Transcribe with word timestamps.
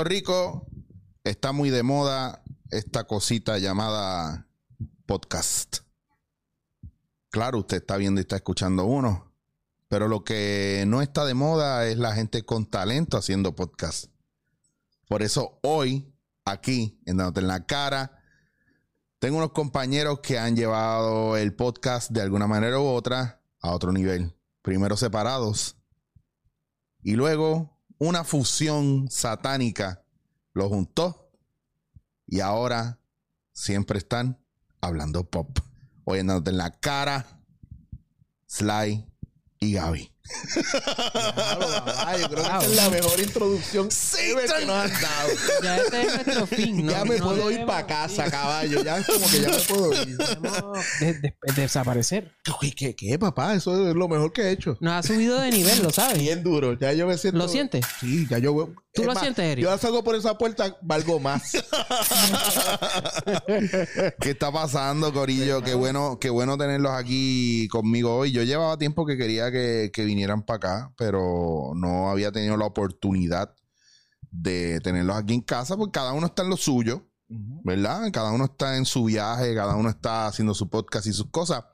Puerto 0.00 0.14
Rico 0.14 0.66
está 1.24 1.52
muy 1.52 1.68
de 1.68 1.82
moda 1.82 2.42
esta 2.70 3.04
cosita 3.04 3.58
llamada 3.58 4.48
podcast. 5.04 5.80
Claro, 7.28 7.58
usted 7.58 7.76
está 7.76 7.98
viendo 7.98 8.18
y 8.18 8.22
está 8.22 8.36
escuchando 8.36 8.86
uno, 8.86 9.34
pero 9.88 10.08
lo 10.08 10.24
que 10.24 10.84
no 10.86 11.02
está 11.02 11.26
de 11.26 11.34
moda 11.34 11.86
es 11.86 11.98
la 11.98 12.14
gente 12.14 12.44
con 12.44 12.64
talento 12.64 13.18
haciendo 13.18 13.54
podcast. 13.54 14.06
Por 15.06 15.20
eso 15.20 15.58
hoy, 15.62 16.10
aquí, 16.46 16.98
en 17.04 17.20
en 17.20 17.46
la 17.46 17.66
Cara, 17.66 18.22
tengo 19.18 19.36
unos 19.36 19.52
compañeros 19.52 20.20
que 20.20 20.38
han 20.38 20.56
llevado 20.56 21.36
el 21.36 21.54
podcast 21.54 22.10
de 22.10 22.22
alguna 22.22 22.46
manera 22.46 22.80
u 22.80 22.86
otra 22.86 23.42
a 23.60 23.72
otro 23.72 23.92
nivel. 23.92 24.34
Primero 24.62 24.96
separados 24.96 25.76
y 27.02 27.16
luego 27.16 27.79
una 28.00 28.24
fusión 28.24 29.08
satánica 29.10 30.02
lo 30.54 30.70
juntó 30.70 31.30
y 32.26 32.40
ahora 32.40 32.98
siempre 33.52 33.98
están 33.98 34.42
hablando 34.80 35.28
pop. 35.28 35.58
Hoy 36.04 36.20
en 36.20 36.56
la 36.56 36.70
cara, 36.80 37.42
Sly 38.46 39.06
y 39.60 39.72
Gaby. 39.74 40.10
Yo 42.20 42.28
creo 42.28 42.44
que 42.60 42.66
es 42.66 42.76
la 42.76 42.90
mejor 42.90 43.20
introducción 43.20 43.88
que 43.88 44.34
nos 44.66 44.76
han 44.76 44.92
dado. 45.00 45.28
Ya 45.62 45.76
este 45.78 46.02
es 46.02 46.14
nuestro 46.26 46.46
fin, 46.46 46.86
¿no? 46.86 46.92
Ya 46.92 47.04
me 47.04 47.18
No 47.18 47.24
puedo 47.24 47.50
ir 47.50 47.58
debemos- 47.58 47.66
para 47.74 47.86
casa, 47.86 48.30
caballo. 48.30 48.82
Ya 48.84 48.98
es 48.98 49.06
como 49.06 49.28
que 49.28 49.40
ya 49.40 49.48
me 49.48 49.58
puedo 49.58 49.92
ir. 50.02 50.16
debemos 50.16 50.78
de- 51.00 51.14
de- 51.14 51.34
desaparecer. 51.56 52.32
Uy, 52.60 52.72
¿Qué, 52.72 52.94
¿Qué, 52.94 53.18
papá? 53.18 53.54
Eso 53.54 53.88
es 53.88 53.94
lo 53.94 54.08
mejor 54.08 54.32
que 54.32 54.42
he 54.42 54.50
hecho. 54.52 54.76
Nos 54.80 54.92
ha 54.92 55.02
subido 55.02 55.38
de 55.40 55.50
nivel, 55.50 55.82
lo 55.82 55.90
sabes. 55.90 56.18
Bien 56.18 56.42
duro. 56.42 56.78
Ya 56.78 56.92
yo 56.92 57.06
me 57.06 57.16
siento. 57.18 57.38
¿Lo 57.38 57.48
sientes? 57.48 57.84
Sí, 58.00 58.26
ya 58.30 58.38
yo. 58.38 58.72
¿Tú 58.92 59.02
es 59.02 59.06
lo 59.06 59.12
más, 59.14 59.22
sientes, 59.22 59.44
Eric? 59.44 59.62
Yo 59.64 59.78
salgo 59.78 60.02
por 60.02 60.16
esa 60.16 60.36
puerta, 60.36 60.76
valgo 60.82 61.20
más. 61.20 61.52
¿Qué 64.20 64.30
está 64.30 64.50
pasando, 64.50 65.12
Corillo? 65.12 65.62
Qué 65.62 65.74
bueno, 65.74 66.18
qué 66.20 66.28
bueno 66.28 66.58
tenerlos 66.58 66.92
aquí 66.92 67.68
conmigo 67.68 68.16
hoy. 68.16 68.32
Yo 68.32 68.42
llevaba 68.42 68.76
tiempo 68.78 69.06
que 69.06 69.16
quería 69.16 69.52
que, 69.52 69.90
que 69.92 70.04
vinieran 70.20 70.42
para 70.42 70.56
acá, 70.56 70.94
pero 70.96 71.72
no 71.74 72.10
había 72.10 72.30
tenido 72.30 72.56
la 72.56 72.66
oportunidad 72.66 73.54
de 74.30 74.80
tenerlos 74.80 75.16
aquí 75.16 75.34
en 75.34 75.40
casa, 75.40 75.76
porque 75.76 75.92
cada 75.92 76.12
uno 76.12 76.26
está 76.26 76.42
en 76.42 76.50
lo 76.50 76.56
suyo, 76.56 77.08
¿verdad? 77.28 78.10
Cada 78.12 78.30
uno 78.32 78.44
está 78.44 78.76
en 78.76 78.84
su 78.84 79.04
viaje, 79.04 79.54
cada 79.54 79.76
uno 79.76 79.88
está 79.88 80.26
haciendo 80.26 80.54
su 80.54 80.68
podcast 80.68 81.06
y 81.06 81.12
sus 81.12 81.30
cosas. 81.30 81.64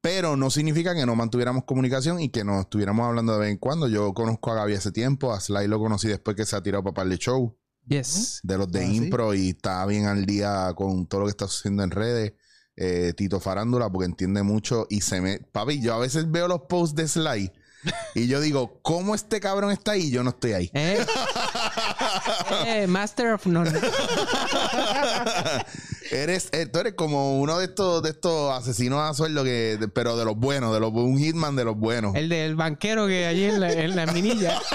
Pero 0.00 0.36
no 0.36 0.50
significa 0.50 0.94
que 0.94 1.06
no 1.06 1.14
mantuviéramos 1.16 1.64
comunicación 1.64 2.20
y 2.20 2.28
que 2.28 2.44
no 2.44 2.60
estuviéramos 2.60 3.06
hablando 3.06 3.32
de 3.34 3.38
vez 3.38 3.50
en 3.52 3.56
cuando. 3.58 3.88
Yo 3.88 4.12
conozco 4.12 4.50
a 4.52 4.56
Gaby 4.56 4.74
hace 4.74 4.92
tiempo, 4.92 5.32
a 5.32 5.40
Sly 5.40 5.66
lo 5.66 5.78
conocí 5.78 6.08
después 6.08 6.36
que 6.36 6.44
se 6.44 6.56
ha 6.56 6.62
tirado 6.62 6.82
para 6.92 7.10
el 7.10 7.18
show 7.18 7.56
Yes. 7.86 8.40
de 8.42 8.58
los 8.58 8.70
de 8.70 8.80
Ah, 8.84 8.86
¿sí? 8.88 8.96
impro 8.96 9.34
y 9.34 9.50
está 9.50 9.84
bien 9.86 10.06
al 10.06 10.24
día 10.26 10.72
con 10.76 11.06
todo 11.06 11.20
lo 11.20 11.26
que 11.26 11.30
está 11.30 11.46
sucediendo 11.48 11.82
en 11.84 11.90
redes. 11.90 12.32
Eh, 12.76 13.12
Tito 13.16 13.38
Farándula, 13.40 13.88
porque 13.90 14.06
entiende 14.06 14.42
mucho 14.42 14.86
y 14.90 15.00
se 15.02 15.20
me. 15.20 15.38
Papi, 15.38 15.80
yo 15.80 15.94
a 15.94 15.98
veces 15.98 16.30
veo 16.30 16.48
los 16.48 16.62
posts 16.68 16.96
de 16.96 17.06
Sly 17.08 17.52
y 18.14 18.26
yo 18.26 18.40
digo, 18.40 18.78
¿cómo 18.82 19.14
este 19.14 19.40
cabrón 19.40 19.70
está 19.70 19.92
ahí? 19.92 20.08
y 20.08 20.10
Yo 20.10 20.22
no 20.22 20.30
estoy 20.30 20.52
ahí. 20.52 20.70
Eh, 20.74 21.04
eh, 22.66 22.86
Master 22.86 23.32
of 23.34 23.46
None. 23.46 23.70
eres, 26.10 26.48
eh, 26.52 26.66
tú 26.66 26.78
eres 26.80 26.94
como 26.94 27.40
uno 27.40 27.58
de 27.58 27.66
estos, 27.66 28.02
de 28.02 28.10
estos 28.10 28.52
asesinos 28.52 29.00
a 29.00 29.14
sueldo 29.14 29.44
que, 29.44 29.76
de- 29.78 29.88
pero 29.88 30.16
de 30.16 30.24
los 30.24 30.36
buenos, 30.36 30.72
de 30.74 30.80
los 30.80 30.92
un 30.92 31.18
hitman 31.18 31.56
de 31.56 31.64
los 31.64 31.76
buenos. 31.76 32.14
El 32.14 32.28
del 32.28 32.54
banquero 32.56 33.06
que 33.06 33.26
allí 33.26 33.44
en 33.44 33.60
la, 33.60 33.72
en 33.72 33.96
la 33.96 34.06
minilla. 34.06 34.58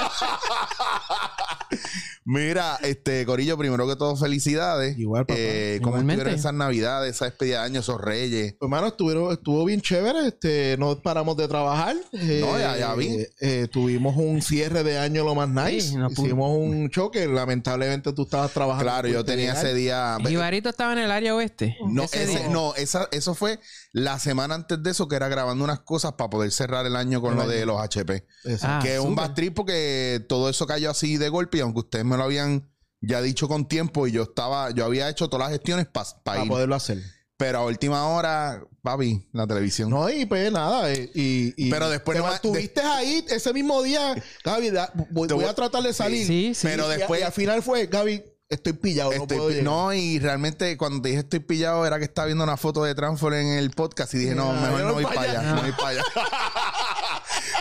Mira, 2.25 2.77
este 2.83 3.25
Corillo, 3.25 3.57
primero 3.57 3.87
que 3.87 3.95
todo, 3.95 4.15
felicidades. 4.15 4.97
Igual, 4.99 5.25
papá. 5.25 5.39
Eh, 5.39 5.79
¿Cómo 5.81 5.95
Igualmente. 5.95 6.13
estuvieron 6.21 6.39
esas 6.39 6.53
navidades, 6.53 7.15
esa 7.15 7.25
despedida 7.25 7.59
de 7.61 7.65
año, 7.65 7.79
esos 7.79 7.99
reyes? 7.99 8.55
Hermano, 8.61 8.87
estuvieron, 8.87 9.31
estuvo 9.31 9.65
bien 9.65 9.81
chévere. 9.81 10.27
Este, 10.27 10.75
no 10.77 10.99
paramos 11.01 11.37
de 11.37 11.47
trabajar. 11.47 11.95
Eh, 12.13 12.39
No, 12.41 12.59
ya- 12.59 12.77
ya 12.77 12.93
vi. 12.93 13.07
eh, 13.07 13.29
eh, 13.41 13.67
tuvimos 13.71 14.15
un 14.17 14.41
cierre 14.43 14.83
de 14.83 14.99
año 14.99 15.23
lo 15.23 15.33
más 15.33 15.49
nice. 15.49 15.89
Sí. 15.89 15.97
Hicimos 16.23 16.55
un 16.57 16.89
choque. 16.89 17.27
Lamentablemente 17.27 18.13
tú 18.13 18.23
estabas 18.23 18.51
trabajando. 18.51 18.83
Claro, 18.83 19.07
yo 19.07 19.23
tenía 19.25 19.53
llegar. 19.53 19.65
ese 19.65 19.73
día. 19.75 20.17
Jibarito 20.27 20.69
estaba 20.69 20.93
en 20.93 20.99
el 20.99 21.11
área 21.19 21.35
oeste. 21.35 21.77
No, 21.87 22.03
Ese 22.03 22.49
no 22.49 22.73
esa, 22.75 23.07
eso 23.11 23.35
fue 23.35 23.59
la 23.93 24.19
semana 24.19 24.55
antes 24.55 24.81
de 24.81 24.89
eso, 24.91 25.07
que 25.07 25.15
era 25.15 25.27
grabando 25.29 25.63
unas 25.63 25.79
cosas 25.81 26.13
para 26.13 26.29
poder 26.29 26.51
cerrar 26.51 26.85
el 26.85 26.95
año 26.95 27.21
con 27.21 27.31
El 27.31 27.37
lo 27.37 27.41
año. 27.43 27.51
de 27.51 27.65
los 27.65 27.79
HP. 27.81 28.25
Exacto. 28.45 28.67
Ah, 28.67 28.79
que 28.81 28.95
es 28.95 28.99
un 28.99 29.11
súper. 29.11 29.27
bad 29.27 29.33
trip 29.35 29.53
porque 29.55 30.25
todo 30.27 30.49
eso 30.49 30.65
cayó 30.67 30.89
así 30.91 31.17
de 31.17 31.29
golpe 31.29 31.59
y 31.59 31.61
aunque 31.61 31.79
ustedes 31.79 32.03
me 32.05 32.17
lo 32.17 32.23
habían 32.23 32.69
ya 33.01 33.21
dicho 33.21 33.47
con 33.47 33.67
tiempo 33.67 34.07
y 34.07 34.11
yo 34.11 34.23
estaba, 34.23 34.71
yo 34.71 34.83
había 34.85 35.07
hecho 35.09 35.29
todas 35.29 35.45
las 35.47 35.51
gestiones 35.57 35.87
para 35.87 36.07
para 36.23 36.43
ir. 36.43 36.49
poderlo 36.49 36.75
hacer. 36.75 37.01
Pero 37.37 37.59
a 37.59 37.65
última 37.65 38.05
hora, 38.09 38.61
papi, 38.81 39.29
la 39.31 39.47
televisión. 39.47 39.89
No, 39.89 40.09
y 40.09 40.25
pues 40.25 40.51
nada. 40.51 40.91
eh, 40.91 41.09
Y, 41.15 41.53
y 41.55 41.69
Pero 41.69 41.89
después 41.89 42.17
te 42.17 42.21
no 42.21 42.29
mantuviste 42.29 42.81
ahí 42.81 43.23
ese 43.29 43.53
mismo 43.53 43.81
día. 43.81 44.13
Gaby, 44.43 44.71
da- 44.71 44.91
voy, 45.11 45.29
Te 45.29 45.35
voy 45.35 45.45
a 45.45 45.53
tratar 45.55 45.81
de 45.81 45.93
salir. 45.93 46.27
Sí, 46.27 46.51
sí. 46.53 46.67
Pero 46.67 46.93
Y- 46.93 46.97
después- 46.97 47.21
Y, 47.21 47.23
al 47.23 47.31
final 47.31 47.63
fue, 47.63 47.85
Gaby, 47.85 48.21
estoy 48.49 48.73
pillado. 48.73 49.11
no, 49.11 49.21
Estoy 49.21 49.37
puedo 49.37 49.49
pi- 49.49 49.53
llegar. 49.55 49.71
no, 49.71 49.93
y 49.93 50.19
realmente 50.19 50.75
cuando 50.77 51.01
te 51.01 51.09
dije 51.09 51.21
estoy 51.21 51.39
pillado 51.39 51.85
era 51.85 51.99
que 51.99 52.05
estaba 52.05 52.25
viendo 52.25 52.43
una 52.43 52.57
foto 52.57 52.83
de 52.83 52.95
Transfer 52.95 53.33
en 53.33 53.47
el 53.53 53.69
podcast 53.71 54.13
y 54.15 54.17
dije, 54.17 54.35
no, 54.35 54.51
Ah, 54.51 54.61
mejor 54.61 54.79
no 54.81 54.87
no 54.89 54.93
voy 54.95 55.03
pa' 55.03 55.13
para 55.13 55.31
allá, 55.31 55.41
no 55.53 55.61
voy 55.61 55.71
para 55.71 55.87
allá. 55.89 56.03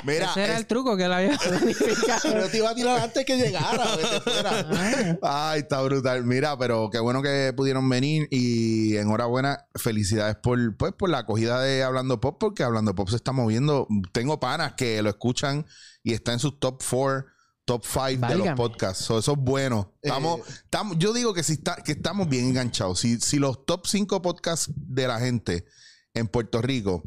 Mira, 0.04 0.30
Ese 0.30 0.44
era 0.44 0.52
es- 0.54 0.60
el 0.60 0.66
truco 0.66 0.96
que 0.96 1.04
él 1.04 1.12
había 1.12 1.36
planificado. 1.36 2.20
Pero 2.22 2.48
te 2.48 2.56
iba 2.58 2.70
a 2.70 2.74
tirar 2.74 3.00
antes 3.00 3.24
que 3.24 3.36
llegara. 3.36 3.84
fuera. 3.84 5.18
Ay, 5.22 5.60
está 5.60 5.82
brutal. 5.82 6.24
Mira, 6.24 6.56
pero 6.56 6.88
qué 6.90 6.98
bueno 7.00 7.20
que 7.20 7.52
pudieron 7.56 7.88
venir 7.88 8.28
y 8.30 8.96
enhorabuena. 8.96 9.66
Felicidades 9.74 10.36
por, 10.36 10.76
pues, 10.76 10.92
por 10.92 11.10
la 11.10 11.18
acogida 11.18 11.60
de 11.60 11.82
Hablando 11.82 12.20
Pop, 12.20 12.36
porque 12.38 12.62
Hablando 12.62 12.94
Pop 12.94 13.08
se 13.10 13.16
está 13.16 13.32
moviendo. 13.32 13.86
Tengo 14.12 14.38
panas 14.40 14.74
que 14.74 15.02
lo 15.02 15.10
escuchan 15.10 15.66
y 16.02 16.12
está 16.14 16.32
en 16.32 16.38
sus 16.38 16.58
top 16.60 16.80
4, 16.88 17.26
top 17.68 17.84
5 17.84 18.26
de 18.26 18.36
los 18.36 18.48
podcasts. 18.56 19.04
So, 19.04 19.18
eso 19.18 19.32
es 19.32 19.38
bueno. 19.38 19.92
Estamos, 20.00 20.40
estamos, 20.48 20.98
yo 20.98 21.12
digo 21.12 21.34
que, 21.34 21.42
si 21.42 21.52
está, 21.52 21.76
que 21.76 21.92
estamos 21.92 22.26
bien 22.26 22.46
enganchados. 22.46 23.00
Si, 23.00 23.20
si 23.20 23.38
los 23.38 23.66
top 23.66 23.86
5 23.86 24.22
podcasts 24.22 24.72
de 24.74 25.06
la 25.06 25.20
gente 25.20 25.66
en 26.14 26.28
Puerto 26.28 26.62
Rico 26.62 27.02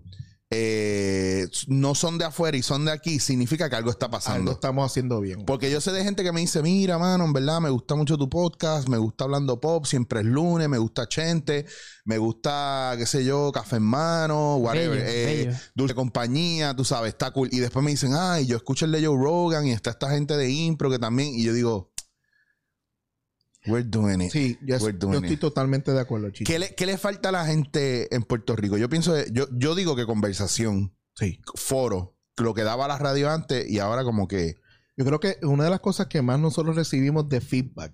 eh, 0.54 1.48
no 1.68 1.96
son 1.96 2.18
de 2.18 2.26
afuera 2.26 2.58
y 2.58 2.62
son 2.62 2.84
de 2.84 2.92
aquí, 2.92 3.22
significa 3.22 3.70
que 3.70 3.78
algo 3.78 3.90
está 3.90 4.10
pasando. 4.10 4.40
Algo 4.40 4.52
estamos 4.52 4.86
haciendo 4.86 5.22
bien. 5.22 5.46
Porque 5.46 5.72
yo 5.72 5.80
sé 5.80 5.94
de 5.94 6.04
gente 6.04 6.24
que 6.24 6.34
me 6.34 6.42
dice, 6.42 6.62
mira, 6.62 6.98
mano, 6.98 7.24
en 7.24 7.32
verdad 7.32 7.62
me 7.62 7.70
gusta 7.70 7.96
mucho 7.96 8.18
tu 8.18 8.30
podcast, 8.30 8.90
me 8.90 8.98
gusta 8.98 9.24
Hablando 9.24 9.62
Pop, 9.62 9.86
siempre 9.86 10.20
es 10.20 10.26
lunes, 10.26 10.68
me 10.68 10.78
gusta 10.78 11.08
Chente, 11.08 11.66
me 12.04 12.18
gusta, 12.18 12.96
qué 12.98 13.06
sé 13.06 13.24
yo, 13.24 13.54
Café 13.54 13.78
en 13.78 13.84
Mano, 13.84 14.58
whatever, 14.58 15.00
Bello, 15.00 15.10
eh, 15.10 15.46
bello. 15.46 15.58
Dulce 15.74 15.96
Compañía, 15.96 16.76
tú 16.76 16.84
sabes, 16.84 17.14
está 17.14 17.32
cool. 17.32 17.48
Y 17.52 17.60
después 17.60 17.86
me 17.86 17.92
dicen, 17.92 18.14
ay, 18.14 18.46
yo 18.46 18.58
escucho 18.58 18.84
el 18.84 18.92
de 18.92 19.06
Joe 19.06 19.18
Rogan 19.18 19.68
y 19.68 19.72
está 19.72 19.92
esta 19.92 20.10
gente 20.10 20.36
de 20.36 20.50
Impro 20.52 20.90
que 20.90 21.00
también, 21.00 21.34
y 21.34 21.44
yo 21.44 21.54
digo, 21.54 21.91
we're 23.68 23.88
doing 23.88 24.22
it. 24.22 24.32
Sí, 24.32 24.58
yo, 24.62 24.78
We're 24.78 24.98
yo 25.00 25.12
estoy 25.14 25.34
it. 25.34 25.40
totalmente 25.40 25.92
de 25.92 26.00
acuerdo, 26.00 26.30
Chicho. 26.32 26.52
¿Qué 26.52 26.60
le, 26.60 26.76
qué 26.76 26.86
le 26.86 26.98
falta 26.98 27.30
a 27.30 27.32
la 27.32 27.46
gente 27.46 28.14
en 28.16 28.24
Puerto 28.24 28.56
Rico? 28.56 28.78
Yo 28.78 28.90
pienso, 28.90 29.14
yo, 29.32 29.48
yo 29.54 29.76
digo 29.76 29.96
que 29.96 30.06
conversación, 30.06 30.94
Sí. 31.16 31.40
foro, 31.56 32.16
lo 32.38 32.54
que 32.54 32.64
daba 32.64 32.88
la 32.88 32.98
radio 32.98 33.30
antes 33.30 33.70
y 33.70 33.80
ahora 33.80 34.04
como 34.04 34.28
que... 34.28 34.56
Yo 34.98 35.06
creo 35.06 35.20
que 35.20 35.38
una 35.44 35.64
de 35.66 35.70
las 35.70 35.80
cosas 35.80 36.08
que 36.08 36.22
más 36.22 36.40
nosotros 36.40 36.76
recibimos 36.76 37.28
de 37.30 37.42
feedback 37.42 37.94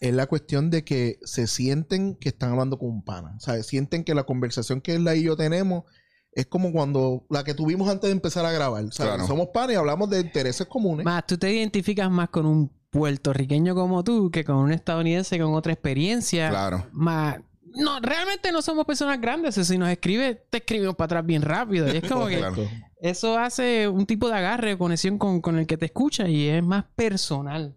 es 0.00 0.12
la 0.14 0.26
cuestión 0.26 0.70
de 0.70 0.84
que 0.84 1.18
se 1.24 1.46
sienten 1.46 2.14
que 2.16 2.28
están 2.28 2.50
hablando 2.52 2.78
con 2.78 2.88
un 2.90 3.04
pana. 3.04 3.34
O 3.36 3.40
sea, 3.40 3.62
sienten 3.62 4.04
que 4.04 4.14
la 4.14 4.24
conversación 4.24 4.80
que 4.80 4.94
él 4.94 5.08
y 5.14 5.22
yo 5.22 5.36
tenemos 5.36 5.84
es 6.32 6.46
como 6.46 6.70
cuando 6.72 7.24
la 7.30 7.44
que 7.44 7.54
tuvimos 7.54 7.88
antes 7.88 8.08
de 8.08 8.12
empezar 8.12 8.44
a 8.44 8.52
grabar. 8.52 8.84
O 8.84 8.92
sea, 8.92 9.06
Claro. 9.06 9.26
somos 9.26 9.48
panes 9.54 9.74
y 9.74 9.78
hablamos 9.78 10.10
de 10.10 10.20
intereses 10.20 10.66
comunes. 10.66 11.04
Más, 11.06 11.26
tú 11.26 11.38
te 11.38 11.50
identificas 11.50 12.10
más 12.10 12.28
con 12.28 12.44
un 12.44 12.70
puertorriqueño 12.90 13.74
como 13.74 14.02
tú 14.04 14.30
que 14.30 14.44
con 14.44 14.56
un 14.56 14.72
estadounidense 14.72 15.38
con 15.38 15.54
otra 15.54 15.72
experiencia. 15.72 16.48
Claro. 16.50 16.86
Más, 16.92 17.38
no, 17.74 18.00
realmente 18.00 18.52
no 18.52 18.62
somos 18.62 18.86
personas 18.86 19.20
grandes. 19.20 19.54
Si 19.54 19.76
nos 19.78 19.88
escribe, 19.90 20.34
te 20.48 20.58
escribimos 20.58 20.94
para 20.96 21.06
atrás 21.06 21.26
bien 21.26 21.42
rápido. 21.42 21.92
Y 21.92 21.98
es 21.98 22.08
como 22.10 22.26
que 22.26 22.38
Claro. 22.38 22.56
eso 23.00 23.38
hace 23.38 23.86
un 23.88 24.06
tipo 24.06 24.28
de 24.28 24.34
agarre 24.34 24.74
o 24.74 24.78
conexión 24.78 25.18
con, 25.18 25.40
con 25.40 25.58
el 25.58 25.66
que 25.66 25.76
te 25.76 25.86
escucha 25.86 26.26
y 26.28 26.48
es 26.48 26.62
más 26.64 26.84
personal. 26.94 27.76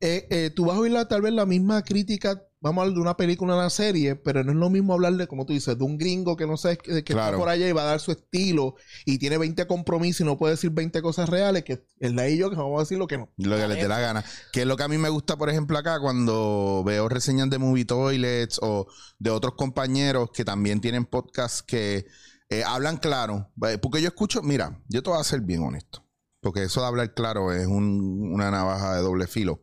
Eh, 0.00 0.26
eh, 0.30 0.50
tú 0.54 0.66
vas 0.66 0.76
a 0.76 0.80
oír 0.80 0.92
la- 0.92 1.06
tal 1.08 1.22
vez 1.22 1.32
la 1.32 1.46
misma 1.46 1.82
crítica, 1.82 2.42
vamos 2.62 2.78
a 2.78 2.82
hablar 2.84 2.94
de 2.94 3.00
una 3.02 3.16
película 3.16 3.54
una 3.54 3.68
serie, 3.68 4.16
pero 4.16 4.42
no 4.44 4.52
es 4.52 4.56
lo 4.56 4.70
mismo 4.70 4.94
hablarle, 4.94 5.26
como 5.26 5.44
tú 5.44 5.52
dices, 5.52 5.76
de 5.76 5.84
un 5.84 5.98
gringo 5.98 6.36
que 6.36 6.46
no 6.46 6.56
sé, 6.56 6.78
que, 6.78 7.04
que 7.04 7.12
Claro. 7.12 7.26
está 7.32 7.38
por 7.38 7.48
allá 7.50 7.68
y 7.68 7.72
va 7.72 7.82
a 7.82 7.86
dar 7.86 8.00
su 8.00 8.12
estilo 8.12 8.76
y 9.04 9.18
tiene 9.18 9.36
20 9.36 9.66
compromisos 9.66 10.20
y 10.22 10.24
no 10.24 10.38
puede 10.38 10.54
decir 10.54 10.70
20 10.70 11.02
cosas 11.02 11.28
reales, 11.28 11.64
que 11.64 11.84
es 12.00 12.12
la 12.14 12.28
y 12.28 12.38
yo 12.38 12.48
que 12.48 12.56
vamos 12.56 12.78
a 12.78 12.82
decir 12.84 12.96
lo 12.96 13.06
que 13.06 13.18
no. 13.18 13.28
Lo 13.36 13.56
que 13.56 13.68
les 13.68 13.76
dé 13.82 13.88
la 13.88 14.00
gana. 14.00 14.24
Que 14.52 14.60
es 14.62 14.66
lo 14.66 14.76
que 14.76 14.84
a 14.84 14.88
mí 14.88 14.96
me 14.96 15.08
gusta, 15.10 15.36
por 15.36 15.50
ejemplo, 15.50 15.76
acá 15.76 16.00
cuando 16.00 16.82
veo 16.86 17.08
reseñas 17.08 17.50
de 17.50 17.58
Movie 17.58 17.84
Toilets 17.84 18.58
o 18.62 18.86
de 19.18 19.30
otros 19.30 19.54
compañeros 19.56 20.30
que 20.32 20.44
también 20.44 20.80
tienen 20.80 21.04
podcasts 21.04 21.62
que 21.62 22.06
eh, 22.48 22.62
hablan 22.64 22.96
claro. 22.98 23.50
Eh, 23.66 23.78
Porque 23.78 24.00
yo 24.00 24.08
escucho, 24.08 24.42
mira, 24.42 24.80
yo 24.88 25.02
te 25.02 25.10
voy 25.10 25.18
a 25.20 25.24
ser 25.24 25.40
bien 25.40 25.62
honesto. 25.62 26.04
Porque 26.40 26.64
eso 26.64 26.80
de 26.80 26.86
hablar 26.88 27.14
claro 27.14 27.52
es 27.52 27.66
un- 27.66 28.30
una 28.32 28.50
navaja 28.50 28.94
de 28.96 29.02
doble 29.02 29.26
filo. 29.26 29.62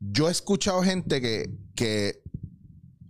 Yo 0.00 0.28
he 0.28 0.32
escuchado 0.32 0.82
gente 0.82 1.20
que, 1.20 1.50
que 1.74 2.22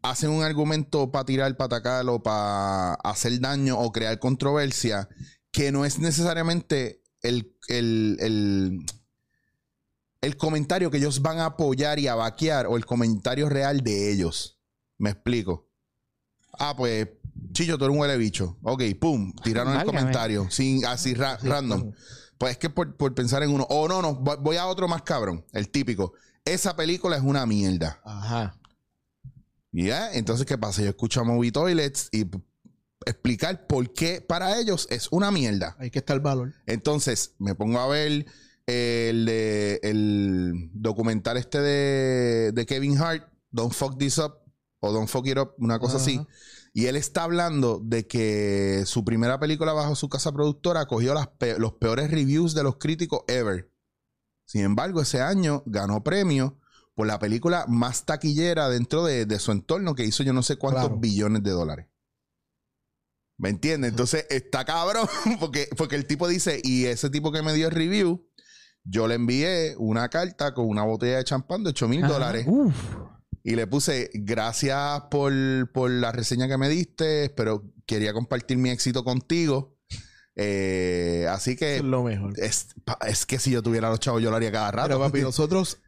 hacen 0.02 0.30
un 0.30 0.42
argumento 0.42 1.10
para 1.10 1.24
tirar, 1.24 1.56
para 1.56 1.66
atacar 1.76 2.08
o 2.08 2.22
para 2.22 2.94
hacer 2.94 3.40
daño 3.40 3.78
o 3.78 3.90
crear 3.92 4.18
controversia 4.18 5.08
que 5.50 5.72
no 5.72 5.84
es 5.84 5.98
necesariamente 5.98 7.02
el, 7.22 7.56
el, 7.68 8.16
el, 8.20 8.86
el 10.20 10.36
comentario 10.36 10.90
que 10.90 10.98
ellos 10.98 11.22
van 11.22 11.38
a 11.38 11.46
apoyar 11.46 11.98
y 11.98 12.08
a 12.08 12.14
vaquear 12.14 12.66
o 12.66 12.76
el 12.76 12.84
comentario 12.86 13.48
real 13.48 13.80
de 13.80 14.12
ellos. 14.12 14.60
Me 14.98 15.10
explico. 15.10 15.68
Ah, 16.58 16.74
pues, 16.76 17.08
Chillo, 17.52 17.76
tú 17.78 17.84
eres 17.84 17.94
un 17.94 18.00
huele 18.00 18.16
bicho. 18.16 18.58
Ok, 18.62 18.82
pum, 19.00 19.32
tiraron 19.42 19.74
el 19.74 19.84
comentario. 19.84 20.46
Sin, 20.50 20.84
así 20.86 21.14
ra- 21.14 21.38
random. 21.42 21.92
Pues 22.38 22.52
es 22.52 22.58
que 22.58 22.70
por, 22.70 22.96
por 22.96 23.14
pensar 23.14 23.42
en 23.42 23.50
uno. 23.50 23.66
Oh, 23.70 23.88
no, 23.88 24.00
no, 24.02 24.14
voy 24.14 24.56
a 24.56 24.66
otro 24.66 24.88
más 24.88 25.02
cabrón. 25.02 25.44
El 25.52 25.70
típico. 25.70 26.12
Esa 26.46 26.76
película 26.76 27.16
es 27.16 27.22
una 27.22 27.44
mierda. 27.44 28.00
Ajá. 28.04 28.56
¿Ya? 29.72 30.12
Entonces, 30.14 30.46
¿qué 30.46 30.56
pasa? 30.56 30.81
Yo 30.82 30.88
escucho 30.88 31.20
a 31.20 31.25
Movie 31.25 31.52
Toilets 31.52 32.08
y 32.12 32.25
explicar 33.04 33.66
por 33.66 33.93
qué 33.93 34.20
para 34.22 34.58
ellos 34.58 34.87
es 34.90 35.08
una 35.10 35.31
mierda. 35.31 35.76
Ahí 35.78 35.90
que 35.90 35.98
está 35.98 36.14
el 36.14 36.20
valor. 36.20 36.54
Entonces, 36.66 37.34
me 37.38 37.54
pongo 37.54 37.78
a 37.81 37.88
ver 37.88 38.25
el, 38.66 40.70
documental 40.72 41.37
este 41.37 41.60
de, 41.60 42.52
de 42.52 42.66
Kevin 42.66 42.96
Hart, 42.98 43.28
Don't 43.50 43.72
Fuck 43.75 43.98
This 43.98 44.19
Up, 44.19 44.34
o 44.81 44.93
Don't 44.93 45.08
Fuck 45.08 45.26
It 45.26 45.38
Up, 45.38 45.54
una 45.58 45.78
cosa 45.78 45.96
Ajá. 45.96 46.02
así. 46.04 46.26
Y 46.72 46.87
él 46.87 46.96
está 46.96 47.25
hablando 47.25 47.81
de 47.82 48.06
que 48.06 48.84
su 48.87 49.04
primera 49.04 49.38
película 49.40 49.72
bajo 49.72 49.94
su 49.96 50.08
casa 50.08 50.32
productora 50.32 50.87
cogió 50.87 51.12
las 51.14 51.26
pe- 51.28 51.58
los 51.58 51.72
peores 51.75 52.10
reviews 52.10 52.54
de 52.54 52.62
los 52.62 52.76
críticos 52.76 53.20
ever. 53.28 53.70
Sin 54.46 54.62
embargo, 54.62 55.02
ese 55.02 55.20
año 55.20 55.62
ganó 55.66 56.02
premio 56.02 56.58
por 56.94 57.06
la 57.06 57.19
película 57.19 57.66
más 57.69 58.06
taquillera 58.06 58.70
dentro 58.70 59.04
de, 59.04 59.26
de 59.26 59.38
su 59.38 59.52
entorno 59.52 59.94
que 59.94 60.04
hizo 60.04 60.22
yo 60.22 60.32
no 60.32 60.43
sé 60.43 60.56
cuántos 60.56 60.84
Claro. 60.84 60.96
billones 60.98 61.43
de 61.43 61.50
dólares. 61.50 61.87
¿Me 63.38 63.50
entiendes? 63.50 63.90
Entonces 63.90 64.26
está 64.31 64.64
cabrón 64.64 65.06
porque, 65.40 65.69
porque 65.76 65.96
el 65.96 66.06
tipo 66.06 66.26
dice, 66.26 66.60
y 66.64 66.87
ese 66.87 67.10
tipo 67.10 67.32
que 67.32 67.43
me 67.43 67.52
dio 67.52 67.66
el 67.69 67.75
review, 67.75 68.26
yo 68.84 69.06
le 69.08 69.16
envié 69.16 69.75
una 69.78 70.08
carta 70.08 70.54
con 70.54 70.66
una 70.69 70.84
botella 70.84 71.19
de 71.19 71.25
champán 71.25 71.62
de 71.64 71.70
8 71.70 71.88
mil 71.88 72.02
dólares. 72.06 72.46
Uf. 72.48 72.75
Y 73.43 73.54
le 73.56 73.66
puse, 73.66 74.10
gracias 74.14 75.02
por, 75.10 75.32
por 75.72 75.90
la 75.90 76.12
reseña 76.12 76.48
que 76.48 76.56
me 76.56 76.69
diste, 76.69 77.31
pero 77.37 77.62
quería 77.87 78.12
compartir 78.12 78.56
mi 78.56 78.70
éxito 78.70 79.04
contigo. 79.04 79.75
Eh, 80.38 81.26
así 81.30 81.52
Eso 81.52 81.58
que 81.58 81.76
es 81.76 81.82
lo 81.82 82.02
mejor. 82.02 82.34
es, 82.38 82.74
que 83.26 83.38
si 83.38 83.50
yo 83.50 83.62
tuviera 83.62 83.88
los 83.88 84.00
chavos, 84.00 84.22
yo 84.22 84.30
lo 84.30 84.36
haría 84.36 84.52
cada 84.52 84.70
rato. 84.70 84.88
Pero 84.88 85.00
papi, 85.00 85.22
nosotros 85.22 85.78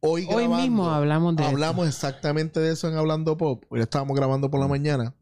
hoy 0.00 0.22
Hoy 0.30 0.44
grabando, 0.44 0.56
mismo 0.62 0.90
hablamos 0.90 1.36
de 1.36 1.44
hablamos 1.44 1.86
exactamente 1.88 2.58
de 2.60 2.72
eso 2.72 2.88
en 2.88 2.96
Hablando 2.96 3.36
Pop. 3.36 3.64
Hoy 3.68 3.80
estábamos 3.80 4.16
grabando 4.16 4.50
por 4.50 4.60
la 4.60 4.66
Mm. 4.66 4.70
mañana. 4.70 5.14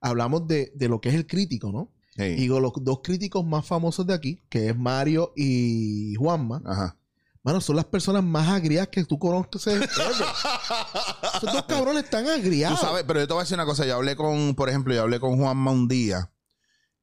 Hablamos 0.00 0.46
de, 0.46 0.70
de 0.74 0.88
lo 0.88 1.00
que 1.00 1.08
es 1.08 1.14
el 1.14 1.26
crítico, 1.26 1.72
¿no? 1.72 1.90
Hey, 2.16 2.36
Y 2.38 2.48
con 2.48 2.62
los 2.62 2.72
dos 2.82 3.00
críticos 3.02 3.44
más 3.46 3.64
famosos 3.66 4.06
de 4.06 4.12
aquí, 4.14 4.40
que 4.48 4.68
es 4.68 4.76
Mario 4.76 5.32
y 5.36 6.14
Juanma. 6.16 6.60
Ajá. 6.66 6.96
Mano, 7.44 7.60
son 7.60 7.76
las 7.76 7.84
personas 7.86 8.22
más 8.24 8.48
agriadas 8.48 8.88
que 8.88 9.04
tú 9.04 9.18
conoces. 9.18 9.80
Esos 11.36 11.52
dos 11.52 11.62
cabrones 11.66 12.04
están 12.04 12.24
Tú 12.24 12.30
agriados. 12.30 12.80
sabes, 12.80 13.04
pero 13.06 13.20
yo 13.20 13.26
te 13.26 13.32
voy 13.32 13.40
a 13.40 13.44
decir 13.44 13.54
una 13.56 13.64
cosa. 13.64 13.86
Yo 13.86 13.94
hablé 13.96 14.16
con, 14.16 14.54
por 14.54 14.68
ejemplo, 14.68 14.92
yo 14.94 15.02
hablé 15.02 15.18
con 15.20 15.38
Juanma 15.38 15.70
un 15.70 15.88
día 15.88 16.30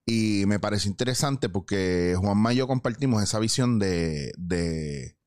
y 0.05 0.45
me 0.45 0.59
pareció 0.59 0.89
interesante 0.89 1.49
porque 1.49 2.15
Juanma 2.17 2.53
y 2.53 2.57
yo 2.57 2.67
compartimos 2.67 3.23
esa 3.23 3.39
visión 3.39 3.79
de. 3.79 4.33
de. 4.37 5.17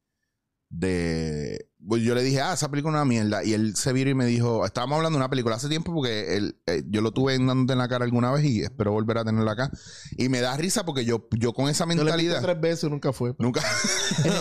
de 0.71 1.68
yo 1.81 2.15
le 2.15 2.23
dije, 2.23 2.41
ah, 2.41 2.55
esa 2.55 2.69
película 2.71 2.93
es 2.99 3.03
una 3.03 3.05
mierda. 3.05 3.45
Y 3.45 3.55
él 3.55 3.77
se 3.77 3.93
viró 3.93 4.11
y 4.11 4.15
me 4.15 4.27
dijo, 4.27 4.67
estábamos 4.67 4.97
hablando 4.97 5.17
de 5.17 5.23
una 5.23 5.31
película 5.31 5.57
hace 5.57 5.69
tiempo 5.69 5.95
porque 5.95 6.37
él, 6.37 6.61
eh, 6.67 6.83
yo 6.89 7.01
lo 7.01 7.13
tuve 7.13 7.39
dándote 7.39 7.73
en 7.73 7.79
la 7.79 7.89
cara 7.89 8.05
alguna 8.05 8.33
vez 8.33 8.45
y 8.45 8.63
espero 8.63 8.91
volver 8.93 9.19
a 9.19 9.25
tenerla 9.25 9.53
acá. 9.53 9.71
Y 10.17 10.29
me 10.29 10.41
da 10.41 10.57
risa 10.57 10.85
porque 10.85 11.05
yo, 11.05 11.29
yo 11.39 11.53
con 11.53 11.69
esa 11.69 11.85
Yo 11.85 11.91
le 11.91 11.95
mentalidad. 11.97 12.43
tres 12.43 12.61
veces 12.61 12.85
y 12.85 12.91
nunca 12.91 13.13
fue. 13.13 13.33
Nunca. 13.39 13.63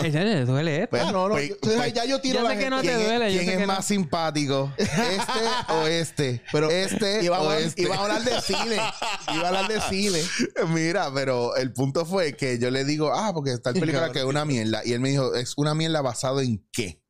Eh, 0.03 0.11
ya 0.11 0.23
le 0.23 0.45
duele 0.45 0.77
esto. 0.83 0.89
Pues, 0.91 1.03
Ah, 1.03 1.11
no, 1.11 1.27
no. 1.27 1.35
pues, 1.35 1.49
yo- 1.49 1.55
pues, 1.61 1.93
ya 1.93 2.05
yo 2.05 2.19
tiro 2.21 2.39
yo 2.39 2.43
la 2.47 2.55
sé 2.55 2.59
que 2.59 2.69
no 2.69 2.81
te 2.81 2.87
¿Quién, 2.87 2.99
es- 2.99 3.05
duele, 3.07 3.25
yo 3.33 3.39
quién 3.39 3.45
sé 3.45 3.51
es 3.53 3.57
que 3.59 3.67
no. 3.67 3.73
más 3.73 3.85
simpático? 3.85 4.73
¿Este 4.77 4.91
o 5.73 5.87
este? 5.87 6.43
Pero 6.51 6.69
este 6.71 7.23
iba, 7.23 7.39
o 7.41 7.51
este. 7.53 7.83
iba 7.83 7.95
a 7.95 7.99
hablar 8.01 8.23
de 8.23 8.41
cine. 8.41 8.75
Iba 9.33 9.43
a 9.43 9.47
hablar 9.47 9.67
de 9.67 9.81
cine. 9.81 10.19
Mira, 10.73 11.11
pero 11.13 11.55
el 11.55 11.71
punto 11.73 12.05
fue 12.05 12.33
que 12.33 12.57
yo 12.59 12.71
le 12.71 12.83
digo, 12.83 13.11
ah, 13.13 13.31
porque 13.33 13.51
está 13.51 13.69
el 13.69 13.79
película 13.79 14.11
que 14.11 14.19
es 14.19 14.25
una 14.25 14.43
mierda. 14.45 14.81
Y 14.83 14.93
él 14.93 14.99
me 14.99 15.09
dijo, 15.09 15.35
¿es 15.35 15.53
una 15.57 15.75
mierda 15.75 16.01
basado 16.01 16.41
en 16.41 16.65
qué? 16.71 17.01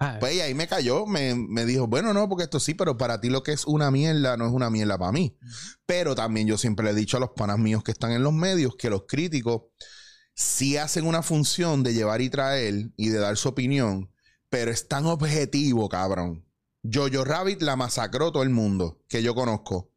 Ah, 0.00 0.16
Pues 0.18 0.34
y 0.34 0.40
ahí 0.40 0.54
me 0.54 0.66
cayó, 0.66 1.04
me, 1.04 1.34
me 1.34 1.66
dijo, 1.66 1.86
bueno, 1.86 2.14
no, 2.14 2.26
porque 2.28 2.44
esto 2.44 2.58
sí, 2.58 2.72
pero 2.72 2.96
para 2.96 3.20
ti 3.20 3.28
lo 3.28 3.42
que 3.42 3.52
es 3.52 3.66
una 3.66 3.90
mierda 3.90 4.38
no 4.38 4.46
es 4.46 4.52
una 4.52 4.70
mierda 4.70 4.98
para 4.98 5.12
mí. 5.12 5.36
Pero 5.84 6.14
también 6.14 6.46
yo 6.46 6.56
siempre 6.56 6.86
le 6.86 6.92
he 6.92 6.94
dicho 6.94 7.18
a 7.18 7.20
los 7.20 7.30
panas 7.36 7.58
míos 7.58 7.84
que 7.84 7.92
están 7.92 8.12
en 8.12 8.22
los 8.22 8.32
medios 8.32 8.76
que 8.76 8.88
los 8.88 9.04
críticos 9.06 9.62
sí 10.34 10.78
hacen 10.78 11.06
una 11.06 11.22
función 11.22 11.82
de 11.82 11.92
llevar 11.92 12.22
y 12.22 12.30
traer 12.30 12.90
y 12.96 13.08
de 13.10 13.18
dar 13.18 13.36
su 13.36 13.50
opinión, 13.50 14.10
pero 14.48 14.70
es 14.70 14.88
tan 14.88 15.04
objetivo, 15.04 15.88
cabrón. 15.90 16.46
Jojo 16.82 17.24
Rabbit 17.24 17.60
la 17.60 17.76
masacró 17.76 18.32
todo 18.32 18.42
el 18.42 18.48
mundo 18.50 19.02
que 19.06 19.22
yo 19.22 19.34
conozco. 19.34 19.92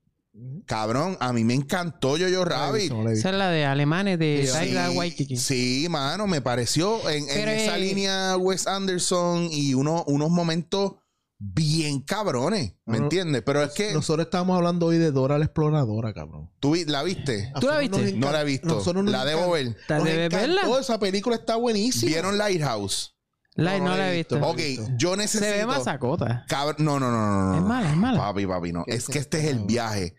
Cabrón, 0.65 1.15
a 1.19 1.31
mí 1.31 1.43
me 1.43 1.53
encantó 1.53 2.15
Jojo 2.17 2.43
Rabbit. 2.43 2.91
La 2.91 3.11
esa 3.11 3.29
es 3.29 3.35
la 3.35 3.49
de 3.49 3.65
alemanes 3.65 4.17
de 4.17 4.47
Sí, 4.47 4.75
Waititi. 4.97 5.37
Sí, 5.37 5.87
mano, 5.89 6.25
me 6.25 6.41
pareció 6.41 7.07
en, 7.09 7.29
esa 7.29 7.77
eh, 7.77 7.79
línea 7.79 8.35
Wes 8.37 8.65
Anderson 8.65 9.47
y 9.51 9.75
uno, 9.75 10.03
unos 10.07 10.31
momentos 10.31 10.93
bien 11.37 11.99
cabrones, 12.01 12.73
¿me 12.85 12.97
No, 12.97 13.03
entiendes? 13.03 13.43
Pero 13.45 13.61
es 13.61 13.73
que 13.73 13.93
Nosotros 13.93 14.25
estábamos 14.25 14.55
hablando 14.57 14.87
hoy 14.87 14.97
de 14.97 15.11
Dora 15.11 15.37
la 15.37 15.45
exploradora, 15.45 16.13
cabrón. 16.13 16.49
tú 16.59 16.73
la 16.87 17.03
viste, 17.03 17.51
¿Tú 17.59 17.67
la 17.67 17.77
viste? 17.79 18.13
no 18.13 18.31
la 18.31 18.41
he 18.41 18.45
visto, 18.45 18.67
nosotros 18.67 19.05
la 19.05 19.25
debo 19.25 19.51
ver. 19.51 19.75
¿Te 19.87 19.95
nos 19.95 20.05
debes 20.05 20.33
encantó, 20.33 20.47
verla? 20.63 20.79
Esa 20.79 20.99
película 20.99 21.35
está 21.35 21.57
buenísima. 21.57 22.09
¿Vieron 22.09 22.37
Lighthouse? 22.37 23.15
La, 23.55 23.73
No, 23.73 23.79
no, 23.79 23.83
no 23.83 23.89
la 23.91 23.97
la 23.97 24.13
he 24.13 24.17
visto. 24.17 24.35
visto. 24.37 24.49
Ok, 24.49 24.97
yo 24.97 25.15
necesito. 25.15 25.43
Se 25.45 25.57
ve 25.57 25.65
masacota. 25.67 26.43
Cabr- 26.49 26.77
no, 26.79 26.99
no, 26.99 27.11
no, 27.11 27.21
no, 27.21 27.51
no. 27.51 27.55
Es 27.57 27.61
mala, 27.61 27.89
es 27.91 27.97
mala. 27.97 28.17
Papi, 28.17 28.47
papi, 28.47 28.71
no. 28.73 28.83
¿Qué 28.85 28.95
Es 28.95 29.05
que 29.07 29.19
este 29.19 29.39
es 29.41 29.45
el 29.45 29.59
viaje. 29.59 30.15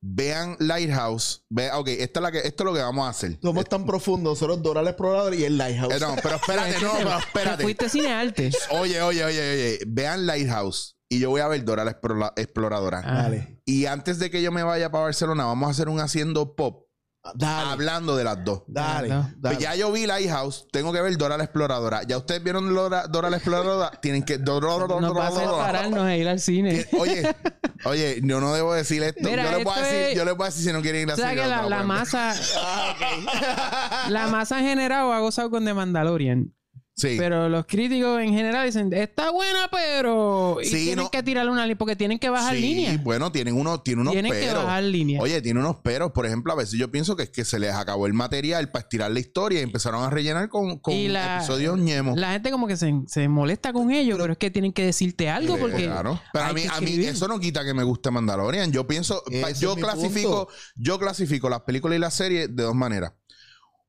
Vean 0.00 0.56
Lighthouse. 0.60 1.44
Ve, 1.50 1.70
ok, 1.72 1.88
esta 1.88 2.20
es 2.20 2.22
la 2.22 2.32
que, 2.32 2.38
esto 2.38 2.62
es 2.62 2.64
lo 2.66 2.74
que 2.74 2.80
vamos 2.80 3.06
a 3.06 3.10
hacer. 3.10 3.38
Somos 3.42 3.64
tan 3.64 3.84
profundos. 3.84 4.34
Nosotros 4.34 4.62
Dora 4.62 4.82
la 4.82 4.90
exploradora 4.90 5.34
y 5.34 5.44
el 5.44 5.58
Lighthouse. 5.58 5.94
Eh, 5.94 5.98
no, 6.00 6.14
pero 6.22 6.36
espérate, 6.36 6.80
no, 6.80 6.92
pero 6.98 7.10
Te 7.10 7.16
espérate. 7.18 7.62
fuiste 7.64 7.88
cinearte. 7.88 8.50
Oye, 8.70 9.02
oye, 9.02 9.24
oye, 9.24 9.40
oye. 9.52 9.78
Vean 9.86 10.26
Lighthouse. 10.26 10.96
Y 11.10 11.20
yo 11.20 11.30
voy 11.30 11.40
a 11.40 11.48
ver 11.48 11.64
Dora 11.64 11.84
la 11.84 11.98
Explo- 12.00 12.32
Exploradora. 12.36 13.02
Ah. 13.04 13.22
Dale. 13.22 13.60
Y 13.64 13.86
antes 13.86 14.18
de 14.18 14.30
que 14.30 14.42
yo 14.42 14.52
me 14.52 14.62
vaya 14.62 14.90
para 14.90 15.04
Barcelona, 15.04 15.46
vamos 15.46 15.66
a 15.68 15.70
hacer 15.70 15.88
un 15.88 16.00
haciendo 16.00 16.54
pop 16.54 16.87
Dale. 17.34 17.70
hablando 17.72 18.16
de 18.16 18.24
las 18.24 18.42
dos. 18.44 18.62
Dale. 18.66 19.08
No. 19.08 19.22
dale. 19.36 19.56
Pues 19.56 19.58
ya 19.58 19.74
yo 19.74 19.92
vi 19.92 20.06
Lighthouse, 20.06 20.66
tengo 20.72 20.92
que 20.92 21.00
ver 21.02 21.16
Dora 21.18 21.36
la 21.36 21.44
Exploradora. 21.44 22.02
Ya 22.04 22.16
ustedes 22.16 22.42
vieron 22.42 22.72
Dora, 22.74 23.06
Dora 23.06 23.28
la 23.28 23.36
Exploradora, 23.36 23.90
tienen 24.02 24.22
que. 24.22 24.38
Dora, 24.38 24.68
Dora, 24.68 24.86
Dora, 25.08 25.30
Dora. 25.30 25.64
pararnos 25.64 26.00
a 26.04 26.16
ir 26.16 26.26
al 26.28 26.40
cine. 26.40 26.86
Oye, 26.98 27.34
oye, 27.84 28.20
yo 28.22 28.40
no 28.40 28.54
debo 28.54 28.72
decir 28.72 29.02
esto. 29.02 29.28
Mira, 29.28 29.44
yo, 29.50 29.56
les 29.58 29.64
voy 29.64 29.74
a 29.76 29.80
decir, 29.82 29.98
es- 30.00 30.16
yo 30.16 30.24
les 30.24 30.36
voy 30.36 30.44
a 30.44 30.48
decir 30.48 30.64
si 30.64 30.72
no 30.72 30.80
quieren 30.80 31.02
ir 31.02 31.10
a 31.10 31.14
O 31.14 31.16
sea 31.16 31.30
cine, 31.30 31.42
que 31.42 31.48
no 31.48 31.68
la, 31.68 31.82
masa, 31.82 32.34
Ah, 32.56 34.06
la 34.08 34.26
masa 34.28 34.60
en 34.60 34.66
general 34.66 35.12
ha 35.12 35.18
gozado 35.20 35.50
con 35.50 35.64
The 35.64 35.74
Mandalorian. 35.74 36.54
Sí. 36.98 37.14
Pero 37.16 37.48
los 37.48 37.64
críticos 37.66 38.20
en 38.20 38.32
general 38.34 38.66
dicen, 38.66 38.92
está 38.92 39.30
buena, 39.30 39.68
pero... 39.70 40.58
Y 40.60 40.64
Sí, 40.66 40.84
tienen 40.86 41.04
no. 41.04 41.10
que 41.10 41.22
tirarle 41.22 41.52
una 41.52 41.62
línea 41.62 41.78
porque 41.78 41.94
tienen 41.94 42.18
que 42.18 42.28
bajar 42.28 42.56
sí, 42.56 42.60
línea. 42.60 43.00
bueno, 43.04 43.30
tienen, 43.30 43.54
uno, 43.54 43.80
tiene 43.80 44.00
unos 44.02 44.12
Tienen 44.12 44.32
que 44.32 44.38
peros. 44.38 44.64
bajar 44.64 44.82
línea. 44.82 45.20
Oye, 45.22 45.40
tiene 45.40 45.60
unos 45.60 45.76
peros. 45.76 46.10
Por 46.10 46.26
ejemplo, 46.26 46.52
a 46.52 46.56
veces 46.56 46.78
yo 46.78 46.90
pienso 46.90 47.14
que 47.14 47.22
es 47.22 47.30
que 47.30 47.44
se 47.44 47.60
les 47.60 47.72
acabó 47.72 48.06
el 48.08 48.14
material 48.14 48.70
para 48.72 48.82
estirar 48.82 49.12
la 49.12 49.20
historia 49.20 49.60
y 49.60 49.62
empezaron 49.62 50.02
a 50.02 50.10
rellenar 50.10 50.48
con, 50.48 50.78
con 50.80 51.12
la- 51.12 51.36
episodios 51.36 51.78
ñemos. 51.78 52.18
La 52.18 52.32
gente 52.32 52.50
como 52.50 52.66
que 52.66 52.76
se, 52.76 52.92
se 53.06 53.28
molesta 53.28 53.72
con 53.72 53.92
ellos, 53.92 54.18
pero, 54.20 54.32
es 54.32 54.38
que 54.38 54.50
tienen 54.50 54.72
que 54.72 54.84
decirte 54.84 55.30
algo 55.30 55.54
Eh, 55.56 55.58
porque... 55.60 55.84
claro. 55.84 56.20
Pero 56.32 56.44
a 56.46 56.52
mí, 56.52 56.62
que 56.62 56.68
a 56.68 56.80
mí 56.80 56.94
eso 57.04 57.28
no 57.28 57.38
quita 57.38 57.64
que 57.64 57.74
me 57.74 57.84
guste 57.84 58.10
Mandalorian. 58.10 58.72
Yo 58.72 58.88
pienso, 58.88 59.22
Ese 59.30 59.54
yo 59.60 59.76
clasifico, 59.76 60.46
punto. 60.46 60.52
yo 60.74 60.98
clasifico 60.98 61.48
las 61.48 61.60
películas 61.60 61.96
y 61.96 62.00
las 62.00 62.14
series 62.14 62.56
de 62.56 62.62
dos 62.64 62.74
maneras. 62.74 63.12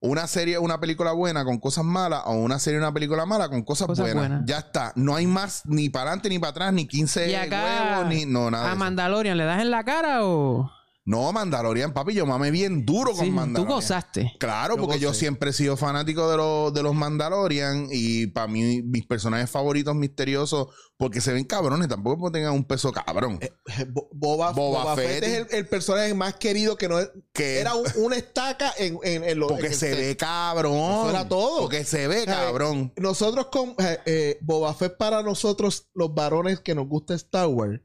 Una 0.01 0.27
serie, 0.27 0.57
una 0.57 0.79
película 0.79 1.11
buena 1.11 1.43
con 1.43 1.59
cosas 1.59 1.83
malas 1.83 2.21
o 2.25 2.31
una 2.33 2.57
serie, 2.57 2.79
una 2.79 2.93
película 2.93 3.25
mala 3.25 3.49
con 3.49 3.63
cosas, 3.63 3.85
Cosas 3.87 4.05
buenas. 4.05 4.29
buenas. 4.29 4.45
Ya 4.45 4.59
está. 4.59 4.93
No 4.95 5.13
hay 5.15 5.27
más 5.27 5.63
ni 5.65 5.89
para 5.89 6.03
adelante 6.11 6.29
ni 6.29 6.39
para 6.39 6.51
atrás, 6.51 6.73
ni 6.73 6.87
15 6.87 7.29
Y 7.29 7.35
acá 7.35 7.63
huevos, 7.97 8.07
ni 8.07 8.25
no, 8.25 8.49
nada. 8.49 8.71
a. 8.71 8.75
Mandalorian, 8.75 9.37
¿le 9.37 9.43
das 9.43 9.61
en 9.61 9.71
la 9.71 9.83
cara 9.83 10.23
o...? 10.25 10.71
No, 11.05 11.31
Mandalorian, 11.33 11.91
papi, 11.91 12.13
yo 12.13 12.27
mamé 12.27 12.51
bien 12.51 12.85
duro 12.85 13.13
con 13.13 13.21
Sí, 13.21 13.29
tú 13.29 13.35
Mandalorian. 13.35 13.75
gozaste. 13.75 14.33
Claro, 14.39 14.75
Yo 14.75 14.81
porque 14.83 14.99
yo 14.99 15.13
siempre 15.15 15.49
he 15.49 15.53
sido 15.53 15.75
fanático 15.75 16.29
de 16.29 16.37
los, 16.37 16.71
de 16.73 16.83
los 16.83 16.93
Mandalorian 16.93 17.87
y 17.91 18.27
para 18.27 18.45
mí 18.47 18.83
mis 18.83 19.07
personajes 19.07 19.49
favoritos 19.49 19.95
misteriosos, 19.95 20.67
porque 20.97 21.19
se 21.21 21.33
ven 21.33 21.45
cabrones, 21.45 21.87
tampoco 21.87 22.19
porque 22.19 22.37
tengan 22.39 22.53
un 22.53 22.63
peso 22.65 22.91
cabrón. 22.91 23.39
Eh, 23.41 23.51
Bo- 23.89 24.09
Boba, 24.13 24.51
Boba 24.51 24.81
Boba 24.83 24.95
Fett. 24.97 25.09
Fett 25.09 25.23
es 25.23 25.33
el, 25.39 25.47
el 25.57 25.67
personaje 25.67 26.13
más 26.13 26.35
querido 26.35 26.75
que 26.75 26.87
no 26.87 26.99
es- 26.99 27.09
que 27.33 27.59
era 27.59 27.73
un- 27.73 27.87
una 27.95 28.15
estaca 28.17 28.71
en, 28.77 28.99
en, 29.03 29.23
en 29.23 29.39
lo- 29.39 29.47
porque 29.47 29.67
en 29.67 29.73
se 29.75 29.95
ve 29.95 30.15
cabrón. 30.17 30.75
Eso 30.75 31.09
era 31.09 31.27
todo. 31.27 31.61
Porque 31.61 31.85
se 31.85 32.07
ve 32.07 32.25
cabrón. 32.25 32.93
Nosotros 32.97 33.47
con 33.47 33.69
eh, 33.79 33.99
eh, 34.05 34.37
Boba 34.41 34.73
Fett 34.75 34.95
para 34.97 35.23
nosotros, 35.23 35.87
los 35.95 36.13
varones 36.13 36.59
que 36.59 36.75
nos 36.75 36.87
gusta 36.87 37.15
Star 37.15 37.47
Wars, 37.47 37.79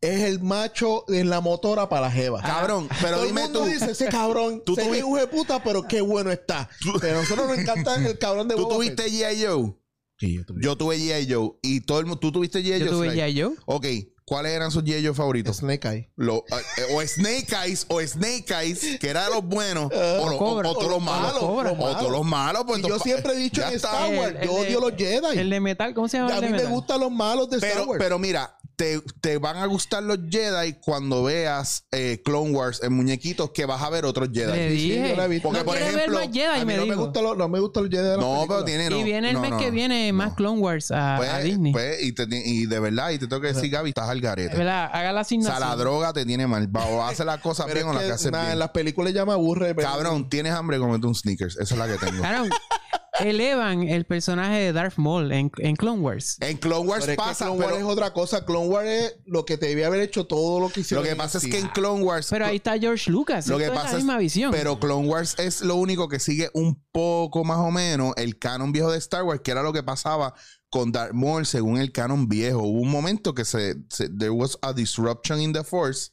es 0.00 0.20
el 0.22 0.40
macho 0.40 1.04
en 1.08 1.30
la 1.30 1.40
motora 1.40 1.88
para 1.88 2.02
la 2.02 2.10
jeva. 2.10 2.40
Cabrón, 2.42 2.88
pero 3.00 3.16
Todo 3.16 3.26
dime 3.26 3.42
el 3.42 3.46
mundo 3.48 3.60
tú. 3.60 3.66
dice 3.66 3.90
ese 3.90 4.06
cabrón, 4.08 4.62
Tú 4.64 4.74
se 4.74 4.82
ve 4.82 4.88
tuvi- 4.88 5.04
un 5.04 5.08
hijo 5.10 5.16
de 5.18 5.26
puta, 5.26 5.62
pero 5.62 5.82
qué 5.82 6.00
bueno 6.00 6.30
está. 6.30 6.68
Pero 7.00 7.18
a 7.18 7.22
nosotros 7.22 7.48
nos 7.48 7.58
encanta 7.58 7.96
el 7.96 8.18
cabrón 8.18 8.48
de 8.48 8.54
¿Tú 8.56 8.62
Boba 8.62 8.74
tuviste 8.76 9.02
Fett. 9.04 9.12
G.I. 9.12 9.44
Joe? 9.46 9.74
Sí, 10.18 10.34
yo 10.36 10.44
tuve. 10.46 10.62
Yo 10.62 10.76
tuve 10.76 10.96
G.I. 10.98 11.32
Joe. 11.32 11.50
Y 11.62 11.80
todo 11.80 11.98
el 12.00 12.06
mundo. 12.06 12.20
¿Tú 12.20 12.30
tuviste 12.32 12.60
G.I. 12.62 12.78
Yo 12.80 12.86
Joe? 12.86 12.94
tuve 12.94 13.08
Sly? 13.10 13.16
ya 13.18 13.28
yo. 13.28 13.52
Ok. 13.66 13.86
¿Cuáles 14.26 14.52
eran 14.52 14.70
sus 14.70 14.84
G.I. 14.84 15.04
Joe 15.04 15.12
favoritos? 15.14 15.58
Snake 15.58 15.86
Eye. 15.86 16.10
Lo- 16.16 16.44
eh, 16.78 16.94
o 16.94 17.02
Snake 17.06 17.48
Eyes, 17.66 17.84
o 17.88 18.00
Snake 18.00 18.46
Eyes, 18.58 18.98
que 18.98 19.08
era 19.08 19.24
de 19.24 19.30
los 19.34 19.44
buenos, 19.44 19.86
o, 19.92 20.28
lo- 20.30 20.36
o- 20.36 20.38
Cobra. 20.38 20.70
o 20.70 20.74
todos 20.74 20.86
los 20.86 20.92
O 20.92 20.98
los 20.98 21.02
malos, 21.04 21.38
Cobra. 21.40 21.72
o 21.72 21.96
todos 21.98 22.10
los 22.12 22.24
malos. 22.24 22.64
Pues 22.66 22.78
Y 22.78 22.82
yo 22.82 22.86
entonces, 22.88 23.12
siempre 23.12 23.32
he 23.34 23.36
dicho 23.36 23.60
ya 23.60 23.68
en 23.68 23.74
está. 23.74 23.88
Star 24.06 24.18
Wars, 24.18 24.30
El- 24.30 24.36
el 24.36 24.48
yo 24.48 24.54
de- 24.54 24.60
odio 24.60 24.80
los 24.80 24.92
Jedi. 24.96 25.38
El 25.38 25.50
de 25.50 25.60
metal, 25.60 25.92
¿cómo 25.92 26.08
se 26.08 26.16
llama? 26.16 26.30
a 26.30 26.34
el 26.36 26.40
de 26.40 26.46
mí 26.46 26.52
me 26.52 26.58
metal? 26.58 26.72
gustan 26.72 27.00
los 27.00 27.10
malos 27.12 27.50
de 27.50 27.56
Star 27.56 27.70
Pero, 27.72 27.84
Wars. 27.84 27.98
pero 28.02 28.18
mira, 28.18 28.56
te, 28.76 29.00
te 29.20 29.38
van 29.38 29.56
a 29.56 29.66
gustar 29.66 30.02
los 30.02 30.18
Jedi 30.30 30.74
cuando 30.80 31.22
veas 31.24 31.86
eh, 31.92 32.20
Clone 32.24 32.50
Wars 32.50 32.82
en 32.82 32.92
muñequitos 32.92 33.50
que 33.50 33.66
vas 33.66 33.82
a 33.82 33.90
ver 33.90 34.04
otros 34.04 34.28
Le 34.30 34.34
Jedi. 34.44 34.52
Sí, 34.76 34.80
sí, 34.82 34.90
dije. 34.92 35.08
yo 35.10 35.16
la 35.16 35.24
he 35.24 35.28
visto. 35.28 35.48
Porque, 35.48 35.58
no 35.60 35.64
por 35.64 35.76
ejemplo, 35.76 36.00
ver 36.18 36.26
más 36.28 36.34
Jedi, 36.36 36.44
a 36.46 36.58
mí 36.58 36.64
me 36.64 36.76
no 36.76 36.86
me, 36.86 36.94
gusta 36.94 37.22
lo- 37.22 37.34
no 37.34 37.48
me 37.48 37.60
gusta 37.60 37.80
los 37.80 37.90
Jedi 37.90 38.08
de 38.08 38.16
No, 38.16 38.44
pero 38.48 38.64
tiene. 38.64 38.90
No, 38.90 38.98
y 38.98 39.04
viene 39.04 39.28
el 39.28 39.34
no, 39.34 39.40
mes 39.40 39.50
no, 39.50 39.58
que 39.58 39.66
no. 39.66 39.72
viene 39.72 40.12
más. 40.12 40.34
Clone 40.34 40.60
Wars 40.60 40.90
a, 40.90 41.14
Pues, 41.18 41.30
a 41.30 41.38
Disney. 41.38 41.72
pues, 41.72 42.02
y, 42.02 42.12
te- 42.12 42.26
y 42.30 42.66
de 42.66 42.80
verdad, 42.80 43.10
y 43.10 43.18
te 43.18 43.26
tengo 43.26 43.40
que 43.42 43.52
decir, 43.52 43.70
Gaby, 43.70 43.90
estás 43.90 44.08
al 44.08 44.20
garete. 44.20 44.56
¿Verdad? 44.56 44.90
Haga 44.92 45.12
la 45.12 45.20
O 45.20 45.24
sea, 45.24 45.36
asignación. 45.36 45.60
la 45.60 45.76
droga 45.76 46.12
te 46.12 46.24
tiene 46.26 46.46
mal. 46.46 46.74
Va- 46.74 46.86
O 46.86 47.02
hace 47.02 47.24
las 47.24 47.40
cosas 47.40 47.72
bien 47.72 47.86
o 47.86 47.92
las 47.92 48.22
que, 48.22 48.30
nada, 48.30 48.44
bien. 48.44 48.52
en 48.54 48.58
las 48.58 48.70
películas 48.70 49.12
ya 49.12 49.24
me 49.24 49.32
aburre. 49.32 49.74
pero- 49.74 49.88
Cabrón, 49.88 50.28
tienes 50.28 50.52
hambre, 50.52 50.78
comete 50.78 51.06
un 51.06 51.14
sneakers. 51.14 51.56
Esa 51.58 51.74
es 51.74 51.78
la 51.78 51.86
que 51.86 51.96
tengo. 52.04 52.18
Claro, 52.20 52.44
elevan 53.20 53.82
el 53.88 54.04
personaje 54.04 54.56
de 54.58 54.72
Darth 54.72 54.96
Maul 54.96 55.32
en, 55.32 55.50
en 55.58 55.76
Clone 55.76 56.00
Wars. 56.00 56.36
En 56.40 56.56
Clone 56.56 56.86
Wars 56.88 57.00
Pero 57.06 57.12
es 57.12 57.18
que 57.18 57.24
pasa, 57.24 57.44
Clone 57.46 57.64
pero 57.64 57.76
es 57.76 57.84
otra 57.84 58.12
cosa. 58.12 58.44
Clone 58.44 58.66
Wars 58.68 58.88
es 58.88 59.16
lo 59.26 59.44
que 59.44 59.56
te 59.58 59.66
debía 59.66 59.86
haber 59.86 60.00
hecho 60.00 60.26
todo 60.26 60.60
lo 60.60 60.68
que 60.68 60.76
lo 60.76 60.80
hicieron. 60.82 61.04
que 61.04 61.10
en 61.12 61.16
pasa 61.16 61.38
es 61.38 61.44
que 61.46 61.58
en 61.58 61.68
Clone 61.68 62.02
Wars. 62.02 62.28
Pero 62.30 62.46
ahí 62.46 62.56
está 62.56 62.78
George 62.78 63.10
Lucas. 63.10 63.46
lo 63.46 63.58
que 63.58 63.64
Esto 63.64 63.74
es 63.74 63.78
pasa 63.80 63.92
la 63.92 63.98
es, 63.98 64.04
misma 64.04 64.18
visión. 64.18 64.50
pero 64.52 64.78
Clone 64.80 65.08
Wars 65.08 65.34
es 65.38 65.60
lo 65.60 65.76
único 65.76 66.08
que 66.08 66.18
sigue 66.18 66.50
un 66.54 66.82
poco 66.92 67.44
más 67.44 67.58
o 67.58 67.70
menos 67.70 68.12
el 68.16 68.38
canon 68.38 68.72
viejo 68.72 68.90
de 68.90 68.98
Star 68.98 69.22
Wars, 69.24 69.40
que 69.42 69.50
era 69.50 69.62
lo 69.62 69.72
que 69.72 69.82
pasaba 69.82 70.34
con 70.70 70.90
Darth 70.90 71.12
Maul 71.12 71.46
según 71.46 71.78
el 71.78 71.92
canon 71.92 72.28
viejo. 72.28 72.58
Hubo 72.62 72.80
un 72.80 72.90
momento 72.90 73.32
que 73.34 73.44
se, 73.44 73.76
se- 73.90 74.08
there 74.08 74.30
was 74.30 74.58
a 74.62 74.72
disruption 74.72 75.40
in 75.40 75.52
the 75.52 75.62
Force 75.62 76.10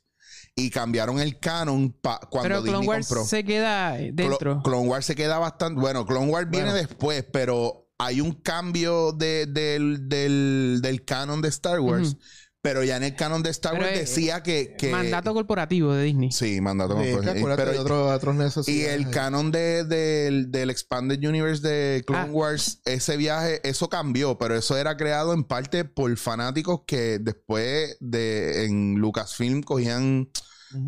y 0.56 0.70
cambiaron 0.70 1.20
el 1.20 1.40
canon 1.40 1.92
pa- 1.92 2.20
cuando 2.30 2.50
Pero 2.50 2.56
Disney 2.62 2.74
Clone 2.74 2.88
Wars 2.88 3.08
compró. 3.08 3.26
se 3.26 3.44
queda 3.44 3.94
dentro. 3.94 4.62
Clone 4.64 4.88
Wars 4.90 5.06
se 5.06 5.16
queda 5.16 5.40
bastante. 5.40 5.80
Bueno, 5.80 6.06
Clone 6.06 6.28
Wars 6.32 6.50
viene 6.50 6.74
después, 6.74 7.26
pero 7.32 7.88
hay 7.98 8.20
un 8.22 8.34
cambio 8.34 9.12
de- 9.14 9.46
del, 9.46 10.10
del, 10.10 10.80
del 10.82 11.06
canon 11.06 11.42
de 11.42 11.50
Star 11.50 11.80
Wars. 11.80 12.18
Pero 12.64 12.84
ya 12.84 12.96
en 12.98 13.04
el 13.04 13.16
canon 13.16 13.42
de 13.42 13.50
Star 13.50 13.74
Wars 13.74 13.94
decía 13.96 14.44
que. 14.44 14.76
que 14.78 14.92
Mandato 14.92 15.34
corporativo 15.34 15.94
de 15.94 16.04
Disney. 16.04 16.32
Sí, 16.32 16.62
mandato 16.62 16.94
Sí, 17.02 17.10
corporativo. 17.12 17.32
acuérdate 17.48 17.62
Pero- 17.64 17.72
de 17.74 17.80
otros, 17.80 18.38
otros 18.56 18.68
y 18.68 18.82
el 18.84 19.10
canon 19.10 19.52
de, 19.52 19.84
del- 19.84 20.52
del 20.52 20.70
Expanded 20.70 21.18
Universe 21.28 21.68
de 21.68 22.04
Clone 22.06 22.26
Ah. 22.30 22.32
Wars, 22.32 22.82
ese 22.86 23.18
viaje, 23.18 23.68
eso 23.68 23.90
cambió, 23.90 24.38
pero 24.38 24.56
eso 24.56 24.78
era 24.78 24.96
creado 24.96 25.34
en 25.34 25.44
parte 25.44 25.86
por 25.86 26.16
fanáticos 26.18 26.82
que 26.86 27.18
después 27.20 27.98
de 28.00 28.66
en 28.66 28.96
Lucasfilm 28.96 29.64
cogían 29.64 30.30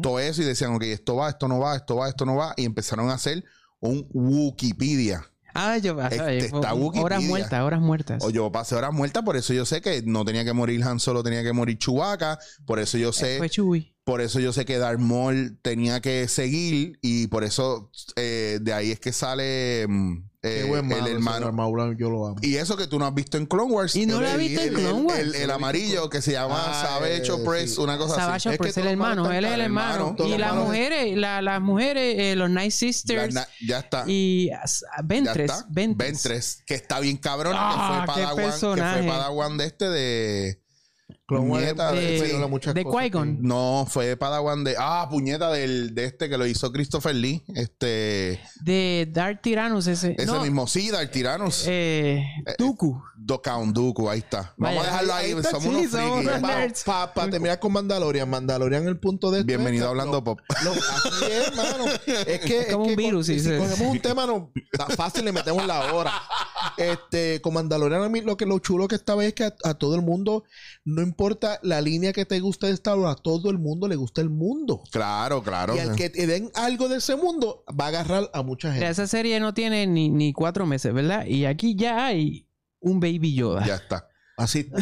todo 0.02 0.20
eso 0.20 0.44
y 0.44 0.46
decían, 0.46 0.76
ok, 0.76 0.84
esto 0.84 1.16
va, 1.16 1.30
esto 1.30 1.48
no 1.48 1.60
va, 1.60 1.76
esto 1.76 1.96
va, 1.96 2.08
esto 2.08 2.26
no 2.26 2.36
va, 2.36 2.54
y 2.56 2.66
empezaron 2.66 3.10
a 3.10 3.16
hacer 3.16 3.44
un 3.80 4.08
Wikipedia. 4.14 5.26
Ah, 5.54 5.78
yo 5.78 6.02
Este 6.02 6.38
está 6.46 6.74
Wikipedia. 6.74 7.04
Horas 7.06 7.24
muertas, 7.24 7.62
horas 7.62 7.82
muertas. 7.82 8.24
O 8.24 8.30
yo 8.30 8.52
pasé 8.52 8.76
horas 8.76 8.94
muertas, 8.94 9.24
por 9.24 9.36
eso 9.38 9.54
yo 9.54 9.66
sé 9.66 9.82
que 9.82 10.02
no 10.04 10.26
tenía 10.26 10.44
que 10.44 10.54
morir 10.54 10.84
Han 10.84 11.00
Solo, 11.00 11.24
tenía 11.24 11.44
que 11.44 11.54
morir 11.54 11.78
Chewbacca, 11.78 12.40
por 12.66 12.80
eso 12.80 12.98
yo 12.98 13.14
sé, 13.14 13.38
Fue 13.38 13.50
Chewie. 13.50 13.94
por 14.04 14.22
eso 14.22 14.40
yo 14.40 14.52
sé 14.54 14.66
que 14.66 14.78
Darth 14.78 15.00
Maul 15.00 15.60
tenía 15.62 16.02
que 16.02 16.28
seguir 16.28 16.98
y 17.02 17.28
por 17.28 17.44
eso 17.44 17.92
eh, 18.16 18.60
de 18.62 18.74
ahí 18.74 18.92
es 18.92 19.00
que 19.00 19.12
sale 19.14 19.86
mm, 19.88 20.30
eh, 20.44 20.66
buen 20.68 20.86
malo 20.88 21.06
el 21.08 21.14
hermano. 21.14 21.46
Darth 21.46 21.56
Maul, 21.56 21.98
yo 21.98 22.10
lo 22.10 22.28
amo. 22.28 22.36
Y 22.42 22.56
eso 22.58 22.76
que 22.76 22.86
tú 22.86 23.00
no 23.00 23.06
has 23.06 23.14
visto 23.16 23.38
en 23.38 23.46
Clone 23.46 23.72
Wars. 23.72 23.96
Y 23.96 24.06
no 24.06 24.18
El- 24.18 24.24
la 24.26 24.36
viste 24.36 24.66
en 24.66 24.74
Clone 24.74 24.90
el- 25.00 25.06
Wars. 25.06 25.20
El, 25.20 25.36
el 25.36 25.52
amarillo 25.52 26.10
que 26.10 26.22
se 26.22 26.34
llama 26.34 26.62
Ah, 26.68 26.84
Savage 26.86 27.28
eh, 27.28 27.32
Opress, 27.32 27.76
sí. 27.76 27.82
una 27.82 27.98
cosa 27.98 28.16
Savage 28.16 28.50
así. 28.50 28.56
Es 28.56 28.58
que 28.60 28.68
es 28.70 28.78
el 28.78 28.88
hermano, 28.88 29.32
él 29.32 29.46
es 29.46 29.52
el 29.54 29.62
hermano. 29.62 30.16
Y 30.20 30.38
las 30.38 30.54
mujeres, 30.54 31.16
la- 31.18 31.42
las 31.42 31.62
mujeres, 31.62 32.16
eh, 32.20 32.36
los 32.36 32.50
Night 32.50 32.72
Sisters 32.72 33.34
na- 33.34 33.48
ya 33.66 33.80
está. 33.80 34.04
y 34.08 34.50
ah, 34.52 34.64
ya 34.66 34.88
Ventres. 35.04 35.50
está. 35.52 35.66
Ventres. 35.70 36.08
Ventres, 36.24 36.64
que 36.66 36.76
está 36.76 37.00
bien 37.00 37.18
cabrón, 37.18 37.54
Ah, 37.56 38.04
que 38.06 38.12
qué 38.12 38.14
fue 38.14 38.24
Padawan, 38.24 38.52
que 38.76 39.00
fue 39.00 39.08
Padawan 39.08 39.58
de 39.58 39.66
este 39.66 39.90
de 39.90 40.63
Clone 41.26 41.50
Wars 41.50 41.64
Nieta 41.64 41.96
es- 41.98 42.22
de- 42.40 42.48
muchas 42.48 42.74
de 42.74 42.84
cosas 42.84 43.04
Qui-Gon. 43.04 43.38
no, 43.42 43.86
fue 43.90 44.18
Padawan 44.18 44.64
de 44.66 44.76
ah, 44.78 45.08
puñeta 45.10 45.50
del 45.52 45.96
de 45.96 46.06
este 46.06 46.28
que 46.30 46.38
lo 46.38 46.46
hizo 46.46 46.72
Christopher 46.72 47.16
Lee, 47.16 47.44
este 47.56 48.42
De 48.62 49.08
Darth 49.10 49.42
Tyrannus 49.42 49.88
ese. 49.88 50.16
ese 50.18 50.26
no, 50.26 50.42
mismo 50.42 50.68
sí, 50.68 50.90
Darth 50.92 51.12
Tyrannus. 51.12 51.64
Eh, 51.68 52.24
Dooku. 52.58 53.02
Do 53.26 53.42
Count 53.42 53.74
Dooku, 53.74 54.10
ahí 54.10 54.20
está. 54.20 54.54
Vamos 54.58 54.78
Vaya, 54.78 54.82
a 54.82 54.84
dejarlo 54.86 55.14
ahí, 55.14 55.26
ahí 55.32 55.38
está, 55.38 55.52
somos 55.52 55.64
sí, 55.64 55.70
unos 55.70 55.92
somos 55.92 56.24
frikis. 56.26 56.42
nerds. 56.42 56.84
Para 56.84 57.30
terminar 57.32 57.60
con 57.60 57.72
Mandalorian, 57.72 58.30
Mandalorian 58.30 58.86
el 58.88 59.00
punto 59.00 59.32
de 59.32 59.40
esto 59.40 59.48
Bienvenido 59.48 59.84
es 59.86 59.88
a 59.88 59.90
Hablando 59.92 60.14
lo- 60.18 60.24
Pop. 60.24 60.40
lo- 60.64 60.72
así 60.74 61.26
es, 61.32 61.48
hermano. 61.48 61.86
Es 62.28 62.40
que 62.42 62.60
Es 62.62 62.66
como 62.74 62.84
es 62.86 62.90
un 62.92 62.96
que 62.96 62.96
virus, 62.96 63.28
con- 63.28 63.40
si 63.40 63.44
cogemos 63.58 63.80
un 63.82 64.00
tema 64.02 64.26
no 64.26 64.52
fácil 64.98 65.24
le 65.26 65.32
metemos 65.32 65.66
la 65.66 65.94
hora. 65.94 66.12
Este, 66.78 67.40
con 67.42 67.54
Mandalorian 67.54 68.02
a 68.04 68.10
mí 68.10 68.22
lo 68.22 68.36
que 68.38 68.46
lo 68.46 68.60
chulo 68.60 68.88
que 68.88 68.96
esta 68.96 69.16
vez 69.16 69.28
es 69.30 69.34
que 69.36 69.44
a, 69.46 69.54
a 69.64 69.74
todo 69.76 69.96
el 69.96 70.02
mundo 70.02 70.44
no 70.86 71.02
importa 71.02 71.60
la 71.62 71.82
línea 71.82 72.14
que 72.14 72.26
te 72.26 72.40
guste 72.40 72.68
de 72.68 72.74
Star 72.74 72.98
Wars, 72.98 73.20
a 73.20 73.22
todo 73.22 73.50
el 73.52 73.58
mundo 73.60 73.88
le 73.88 73.96
gusta 73.96 74.22
el 74.22 74.30
mundo. 74.30 74.82
Claro, 74.92 75.44
claro. 75.44 75.76
Y 75.76 75.80
al 75.80 75.96
que 75.96 76.10
te 76.10 76.26
den 76.28 76.52
algo 76.56 76.90
de 76.90 76.98
ese 76.98 77.16
mundo 77.16 77.64
va 77.80 77.86
a 77.86 77.88
agarrar 77.90 78.30
a 78.34 78.42
mucha 78.44 78.72
gente. 78.72 78.88
esa 78.90 79.08
serie 79.08 79.40
no 79.40 79.54
tiene 79.54 79.88
ni, 79.88 80.10
ni 80.10 80.34
cuatro 80.34 80.66
meses, 80.66 80.94
¿verdad? 80.94 81.26
Y 81.26 81.46
aquí 81.46 81.76
ya 81.76 82.06
hay 82.08 82.48
un 82.84 83.00
Baby 83.00 83.34
Yoda. 83.36 83.66
Ya 83.66 83.76
está. 83.76 84.08
Así. 84.38 84.70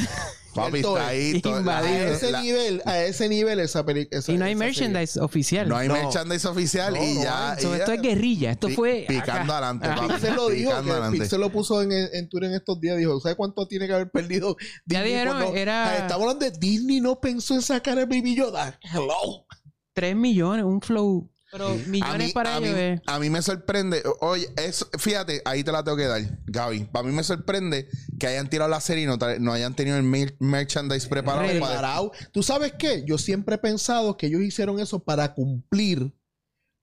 Papi 0.53 0.79
está 0.79 0.89
es. 1.13 1.33
ahí. 1.35 1.41
todo- 1.41 1.59
Invadido. 1.59 1.93
a 1.93 2.09
ese 2.09 2.31
la- 2.31 2.41
nivel, 2.41 2.81
a 2.85 2.99
ese 3.03 3.29
nivel 3.29 3.59
esa 3.61 3.85
película. 3.85 4.21
Y 4.27 4.33
no 4.37 4.43
hay 4.43 4.53
merchandise 4.55 5.17
oficial. 5.17 5.69
No 5.69 5.77
hay 5.77 5.87
No. 5.87 5.93
merchandise 5.93 6.45
oficial 6.45 6.93
No, 6.93 7.01
y 7.01 7.13
no 7.15 7.23
ya. 7.23 7.53
esto 7.53 7.93
es 7.93 8.01
guerrilla. 8.01 8.51
Esto 8.51 8.67
fue. 8.67 9.05
Picando 9.07 9.53
acá. 9.53 9.57
adelante, 9.57 9.87
Ah. 9.89 9.95
papi. 9.95 10.13
Pixel 10.13 10.35
lo 10.35 10.49
dijo. 10.49 10.71
Pixel 11.11 11.39
lo 11.39 11.49
puso 11.53 11.81
en, 11.81 11.93
en 11.93 12.27
Twitter 12.27 12.49
en 12.49 12.55
estos 12.55 12.81
días. 12.81 12.97
Dijo, 12.97 13.17
¿sabes 13.21 13.37
cuánto 13.37 13.65
tiene 13.65 13.87
que 13.87 13.93
haber 13.93 14.11
perdido? 14.11 14.57
Ya 14.85 15.01
Disney 15.03 15.23
dijeron, 15.23 15.55
era- 15.57 15.95
Estamos 15.99 16.21
hablando 16.23 16.45
de 16.45 16.51
Disney 16.51 16.99
no 16.99 17.17
pensó 17.21 17.53
en 17.53 17.61
sacar 17.61 17.97
el 17.97 18.07
Baby 18.07 18.35
Yoda. 18.35 18.77
Hello. 18.93 19.45
3 19.93 20.15
millones, 20.17 20.65
un 20.65 20.81
flow. 20.81 21.29
Pero 21.51 21.67
A 21.67 21.73
millones 21.75 22.27
mí, 22.27 22.33
para 22.33 22.55
a, 22.55 22.59
mí, 22.61 22.67
ellos 22.67 22.79
es- 22.79 23.01
a 23.05 23.19
mí 23.19 23.29
me 23.29 23.41
sorprende, 23.41 24.01
oye, 24.21 24.47
eso, 24.55 24.87
fíjate, 24.97 25.41
ahí 25.43 25.63
te 25.63 25.71
la 25.71 25.83
tengo 25.83 25.97
que 25.97 26.05
dar, 26.05 26.21
Gaby. 26.45 26.85
Para 26.85 27.05
mí 27.05 27.13
me 27.13 27.23
sorprende 27.23 27.89
que 28.19 28.27
hayan 28.27 28.49
tirado 28.49 28.69
la 28.69 28.79
serie 28.79 29.03
y 29.03 29.07
no, 29.07 29.17
no 29.39 29.51
hayan 29.51 29.75
tenido 29.75 29.97
el 29.97 30.03
mer- 30.03 30.35
merchandise 30.39 31.07
preparado. 31.07 31.47
Preparado. 31.49 32.11
¿Tú 32.31 32.41
sabes 32.41 32.73
qué? 32.79 33.03
Yo 33.05 33.17
siempre 33.17 33.55
he 33.55 33.57
pensado 33.57 34.15
que 34.15 34.27
ellos 34.27 34.41
hicieron 34.41 34.79
eso 34.79 34.99
para 35.03 35.33
cumplir 35.33 36.13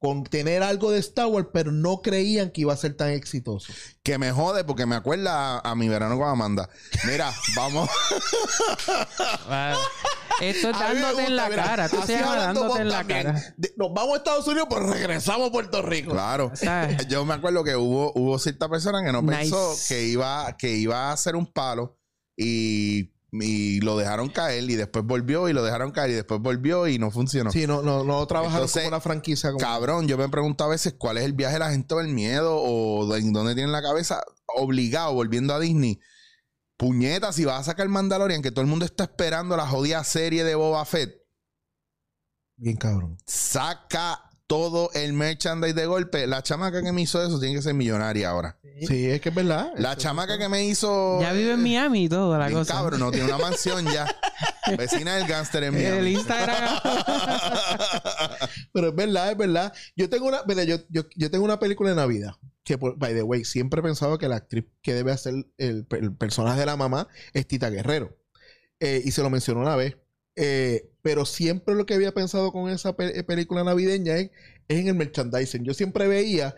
con 0.00 0.22
tener 0.24 0.62
algo 0.62 0.90
de 0.92 0.98
Star 1.00 1.26
Wars, 1.26 1.48
pero 1.52 1.72
no 1.72 2.02
creían 2.02 2.50
que 2.50 2.60
iba 2.60 2.72
a 2.72 2.76
ser 2.76 2.94
tan 2.96 3.10
exitoso. 3.10 3.72
que 4.04 4.16
me 4.18 4.30
jode 4.30 4.62
porque 4.64 4.86
me 4.86 4.94
acuerda 4.94 5.58
a, 5.58 5.70
a 5.70 5.74
mi 5.74 5.88
verano 5.88 6.16
con 6.18 6.28
Amanda. 6.28 6.68
Mira, 7.04 7.32
vamos. 7.56 7.90
Esto 10.40 10.70
es 10.70 10.78
dándote 10.78 11.24
en 11.24 11.36
la 11.36 11.48
mira, 11.48 11.64
cara. 11.64 11.88
Tú 11.88 11.98
así 11.98 12.06
se 12.12 12.18
llama 12.18 12.32
hablando 12.34 12.60
dándote 12.60 12.82
en 12.82 12.88
la 12.88 12.98
también. 12.98 13.22
cara. 13.24 13.54
De- 13.56 13.74
nos 13.76 13.92
vamos 13.92 14.14
a 14.14 14.16
Estados 14.18 14.46
Unidos, 14.46 14.68
pero 14.70 14.86
regresamos 14.92 15.48
a 15.48 15.52
Puerto 15.52 15.82
Rico. 15.82 16.12
claro. 16.12 16.52
¿Sabes? 16.54 17.08
Yo 17.08 17.24
me 17.24 17.34
acuerdo 17.34 17.64
que 17.64 17.74
hubo, 17.74 18.12
hubo 18.14 18.38
cierta 18.38 18.68
persona 18.68 19.02
que 19.04 19.10
no 19.12 19.20
Nice. 19.22 19.36
pensó 19.40 19.74
que 19.88 20.04
iba, 20.04 20.56
que 20.56 20.70
iba 20.76 21.08
a 21.10 21.12
hacer 21.12 21.34
un 21.34 21.46
palo 21.52 21.98
y, 22.36 23.10
y 23.30 23.80
lo 23.80 23.96
dejaron 23.96 24.28
caer 24.30 24.64
y 24.70 24.74
después 24.74 25.04
volvió 25.04 25.48
y 25.48 25.52
lo 25.52 25.62
dejaron 25.62 25.90
caer 25.90 26.10
y 26.10 26.14
después 26.14 26.40
volvió 26.40 26.88
y 26.88 26.98
no 26.98 27.10
funcionó. 27.10 27.50
Sí, 27.50 27.66
no, 27.66 27.82
no, 27.82 28.04
no 28.04 28.26
trabajaron 28.26 28.62
Entonces, 28.62 28.82
como 28.82 28.88
una 28.88 29.00
franquicia. 29.00 29.50
Como... 29.50 29.60
Cabrón, 29.60 30.08
yo 30.08 30.16
me 30.16 30.28
pregunto 30.28 30.64
a 30.64 30.68
veces 30.68 30.94
cuál 30.96 31.18
es 31.18 31.24
el 31.24 31.34
viaje 31.34 31.54
de 31.54 31.58
la 31.60 31.70
gente 31.70 31.94
o 31.94 32.00
el 32.00 32.08
miedo 32.08 32.56
o 32.56 33.14
en 33.14 33.32
dónde 33.32 33.54
tienen 33.54 33.72
la 33.72 33.82
cabeza 33.82 34.22
obligado, 34.46 35.12
volviendo 35.12 35.54
a 35.54 35.60
Disney. 35.60 36.00
Puñeta, 36.76 37.32
si 37.32 37.44
vas 37.44 37.60
a 37.60 37.64
sacar 37.64 37.88
Mandalorian, 37.88 38.40
que 38.40 38.50
todo 38.50 38.62
el 38.62 38.68
mundo 38.68 38.84
está 38.84 39.04
esperando 39.04 39.56
la 39.56 39.66
jodida 39.66 40.02
serie 40.04 40.44
de 40.44 40.54
Boba 40.54 40.84
Fett. 40.84 41.12
Bien 42.56 42.76
cabrón. 42.76 43.18
saca 43.26 44.27
todo 44.48 44.90
el 44.94 45.12
merchandise 45.12 45.74
de 45.74 45.86
golpe. 45.86 46.26
La 46.26 46.42
chamaca 46.42 46.82
que 46.82 46.90
me 46.90 47.02
hizo 47.02 47.22
eso 47.24 47.38
tiene 47.38 47.54
que 47.54 47.62
ser 47.62 47.74
millonaria 47.74 48.30
ahora. 48.30 48.58
Sí, 48.86 49.06
es 49.10 49.20
que 49.20 49.28
es 49.28 49.34
verdad. 49.34 49.72
La 49.76 49.92
Eso- 49.92 50.00
chamaca 50.00 50.38
que 50.38 50.48
me 50.48 50.64
hizo. 50.64 51.20
Ya 51.20 51.32
vive 51.32 51.52
en 51.52 51.62
Miami 51.62 52.04
y 52.04 52.08
todo, 52.08 52.36
la 52.36 52.46
bien 52.48 52.58
cosa. 52.58 52.72
cabrón, 52.74 52.98
no 53.00 53.10
tiene 53.12 53.26
una 53.26 53.38
mansión 53.38 53.84
ya. 53.86 54.06
Vecina 54.78 55.16
del 55.16 55.26
gángster 55.26 55.62
en 55.64 55.74
El 55.76 55.82
Miami. 55.92 56.10
Instagram. 56.14 56.80
Pero 58.72 58.88
es 58.88 58.94
verdad, 58.94 59.30
es 59.32 59.36
verdad. 59.36 59.72
Yo 59.96 60.08
tengo 60.08 60.26
una, 60.26 60.42
mira, 60.46 60.64
yo, 60.64 60.76
yo, 60.88 61.02
yo 61.14 61.30
tengo 61.30 61.44
una 61.44 61.58
película 61.58 61.90
de 61.90 61.96
Navidad. 61.96 62.32
Que, 62.64 62.76
por- 62.78 62.96
by 62.98 63.14
the 63.14 63.22
way, 63.22 63.44
siempre 63.44 63.80
he 63.80 63.82
pensado 63.82 64.18
que 64.18 64.28
la 64.28 64.36
actriz 64.36 64.64
que 64.82 64.94
debe 64.94 65.12
hacer 65.12 65.34
el, 65.56 65.86
el 65.90 66.14
personaje 66.16 66.60
de 66.60 66.66
la 66.66 66.76
mamá 66.76 67.08
es 67.32 67.46
Tita 67.46 67.70
Guerrero. 67.70 68.16
Eh, 68.80 69.02
y 69.04 69.10
se 69.10 69.22
lo 69.22 69.30
mencionó 69.30 69.60
una 69.60 69.76
vez. 69.76 69.96
Eh, 70.36 70.90
pero 71.08 71.24
siempre 71.24 71.74
lo 71.74 71.86
que 71.86 71.94
había 71.94 72.12
pensado 72.12 72.52
con 72.52 72.68
esa 72.68 72.94
pe- 72.94 73.24
película 73.24 73.64
navideña 73.64 74.16
es, 74.16 74.30
es 74.68 74.78
en 74.80 74.88
el 74.88 74.94
merchandising. 74.94 75.64
Yo 75.64 75.72
siempre 75.72 76.06
veía 76.06 76.54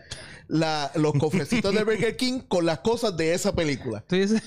la- 0.49 0.91
los 0.95 1.13
cofrecitos 1.13 1.73
de 1.73 1.85
Burger 1.85 2.17
King 2.17 2.39
con 2.49 2.65
las 2.65 2.79
cosas 2.79 3.15
de 3.15 3.33
esa 3.33 3.55
película. 3.55 4.03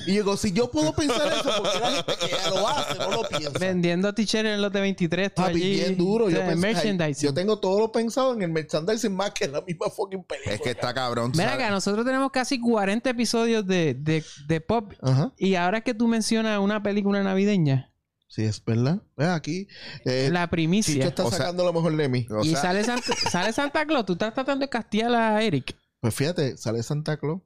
Y 0.06 0.10
digo, 0.12 0.36
si 0.36 0.52
yo 0.52 0.70
puedo 0.70 0.94
pensar 0.94 1.26
eso, 1.32 1.50
porque 1.56 1.78
la 1.80 1.90
gente 1.92 2.12
que 2.20 2.28
ya 2.30 2.50
lo 2.50 2.68
hace 2.68 2.98
no 2.98 3.10
lo 3.12 3.28
piensa. 3.30 3.58
vendiendo 3.58 4.12
t-shirts 4.14 4.46
en 4.50 4.60
los 4.60 4.70
de 4.70 4.80
23. 4.82 5.32
tú 5.34 5.40
Papi, 5.40 5.54
allí. 5.54 5.70
bien 5.76 5.96
duro. 5.96 6.28
Yo, 6.28 6.36
sea, 6.36 6.48
pensé, 6.48 6.96
ay, 7.02 7.14
yo 7.18 7.32
tengo 7.32 7.58
todo 7.58 7.78
lo 7.80 7.90
pensado 7.90 8.34
en 8.34 8.42
el 8.42 8.50
merchandising 8.50 9.14
más 9.16 9.30
que 9.30 9.46
en 9.46 9.52
la 9.52 9.62
misma 9.62 9.88
fucking 9.88 10.22
película. 10.24 10.54
Es 10.54 10.60
que 10.60 10.70
está 10.72 10.92
cabrón. 10.92 11.34
¿sabes? 11.34 11.50
acá, 11.54 11.70
nosotros 11.70 12.04
tenemos 12.04 12.30
casi 12.30 12.60
40 12.60 13.08
episodios 13.08 13.66
de, 13.66 13.94
de, 13.94 14.22
de 14.46 14.60
pop. 14.60 14.92
Ajá. 15.00 15.32
Y 15.38 15.54
ahora 15.54 15.80
que 15.80 15.94
tú 15.94 16.06
mencionas 16.08 16.58
una 16.58 16.82
película 16.82 17.22
navideña, 17.22 17.90
Sí, 18.34 18.42
es 18.42 18.64
verdad. 18.64 19.00
Ve 19.16 19.26
aquí. 19.26 19.68
Eh, 20.04 20.28
la 20.32 20.40
Chicho 20.40 20.50
primicia. 20.50 21.04
está 21.06 21.24
O 21.24 21.28
sea- 21.30 21.38
sacando 21.38 21.64
lo 21.64 21.72
mejor 21.72 21.96
de 21.96 22.08
mí. 22.08 22.26
O 22.30 22.42
y 22.42 22.50
sea, 22.50 22.62
sale, 22.62 22.82
Santa, 22.82 23.12
sale 23.30 23.52
Santa 23.52 23.86
Claus. 23.86 24.04
Tú 24.06 24.14
estás 24.14 24.34
tratando 24.34 24.64
de 24.64 24.68
castigar 24.68 25.14
a 25.14 25.40
Eric. 25.40 25.76
Pues 26.00 26.12
fíjate, 26.16 26.56
sale 26.56 26.82
Santa 26.82 27.16
Claus. 27.16 27.42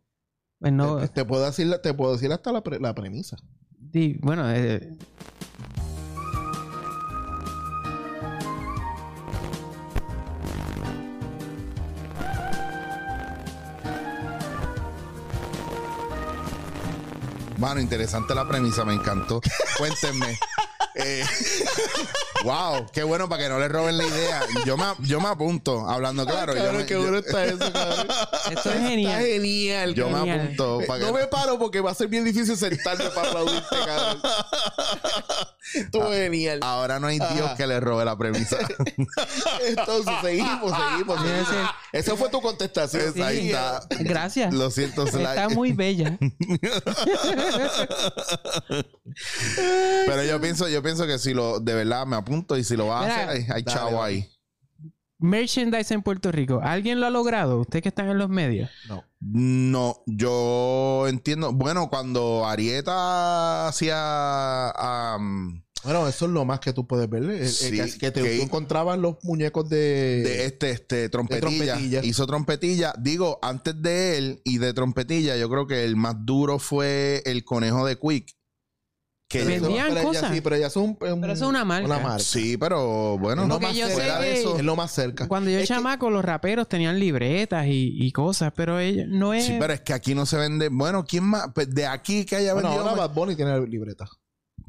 Pues 0.59 0.73
no, 0.73 0.97
Te, 0.97 1.09
te 1.09 1.25
puedo 1.26 1.45
decir, 1.45 1.66
la- 1.66 1.83
te 1.83 1.92
puedo 1.92 2.14
decir 2.14 2.33
hasta 2.33 2.52
la, 2.52 2.62
pre- 2.62 2.80
la 2.80 2.95
premisa. 2.95 3.37
di- 3.78 4.16
bueno, 4.23 4.50
eh, 4.50 4.97
Mano, 17.59 17.80
interesante 17.80 18.35
la 18.35 18.47
premisa, 18.47 18.85
me 18.85 18.95
encantó. 18.95 19.40
Cuéntenme. 19.78 20.38
Eh, 20.99 21.25
wow, 22.45 22.87
qué 22.93 23.02
bueno 23.05 23.28
para 23.28 23.43
que 23.45 23.49
no 23.49 23.59
le 23.59 23.69
roben 23.69 23.97
la 23.99 24.05
idea. 24.05 24.40
Yo 24.67 24.76
me, 24.76 24.85
yo 25.00 25.21
me 25.21 25.28
apunto, 25.28 25.88
hablando 25.88 26.26
claro. 26.26 26.55
Cabrón, 26.55 26.76
me, 26.78 26.87
qué 26.87 26.95
yo- 26.95 27.02
bueno 27.02 27.19
está 27.19 27.45
eso, 27.45 27.59
cabrón. 27.73 28.09
esto 28.50 28.50
es 28.50 28.57
Está 28.57 28.73
genial. 28.88 29.23
genial. 29.25 29.95
yo 29.95 30.09
me 30.11 30.31
apunto. 30.33 30.81
para 30.87 31.05
no 31.07 31.12
me 31.12 31.26
paro 31.26 31.59
porque 31.59 31.81
va 31.81 31.93
a 31.93 31.95
ser 31.95 32.09
bien 32.09 32.25
difícil 32.25 32.57
sentarme 32.57 33.05
para 33.11 33.28
aplaudirte, 33.28 33.76
cabrón. 33.87 34.23
Estuvo 35.75 36.10
genial. 36.10 36.60
Ahora 36.62 36.98
no 37.00 37.06
hay 37.08 37.18
Dios 37.18 37.42
Ajá. 37.46 37.56
que 37.56 37.66
le 37.66 37.80
robe 37.80 38.04
la 38.04 38.16
premisa. 38.16 38.56
Entonces, 39.66 40.14
seguimos, 40.23 40.73
seguimos. 40.90 41.19
Esa 41.93 42.16
fue 42.16 42.28
tu 42.30 42.40
contestación. 42.40 43.12
Sí, 43.14 43.23
Ahí 43.23 43.47
está. 43.49 43.80
Gracias. 44.00 44.52
Lo 44.54 44.71
siento, 44.71 45.06
Sly. 45.06 45.23
Está 45.25 45.49
muy 45.49 45.73
bella. 45.73 46.19
Pero 50.06 50.25
yo 50.25 50.40
pienso, 50.40 50.69
yo 50.69 50.82
pienso 50.82 51.06
que 51.06 51.19
si 51.19 51.34
lo 51.34 51.60
de 51.60 51.75
verdad 51.75 52.06
me 52.06 52.16
apunto 52.16 52.56
y 52.56 52.64
si 52.64 52.76
lo 52.76 52.88
vas 52.88 53.04
a 53.04 53.14
hacer, 53.14 53.28
hay, 53.28 53.38
hay 53.43 53.62
dale, 53.62 53.64
chavo 53.64 54.02
dale. 54.02 54.14
ahí. 54.14 54.30
Merchandise 55.19 55.93
en 55.95 56.02
Puerto 56.02 56.31
Rico. 56.33 56.61
¿Alguien 56.63 57.00
lo 57.00 57.07
ha 57.07 57.11
logrado? 57.11 57.61
Usted 57.61 57.83
que 57.83 57.89
están 57.89 58.09
en 58.09 58.19
los 58.19 58.28
medios. 58.28 58.71
No. 58.89 59.04
No, 59.21 60.02
yo 60.07 61.07
entiendo. 61.09 61.52
Bueno, 61.52 61.89
cuando 61.91 62.47
Arieta 62.47 63.67
hacía. 63.69 64.73
Bueno, 65.85 66.09
eso 66.09 66.26
es 66.26 66.33
lo 66.33 66.45
más 66.45 66.59
que 66.61 66.73
tú 66.73 66.87
puedes 66.87 67.09
ver. 67.09 67.23
eh, 67.25 67.45
eh, 67.45 67.49
Sí, 67.49 67.71
que, 67.71 67.99
que 67.99 68.11
te 68.11 68.23
que- 68.23 68.37
tú 68.39 68.43
encontrabas 68.43 68.99
los 68.99 69.17
muñecos 69.23 69.69
de... 69.69 69.76
de 70.25 70.45
este, 70.45 70.71
este, 70.71 71.09
trompetilla. 71.09 71.75
trompetilla. 71.75 72.04
Hizo 72.04 72.26
trompetilla. 72.26 72.95
Digo, 72.99 73.39
antes 73.43 73.81
de 73.81 74.19
él 74.19 74.41
y 74.45 74.59
de 74.59 74.75
trompetilla, 74.75 75.37
yo 75.37 75.49
creo 75.49 75.67
que 75.69 75.85
el 75.85 75.95
más 75.97 76.17
duro 76.25 76.59
fue 76.59 77.23
el 77.26 77.45
conejo 77.45 77.87
de 77.87 77.97
Quick. 77.97 78.37
Que 79.28 79.45
Vendían 79.45 79.88
pero 79.88 80.00
ella 80.00 80.02
cosas. 80.02 80.32
sí, 80.32 80.41
pero 80.41 80.56
ella 80.56 80.67
es 80.69 80.76
un, 80.76 80.84
un- 80.84 80.97
Pero 81.21 81.32
eso 81.34 81.45
es 81.45 81.50
una 81.50 81.62
marca. 81.62 82.19
Sí, 82.19 82.56
pero 82.56 83.19
bueno, 83.19 83.43
Es 83.43 83.49
lo 83.49 83.54
Porque 83.56 83.67
más 83.67 83.76
yo 83.76 83.86
cerca 83.88 84.21
que- 84.21 84.25
de 84.25 84.41
eso. 84.41 84.56
Es 84.56 84.64
lo 84.64 84.75
más 84.75 84.91
cerca. 84.91 85.28
Cuando 85.28 85.50
yo 85.50 85.58
Es 85.58 85.69
que- 85.69 85.75
chamaco, 85.75 86.08
los 86.08 86.25
raperos 86.25 86.67
tenían 86.67 86.99
libretas 86.99 87.67
y, 87.67 87.95
y 87.99 88.10
cosas, 88.12 88.52
pero 88.56 88.78
ellos 88.80 89.06
no 89.06 89.34
es. 89.34 89.45
Sí, 89.45 89.56
pero 89.60 89.75
es 89.75 89.82
que 89.82 89.93
aquí 89.93 90.14
no 90.14 90.25
se 90.25 90.38
vende. 90.38 90.71
Bueno, 90.71 91.04
¿quién 91.04 91.25
más? 91.25 91.49
Pues 91.54 91.69
de 91.75 91.86
aquí 91.86 92.25
que 92.25 92.36
haya 92.36 92.54
Bueno, 92.54 92.71
vendido. 92.71 92.88
ahora 92.88 93.06
Bad 93.06 93.14
Bunny 93.14 93.36
tiene 93.36 93.60
libreta. 93.67 94.08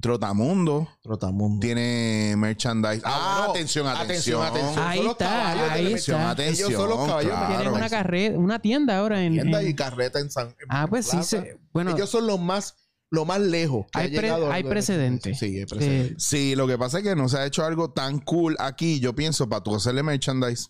Trotamundo 0.01 0.87
Trotamundo. 1.01 1.59
tiene 1.59 2.33
merchandise. 2.37 3.01
Ah, 3.03 3.45
Ah, 3.45 3.47
atención, 3.49 3.85
atención. 3.87 4.41
atención, 4.41 4.43
atención. 4.43 4.87
Ahí 4.87 4.97
Son 4.97 5.05
los 5.05 5.13
está, 5.13 5.25
caballos 5.25 5.69
ahí 5.71 5.85
Atención, 5.85 6.17
está. 6.19 6.29
atención. 6.31 6.69
Ellos 6.71 6.81
son 6.81 6.89
los 6.89 7.07
caballos 7.07 7.31
claro. 7.31 7.55
Tienen 7.55 7.73
una 7.73 7.89
carrera, 7.89 8.37
una 8.39 8.59
tienda 8.59 8.97
ahora 8.97 9.23
en. 9.23 9.33
Tienda 9.33 9.61
en- 9.61 9.67
y 9.69 9.73
carreta 9.73 10.19
en 10.19 10.29
San 10.31 10.47
en 10.49 10.55
Ah, 10.69 10.87
pues 10.89 11.05
sí. 11.07 11.21
Se, 11.23 11.59
bueno, 11.73 11.91
Ellos 11.95 12.09
son 12.09 12.27
los 12.27 12.39
más, 12.39 12.75
lo 13.11 13.25
más 13.25 13.39
lejos. 13.39 13.85
que 13.91 13.99
Hay 13.99 14.15
ha 14.15 14.19
pre- 14.19 14.29
hay 14.31 14.63
precedente. 14.63 15.33
Sí, 15.35 15.45
hay 15.45 15.51
de- 15.53 15.65
precedente. 15.67 16.15
Sí, 16.19 16.55
lo 16.55 16.67
que 16.67 16.77
pasa 16.77 16.99
es 16.99 17.03
que 17.03 17.15
no 17.15 17.27
se 17.29 17.37
ha 17.39 17.45
hecho 17.45 17.65
algo 17.65 17.91
tan 17.91 18.19
cool 18.19 18.55
aquí, 18.59 18.99
yo 18.99 19.15
pienso, 19.15 19.49
para 19.49 19.63
tú 19.63 19.75
hacerle 19.75 20.03
merchandise. 20.03 20.69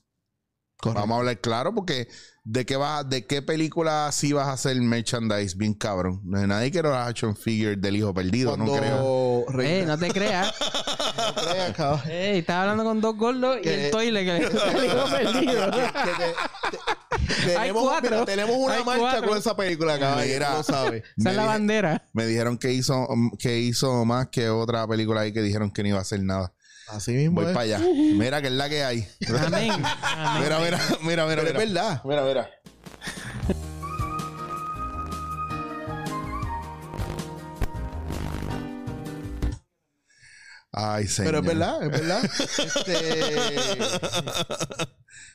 Correcto. 0.78 1.02
Vamos 1.02 1.15
a 1.15 1.19
hablar 1.19 1.41
claro, 1.41 1.75
porque 1.75 2.08
¿de 2.43 2.65
qué 2.65 2.75
vas, 2.75 3.08
de 3.10 3.25
qué 3.25 3.41
película 3.41 4.10
sí 4.12 4.34
vas 4.34 4.47
a 4.47 4.54
hacer 4.54 4.75
merchandise? 4.82 5.56
Bien 5.56 5.73
cabrón. 5.73 6.21
No 6.23 6.39
hay 6.39 6.47
nadie 6.47 6.71
quiere 6.71 6.89
la 6.89 7.06
action 7.06 7.36
figure 7.36 7.75
del 7.75 7.95
hijo 7.97 8.13
perdido, 8.13 8.56
no 8.58 8.65
creo. 8.73 9.45
Eh, 9.62 9.84
no 9.86 9.97
te 9.97 10.10
creas. 10.12 10.54
no 11.36 11.41
creas, 11.52 11.75
cabrón. 11.75 12.02
Ey, 12.10 12.39
estaba 12.39 12.62
hablando 12.63 12.84
con 12.84 13.02
dos 13.02 13.15
gordos 13.17 13.58
y 13.60 13.62
Que- 13.62 13.86
el 13.86 13.91
toile 13.91 14.25
que 14.25 14.34
le 14.34 14.38
el 14.45 14.86
hijo 14.86 15.06
perdido. 15.10 15.71
Que 15.71 15.82
te- 15.82 17.36
te- 17.45 17.56
tenemos, 17.56 17.84
cuatro. 17.84 18.10
mira, 18.12 18.25
tenemos 18.25 18.56
una 18.58 18.73
Hay 18.75 18.84
marcha 18.84 18.99
cuatro. 19.02 19.30
con 19.30 19.38
esa 19.38 19.56
película, 19.56 19.99
cabrón. 19.99 20.25
Mira. 20.28 20.49
No 20.52 20.63
sabes. 20.63 21.04
Esa 21.17 21.30
es 21.32 21.36
la 21.36 21.45
bandera. 21.45 22.04
Me 22.13 22.25
dijeron 22.25 22.58
que 22.58 22.73
hizo, 22.73 23.08
que 23.38 23.60
hizo 23.60 24.06
más 24.06 24.28
que 24.30 24.49
otra 24.49 24.88
película 24.88 25.21
ahí 25.21 25.32
que 25.34 25.41
dijeron 25.41 25.71
que 25.71 25.84
no 25.84 25.89
iba 25.89 25.97
a 25.99 26.02
hacer 26.02 26.21
nada. 26.23 26.54
Así 26.91 27.12
mismo 27.12 27.41
Voy 27.41 27.45
es. 27.52 27.54
para 27.54 27.62
allá. 27.78 27.80
Mira 27.80 28.41
que 28.41 28.47
es 28.47 28.54
la 28.54 28.67
que 28.69 28.84
hay. 28.84 29.08
Amén. 29.45 29.71
Amén. 29.71 29.82
Mira, 30.43 30.60
mira, 30.60 30.80
mira, 31.02 31.25
mira. 31.25 31.41
Pero 31.43 31.47
es 31.47 31.54
verdad. 31.54 32.02
Mira, 32.04 32.23
mira. 32.23 32.49
Ay, 40.71 41.08
señor. 41.08 41.32
Pero 41.32 41.39
es 41.39 41.47
verdad, 41.47 41.84
es 41.84 41.89
verdad. 41.91 42.23
Este, 42.23 43.80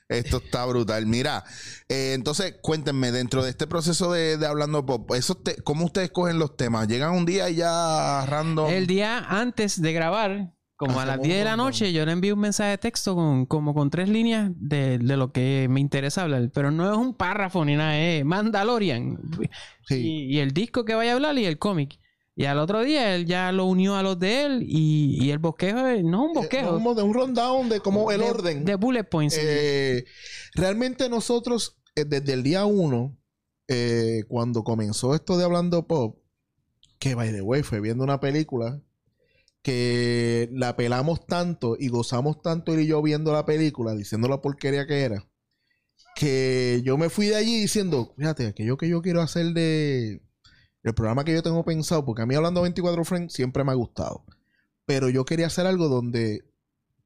Esto 0.19 0.37
está 0.37 0.64
brutal. 0.67 1.07
Mira, 1.07 1.43
eh, 1.88 2.12
entonces 2.14 2.55
cuéntenme, 2.62 3.11
dentro 3.11 3.43
de 3.43 3.51
este 3.51 3.67
proceso 3.67 4.12
de, 4.12 4.37
de 4.37 4.47
hablando 4.47 4.85
pop, 4.87 5.11
esos 5.14 5.43
te- 5.43 5.57
¿cómo 5.62 5.87
ustedes 5.87 6.11
cogen 6.11 6.38
los 6.38 6.57
temas? 6.57 6.87
¿Llegan 6.87 7.12
un 7.12 7.25
día 7.27 7.49
y 7.51 7.57
ya 7.57 8.25
random? 8.27 8.71
El 8.71 8.87
día 8.87 9.19
antes 9.19 9.81
de 9.83 9.93
grabar, 9.93 10.54
como 10.77 10.99
a 11.01 11.05
las 11.07 11.15
Hacemos 11.15 11.27
10 11.29 11.39
de 11.39 11.45
la 11.45 11.57
noche, 11.57 11.93
yo 11.93 12.05
le 12.05 12.13
envío 12.13 12.35
un 12.35 12.41
mensaje 12.41 12.71
de 12.71 12.79
texto 12.79 13.15
con, 13.15 13.47
como 13.47 13.75
con 13.75 13.91
tres 13.91 14.09
líneas 14.09 14.51
de, 14.57 14.99
de 14.99 15.17
lo 15.17 15.31
que 15.33 15.67
me 15.71 15.81
interesa 15.81 16.23
hablar. 16.23 16.51
Pero 16.53 16.71
no 16.71 16.91
es 16.91 16.97
un 16.99 17.15
párrafo 17.15 17.65
ni 17.65 17.77
nada, 17.77 17.99
es 17.99 18.25
Mandalorian. 18.25 19.19
sí. 19.87 19.95
Y, 19.97 20.37
y 20.37 20.39
el 20.41 20.53
disco 20.53 20.85
que 20.85 20.95
vaya 20.95 21.13
a 21.13 21.15
hablar 21.15 21.39
y 21.39 21.45
el 21.45 21.59
cómic. 21.59 21.99
Y 22.37 22.47
al 22.47 22.59
otro 22.59 22.83
día 22.83 23.15
él 23.15 23.27
ya 23.27 23.53
lo 23.53 23.67
unió 23.67 23.95
a 23.95 24.03
los 24.03 24.19
de 24.19 24.43
él 24.45 24.65
y, 24.67 25.25
y 25.25 25.31
el 25.31 25.39
bosquejo, 25.39 25.87
es- 25.87 26.03
no 26.03 26.23
es 26.25 26.29
un 26.31 26.33
bosquejo. 26.35 26.71
Como 26.73 26.95
de 26.95 27.03
un 27.05 27.15
rundown 27.15 27.69
de 27.69 27.79
cómo 27.79 28.11
el 28.11 28.21
de- 28.21 28.27
orden. 28.31 28.65
De 28.65 28.75
bullet 28.75 29.05
points. 29.05 29.39
Eh, 29.41 30.05
realmente 30.55 31.09
nosotros, 31.09 31.77
eh, 31.95 32.05
desde 32.05 32.33
el 32.33 32.43
día 32.43 32.65
uno, 32.65 33.17
eh, 33.69 34.25
cuando 34.27 34.65
comenzó 34.65 35.15
esto 35.15 35.39
de 35.39 35.45
Hablando 35.45 35.87
Pop, 35.87 36.19
que 36.99 37.15
by 37.15 37.31
the 37.31 37.41
way 37.41 37.63
fue 37.63 37.79
viendo 37.81 38.03
una 38.03 38.19
película 38.19 38.81
que 39.64 40.50
la 40.53 40.77
pelamos 40.77 41.27
tanto 41.27 41.74
y 41.81 41.88
gozamos 41.88 42.42
tanto 42.42 42.74
él 42.74 42.81
y 42.81 42.87
yo 42.87 43.00
viendo 43.00 43.33
la 43.33 43.46
película, 43.46 43.94
diciendo 43.94 44.29
la 44.29 44.42
porquería 44.42 44.87
que 44.87 45.00
era, 45.00 45.27
que 46.14 46.83
yo 46.85 46.98
me 46.98 47.09
fui 47.09 47.29
de 47.29 47.37
allí 47.37 47.61
diciendo, 47.62 48.14
fíjate, 48.18 48.46
aquello 48.46 48.77
que 48.77 48.90
yo 48.90 49.00
quiero 49.00 49.22
hacer 49.22 49.55
de 49.55 50.20
el 50.83 50.92
programa 50.94 51.24
que 51.24 51.33
yo 51.33 51.42
tengo 51.42 51.64
pensado, 51.64 52.05
porque 52.05 52.20
a 52.20 52.27
mí 52.27 52.35
hablando 52.35 52.61
24 52.61 53.05
Friends 53.07 53.33
siempre 53.33 53.64
me 53.64 53.72
ha 53.72 53.74
gustado, 53.74 54.27
pero 54.85 55.09
yo 55.09 55.24
quería 55.24 55.46
hacer 55.46 55.66
algo 55.66 55.88
donde 55.88 56.44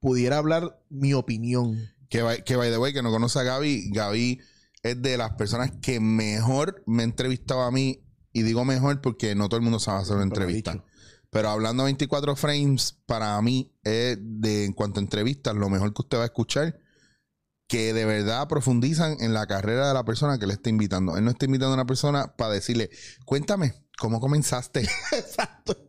pudiera 0.01 0.39
hablar 0.39 0.83
mi 0.91 1.15
opinión. 1.15 1.79
Que, 2.09 2.23
by- 2.23 2.43
que 2.43 2.57
by 2.57 2.71
the 2.73 2.79
way, 2.79 2.93
que 2.93 3.03
no 3.05 3.13
conoce 3.13 3.39
a 3.39 3.45
Gaby, 3.45 3.91
Gaby 3.93 4.41
es 4.83 5.01
de 5.01 5.17
las 5.17 5.35
personas 5.35 5.71
que 5.81 6.01
mejor 6.01 6.83
me 6.89 7.03
ha 7.03 7.05
entrevistado 7.05 7.63
a 7.63 7.71
mí. 7.71 8.03
Y 8.33 8.43
digo 8.43 8.65
mejor 8.65 9.01
porque 9.01 9.35
no 9.37 9.49
todo 9.49 9.59
el 9.59 9.63
mundo 9.63 9.79
sabe 9.79 10.01
hacer 10.03 10.17
una 10.17 10.25
entrevista. 10.25 10.85
Pero 11.31 11.51
hablando 11.51 11.85
24 11.85 12.37
frames, 12.37 12.97
para 13.07 13.41
mí, 13.43 13.73
es 13.83 14.19
de, 14.21 14.65
en 14.65 14.73
cuanto 14.73 15.01
a 15.01 15.03
entrevistas, 15.03 15.55
lo 15.55 15.69
mejor 15.69 15.93
que 15.93 16.03
usted 16.03 16.19
va 16.19 16.23
a 16.23 16.27
escuchar, 16.27 16.81
que 17.67 17.93
de 17.93 18.07
verdad 18.07 18.49
profundizan 18.49 19.19
en 19.21 19.35
la 19.35 19.47
carrera 19.47 19.89
de 19.89 19.95
la 19.95 20.05
persona 20.05 20.39
que 20.39 20.47
le 20.47 20.55
está 20.55 20.71
invitando. 20.71 21.17
Él 21.17 21.25
no 21.25 21.31
está 21.31 21.45
invitando 21.45 21.73
a 21.73 21.75
una 21.75 21.87
persona 21.87 22.35
para 22.35 22.55
decirle, 22.55 22.91
cuéntame, 23.27 23.75
¿cómo 23.99 24.21
comenzaste? 24.21 24.81
Exacto. 25.13 25.77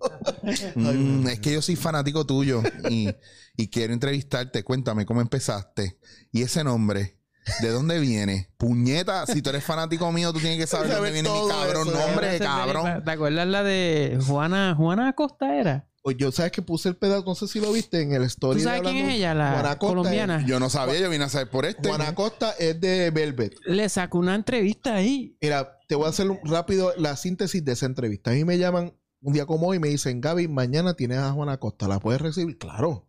Mm, 0.75 1.27
es 1.27 1.39
que 1.39 1.53
yo 1.53 1.61
soy 1.61 1.75
fanático 1.75 2.25
tuyo 2.25 2.63
y, 2.89 3.09
y 3.55 3.67
quiero 3.67 3.93
entrevistarte. 3.93 4.63
Cuéntame, 4.63 5.05
¿cómo 5.05 5.21
empezaste? 5.21 5.99
Y 6.31 6.41
ese 6.41 6.63
nombre. 6.63 7.18
¿De 7.61 7.69
dónde 7.69 7.99
viene? 7.99 8.49
Puñeta, 8.57 9.25
si 9.25 9.41
tú 9.41 9.49
eres 9.49 9.63
fanático 9.63 10.11
mío, 10.11 10.31
tú 10.33 10.39
tienes 10.39 10.57
que 10.57 10.67
saber 10.67 10.89
de 10.89 10.95
dónde 10.95 11.11
viene 11.11 11.29
mi 11.29 11.47
cabrón 11.47 11.87
eso, 11.87 11.99
nombre, 11.99 12.39
cabrón. 12.39 13.03
¿Te 13.03 13.11
acuerdas 13.11 13.47
la 13.47 13.63
de 13.63 14.19
Juana, 14.25 14.75
Juana 14.75 15.09
Acosta 15.09 15.55
era? 15.55 15.87
Oye, 16.01 16.17
yo 16.17 16.31
sabes 16.31 16.51
que 16.51 16.61
puse 16.61 16.87
el 16.87 16.95
pedazo, 16.95 17.23
no 17.25 17.35
sé 17.35 17.47
si 17.47 17.59
lo 17.59 17.73
viste 17.73 18.01
en 18.01 18.13
el 18.13 18.23
story. 18.23 18.59
¿Tú 18.59 18.63
sabes 18.63 18.81
de 18.81 18.89
quién 18.89 19.05
es 19.05 19.15
ella? 19.15 19.33
La 19.33 19.51
Juana 19.51 19.71
Acosta 19.71 19.95
colombiana. 19.95 20.45
Yo 20.45 20.59
no 20.59 20.69
sabía, 20.69 20.99
yo 20.99 21.09
vine 21.09 21.25
a 21.25 21.29
saber 21.29 21.49
por 21.49 21.65
este. 21.65 21.89
Juana 21.89 22.15
Costa 22.15 22.51
es 22.57 22.79
de 22.79 23.11
Velvet. 23.11 23.55
Le 23.65 23.89
sacó 23.89 24.19
una 24.19 24.35
entrevista 24.35 24.95
ahí. 24.95 25.37
Mira, 25.41 25.77
te 25.87 25.95
voy 25.95 26.05
a 26.05 26.09
hacer 26.09 26.27
rápido 26.43 26.93
la 26.97 27.15
síntesis 27.17 27.63
de 27.65 27.73
esa 27.73 27.85
entrevista. 27.85 28.31
A 28.31 28.33
mí 28.33 28.45
me 28.45 28.57
llaman 28.57 28.93
un 29.21 29.33
día 29.33 29.45
como 29.45 29.67
hoy 29.67 29.77
y 29.77 29.79
me 29.79 29.89
dicen, 29.89 30.21
Gaby, 30.21 30.47
mañana 30.47 30.93
tienes 30.93 31.17
a 31.17 31.31
Juana 31.31 31.57
Costa, 31.57 31.87
¿la 31.87 31.99
puedes 31.99 32.21
recibir? 32.21 32.57
Claro. 32.57 33.07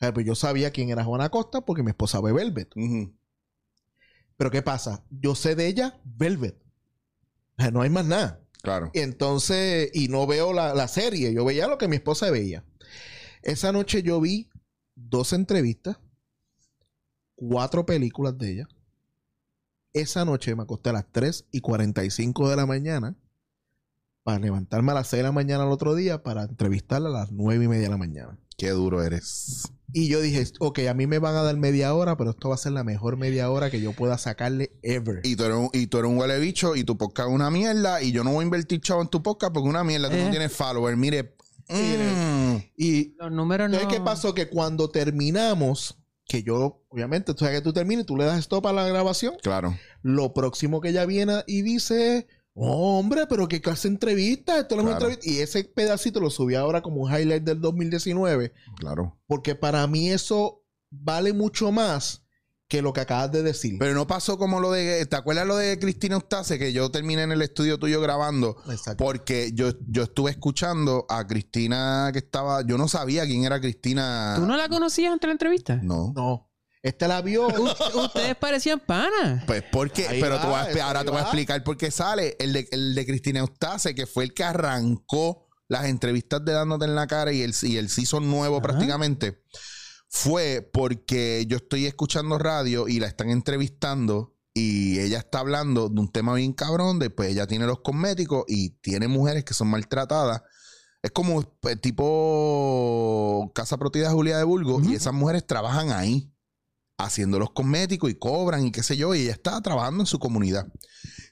Ver, 0.00 0.14
pues 0.14 0.26
yo 0.26 0.34
sabía 0.34 0.70
quién 0.70 0.90
era 0.90 1.04
Juana 1.04 1.28
Costa 1.28 1.60
porque 1.62 1.82
mi 1.82 1.90
esposa 1.90 2.20
ve 2.20 2.32
Velvet. 2.32 2.70
Ujú. 2.76 3.16
Pero 4.38 4.50
¿qué 4.50 4.62
pasa? 4.62 5.04
Yo 5.10 5.34
sé 5.34 5.54
de 5.54 5.66
ella 5.66 6.00
Velvet. 6.04 6.56
O 7.58 7.62
sea, 7.62 7.70
no 7.70 7.82
hay 7.82 7.90
más 7.90 8.06
nada. 8.06 8.40
Claro. 8.62 8.90
Entonces, 8.94 9.90
y 9.92 10.08
no 10.08 10.26
veo 10.26 10.52
la, 10.52 10.74
la 10.74 10.88
serie, 10.88 11.34
yo 11.34 11.44
veía 11.44 11.66
lo 11.66 11.76
que 11.76 11.88
mi 11.88 11.96
esposa 11.96 12.30
veía. 12.30 12.64
Esa 13.42 13.72
noche 13.72 14.02
yo 14.02 14.20
vi 14.20 14.48
dos 14.94 15.32
entrevistas, 15.32 15.98
cuatro 17.34 17.84
películas 17.84 18.38
de 18.38 18.52
ella. 18.52 18.68
Esa 19.92 20.24
noche 20.24 20.54
me 20.54 20.62
acosté 20.62 20.90
a 20.90 20.94
las 20.94 21.10
3 21.10 21.46
y 21.50 21.60
45 21.60 22.48
de 22.48 22.56
la 22.56 22.66
mañana 22.66 23.16
para 24.22 24.38
levantarme 24.38 24.92
a 24.92 24.96
las 24.96 25.08
6 25.08 25.18
de 25.18 25.24
la 25.24 25.32
mañana 25.32 25.64
al 25.64 25.72
otro 25.72 25.94
día 25.94 26.22
para 26.22 26.44
entrevistarla 26.44 27.08
a 27.08 27.12
las 27.12 27.32
9 27.32 27.64
y 27.64 27.68
media 27.68 27.84
de 27.84 27.90
la 27.90 27.96
mañana. 27.96 28.38
Qué 28.56 28.70
duro 28.70 29.02
eres. 29.02 29.72
Y 29.92 30.08
yo 30.08 30.20
dije, 30.20 30.44
ok, 30.60 30.80
a 30.90 30.94
mí 30.94 31.06
me 31.06 31.18
van 31.18 31.34
a 31.34 31.42
dar 31.42 31.56
media 31.56 31.94
hora, 31.94 32.16
pero 32.16 32.30
esto 32.30 32.50
va 32.50 32.56
a 32.56 32.58
ser 32.58 32.72
la 32.72 32.84
mejor 32.84 33.16
media 33.16 33.50
hora 33.50 33.70
que 33.70 33.80
yo 33.80 33.92
pueda 33.94 34.18
sacarle 34.18 34.70
ever. 34.82 35.20
Y 35.24 35.34
tú 35.36 35.44
eres 35.44 35.56
un, 35.56 35.70
y 35.72 35.86
tú 35.86 35.98
eres 35.98 36.10
un 36.10 36.18
huele 36.18 36.38
bicho 36.38 36.76
y 36.76 36.84
tu 36.84 36.98
podcast 36.98 37.28
es 37.30 37.34
una 37.34 37.50
mierda 37.50 38.02
y 38.02 38.12
yo 38.12 38.22
no 38.22 38.32
voy 38.32 38.42
a 38.42 38.44
invertir 38.44 38.80
chavo 38.82 39.00
en 39.00 39.08
tu 39.08 39.22
podcast 39.22 39.52
porque 39.54 39.66
es 39.66 39.70
una 39.70 39.84
mierda. 39.84 40.10
Tú 40.10 40.16
no 40.16 40.26
Eh. 40.26 40.30
tienes 40.30 40.52
follower. 40.52 40.94
Mire. 40.96 41.34
Mire. 41.70 42.04
mm, 42.12 42.56
Y 42.76 43.14
Los 43.18 43.30
números 43.32 43.68
no... 43.70 43.76
Entonces, 43.76 43.98
¿qué 43.98 44.04
pasó? 44.04 44.34
Que 44.34 44.48
cuando 44.48 44.88
terminamos, 44.90 45.98
que 46.26 46.42
yo, 46.42 46.82
obviamente, 46.90 47.32
tú 47.32 47.40
sabes 47.44 47.56
que 47.58 47.64
tú 47.64 47.72
terminas 47.72 48.04
y 48.04 48.06
tú 48.06 48.16
le 48.16 48.24
das 48.26 48.38
stop 48.40 48.66
a 48.66 48.72
la 48.72 48.86
grabación, 48.86 49.34
claro. 49.42 49.74
lo 50.02 50.34
próximo 50.34 50.80
que 50.80 50.90
ella 50.90 51.06
viene 51.06 51.42
y 51.46 51.62
dice, 51.62 52.26
"Oh, 52.30 52.37
hombre, 52.60 53.26
pero 53.28 53.48
qué 53.48 53.60
clase 53.60 53.88
de 53.88 53.94
entrevista, 53.94 54.58
esto 54.58 54.76
no 54.76 54.82
es 54.82 54.86
una 54.88 54.96
Claro. 54.98 55.12
entrevista. 55.12 55.30
Y 55.30 55.42
ese 55.42 55.64
pedacito 55.64 56.20
lo 56.20 56.30
subí 56.30 56.54
ahora 56.54 56.82
como 56.82 57.02
un 57.02 57.10
highlight 57.12 57.44
del 57.44 57.60
2019, 57.60 58.52
Claro. 58.78 59.18
porque 59.26 59.54
para 59.54 59.86
mí 59.86 60.10
eso 60.10 60.62
vale 60.90 61.32
mucho 61.32 61.70
más 61.72 62.22
que 62.68 62.82
lo 62.82 62.92
que 62.92 63.00
acabas 63.00 63.32
de 63.32 63.42
decir. 63.42 63.76
Pero 63.78 63.94
no 63.94 64.06
pasó 64.06 64.36
como 64.36 64.60
lo 64.60 64.70
de. 64.70 65.06
¿Te 65.06 65.16
acuerdas 65.16 65.46
lo 65.46 65.56
de 65.56 65.78
Cristina 65.78 66.16
Eustace? 66.16 66.58
Que 66.58 66.74
yo 66.74 66.90
terminé 66.90 67.22
en 67.22 67.32
el 67.32 67.40
estudio 67.40 67.78
tuyo 67.78 67.98
grabando. 68.02 68.58
Exacto. 68.68 69.02
Porque 69.02 69.52
yo, 69.54 69.70
yo 69.88 70.02
estuve 70.02 70.32
escuchando 70.32 71.06
a 71.08 71.26
Cristina 71.26 72.10
que 72.12 72.18
estaba. 72.18 72.60
Yo 72.66 72.76
no 72.76 72.86
sabía 72.86 73.24
quién 73.24 73.44
era 73.44 73.58
Cristina. 73.58 74.34
¿Tú 74.36 74.44
no 74.46 74.54
la 74.56 74.68
conocías 74.68 75.14
entre 75.14 75.28
la 75.28 75.32
entrevista? 75.32 75.76
No. 75.82 76.12
No. 76.14 76.47
Este 76.82 77.08
la 77.08 77.20
vio. 77.22 77.48
U- 77.48 77.68
Ustedes 78.04 78.36
parecían 78.36 78.80
panas. 78.80 79.44
Pues 79.46 79.62
porque, 79.72 80.06
Ahí 80.08 80.20
pero 80.20 80.36
va, 80.36 80.66
ahora 80.82 81.04
te 81.04 81.10
voy 81.10 81.18
a 81.18 81.22
explicar 81.22 81.62
por 81.64 81.76
qué 81.76 81.90
sale 81.90 82.36
el 82.38 82.52
de, 82.52 82.68
el 82.70 82.94
de 82.94 83.04
Cristina 83.06 83.40
Eustace, 83.40 83.94
que 83.94 84.06
fue 84.06 84.24
el 84.24 84.32
que 84.34 84.44
arrancó 84.44 85.48
las 85.68 85.84
entrevistas 85.86 86.44
de 86.44 86.52
Dándote 86.52 86.84
en 86.86 86.94
la 86.94 87.06
cara 87.06 87.32
y 87.32 87.42
el, 87.42 87.54
y 87.62 87.76
el 87.76 87.88
season 87.90 88.30
nuevo 88.30 88.56
Ajá. 88.58 88.62
prácticamente. 88.62 89.42
Fue 90.08 90.68
porque 90.72 91.44
yo 91.46 91.58
estoy 91.58 91.84
escuchando 91.86 92.38
radio 92.38 92.88
y 92.88 92.98
la 93.00 93.08
están 93.08 93.28
entrevistando 93.28 94.34
y 94.54 94.98
ella 95.00 95.18
está 95.18 95.40
hablando 95.40 95.88
de 95.90 96.00
un 96.00 96.10
tema 96.10 96.32
bien 96.34 96.52
cabrón, 96.54 96.98
de 96.98 97.10
pues 97.10 97.30
ella 97.30 97.46
tiene 97.46 97.66
los 97.66 97.80
cosméticos 97.80 98.44
y 98.48 98.70
tiene 98.80 99.06
mujeres 99.08 99.44
que 99.44 99.52
son 99.52 99.68
maltratadas. 99.68 100.42
Es 101.02 101.10
como 101.10 101.42
pues, 101.60 101.78
tipo 101.80 103.52
Casa 103.54 103.76
Propiedad 103.76 104.12
Julia 104.12 104.38
de 104.38 104.44
Burgos 104.44 104.82
Ujú. 104.82 104.90
y 104.90 104.94
esas 104.94 105.12
mujeres 105.12 105.46
trabajan 105.46 105.90
ahí 105.92 106.32
haciendo 106.98 107.38
los 107.38 107.52
cosméticos 107.52 108.10
y 108.10 108.14
cobran 108.16 108.66
y 108.66 108.72
qué 108.72 108.82
sé 108.82 108.96
yo, 108.96 109.14
y 109.14 109.22
ella 109.22 109.32
está 109.32 109.60
trabajando 109.62 110.02
en 110.02 110.06
su 110.06 110.18
comunidad. 110.18 110.66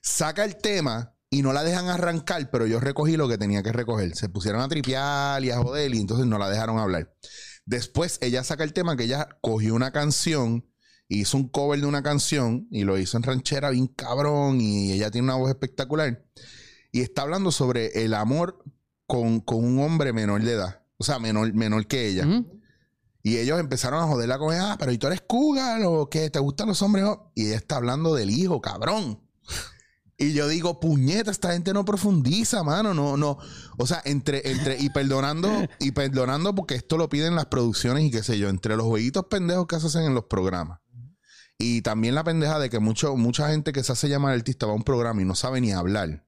Saca 0.00 0.44
el 0.44 0.56
tema 0.56 1.14
y 1.28 1.42
no 1.42 1.52
la 1.52 1.64
dejan 1.64 1.88
arrancar, 1.88 2.50
pero 2.50 2.66
yo 2.66 2.80
recogí 2.80 3.16
lo 3.16 3.28
que 3.28 3.36
tenía 3.36 3.62
que 3.62 3.72
recoger. 3.72 4.14
Se 4.14 4.28
pusieron 4.28 4.62
a 4.62 4.68
tripear 4.68 5.44
y 5.44 5.50
a 5.50 5.58
joder 5.58 5.92
y 5.94 5.98
entonces 5.98 6.26
no 6.26 6.38
la 6.38 6.48
dejaron 6.48 6.78
hablar. 6.78 7.12
Después 7.64 8.18
ella 8.22 8.44
saca 8.44 8.62
el 8.62 8.72
tema 8.72 8.96
que 8.96 9.04
ella 9.04 9.28
cogió 9.40 9.74
una 9.74 9.90
canción, 9.90 10.64
hizo 11.08 11.36
un 11.36 11.48
cover 11.48 11.80
de 11.80 11.86
una 11.86 12.02
canción 12.02 12.68
y 12.70 12.84
lo 12.84 12.96
hizo 12.96 13.16
en 13.16 13.24
ranchera 13.24 13.70
bien 13.70 13.88
cabrón 13.88 14.60
y 14.60 14.92
ella 14.92 15.10
tiene 15.10 15.24
una 15.24 15.36
voz 15.36 15.50
espectacular. 15.50 16.24
Y 16.92 17.00
está 17.00 17.22
hablando 17.22 17.50
sobre 17.50 18.04
el 18.04 18.14
amor 18.14 18.64
con, 19.06 19.40
con 19.40 19.64
un 19.64 19.80
hombre 19.80 20.12
menor 20.12 20.42
de 20.42 20.52
edad, 20.52 20.82
o 20.96 21.04
sea, 21.04 21.18
menor, 21.18 21.52
menor 21.54 21.88
que 21.88 22.06
ella. 22.06 22.24
Y 23.26 23.38
ellos 23.38 23.58
empezaron 23.58 24.04
a 24.04 24.06
joderla 24.06 24.38
con 24.38 24.54
ella, 24.54 24.70
ah, 24.70 24.76
pero 24.78 24.92
¿y 24.92 24.98
tú 24.98 25.08
eres 25.08 25.20
cougar 25.20 25.82
o 25.84 26.08
qué? 26.08 26.30
¿Te 26.30 26.38
gustan 26.38 26.68
los 26.68 26.80
hombres? 26.80 27.04
Y 27.34 27.48
ella 27.48 27.56
está 27.56 27.74
hablando 27.74 28.14
del 28.14 28.30
hijo, 28.30 28.60
cabrón. 28.60 29.20
Y 30.16 30.32
yo 30.32 30.46
digo, 30.46 30.78
puñeta, 30.78 31.32
esta 31.32 31.52
gente 31.52 31.72
no 31.72 31.84
profundiza, 31.84 32.62
mano, 32.62 32.94
no, 32.94 33.16
no. 33.16 33.36
O 33.78 33.86
sea, 33.88 34.00
entre, 34.04 34.48
entre, 34.48 34.78
y 34.78 34.90
perdonando, 34.90 35.50
y 35.80 35.90
perdonando 35.90 36.54
porque 36.54 36.76
esto 36.76 36.98
lo 36.98 37.08
piden 37.08 37.34
las 37.34 37.46
producciones 37.46 38.04
y 38.04 38.12
qué 38.12 38.22
sé 38.22 38.38
yo, 38.38 38.48
entre 38.48 38.76
los 38.76 38.86
jueguitos 38.86 39.24
pendejos 39.24 39.66
que 39.66 39.80
se 39.80 39.88
hacen 39.88 40.04
en 40.04 40.14
los 40.14 40.26
programas. 40.26 40.78
Y 41.58 41.82
también 41.82 42.14
la 42.14 42.22
pendeja 42.22 42.60
de 42.60 42.70
que 42.70 42.78
mucho, 42.78 43.16
mucha 43.16 43.48
gente 43.48 43.72
que 43.72 43.82
se 43.82 43.90
hace 43.90 44.08
llamar 44.08 44.34
artista 44.34 44.66
va 44.66 44.72
a 44.72 44.76
un 44.76 44.84
programa 44.84 45.20
y 45.20 45.24
no 45.24 45.34
sabe 45.34 45.60
ni 45.60 45.72
hablar. 45.72 46.25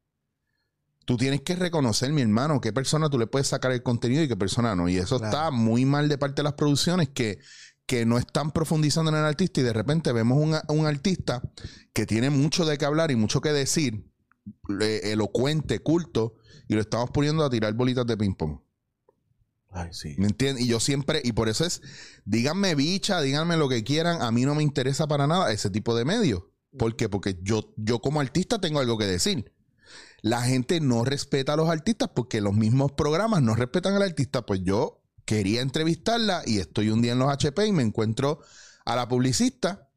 Tú 1.08 1.16
tienes 1.16 1.40
que 1.40 1.56
reconocer, 1.56 2.12
mi 2.12 2.20
hermano, 2.20 2.60
qué 2.60 2.70
persona 2.70 3.08
tú 3.08 3.18
le 3.18 3.26
puedes 3.26 3.48
sacar 3.48 3.72
el 3.72 3.82
contenido 3.82 4.22
y 4.22 4.28
qué 4.28 4.36
persona 4.36 4.76
no. 4.76 4.90
Y 4.90 4.98
eso 4.98 5.16
Claro. 5.16 5.32
está 5.34 5.50
muy 5.50 5.86
mal 5.86 6.06
de 6.06 6.18
parte 6.18 6.40
de 6.40 6.42
las 6.42 6.52
producciones 6.52 7.08
que, 7.08 7.38
que 7.86 8.04
no 8.04 8.18
están 8.18 8.50
profundizando 8.50 9.10
en 9.10 9.16
el 9.16 9.24
artista 9.24 9.60
y 9.60 9.62
de 9.62 9.72
repente 9.72 10.12
vemos 10.12 10.36
un, 10.36 10.54
un 10.68 10.84
artista 10.86 11.40
que 11.94 12.04
tiene 12.04 12.28
mucho 12.28 12.66
de 12.66 12.76
qué 12.76 12.84
hablar 12.84 13.10
y 13.10 13.16
mucho 13.16 13.40
que 13.40 13.52
decir, 13.54 14.04
elocuente, 14.68 15.78
culto, 15.80 16.34
y 16.68 16.74
lo 16.74 16.82
estamos 16.82 17.10
poniendo 17.10 17.42
a 17.42 17.48
tirar 17.48 17.72
bolitas 17.72 18.04
de 18.06 18.14
ping-pong. 18.18 18.60
Ay, 19.70 19.88
sí. 19.92 20.14
¿Me 20.18 20.26
entiendes? 20.26 20.62
Y 20.62 20.68
yo 20.68 20.78
siempre, 20.78 21.22
y 21.24 21.32
por 21.32 21.48
eso 21.48 21.64
es, 21.64 21.80
díganme 22.26 22.74
bicha, 22.74 23.22
díganme 23.22 23.56
lo 23.56 23.70
que 23.70 23.82
quieran, 23.82 24.20
a 24.20 24.30
mí 24.30 24.44
no 24.44 24.54
me 24.54 24.62
interesa 24.62 25.06
para 25.06 25.26
nada 25.26 25.50
ese 25.52 25.70
tipo 25.70 25.96
de 25.96 26.04
medios. 26.04 26.42
¿Por 26.78 26.96
qué? 26.96 27.08
Porque 27.08 27.38
yo, 27.42 27.72
yo 27.78 28.00
como 28.00 28.20
artista 28.20 28.60
tengo 28.60 28.78
algo 28.80 28.98
que 28.98 29.06
decir. 29.06 29.54
La 30.20 30.42
gente 30.42 30.80
no 30.80 31.04
respeta 31.04 31.52
a 31.52 31.56
los 31.56 31.68
artistas 31.68 32.10
porque 32.14 32.40
los 32.40 32.54
mismos 32.54 32.92
programas 32.92 33.42
no 33.42 33.54
respetan 33.54 33.94
al 33.94 34.02
artista. 34.02 34.44
Pues 34.44 34.62
yo 34.62 35.00
quería 35.24 35.60
entrevistarla 35.60 36.42
y 36.44 36.58
estoy 36.58 36.90
un 36.90 37.02
día 37.02 37.12
en 37.12 37.18
los 37.18 37.30
HP 37.30 37.66
y 37.66 37.72
me 37.72 37.82
encuentro 37.82 38.40
a 38.84 38.96
la 38.96 39.06
publicista, 39.08 39.90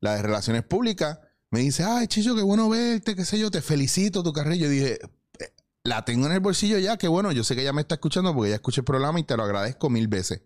la 0.00 0.14
de 0.14 0.22
Relaciones 0.22 0.62
Públicas, 0.62 1.18
me 1.50 1.60
dice, 1.60 1.82
ay, 1.82 2.06
Chicho, 2.06 2.36
qué 2.36 2.42
bueno 2.42 2.68
verte, 2.68 3.16
qué 3.16 3.24
sé 3.24 3.38
yo, 3.38 3.50
te 3.50 3.62
felicito 3.62 4.22
tu 4.22 4.32
carrera. 4.32 4.56
Yo 4.56 4.68
dije, 4.68 4.98
"Eh, 5.38 5.52
la 5.82 6.04
tengo 6.04 6.26
en 6.26 6.32
el 6.32 6.40
bolsillo 6.40 6.78
ya, 6.78 6.98
que 6.98 7.08
bueno, 7.08 7.32
yo 7.32 7.42
sé 7.42 7.56
que 7.56 7.62
ella 7.62 7.72
me 7.72 7.80
está 7.80 7.94
escuchando 7.94 8.34
porque 8.34 8.48
ella 8.48 8.56
escucha 8.56 8.82
el 8.82 8.84
programa 8.84 9.18
y 9.18 9.24
te 9.24 9.36
lo 9.36 9.44
agradezco 9.44 9.88
mil 9.88 10.08
veces. 10.08 10.42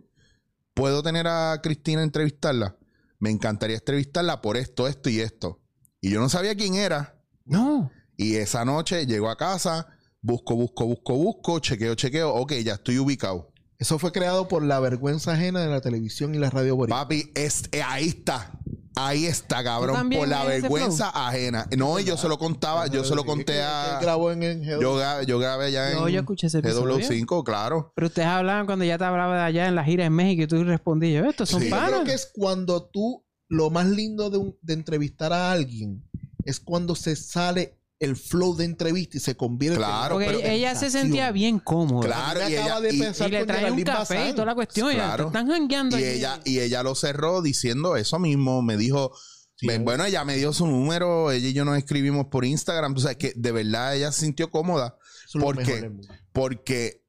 ¿Puedo 0.75 1.03
tener 1.03 1.27
a 1.27 1.61
Cristina 1.63 2.03
entrevistarla? 2.03 2.77
Me 3.19 3.31
encantaría 3.31 3.77
entrevistarla 3.77 4.41
por 4.41 4.57
esto, 4.57 4.87
esto 4.87 5.11
y 5.11 5.21
esto. 5.21 5.61
Y 6.01 6.11
yo 6.11 6.21
no 6.21 6.29
sabía 6.29 6.55
quién 6.55 6.75
era. 6.77 7.21
No. 7.45 7.91
Y 8.23 8.37
esa 8.37 8.65
noche 8.65 9.07
llego 9.07 9.29
a 9.31 9.37
casa, 9.37 9.87
busco, 10.21 10.55
busco, 10.57 10.87
busco, 10.87 11.15
busco, 11.17 11.59
chequeo, 11.61 11.95
chequeo. 11.95 12.33
Ok, 12.35 12.53
ya 12.65 12.75
estoy 12.75 12.99
ubicado. 12.99 13.51
Eso 13.79 13.99
fue 13.99 14.13
creado 14.13 14.47
por 14.47 14.63
la 14.63 14.79
vergüenza 14.79 15.33
ajena 15.33 15.61
de 15.61 15.69
la 15.69 15.81
televisión 15.81 16.35
y 16.35 16.39
la 16.39 16.51
radio 16.51 16.77
boricua. 16.77 17.03
Papi, 17.03 17.33
es, 17.35 17.65
eh, 17.73 17.83
ahí 17.83 18.09
está. 18.09 18.53
Ahí 18.95 19.25
está, 19.25 19.65
cabrón. 19.65 20.11
Por 20.11 20.29
la 20.29 20.45
vergüenza 20.45 21.09
ajena. 21.09 21.67
No, 21.77 21.99
y 21.99 22.05
yo 22.05 22.17
se 22.19 22.29
lo 22.29 22.39
contaba, 22.39 22.87
yo 22.89 23.03
se 23.05 23.15
lo 23.15 23.25
conté 23.25 23.63
a. 23.63 23.99
grabó 24.01 24.31
en 24.31 24.43
el 24.43 24.63
Yo, 24.65 25.23
yo 25.23 25.39
grabé 25.39 25.65
allá 25.67 25.95
No, 25.95 26.07
en 26.07 26.15
yo 26.15 26.21
escuché 26.21 26.47
ese 26.49 26.59
episodio. 26.59 26.99
GW5, 26.99 27.43
claro. 27.43 27.91
Pero 27.97 28.07
ustedes 28.09 28.29
hablaban 28.29 28.67
cuando 28.67 28.85
ya 28.85 28.99
te 28.99 29.05
hablaba 29.05 29.35
de 29.37 29.43
allá 29.45 29.67
en 29.67 29.75
la 29.75 29.83
gira 29.83 30.05
en 30.05 30.13
México 30.13 30.43
y 30.43 30.47
tú 30.47 30.63
respondías, 30.63 31.27
estos 31.27 31.49
son 31.49 31.63
Sí. 31.63 31.71
Yo 31.71 31.77
creo 31.77 31.91
panas. 31.91 32.05
que 32.07 32.13
es 32.15 32.31
cuando 32.35 32.85
tú, 32.85 33.25
lo 33.49 33.71
más 33.71 33.87
lindo 33.87 34.29
de, 34.31 34.37
un- 34.37 34.57
de 34.61 34.75
entrevistar 34.75 35.33
a 35.33 35.51
alguien 35.53 36.05
es 36.45 36.61
cuando 36.61 36.95
se 36.95 37.17
sale 37.17 37.79
el 38.03 38.17
flow 38.17 38.55
de 38.57 38.65
entrevista 38.65 39.17
y 39.17 39.21
se 39.21 39.37
convierte 39.37 39.79
Claro, 39.79 40.15
Porque 40.17 40.27
pero- 40.27 40.39
ella 40.41 40.75
se 40.75 40.91
sentía 40.91 41.31
bien 41.33 41.59
cómoda. 41.59 42.07
Claro, 42.07 42.41
y 42.49 42.53
ella, 42.55 42.81
de 42.81 42.95
y- 42.95 42.99
pensar- 42.99 43.29
Y 43.29 43.33
le 43.33 43.47
trae 43.47 43.71
un 43.71 43.83
café 43.83 44.29
y 44.31 44.33
toda 44.33 44.47
la 44.47 44.55
cuestión. 44.55 44.91
Están 44.91 45.47
jangueando 45.49 45.99
y 45.99 46.03
allí. 46.05 46.19
ella, 46.19 46.41
y 46.45 46.59
ella 46.61 46.83
lo 46.83 46.95
cerró 46.95 47.43
diciendo 47.43 47.97
eso 47.97 48.19
mismo. 48.19 48.63
Me 48.63 48.77
dijo, 48.77 49.13
Sí, 49.55 49.69
"Ven, 49.69 49.83
es- 49.83 49.85
bueno, 49.85 50.05
ella 50.05 50.25
me 50.25 50.37
dio 50.37 50.53
su 50.53 50.67
número, 50.67 51.31
ella 51.31 51.47
y 51.49 51.53
yo 51.53 51.65
nos 51.65 51.79
escribimos 51.79 52.27
por 52.27 52.45
Instagram. 52.45 52.95
O 52.97 52.99
sea, 52.99 53.15
que 53.15 53.33
de 53.37 53.53
verdad 53.53 53.95
ella 53.97 54.11
se 54.11 54.23
sintió 54.23 54.51
cómoda. 54.51 54.97
Eso 55.27 55.27
es 55.27 55.35
lo 55.37 55.41
¿Por 55.45 55.57
mejor 55.57 55.75
qué? 55.75 55.81
del 55.83 55.91
mundo. 55.93 56.09
Porque, 56.33 57.05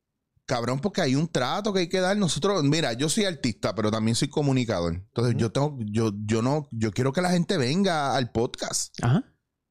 cabrón, 0.45 0.79
porque 0.79 1.01
hay 1.01 1.15
un 1.15 1.27
trato 1.27 1.73
que 1.73 1.79
hay 1.79 1.89
que 1.89 1.99
dar. 1.99 2.15
Nosotros, 2.15 2.63
mira, 2.63 2.93
yo 2.93 3.09
soy 3.09 3.25
artista, 3.25 3.73
pero 3.73 3.89
también 3.89 4.13
soy 4.13 4.27
comunicador. 4.27 4.93
Entonces, 4.93 5.33
yo 5.37 5.51
tengo, 5.51 5.77
yo, 5.79 6.11
yo 6.25 6.43
no, 6.43 6.67
yo 6.71 6.91
quiero 6.91 7.11
que 7.11 7.21
la 7.21 7.31
gente 7.31 7.57
venga 7.57 8.15
al 8.15 8.31
podcast. 8.31 8.93
Ajá. 9.01 9.23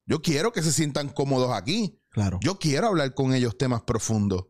Yo 0.07 0.21
quiero 0.23 0.53
que 0.53 0.63
se 0.63 0.73
sientan 0.73 1.09
cómodos 1.09 1.53
aquí. 1.53 1.99
Claro. 2.11 2.39
Yo 2.43 2.59
quiero 2.59 2.89
hablar 2.89 3.15
con 3.15 3.33
ellos 3.35 3.57
temas 3.57 3.83
profundos. 3.83 4.47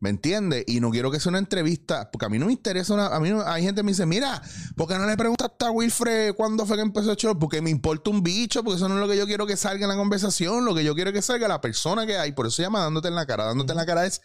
¿Me 0.00 0.10
entiendes? 0.10 0.64
Y 0.66 0.80
no 0.80 0.90
quiero 0.90 1.10
que 1.10 1.18
sea 1.18 1.30
una 1.30 1.38
entrevista, 1.38 2.10
porque 2.10 2.26
a 2.26 2.28
mí 2.28 2.38
no 2.38 2.44
me 2.46 2.52
interesa 2.52 2.92
una. 2.92 3.06
A 3.06 3.18
mí 3.18 3.30
no- 3.30 3.40
hay 3.46 3.62
gente 3.62 3.78
que 3.78 3.82
me 3.84 3.92
dice, 3.92 4.04
mira, 4.04 4.42
¿por 4.76 4.86
qué 4.86 4.98
no 4.98 5.06
le 5.06 5.16
preguntaste 5.16 5.64
a 5.64 5.70
Wilfred 5.70 6.34
cuándo 6.34 6.66
fue 6.66 6.76
que 6.76 6.82
empezó 6.82 7.12
el 7.12 7.16
show? 7.16 7.38
Porque 7.38 7.62
me 7.62 7.70
importa 7.70 8.10
un 8.10 8.22
bicho, 8.22 8.62
porque 8.62 8.76
eso 8.76 8.88
no 8.90 8.96
es 8.96 9.00
lo 9.00 9.08
que 9.08 9.16
yo 9.16 9.24
quiero 9.24 9.46
que 9.46 9.56
salga 9.56 9.84
en 9.84 9.88
la 9.88 9.96
conversación. 9.96 10.66
Lo 10.66 10.74
que 10.74 10.84
yo 10.84 10.94
quiero 10.94 11.10
es 11.10 11.14
que 11.16 11.22
salga 11.22 11.48
la 11.48 11.62
persona 11.62 12.04
que 12.04 12.18
hay. 12.18 12.32
Por 12.32 12.46
eso 12.46 12.56
se 12.56 12.62
llama 12.62 12.80
dándote 12.80 13.08
en 13.08 13.14
la 13.14 13.24
cara. 13.24 13.44
Dándote 13.44 13.72
en 13.72 13.78
la 13.78 13.86
cara 13.86 14.04
es 14.04 14.20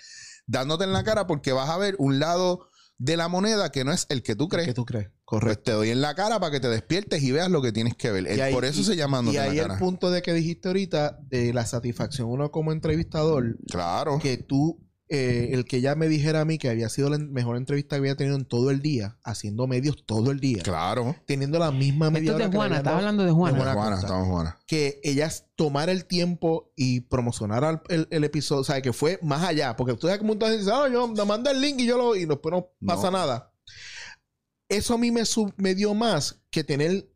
dándote 0.45 0.84
en 0.84 0.91
la 0.91 1.03
cara 1.05 1.25
porque 1.25 1.53
vas 1.53 1.69
a 1.69 1.77
ver 1.77 1.95
un 1.99 2.19
lado 2.19 2.67
de 2.99 3.17
la 3.17 3.27
moneda 3.29 3.71
que 3.71 3.83
no 3.83 3.91
es 3.91 4.05
el 4.09 4.21
que 4.21 4.35
tú 4.35 4.47
crees. 4.47 4.67
¿Qué 4.67 4.73
tú 4.73 4.85
crees? 4.85 5.07
Pues 5.07 5.15
Correcto. 5.41 5.63
te 5.63 5.71
doy 5.71 5.89
en 5.89 6.01
la 6.01 6.13
cara 6.15 6.39
para 6.39 6.51
que 6.51 6.59
te 6.59 6.67
despiertes 6.69 7.23
y 7.23 7.31
veas 7.31 7.49
lo 7.49 7.62
que 7.62 7.71
tienes 7.71 7.95
que 7.95 8.12
ver. 8.12 8.27
El- 8.27 8.38
Y 8.38 8.41
ahí- 8.41 8.53
por 8.53 8.65
eso 8.65 8.81
y- 8.81 8.83
se 8.83 8.95
llama 8.95 9.21
Y 9.25 9.35
en 9.35 9.41
ahí 9.41 9.55
la 9.55 9.62
el 9.63 9.67
cara. 9.69 9.79
punto 9.79 10.12
de 10.12 10.21
que 10.21 10.33
dijiste 10.33 10.67
ahorita 10.67 11.17
de 11.29 11.53
la 11.53 11.65
satisfacción 11.65 12.27
uno 12.29 12.51
como 12.51 12.71
entrevistador, 12.71 13.57
Claro. 13.69 14.19
que 14.19 14.38
tú, 14.38 14.79
eh, 15.11 15.49
el 15.53 15.65
que 15.65 15.81
ya 15.81 15.95
me 15.95 16.07
dijera 16.07 16.41
a 16.41 16.45
mí 16.45 16.59
que 16.59 16.69
había 16.69 16.87
sido 16.87 17.09
la 17.09 17.17
mejor 17.17 17.57
entrevista 17.57 17.95
que 17.95 18.01
había 18.01 18.15
tenido 18.15 18.35
en 18.35 18.45
todo 18.45 18.69
el 18.69 18.79
día, 18.81 19.17
haciendo 19.23 19.65
medios 19.65 20.05
todo 20.05 20.29
el 20.29 20.39
día, 20.39 20.61
Claro. 20.61 21.15
teniendo 21.25 21.57
la 21.57 21.71
misma 21.71 22.11
media 22.11 22.31
Esto 22.31 22.43
es 22.43 22.51
de 22.51 22.55
Juana. 22.57 22.81
dado, 22.83 22.97
hablando 22.97 23.23
de 23.23 23.29
de 23.29 23.33
Juana. 23.33 23.57
Juana. 23.57 23.73
Juana, 23.73 23.91
Costa. 23.95 24.05
estamos 24.07 24.27
Juana. 24.27 24.59
que 24.67 25.01
ellas 25.03 25.45
tomara 25.55 25.91
el 25.91 26.05
tiempo 26.05 26.71
y 26.75 26.99
promocionara 27.01 27.69
el, 27.69 27.79
el- 27.89 28.07
el 28.11 28.23
episodio, 28.23 28.61
o 28.61 28.63
sea, 28.63 28.81
que 28.81 28.93
fue 28.93 29.17
más 29.23 29.43
allá, 29.43 29.75
porque 29.75 29.93
tú 29.95 30.01
sabes 30.07 30.19
que 30.19 30.25
mucha 30.25 30.45
gente 30.45 30.59
dice, 30.59 30.71
ah, 30.73 30.87
yo 30.91 31.07
me 31.07 31.25
manda 31.25 31.49
el 31.51 31.59
link 31.59 31.79
y 31.79 31.87
yo 31.87 31.97
lo, 31.97 32.15
y 32.15 32.25
después 32.25 32.53
no 32.53 32.69
pasa 32.85 33.09
No. 33.09 33.17
nada. 33.17 33.51
Eso 34.69 34.93
a 34.93 34.97
mí 34.99 35.09
me, 35.11 35.25
sub- 35.25 35.53
me 35.57 35.73
dio 35.73 35.93
más 35.95 36.39
que 36.51 36.63
tener 36.63 37.09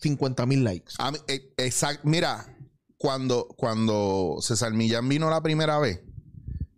50 0.00 0.44
mil 0.46 0.62
likes. 0.64 0.92
Mí, 1.12 1.18
eh, 1.28 1.54
exact- 1.56 2.00
mira, 2.04 2.54
cuando, 2.98 3.48
cuando 3.56 4.36
César 4.40 4.72
Millán 4.74 5.08
vino 5.08 5.30
la 5.30 5.42
primera 5.42 5.78
vez, 5.78 6.02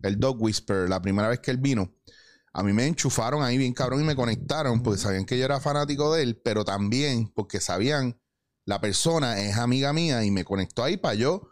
el 0.03 0.19
Dog 0.19 0.41
Whisper, 0.41 0.89
la 0.89 1.01
primera 1.01 1.27
vez 1.29 1.39
que 1.39 1.51
él 1.51 1.57
vino, 1.57 1.93
a 2.53 2.63
mí 2.63 2.73
me 2.73 2.85
enchufaron 2.85 3.43
ahí 3.43 3.57
bien 3.57 3.73
cabrón 3.73 4.01
y 4.01 4.03
me 4.05 4.15
conectaron 4.15 4.83
porque 4.83 4.99
sabían 4.99 5.25
que 5.25 5.37
yo 5.37 5.45
era 5.45 5.59
fanático 5.59 6.13
de 6.13 6.23
él, 6.23 6.41
pero 6.43 6.65
también 6.65 7.27
porque 7.33 7.59
sabían 7.61 8.19
la 8.65 8.79
persona 8.81 9.39
es 9.39 9.57
amiga 9.57 9.93
mía 9.93 10.23
y 10.23 10.31
me 10.31 10.43
conectó 10.43 10.83
ahí 10.83 10.97
para 10.97 11.15
yo 11.15 11.49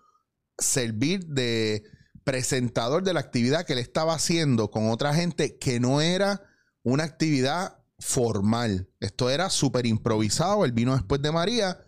servir 0.58 1.26
de 1.26 1.84
presentador 2.24 3.04
de 3.04 3.14
la 3.14 3.22
actividad 3.22 3.66
que 3.66 3.74
él 3.74 3.80
estaba 3.80 4.14
haciendo 4.14 4.70
con 4.70 4.90
otra 4.90 5.14
gente 5.14 5.58
que 5.58 5.80
no 5.80 6.02
era 6.02 6.44
una 6.84 7.04
actividad 7.06 7.80
formal. 7.98 8.90
Esto 9.00 9.30
era 9.30 9.50
súper 9.50 9.86
improvisado. 9.86 10.66
Él 10.66 10.72
vino 10.72 10.94
después 10.94 11.22
de 11.22 11.32
María 11.32 11.80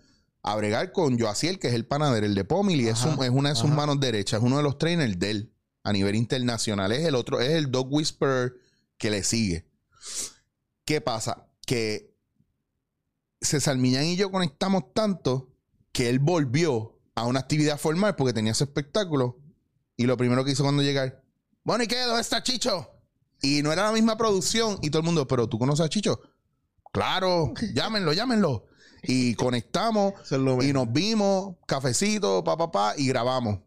a 0.42 0.56
bregar 0.56 0.92
con 0.92 1.20
Joaciel, 1.20 1.60
que 1.60 1.68
es 1.68 1.74
el 1.74 1.86
panadero, 1.86 2.26
el 2.26 2.34
de 2.34 2.44
Pomil, 2.46 2.82
y 2.82 2.88
es, 2.88 3.04
un- 3.06 3.22
es 3.24 3.30
una 3.30 3.50
de 3.50 3.56
sus 3.56 3.66
ajá. 3.68 3.76
manos 3.76 4.00
derechas, 4.00 4.40
es 4.40 4.46
uno 4.46 4.58
de 4.58 4.64
los 4.64 4.78
trainers 4.78 5.20
de 5.20 5.32
él 5.32 5.54
a 5.84 5.94
nivel 5.94 6.16
internacional. 6.16 6.92
Es 6.92 7.06
el 7.06 7.16
otro, 7.16 7.40
es 7.40 7.50
el 7.50 7.72
Dog 7.72 7.92
Whisperer 7.92 8.54
que 8.98 9.10
le 9.10 9.24
sigue. 9.24 9.68
¿Qué 10.86 11.02
pasa? 11.02 11.48
Que 11.66 12.16
César 13.42 13.78
Millán 13.78 14.06
y 14.06 14.16
yo 14.16 14.32
conectamos 14.32 14.94
tanto 14.94 15.54
que 15.92 16.10
él 16.10 16.20
volvió 16.20 17.00
a 17.16 17.26
una 17.26 17.40
actividad 17.40 17.80
formal 17.80 18.16
porque 18.16 18.34
tenía 18.34 18.54
su 18.54 18.64
espectáculo. 18.64 19.40
Y 19.98 20.06
lo 20.06 20.18
primero 20.18 20.44
que 20.44 20.52
hizo 20.52 20.64
cuando 20.64 20.84
llegar, 20.84 21.24
bueno, 21.64 21.84
¿y 21.84 21.88
qué? 21.88 22.00
¿Dónde 22.02 22.22
está 22.22 22.42
Chicho? 22.44 22.90
Y 23.42 23.62
no 23.62 23.72
era 23.72 23.84
la 23.84 23.92
misma 23.92 24.18
producción. 24.18 24.78
Y 24.82 24.90
todo 24.90 25.00
el 25.02 25.06
mundo, 25.06 25.28
pero 25.28 25.48
tú 25.48 25.60
conoces 25.60 25.86
a 25.86 25.90
Chicho. 25.90 26.22
Claro, 26.92 27.54
llámenlo, 27.74 28.14
llámenlo. 28.14 28.68
Y 29.04 29.34
conectamos 29.34 30.14
y 30.32 30.74
nos 30.74 30.92
vimos, 30.92 31.56
cafecito, 31.66 32.44
pa, 32.44 32.56
pa, 32.56 32.72
pa, 32.72 32.94
y 32.98 33.08
grabamos. 33.08 33.60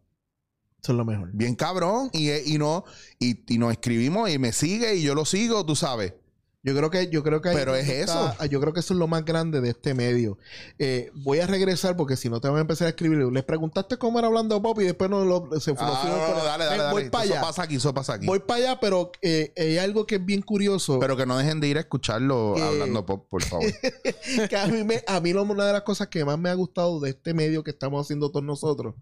Eso 0.85 0.91
es 0.91 0.97
lo 0.99 1.03
mejor. 1.05 1.31
Bien 1.33 1.55
cabrón. 1.55 2.11
Y, 2.13 2.29
y, 2.31 2.59
no, 2.59 2.85
y, 3.17 3.43
y 3.51 3.57
nos 3.57 3.71
escribimos 3.71 4.29
y 4.29 4.37
me 4.37 4.53
sigue 4.53 4.93
y 4.95 5.01
yo 5.01 5.15
lo 5.15 5.25
sigo, 5.25 5.65
tú 5.65 5.75
sabes. 5.75 6.13
Yo 6.61 6.75
creo 6.75 6.89
que, 6.89 7.09
yo 7.11 7.21
creo 7.21 7.41
que 7.43 7.51
Pero 7.51 7.75
es 7.75 7.87
está- 7.87 8.31
eso. 8.39 8.45
yo 8.45 8.59
creo 8.59 8.73
que 8.73 8.79
eso 8.79 8.95
es 8.95 8.99
lo 8.99 9.07
más 9.07 9.23
grande 9.23 9.61
de 9.61 9.69
este 9.69 9.93
medio. 9.93 10.39
Eh, 10.79 11.11
voy 11.13 11.37
a 11.39 11.45
regresar 11.45 11.95
porque 11.95 12.15
si 12.17 12.27
no 12.27 12.41
te 12.41 12.47
voy 12.49 12.57
a 12.57 12.61
empezar 12.61 12.87
a 12.87 12.89
escribir. 12.89 13.19
Les 13.31 13.43
preguntaste 13.43 13.97
cómo 13.97 14.17
era 14.17 14.27
hablando 14.29 14.59
Pop 14.63 14.79
y 14.81 14.85
después 14.85 15.07
no 15.11 15.23
lo, 15.25 15.47
se 15.59 15.75
fue. 15.75 15.85
Ah, 15.87 16.01
no, 16.03 16.35
no, 16.39 16.43
dale, 16.43 16.65
dale, 16.65 16.77
dale. 16.81 16.91
Voy 16.91 17.09
para 17.11 17.23
Eso 17.25 17.33
allá. 17.33 17.41
pasa 17.43 17.61
aquí, 17.61 17.75
eso 17.75 17.93
pasa 17.93 18.13
aquí. 18.15 18.25
Voy 18.25 18.39
para 18.39 18.59
allá, 18.61 18.79
pero 18.79 19.11
eh, 19.21 19.53
hay 19.55 19.77
algo 19.77 20.07
que 20.07 20.15
es 20.15 20.25
bien 20.25 20.41
curioso. 20.41 20.97
Pero 20.99 21.15
que 21.15 21.27
no 21.27 21.37
dejen 21.37 21.59
de 21.59 21.67
ir 21.67 21.77
a 21.77 21.81
escucharlo 21.81 22.55
Eh, 22.57 22.63
hablando 22.63 23.05
pop, 23.05 23.27
por 23.29 23.43
favor. 23.43 23.67
que 24.49 24.57
a 24.57 24.65
mí, 24.65 24.83
me- 24.83 25.03
a 25.05 25.19
mí 25.19 25.33
una 25.33 25.67
de 25.67 25.73
las 25.73 25.83
cosas 25.83 26.07
que 26.07 26.25
más 26.25 26.39
me 26.39 26.49
ha 26.49 26.55
gustado 26.55 26.99
de 26.99 27.11
este 27.11 27.35
medio 27.35 27.63
que 27.63 27.69
estamos 27.71 28.03
haciendo 28.03 28.31
todos 28.31 28.43
nosotros 28.43 28.95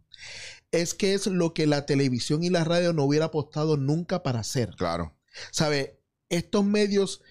es 0.73 0.93
que 0.93 1.13
es 1.13 1.27
lo 1.27 1.53
que 1.53 1.65
la 1.67 1.85
televisión 1.85 2.43
y 2.43 2.49
la 2.49 2.63
radio 2.65 2.91
no 2.91 3.03
hubiera 3.05 3.25
apostado 3.25 3.77
nunca 3.77 4.21
para 4.23 4.39
hacer. 4.41 4.71
claro. 4.77 5.15
¿Sabe? 5.51 5.99
Estos 6.29 6.63
medios 6.65 7.21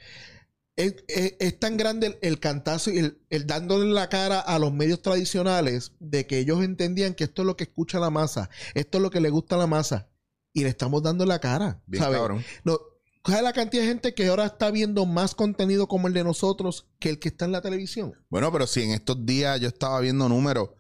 es, 0.77 0.97
es- 1.09 1.35
es 1.39 1.61
tan 1.61 1.77
grande 1.77 2.07
el, 2.09 2.19
el 2.23 2.41
cantazo 2.41 2.91
y 2.91 2.99
el, 2.99 3.19
el 3.31 3.47
dándole 3.47 3.87
la 3.93 4.09
cara 4.09 4.41
a 4.41 4.59
los 4.59 4.73
medios 4.73 5.03
tradicionales 5.03 5.93
de 6.01 6.27
que 6.27 6.39
ellos 6.39 6.63
entendían 6.65 7.15
que 7.15 7.25
esto 7.25 7.43
es 7.43 7.47
lo 7.47 7.57
que 7.57 7.65
escucha 7.65 7.99
la 8.01 8.11
masa, 8.11 8.49
esto 8.75 8.99
es 8.99 9.03
lo 9.03 9.11
que 9.11 9.21
le 9.21 9.31
gusta 9.31 9.57
a 9.57 9.59
la 9.59 9.67
masa 9.67 10.09
y 10.53 10.63
le 10.63 10.69
estamos 10.71 11.03
dando 11.03 11.27
la 11.27 11.39
cara. 11.41 11.83
Bien 11.87 12.03
¿sabe? 12.03 12.17
cabrón. 12.17 12.45
No, 12.65 12.79
¿Sabes 13.25 13.43
la 13.45 13.53
cantidad 13.53 13.83
de 13.83 13.89
gente 13.89 14.15
que 14.15 14.27
ahora 14.27 14.47
está 14.47 14.73
viendo 14.73 15.07
más 15.07 15.37
contenido 15.37 15.87
como 15.87 16.09
el 16.09 16.15
de 16.15 16.25
nosotros 16.25 16.89
que 16.99 17.09
el 17.09 17.21
que 17.21 17.29
está 17.29 17.45
en 17.45 17.53
la 17.53 17.61
televisión? 17.63 18.15
Bueno, 18.31 18.51
pero 18.51 18.67
si 18.67 18.83
en 18.83 18.91
estos 18.91 19.25
días 19.25 19.61
yo 19.61 19.69
estaba 19.69 20.01
viendo 20.01 20.29
números 20.29 20.71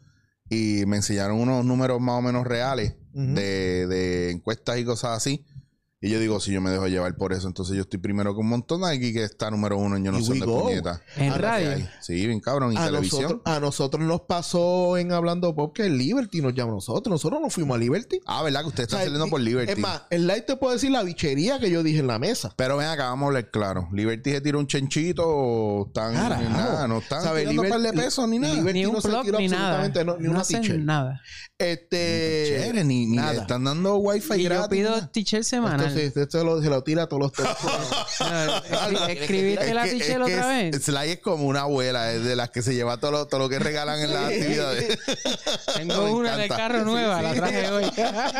y 0.52 0.84
me 0.84 0.96
enseñaron 0.96 1.40
unos 1.40 1.64
números 1.64 1.98
más 2.00 2.18
o 2.18 2.22
menos 2.22 2.46
reales 2.46 2.94
de, 3.14 3.86
de 3.86 4.30
encuestas 4.30 4.78
y 4.78 4.84
cosas 4.84 5.16
así. 5.16 5.46
Y 6.04 6.10
yo 6.10 6.18
digo, 6.18 6.40
si 6.40 6.50
yo 6.52 6.60
me 6.60 6.70
dejo 6.70 6.88
llevar 6.88 7.14
por 7.16 7.32
eso, 7.32 7.46
entonces 7.46 7.76
yo 7.76 7.82
estoy 7.82 8.00
primero 8.00 8.34
que 8.34 8.40
un 8.40 8.48
montón 8.48 8.80
de 8.82 8.88
aquí 8.90 9.12
que 9.12 9.22
está 9.22 9.52
número 9.52 9.78
uno 9.78 9.96
en 9.96 10.04
yo 10.04 10.10
no 10.10 10.20
sé 10.20 10.34
de 10.34 10.40
puñeta. 10.40 11.00
En 11.16 11.32
radio. 11.32 11.86
Sí, 12.00 12.26
bien 12.26 12.40
cabrón. 12.40 12.72
Y 12.72 12.76
A 12.76 12.86
televisión. 12.86 13.22
nosotros, 13.22 13.42
a 13.44 13.60
nosotros 13.60 14.04
nos 14.04 14.22
pasó 14.22 14.98
en 14.98 15.12
Hablando 15.12 15.54
Pop 15.54 15.72
que 15.76 15.88
Liberty 15.88 16.40
nos 16.42 16.54
llamó 16.54 16.72
a 16.72 16.74
nosotros. 16.74 17.08
Nosotros 17.08 17.40
no 17.40 17.50
fuimos 17.50 17.76
a 17.76 17.78
Liberty. 17.78 18.20
Ah, 18.26 18.42
¿verdad? 18.42 18.62
Que 18.62 18.66
usted 18.66 18.82
está 18.82 18.96
O 18.96 18.98
sea, 18.98 19.04
saliendo 19.06 19.28
y- 19.28 19.30
por 19.30 19.40
Liberty. 19.40 19.72
Es 19.72 19.78
más, 19.78 20.02
el 20.10 20.26
light 20.26 20.44
te 20.44 20.56
puede 20.56 20.74
decir 20.74 20.90
la 20.90 21.04
bichería 21.04 21.60
que 21.60 21.70
yo 21.70 21.84
dije 21.84 22.00
en 22.00 22.08
la 22.08 22.18
mesa. 22.18 22.52
Pero 22.56 22.76
ven 22.78 22.88
acá, 22.88 23.04
vamos 23.04 23.22
a 23.22 23.26
hablar 23.28 23.50
claro. 23.52 23.88
¿Liberty 23.92 24.32
se 24.32 24.40
tiró 24.40 24.58
un 24.58 24.66
chenchito 24.66 25.22
o 25.24 25.86
están 25.86 26.14
Carajo. 26.14 26.42
ni 26.42 26.48
nada? 26.48 26.88
No 26.88 26.98
están 26.98 27.22
¿Sabe? 27.22 27.42
tirando 27.42 27.62
un 27.62 27.68
par 27.68 27.80
de 27.80 27.92
Liber- 27.92 28.04
pesos 28.04 28.28
ni 28.28 28.40
nada. 28.40 28.54
Liberty 28.54 28.78
Ni 28.80 28.86
un 28.86 28.92
no 28.94 29.00
se 29.00 29.08
plug 29.08 29.22
tiró 29.22 29.38
ni 29.38 29.46
nada. 29.46 29.84
absolutamente 29.84 30.04
no- 30.04 30.16
ni 30.18 30.24
no 30.24 30.30
una 30.32 30.40
hacen 30.40 30.62
teacher. 30.62 30.80
nada. 30.80 31.20
Este. 31.58 32.44
Chévere, 32.48 32.82
ni, 32.84 33.06
ni 33.06 33.16
nada. 33.18 33.32
le 33.34 33.38
están 33.42 33.62
dando 33.62 33.96
wifi 33.98 34.34
Y 34.34 34.42
yo 34.42 34.48
gratis. 34.48 34.68
pido 34.68 34.90
nada. 34.90 35.12
teacher 35.12 35.44
semanal. 35.44 35.91
Entonces, 35.98 36.16
esto 36.16 36.44
lo, 36.44 36.62
se 36.62 36.68
lo 36.68 36.82
tira 36.82 37.04
a 37.04 37.06
todos 37.08 37.22
los. 37.22 37.32
No, 37.38 37.46
escri- 39.08 39.08
¿Escribiste 39.10 39.74
la 39.74 39.84
que 39.88 40.16
otra 40.16 40.46
vez? 40.48 40.82
Sly 40.84 41.10
es 41.10 41.20
como 41.20 41.44
una 41.46 41.60
abuela, 41.62 42.12
es 42.12 42.24
de 42.24 42.36
las 42.36 42.50
que 42.50 42.62
se 42.62 42.74
lleva 42.74 42.96
todo 42.98 43.10
lo, 43.10 43.26
todo 43.26 43.40
lo 43.40 43.48
que 43.48 43.58
regalan 43.58 44.00
en 44.00 44.12
las 44.12 44.24
actividades. 44.26 44.98
Tengo 45.76 46.10
una 46.12 46.34
en 46.34 46.40
el 46.40 46.44
encanta. 46.46 46.56
carro 46.56 46.84
nueva, 46.84 47.16
Sí, 47.18 47.22
la 47.22 47.32
sí. 47.32 47.36
traje 47.38 47.70
hoy. 47.70 47.84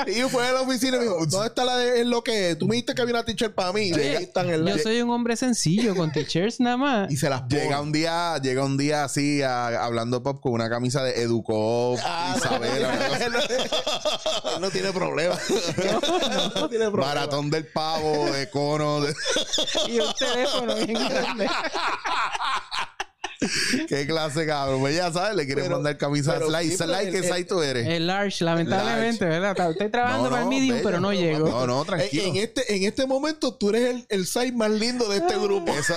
y 0.09 0.21
fue 0.29 0.47
a 0.47 0.53
la 0.53 0.61
oficina 0.63 0.97
y 0.97 1.01
me 1.01 1.05
dijo: 1.07 1.27
¿Dónde 1.27 1.47
está 1.49 1.65
la 1.65 1.77
de 1.77 2.01
es 2.01 2.07
lo 2.07 2.23
que 2.23 2.51
es? 2.51 2.59
Tú 2.59 2.67
me 2.67 2.75
dijiste 2.77 2.95
que 2.95 3.03
había 3.03 3.15
una 3.15 3.25
teacher 3.25 3.55
para 3.55 3.73
mí. 3.73 3.91
Yo 3.93 4.79
soy 4.83 5.01
un 5.03 5.11
hombre 5.11 5.37
sencillo 5.37 5.95
con 5.95 6.11
teachers 6.13 6.61
nada 6.61 6.77
más. 6.77 7.11
Y 7.11 7.17
se 7.17 7.29
las 7.29 7.43
pone. 7.43 7.63
Llega 7.63 7.81
un 7.81 7.93
día, 7.93 8.39
llega 8.43 8.65
un 8.65 8.77
día 8.77 9.05
así 9.05 9.43
a- 9.43 9.85
hablando 9.85 10.23
pop 10.23 10.41
con 10.41 10.53
una 10.53 10.69
camisa 10.69 11.03
de 11.03 11.23
Educop, 11.23 11.99
Ah, 12.05 12.35
Isabela, 12.37 12.93
no 14.61 14.71
tiene 14.71 14.93
problema. 14.93 15.35
no, 16.55 16.69
tiene 16.69 16.85
problema. 16.91 17.07
maratón 17.15 17.42
del 17.51 17.67
pavo, 17.67 18.27
de 18.31 18.49
cono, 18.51 19.01
de- 19.01 19.15
Y 19.89 19.99
un 20.01 20.13
teléfono 20.15 20.75
bien 20.77 20.95
grande. 21.09 21.49
qué 23.89 24.07
clase 24.07 24.47
cabrón. 24.47 24.81
Pues 24.81 24.95
ya 24.95 25.13
sabes, 25.13 25.35
le 25.35 25.47
quieren 25.47 25.71
mandar 25.71 25.97
camisa 25.99 26.39
Sly, 26.39 26.73
el- 27.07 27.13
¿qué 27.13 27.23
size 27.23 27.45
tú 27.45 27.61
eres? 27.61 27.87
El 27.87 28.07
large, 28.07 28.45
lamentablemente, 28.45 29.25
¿verdad? 29.25 29.71
Estoy 29.71 29.91
trabajando 29.91 30.25
No, 30.25 30.31
para 30.31 30.43
el 30.43 30.49
no, 30.49 30.51
medium, 30.51 30.77
bello. 30.77 30.85
pero 30.89 31.01
no 31.01 31.13
llego. 31.13 31.49
No, 31.49 31.67
no, 31.67 31.81
En, 31.81 31.87
tranquilo. 31.87 32.23
en 32.25 32.37
este, 32.37 32.77
en 32.77 32.85
este 32.85 33.07
momento 33.07 33.55
tú 33.55 33.71
eres 33.71 33.95
el, 33.97 34.07
el 34.11 34.27
size 34.27 34.53
más 34.53 34.71
lindo 34.71 35.09
de 35.09 35.17
este 35.19 35.37
grupo. 35.39 35.73
Eso, 35.73 35.95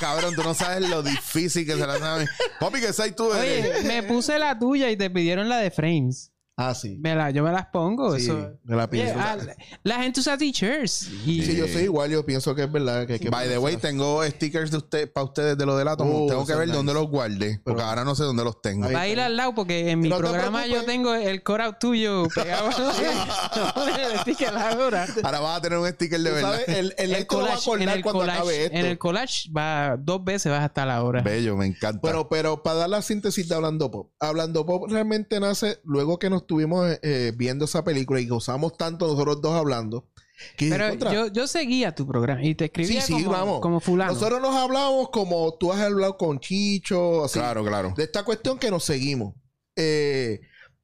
cabrón, 0.00 0.34
tú 0.36 0.42
no 0.44 0.54
sabes 0.54 0.88
lo 0.88 1.02
difícil 1.02 1.66
que 1.66 1.72
se 1.74 1.86
la 1.86 1.98
sabe. 1.98 2.26
Papi, 2.60 2.80
¿qué 2.80 2.92
size 2.92 3.12
tú 3.12 3.32
eres? 3.34 3.78
Oye, 3.78 3.82
me 3.88 4.02
puse 4.04 4.38
la 4.38 4.56
tuya 4.58 4.88
y 4.90 4.96
te 4.96 5.10
pidieron 5.10 5.48
la 5.48 5.58
de 5.58 5.70
frames. 5.72 6.30
Ah, 6.58 6.74
sí. 6.74 6.96
Me 7.02 7.14
la- 7.14 7.30
yo 7.30 7.42
me 7.44 7.52
las 7.52 7.66
pongo. 7.66 8.16
Sí, 8.16 8.22
eso. 8.24 8.52
me 8.64 8.76
la 8.76 8.88
pienso. 8.88 9.14
ah, 9.18 9.36
la, 9.36 9.54
la 9.82 10.02
gente 10.02 10.20
usa 10.20 10.38
t-shirts. 10.38 11.10
Y, 11.26 11.42
Sí, 11.42 11.54
yo 11.54 11.68
soy 11.68 11.82
igual, 11.82 12.10
yo 12.10 12.24
pienso 12.24 12.54
que 12.54 12.62
es 12.62 12.72
verdad 12.72 13.06
que 13.06 13.12
hay 13.14 13.18
que 13.18 13.28
By 13.28 13.46
the 13.46 13.58
way, 13.58 13.76
tengo 13.76 14.24
stickers 14.24 14.70
de 14.70 14.78
usted 14.78 15.12
para 15.12 15.24
ustedes 15.24 15.58
de 15.58 15.66
lo 15.66 15.76
del 15.76 15.86
átomo. 15.88 16.24
Oh, 16.24 16.26
tengo 16.28 16.46
que 16.46 16.54
ver 16.54 16.68
dónde 16.72 16.94
los 16.94 17.08
guardé. 17.08 17.60
Porque 17.62 17.76
Pero- 17.76 17.88
ahora 17.90 18.04
no 18.04 18.14
sé 18.14 18.24
dónde 18.24 18.42
los 18.42 18.62
tengo. 18.62 18.90
Va 18.90 19.00
a 19.02 19.06
ir 19.08 19.20
al 19.20 19.36
lado 19.36 19.54
porque 19.54 19.90
en 19.90 20.00
mi 20.00 20.08
No 20.08 20.16
te 20.16 20.22
programa 20.22 20.66
yo 20.66 20.82
tengo 20.86 21.14
el 21.14 21.42
core 21.42 21.64
tuyo 21.78 22.26
pegado. 22.34 22.70
el 24.12 24.18
sticker 24.20 24.56
ahora. 24.56 25.06
Ahora 25.24 25.40
vas 25.40 25.58
a 25.58 25.60
tener 25.62 25.78
un 25.78 25.88
sticker 25.88 26.20
de 26.20 26.30
verdad. 26.30 26.52
sabes, 26.52 26.68
el, 26.68 26.94
el, 26.96 27.10
El 27.10 27.14
esto 27.16 27.40
lo 27.40 27.46
va 27.48 27.54
a 27.54 27.58
collage, 27.58 27.82
en 27.84 27.88
el 27.90 27.98
acabe 27.98 28.12
collage, 28.12 28.64
esto. 28.64 28.76
en 28.78 28.86
el 28.86 28.98
collage 28.98 29.50
va 29.54 29.96
dos 29.98 30.24
veces 30.24 30.50
vas 30.50 30.62
hasta 30.64 30.86
la 30.86 31.02
hora. 31.02 31.20
Bello, 31.22 31.56
me 31.56 31.66
encanta. 31.66 32.00
Pero, 32.02 32.28
pero 32.28 32.62
para 32.62 32.76
dar 32.78 32.88
la 32.90 33.02
síntesis 33.02 33.46
de 33.48 33.54
Hablando 33.54 33.90
Pop. 33.90 34.12
Hablando 34.20 34.64
Pop 34.64 34.84
realmente 34.88 35.38
nace 35.40 35.80
luego 35.84 36.18
que 36.18 36.30
nos 36.30 36.45
estuvimos 36.46 36.98
eh, 37.02 37.32
viendo 37.36 37.64
esa 37.64 37.82
película 37.84 38.20
y 38.20 38.26
gozamos 38.26 38.76
tanto 38.76 39.06
nosotros 39.08 39.42
dos 39.42 39.54
hablando. 39.54 40.08
Que 40.56 40.68
Pero 40.68 40.88
"Contra, 40.90 41.12
yo, 41.12 41.26
yo 41.28 41.46
seguía 41.46 41.94
tu 41.94 42.06
programa 42.06 42.44
y 42.44 42.54
te 42.54 42.66
escribía 42.66 43.00
Sí, 43.00 43.14
sí, 43.14 43.24
como, 43.24 43.36
vamos. 43.36 43.60
como 43.60 43.80
fulano. 43.80 44.12
Nosotros 44.12 44.40
nos 44.40 44.54
hablamos 44.54 45.08
como 45.10 45.54
tú 45.58 45.72
has 45.72 45.80
hablado 45.80 46.16
con 46.16 46.38
Chicho, 46.40 47.24
así, 47.24 47.38
claro, 47.38 47.64
claro. 47.64 47.94
de 47.96 48.04
esta 48.04 48.22
cuestión 48.22 48.58
que 48.58 48.70
nos 48.70 48.84
seguimos. 48.84 49.34
Eh, 49.76 50.40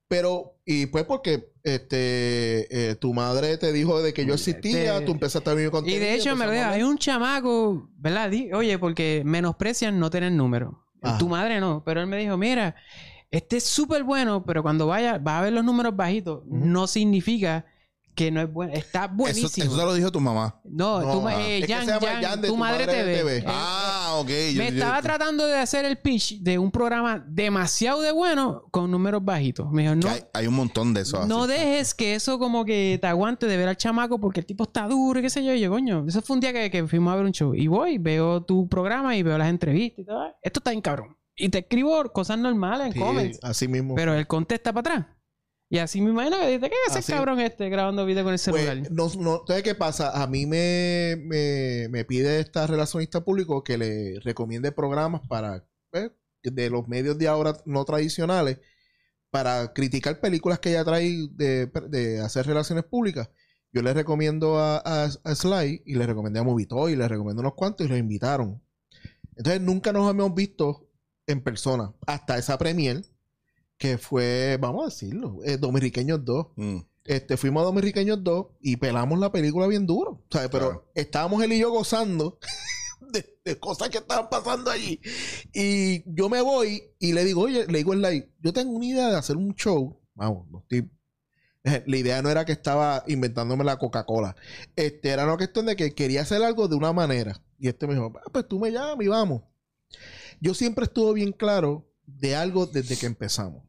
pero, 0.09 0.59
y 0.65 0.87
pues 0.87 1.05
porque 1.05 1.53
este 1.63 2.91
eh, 2.91 2.95
tu 2.97 3.15
madre 3.15 3.57
te 3.57 3.73
dijo 3.73 4.03
de 4.03 4.13
que 4.13 4.27
yo 4.27 4.35
existía, 4.35 5.05
tú 5.05 5.13
empezaste 5.13 5.49
a 5.49 5.55
vivir 5.55 5.71
con 5.71 5.89
y 5.89 5.97
de 5.97 6.15
hecho 6.15 6.35
me 6.35 6.47
lo 6.47 6.53
dijo, 6.53 6.65
hay 6.65 6.83
un 6.83 6.99
chamaco, 6.99 7.89
¿verdad? 7.97 8.31
Oye, 8.55 8.79
porque 8.79 9.23
menosprecian 9.25 9.99
no 9.99 10.11
tener 10.11 10.33
número. 10.33 10.85
Ajá. 11.03 11.19
Tu 11.19 11.29
madre 11.29 11.61
no, 11.61 11.83
pero 11.85 12.01
él 12.01 12.07
me 12.07 12.17
dijo, 12.17 12.37
mira, 12.37 12.75
este 13.33 13.57
es 13.57 13.65
súper 13.65 14.05
bueno, 14.05 14.45
pero 14.45 14.63
cuando 14.63 14.87
vaya, 14.87 15.19
va 15.19 15.39
a 15.39 15.43
ver 15.43 15.53
los 15.53 15.65
números 15.65 15.97
bajitos, 15.97 16.43
no 16.47 16.87
significa 16.87 17.65
que 18.15 18.31
no 18.31 18.43
es 18.43 18.53
bueno. 18.53 18.75
Está 18.75 19.07
Eso, 19.07 19.15
buenísimo. 19.15 19.67
eso 19.69 19.75
te 19.79 19.85
lo 19.87 19.95
dijo 19.95 20.13
tu 20.13 20.21
mamá. 20.21 20.61
No, 20.65 21.01
No, 21.01 21.13
tu 21.23 21.27
ah. 21.29 21.41
eh, 21.41 21.61
Es 21.61 21.67
Jan, 21.67 21.87
Jan, 21.87 22.23
Jan 22.23 22.41
de 22.43 22.49
tu, 22.49 22.57
madre, 22.59 22.85
Madre 22.85 23.01
TV. 23.01 23.17
TV. 23.17 23.37
Eh, 23.39 23.45
ah, 23.47 24.17
ok. 24.19 24.29
Yo- 24.29 24.59
me 24.59 24.71
yo- 24.71 24.75
estaba 24.75 25.01
tratando 25.01 25.47
de 25.47 25.57
hacer 25.57 25.87
el 25.87 25.97
pitch 25.97 26.41
de 26.43 26.59
un 26.59 26.71
programa 26.71 27.25
demasiado 27.27 28.03
de 28.03 28.13
bueno 28.13 28.65
con 28.71 28.91
números 28.91 29.25
bajitos. 29.25 29.71
Me 29.73 29.81
dijo, 29.85 29.95
no, 29.95 30.11
hay, 30.11 30.21
hay 30.35 30.47
un 30.47 30.53
montón 30.53 30.93
de 30.93 31.01
eso. 31.01 31.25
no 31.27 31.45
así. 31.45 31.53
dejes 31.55 31.95
que 31.95 32.15
eso 32.15 32.39
como 32.39 32.67
que 32.67 32.99
te 33.01 33.07
aguante 33.07 33.47
de 33.47 33.57
ver 33.57 33.69
al 33.69 33.79
chamaco 33.79 34.21
porque 34.21 34.41
el 34.41 34.47
tipo 34.47 34.65
está 34.65 34.87
duro 34.87 35.19
y 35.19 35.23
qué 35.23 35.31
sé 35.31 35.43
yo. 35.43 35.55
Y 35.55 35.61
yo, 35.61 35.71
coño, 35.71 36.05
eso 36.07 36.21
fue 36.21 36.35
un 36.35 36.41
día 36.41 36.53
que, 36.53 36.71
que 36.71 36.87
fuimos 36.87 37.15
a 37.15 37.17
ver 37.17 37.25
un 37.25 37.33
show. 37.33 37.55
Y 37.55 37.67
voy, 37.67 37.97
veo 37.97 38.43
tu 38.43 38.69
programa 38.69 39.17
y 39.17 39.23
veo 39.23 39.39
las 39.39 39.49
entrevistas 39.49 40.01
y 40.01 40.05
todo. 40.05 40.23
Esto 40.43 40.61
está 40.61 40.71
bien 40.73 40.83
cabrón. 40.83 41.17
Y 41.43 41.49
te 41.49 41.59
escribo 41.59 42.03
cosas 42.13 42.39
normales 42.39 42.87
en 42.89 42.93
Sí, 42.93 42.99
comments. 43.01 43.39
así 43.43 43.67
mismo. 43.67 43.95
Pero 43.97 44.15
él 44.15 44.27
contesta 44.29 44.73
para 44.73 44.95
atrás. 44.95 45.17
Y 45.69 45.79
así 45.79 46.01
me 46.01 46.11
imagino 46.11 46.39
que 46.39 46.47
dice, 46.49 46.69
¿qué 46.69 46.77
es 46.87 46.91
ese 46.91 46.99
Así. 47.01 47.13
cabrón 47.13 47.41
este 47.41 47.69
grabando 47.69 48.05
video 48.07 48.23
con 48.25 48.33
el 48.35 48.39
celular? 48.39 48.79
Pues, 48.79 48.91
no, 48.93 49.11
no, 49.21 49.43
¿sabes 49.47 49.63
qué 49.63 49.75
pasa? 49.75 50.23
A 50.23 50.27
mí 50.27 50.47
me, 50.47 51.17
me, 51.25 51.89
me 51.91 52.05
pide 52.05 52.39
esta 52.41 52.67
relacionista 52.67 53.25
público 53.25 53.65
que 53.65 53.77
le 53.79 54.21
recomiende 54.21 54.71
programas 54.71 55.23
para 55.27 55.67
eh, 55.95 56.11
de 56.45 56.71
los 56.71 56.87
medios 56.89 57.19
de 57.19 57.27
ahora 57.27 57.55
no 57.65 57.85
tradicionales 57.87 58.59
para 59.31 59.73
criticar 59.73 60.21
películas 60.21 60.59
que 60.61 60.71
ella 60.71 60.85
trae 60.85 61.27
de, 61.33 61.67
de 61.89 62.21
hacer 62.21 62.47
relaciones 62.47 62.85
públicas. 62.85 63.31
Yo 63.73 63.81
le 63.83 63.95
recomiendo 63.95 64.59
a, 64.59 64.77
a, 64.77 65.05
a 65.25 65.35
Sly 65.35 65.83
y 65.87 65.95
le 65.95 66.07
recomendé 66.07 66.39
a 66.39 66.43
Movitoy 66.45 66.93
y 66.93 66.97
le 66.97 67.09
recomiendo 67.09 67.41
unos 67.41 67.55
cuantos 67.55 67.87
y 67.87 67.89
los 67.89 67.99
invitaron. 67.99 68.63
Entonces 69.37 69.61
nunca 69.63 69.93
nos 69.93 70.07
habíamos 70.09 70.35
visto 70.35 70.91
en 71.27 71.43
persona 71.43 71.95
hasta 72.07 72.39
esa 72.39 72.59
premier 72.59 73.05
que 73.79 73.99
fue, 73.99 74.59
vamos 74.61 74.83
a 74.83 74.89
decirlo, 74.91 75.39
eh, 75.45 75.57
Dominiqueños 75.57 76.25
2. 76.25 76.47
Mm. 76.57 76.79
Este, 77.05 77.37
fuimos 77.37 77.63
a 77.63 77.67
Dominiqueños 77.67 78.23
2 78.23 78.47
y 78.61 78.77
pelamos 78.77 79.19
la 79.19 79.33
película 79.33 79.67
bien 79.67 79.87
duro. 79.87 80.25
¿sabes? 80.31 80.49
Pero 80.51 80.67
Claro. 80.69 80.91
estábamos 80.95 81.43
él 81.43 81.53
y 81.53 81.59
yo 81.59 81.71
gozando 81.71 82.39
de, 83.13 83.39
de 83.45 83.59
cosas 83.59 83.89
que 83.89 83.99
estaban 83.99 84.29
pasando 84.31 84.71
allí. 84.71 85.01
Y 85.53 86.05
yo 86.15 86.29
me 86.29 86.41
voy 86.41 86.81
y 87.01 87.13
le 87.13 87.25
digo, 87.25 87.43
oye, 87.43 87.67
le 87.67 87.79
digo 87.79 87.93
en 87.93 88.03
live, 88.03 88.33
yo 88.41 88.53
tengo 88.53 88.71
una 88.73 88.87
idea 88.87 89.09
de 89.11 89.17
hacer 89.17 89.37
un 89.37 89.53
show. 89.55 90.01
Vamos, 90.15 90.49
no 90.51 90.61
estoy- 90.61 90.89
eh, 91.65 91.83
La 91.87 91.97
idea 91.97 92.23
no 92.23 92.29
era 92.31 92.45
que 92.45 92.53
estaba 92.53 93.03
inventándome 93.09 93.65
la 93.65 93.79
Coca-Cola. 93.79 94.37
Este, 94.77 95.09
era 95.11 95.25
una 95.25 95.37
cuestión 95.37 95.67
de 95.67 95.75
que 95.75 95.93
quería 95.95 96.23
hacer 96.23 96.43
algo 96.45 96.69
de 96.69 96.77
una 96.77 96.93
manera. 96.93 97.43
Y 97.59 97.67
este 97.69 97.87
me 97.89 97.95
dijo, 97.95 98.13
"Ah, 98.17 98.31
pues 98.33 98.47
tú 98.47 98.59
me 98.61 98.71
llamas 98.71 99.05
y 99.05 99.09
vamos. 99.09 99.43
Yo 100.43 100.55
siempre 100.55 100.87
estuve 100.87 101.15
bien 101.15 101.31
claro 101.31 101.89
de 102.05 102.35
algo 102.35 102.67
desde 102.67 102.97
que 102.97 103.07
empezamos. 103.07 103.63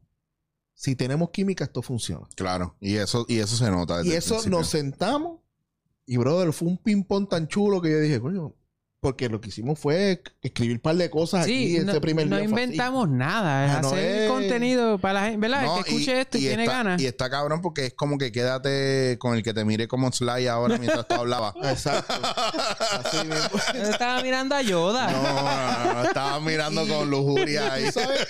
Si 0.74 0.96
tenemos 0.96 1.30
química, 1.30 1.62
esto 1.62 1.82
funciona. 1.82 2.26
Claro. 2.34 2.76
Y 2.80 2.96
eso, 2.96 3.24
y 3.28 3.38
eso 3.38 3.56
se 3.56 3.70
nota. 3.70 3.98
desde 3.98 4.10
Y 4.10 4.12
eso 4.14 4.42
nos 4.48 4.70
sentamos 4.70 5.38
y, 6.04 6.16
brother, 6.16 6.52
fue 6.52 6.66
un 6.66 6.78
ping-pong 6.78 7.28
tan 7.28 7.46
chulo 7.46 7.80
que 7.80 7.92
yo 7.92 8.00
dije, 8.00 8.20
coño, 8.20 8.56
porque 9.04 9.28
lo 9.28 9.38
que 9.38 9.50
hicimos 9.50 9.78
fue 9.78 10.22
escribir 10.40 10.76
un 10.76 10.80
par 10.80 10.96
de 10.96 11.10
cosas 11.10 11.42
aquí 11.44 11.52
Sí, 11.68 11.76
ese 11.76 11.84
no, 11.84 12.00
primer 12.00 12.26
no 12.26 12.36
día. 12.36 12.44
así. 12.46 12.50
inventamos 12.50 13.06
nada. 13.10 13.66
Es 13.66 13.70
Ah, 13.72 13.80
no 13.82 13.88
hacer 13.88 14.22
es- 14.22 14.30
contenido 14.30 14.98
para 14.98 15.12
la 15.20 15.22
gente, 15.26 15.38
¿verdad? 15.40 15.62
No, 15.66 15.76
el 15.78 15.84
que 15.84 15.90
escuche 15.90 16.20
esto 16.22 16.38
y, 16.38 16.40
tiene 16.40 16.62
está, 16.64 16.76
ganas. 16.76 17.02
Y 17.02 17.06
está 17.06 17.28
cabrón 17.28 17.60
porque 17.60 17.84
es 17.86 17.92
como 17.94 18.16
que 18.16 18.32
quédate 18.32 19.18
con 19.18 19.34
el 19.36 19.42
que 19.42 19.52
te 19.52 19.62
mire 19.66 19.88
como 19.88 20.10
Sly 20.10 20.46
ahora 20.46 20.78
mientras 20.78 21.06
tú 21.06 21.14
hablabas. 21.16 21.54
Exacto. 21.64 22.14
Así 22.24 23.18
mismo. 23.26 23.60
Yo 23.74 23.82
estaba 23.90 24.22
mirando 24.22 24.54
a 24.54 24.62
Yoda. 24.62 25.10
No, 25.10 25.94
no, 25.94 26.04
estaba 26.04 26.40
mirando 26.40 26.84
Y- 26.86 26.88
con 26.88 27.10
lujuria 27.10 27.74
ahí. 27.74 27.84
Sabes, 27.92 28.26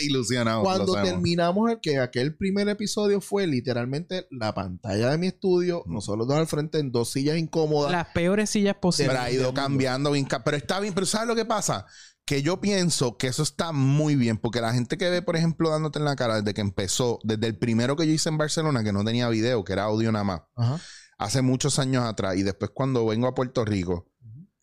Ilusionado. 0.00 0.62
Cuando 0.62 0.94
terminamos 1.02 1.70
el 1.70 1.80
que 1.80 1.98
aquel 1.98 2.34
primer 2.34 2.66
episodio 2.70 3.20
fue 3.20 3.46
literalmente 3.46 4.26
la 4.30 4.54
pantalla 4.54 5.10
de 5.10 5.18
mi 5.18 5.26
estudio, 5.26 5.82
nosotros 5.86 6.26
dos 6.26 6.38
al 6.38 6.46
frente 6.46 6.78
en 6.78 6.92
dos 6.92 7.10
sillas 7.10 7.36
incómodas. 7.36 7.92
Las 7.92 8.06
peores 8.08 8.48
sillas 8.48 8.76
posibles. 8.76 9.12
Pero 9.14 9.22
ha 9.26 9.30
ido 9.30 9.52
cambiando 9.52 9.97
Pero 10.44 10.56
está 10.56 10.80
bien. 10.80 10.94
Pero 10.94 11.06
¿sabes 11.06 11.28
lo 11.28 11.34
que 11.36 11.44
pasa? 11.44 11.86
Que 12.24 12.42
yo 12.42 12.60
pienso 12.60 13.16
que 13.16 13.28
eso 13.28 13.42
está 13.42 13.72
muy 13.72 14.14
bien. 14.16 14.38
Porque 14.38 14.60
la 14.60 14.72
gente 14.72 14.98
que 14.98 15.08
ve, 15.08 15.22
por 15.22 15.36
ejemplo, 15.36 15.70
dándote 15.70 15.98
en 15.98 16.04
la 16.04 16.16
cara 16.16 16.36
desde 16.36 16.54
que 16.54 16.60
empezó, 16.60 17.18
desde 17.22 17.46
el 17.46 17.58
primero 17.58 17.96
que 17.96 18.06
yo 18.06 18.12
hice 18.12 18.28
en 18.28 18.38
Barcelona, 18.38 18.84
que 18.84 18.92
no 18.92 19.04
tenía 19.04 19.28
video, 19.28 19.64
que 19.64 19.72
era 19.72 19.84
audio 19.84 20.12
nada 20.12 20.24
más, 20.24 20.40
Ajá. 20.56 20.80
hace 21.18 21.42
muchos 21.42 21.78
años 21.78 22.04
atrás, 22.04 22.36
y 22.36 22.42
después 22.42 22.70
cuando 22.74 23.06
vengo 23.06 23.26
a 23.28 23.34
Puerto 23.34 23.64
Rico, 23.64 24.10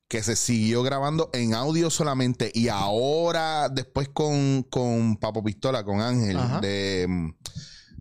que 0.07 0.21
se 0.21 0.35
siguió 0.35 0.83
grabando 0.83 1.31
en 1.33 1.55
audio 1.55 1.89
solamente, 1.89 2.51
y 2.53 2.67
ahora 2.67 3.69
después 3.69 4.09
con, 4.09 4.61
con 4.69 5.17
Papo 5.17 5.43
Pistola, 5.43 5.83
con 5.83 6.01
Ángel, 6.01 6.37
Ajá. 6.37 6.59
de. 6.59 7.33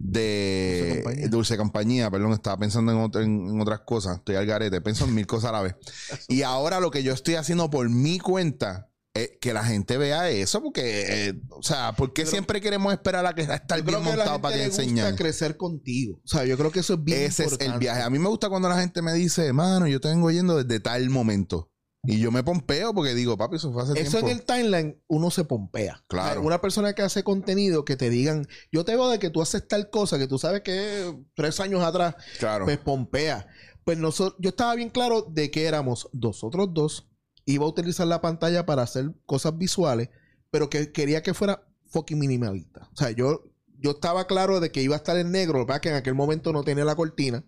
De 0.07 0.77
Dulce 0.83 0.97
Compañía. 1.03 1.29
Dulce 1.29 1.57
Compañía, 1.57 2.11
perdón, 2.11 2.33
estaba 2.33 2.59
pensando 2.59 2.93
en, 2.93 2.99
otro- 2.99 3.23
en- 3.23 3.49
en 3.49 3.61
otras 3.61 3.81
cosas. 3.81 4.19
Estoy 4.19 4.37
al 4.37 4.45
garete, 4.47 4.81
pienso 4.83 5.07
en 5.07 5.15
mil 5.15 5.27
cosas 5.27 5.49
a 5.51 5.53
la 5.53 5.63
vez. 5.63 5.75
Y 6.29 6.43
ahora 6.43 6.79
lo 6.81 6.91
que 6.91 7.03
yo 7.03 7.13
estoy 7.15 7.37
haciendo 7.37 7.71
por 7.71 7.89
mi 7.89 8.19
cuenta 8.19 8.91
es 9.15 9.31
que 9.41 9.53
la 9.55 9.65
gente 9.65 9.97
vea 9.97 10.29
eso, 10.29 10.61
porque, 10.61 11.29
eh, 11.29 11.35
o 11.51 11.63
sea, 11.63 11.93
¿por 11.93 12.13
qué 12.13 12.23
Pero- 12.23 12.31
siempre 12.33 12.61
queremos 12.61 12.93
esperar 12.93 13.25
a 13.25 13.33
que 13.35 13.43
a 13.43 13.55
estar 13.55 13.81
bien 13.83 14.03
montado 14.03 14.41
para 14.43 14.57
gusta 14.57 14.83
enseñen? 14.83 15.17
crecer 15.17 15.57
contigo. 15.57 16.21
O 16.25 16.29
sea, 16.29 16.45
yo 16.45 16.59
creo 16.59 16.71
que 16.73 16.81
eso 16.81 16.95
es 16.95 17.05
bien 17.05 17.21
Ese 17.23 17.45
es 17.45 17.57
el 17.61 17.79
viaje. 17.79 18.03
A 18.03 18.11
mí 18.11 18.19
me 18.19 18.29
gusta 18.29 18.49
cuando 18.49 18.69
la 18.69 18.81
gente 18.81 19.01
me 19.03 19.13
dice, 19.15 19.53
mano, 19.53 19.87
yo 19.87 20.01
te 20.01 20.09
vengo 20.09 20.31
yendo 20.33 20.63
desde 20.63 20.81
tal 20.81 21.09
momento. 21.11 21.71
Y 22.07 22.19
yo 22.19 22.31
me 22.31 22.43
pompeo 22.45 22.93
porque 22.95 23.15
digo, 23.15 23.37
papi, 23.37 23.57
eso 23.57 23.73
fue 23.73 23.83
hace 23.83 23.93
Eso 24.01 24.19
en 24.19 24.27
tiempo. 24.27 24.43
el 24.43 24.47
timeline 24.47 25.03
uno 25.07 25.31
se 25.31 25.45
pompea. 25.45 26.05
Claro. 26.07 26.43
Una 26.43 26.61
persona 26.61 26.93
que 26.93 27.03
hace 27.03 27.23
contenido 27.25 27.85
que 27.85 27.97
te 27.97 28.11
digan, 28.11 28.47
yo 28.71 28.85
te 28.85 28.93
veo 28.95 29.09
de 29.09 29.19
que 29.19 29.31
tú 29.31 29.41
haces 29.43 29.67
tal 29.67 29.89
cosa 29.91 30.19
que 30.19 30.27
tú 30.27 30.39
sabes 30.39 30.63
que 30.63 31.15
tres 31.35 31.61
años 31.61 31.83
atrás, 31.83 32.15
Claro. 32.39 32.65
pues 32.67 32.79
pompea. 32.79 33.47
Pues 33.85 33.99
nosotros, 33.99 34.37
yo 34.41 34.51
estaba 34.51 34.75
bien 34.75 34.91
claro 34.91 35.23
de 35.23 35.51
que 35.51 35.65
éramos 35.67 36.09
nosotros 36.13 36.69
dos, 36.73 37.09
iba 37.47 37.65
a 37.65 37.69
utilizar 37.69 38.07
la 38.07 38.21
pantalla 38.21 38.65
para 38.67 38.83
hacer 38.83 39.13
cosas 39.27 39.57
visuales, 39.59 40.09
pero 40.51 40.71
que 40.71 40.93
quería 40.93 41.23
que 41.23 41.35
fuera 41.35 41.67
fucking 41.87 42.19
minimalista. 42.19 42.89
O 42.93 42.97
sea, 42.97 43.11
yo, 43.11 43.45
yo 43.79 43.93
estaba 43.93 44.27
claro 44.27 44.61
de 44.61 44.71
que 44.73 44.83
iba 44.83 44.95
a 44.95 44.99
estar 44.99 45.17
en 45.19 45.31
negro, 45.31 45.67
es 45.69 45.81
que 45.81 45.91
en 45.91 45.97
aquel 45.97 46.15
momento 46.15 46.53
no 46.53 46.65
tenía 46.65 46.85
la 46.85 46.97
cortina. 46.97 47.45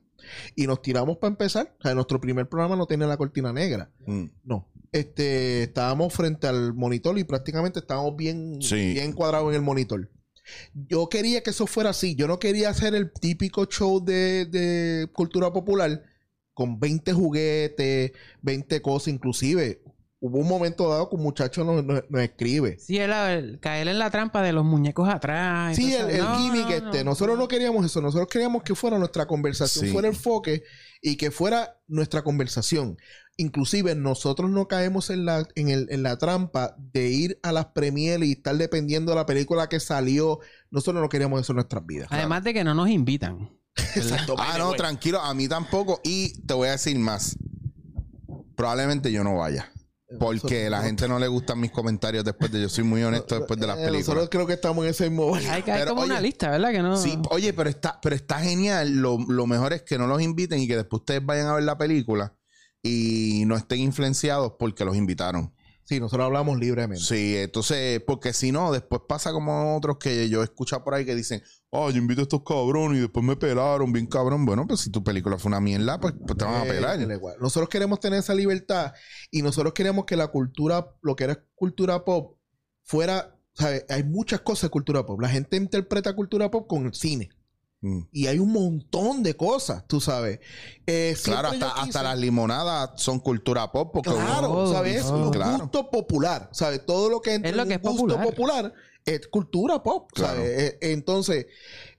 Y 0.54 0.66
nos 0.66 0.82
tiramos 0.82 1.18
para 1.18 1.30
empezar. 1.30 1.74
O 1.78 1.82
sea, 1.82 1.94
nuestro 1.94 2.20
primer 2.20 2.48
programa 2.48 2.76
no 2.76 2.86
tenía 2.86 3.06
la 3.06 3.16
cortina 3.16 3.52
negra. 3.52 3.90
Mm. 4.06 4.24
No. 4.44 4.68
Este, 4.92 5.64
estábamos 5.64 6.12
frente 6.14 6.46
al 6.46 6.72
monitor 6.74 7.18
y 7.18 7.24
prácticamente 7.24 7.80
estábamos 7.80 8.16
bien, 8.16 8.60
Sí. 8.62 8.94
bien 8.94 9.12
cuadrados 9.12 9.50
en 9.50 9.56
el 9.56 9.62
monitor. 9.62 10.10
Yo 10.74 11.08
quería 11.08 11.42
que 11.42 11.50
eso 11.50 11.66
fuera 11.66 11.90
así. 11.90 12.14
Yo 12.14 12.28
no 12.28 12.38
quería 12.38 12.70
hacer 12.70 12.94
el 12.94 13.10
típico 13.12 13.64
show 13.66 14.02
de, 14.04 14.46
de 14.46 15.08
cultura 15.12 15.52
popular 15.52 16.02
con 16.54 16.78
20 16.78 17.12
juguetes, 17.12 18.12
20 18.42 18.80
cosas. 18.80 19.08
Inclusive, 19.08 19.82
hubo 20.20 20.38
un 20.38 20.48
momento 20.48 20.88
dado 20.88 21.08
que 21.10 21.16
un 21.16 21.22
muchacho 21.22 21.62
nos, 21.64 21.84
nos- 21.84 22.02
nos 22.08 22.20
escribe. 22.22 22.78
Sí, 22.78 22.98
el, 22.98 23.12
el- 23.12 23.60
caer 23.60 23.88
en 23.88 23.98
la 23.98 24.10
trampa 24.10 24.42
de 24.42 24.52
los 24.52 24.64
muñecos 24.64 25.08
atrás. 25.08 25.76
Sí, 25.76 25.94
el, 25.94 26.10
el 26.10 26.18
no, 26.24 26.38
gimmick 26.38 26.64
no, 26.68 26.70
este. 26.74 26.98
no. 27.04 27.10
Nosotros 27.10 27.38
no 27.38 27.48
queríamos 27.48 27.84
eso. 27.84 28.00
Nosotros 28.00 28.28
queríamos 28.28 28.62
que 28.62 28.74
fuera 28.74 28.98
nuestra 28.98 29.26
conversación, 29.26 29.86
Sí. 29.86 29.92
fuera 29.92 30.08
el 30.08 30.14
enfoque 30.14 30.62
y 31.02 31.16
que 31.16 31.30
fuera 31.30 31.78
nuestra 31.86 32.22
conversación. 32.22 32.96
Inclusive 33.38 33.94
nosotros 33.94 34.50
no 34.50 34.66
caemos 34.66 35.10
en 35.10 35.26
la, 35.26 35.46
en, 35.54 35.68
el- 35.68 35.86
en 35.90 36.02
la 36.02 36.16
trampa 36.16 36.74
de 36.78 37.08
ir 37.10 37.38
a 37.42 37.52
las 37.52 37.66
premieres 37.66 38.26
y 38.28 38.32
estar 38.32 38.56
dependiendo 38.56 39.12
de 39.12 39.16
la 39.16 39.26
película 39.26 39.68
que 39.68 39.78
salió. 39.80 40.40
nosotros 40.70 41.02
no 41.02 41.08
queríamos 41.10 41.42
eso 41.42 41.52
en 41.52 41.56
nuestras 41.56 41.84
vidas. 41.84 42.08
Además 42.10 42.42
de 42.42 42.54
que 42.54 42.64
no 42.64 42.74
nos 42.74 42.88
invitan. 42.88 43.50
Exacto. 43.94 44.34
Ah, 44.38 44.56
no, 44.56 44.72
tranquilo, 44.72 45.20
a 45.20 45.34
mí 45.34 45.46
tampoco. 45.48 46.00
Y 46.02 46.40
te 46.46 46.54
voy 46.54 46.68
a 46.68 46.72
decir 46.72 46.98
más. 46.98 47.36
Probablemente 48.56 49.12
yo 49.12 49.22
no 49.22 49.36
vaya. 49.36 49.70
Porque 50.20 50.70
la 50.70 50.82
gente 50.82 51.08
no 51.08 51.18
le 51.18 51.26
gustan 51.26 51.58
mis 51.58 51.72
comentarios 51.72 52.24
después 52.24 52.52
de. 52.52 52.62
Yo 52.62 52.68
soy 52.68 52.84
muy 52.84 53.02
honesto 53.02 53.36
después 53.38 53.58
de 53.58 53.66
las 53.66 53.76
Eh, 53.76 53.86
películas. 53.86 54.06
Nosotros 54.06 54.28
creo 54.30 54.46
que 54.46 54.52
estamos 54.52 54.84
en 54.84 54.90
ese 54.92 55.10
mismo. 55.10 55.34
Hay, 55.34 55.62
que- 55.62 55.72
hay 55.72 55.80
Pero, 55.80 55.90
como 55.94 56.02
una 56.04 56.20
lista, 56.20 56.48
¿verdad? 56.50 56.70
Que 56.70 56.80
no. 56.80 56.96
Sí, 56.96 57.18
oye, 57.30 57.52
pero 57.52 57.68
está, 57.68 57.98
pero 58.00 58.14
está 58.14 58.38
genial. 58.38 58.92
Lo, 58.98 59.18
lo 59.18 59.46
mejor 59.48 59.72
es 59.72 59.82
que 59.82 59.98
no 59.98 60.06
los 60.06 60.22
inviten 60.22 60.60
y 60.60 60.68
que 60.68 60.76
después 60.76 61.00
ustedes 61.00 61.24
vayan 61.26 61.48
a 61.48 61.54
ver 61.54 61.64
la 61.64 61.76
película 61.76 62.34
y 62.82 63.42
no 63.46 63.56
estén 63.56 63.80
influenciados 63.80 64.52
porque 64.58 64.84
los 64.84 64.96
invitaron. 64.96 65.52
Sí, 65.88 66.00
nosotros 66.00 66.26
hablamos 66.26 66.58
libremente. 66.58 67.04
Sí, 67.04 67.36
entonces, 67.36 68.02
porque 68.04 68.32
si 68.32 68.50
no, 68.50 68.72
después 68.72 69.02
pasa 69.08 69.30
como 69.30 69.76
otros 69.76 69.98
que 69.98 70.28
yo 70.28 70.40
he 70.40 70.44
escuchado 70.44 70.82
por 70.82 70.94
ahí 70.94 71.04
que 71.04 71.14
dicen, 71.14 71.42
oh, 71.70 71.90
yo 71.90 71.98
invito 71.98 72.22
a 72.22 72.24
estos 72.24 72.42
cabrones 72.44 72.98
y 72.98 73.02
después 73.02 73.24
me 73.24 73.36
pelaron, 73.36 73.92
bien 73.92 74.06
cabrón. 74.08 74.44
Bueno, 74.44 74.66
pues 74.66 74.80
si 74.80 74.90
tu 74.90 75.04
película 75.04 75.38
fue 75.38 75.48
una 75.48 75.60
mierda, 75.60 76.00
pues, 76.00 76.12
pues 76.26 76.36
te 76.36 76.44
van 76.44 76.54
a 76.54 76.64
Eh, 76.64 76.68
pelar. 76.68 76.98
Nosotros 77.40 77.68
queremos 77.68 78.00
tener 78.00 78.18
esa 78.18 78.34
libertad 78.34 78.92
y 79.30 79.42
nosotros 79.42 79.74
queremos 79.74 80.06
que 80.06 80.16
la 80.16 80.26
cultura, 80.26 80.92
lo 81.02 81.14
que 81.14 81.22
era 81.24 81.44
cultura 81.54 82.04
pop, 82.04 82.36
fuera. 82.82 83.32
¿sabes? 83.54 83.86
Hay 83.88 84.02
muchas 84.02 84.40
cosas 84.40 84.62
de 84.62 84.70
cultura 84.70 85.06
pop. 85.06 85.20
La 85.20 85.28
gente 85.28 85.56
interpreta 85.56 86.14
cultura 86.14 86.50
pop 86.50 86.66
con 86.66 86.86
el 86.86 86.94
cine. 86.94 87.30
Mm. 87.86 88.00
Y 88.10 88.26
hay 88.26 88.38
un 88.40 88.50
montón 88.52 89.22
de 89.22 89.36
cosas, 89.36 89.84
tú 89.86 90.00
sabes. 90.00 90.40
Eh, 90.86 91.14
Claro, 91.22 91.48
hasta, 91.48 91.70
hasta 91.70 92.02
las 92.02 92.18
limonadas 92.18 92.90
son 92.96 93.20
cultura 93.20 93.70
pop 93.70 93.90
porque 93.92 94.10
Claro, 94.10 94.72
¿sabes? 94.72 95.02
todo. 95.04 95.30
Un 95.30 95.58
gusto 95.58 95.88
popular, 95.90 96.48
¿sabes? 96.52 96.84
Todo 96.84 97.08
lo 97.08 97.20
que 97.20 97.34
entra 97.34 97.50
Es 97.50 97.56
lo 97.56 97.62
en 97.62 97.68
que 97.68 97.74
un 97.76 97.80
es 97.80 98.00
gusto 98.00 98.20
popular. 98.20 98.26
popular. 98.26 98.72
es 99.04 99.28
cultura 99.28 99.82
pop, 99.84 100.10
Claro. 100.12 100.38
¿sabes? 100.38 100.58
Eh, 100.62 100.78
Entonces, 100.80 101.46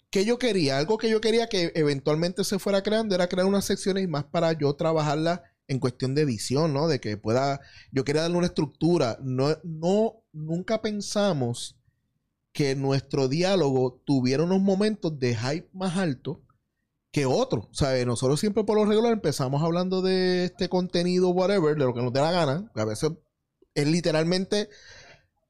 ¿qué 0.09 0.25
yo 0.25 0.38
quería? 0.38 0.77
Algo 0.77 0.97
que 0.97 1.09
yo 1.09 1.21
quería 1.21 1.47
que 1.47 1.71
eventualmente 1.75 2.43
se 2.43 2.59
fuera 2.59 2.83
creando 2.83 3.15
era 3.15 3.27
crear 3.29 3.47
unas 3.47 3.63
secciones 3.63 4.03
y 4.03 4.07
más 4.07 4.25
para 4.25 4.51
yo 4.51 4.73
trabajarlas 4.75 5.39
en 5.69 5.79
cuestión 5.79 6.15
de 6.15 6.23
edición, 6.23 6.73
¿no? 6.73 6.88
De 6.89 6.99
que 6.99 7.15
pueda, 7.15 7.61
yo 7.93 8.03
quería 8.03 8.23
darle 8.23 8.38
una 8.38 8.47
estructura. 8.47 9.17
No, 9.21 9.55
no, 9.63 10.23
nunca 10.33 10.81
pensamos 10.81 11.76
que 12.57 12.73
nuestro 12.75 13.27
diálogo 13.27 14.01
tuviera 14.03 14.41
unos 14.43 14.59
momentos 14.59 15.19
de 15.19 15.35
hype 15.35 15.69
más 15.73 15.95
alto 15.95 16.41
que 17.11 17.27
otros. 17.27 17.67
¿Sabes? 17.71 18.03
Nosotros 18.07 18.39
siempre 18.39 18.63
por 18.63 18.77
lo 18.77 18.85
regular 18.85 19.13
empezamos 19.13 19.61
hablando 19.61 20.01
de 20.01 20.45
este 20.45 20.67
contenido, 20.67 21.29
whatever, 21.29 21.75
de 21.75 21.85
lo 21.85 21.93
que 21.93 22.01
nos 22.01 22.11
dé 22.11 22.19
la 22.19 22.31
gana. 22.31 22.71
que 22.73 22.81
A 22.81 22.85
veces 22.85 23.11
es 23.75 23.87
literalmente 23.87 24.69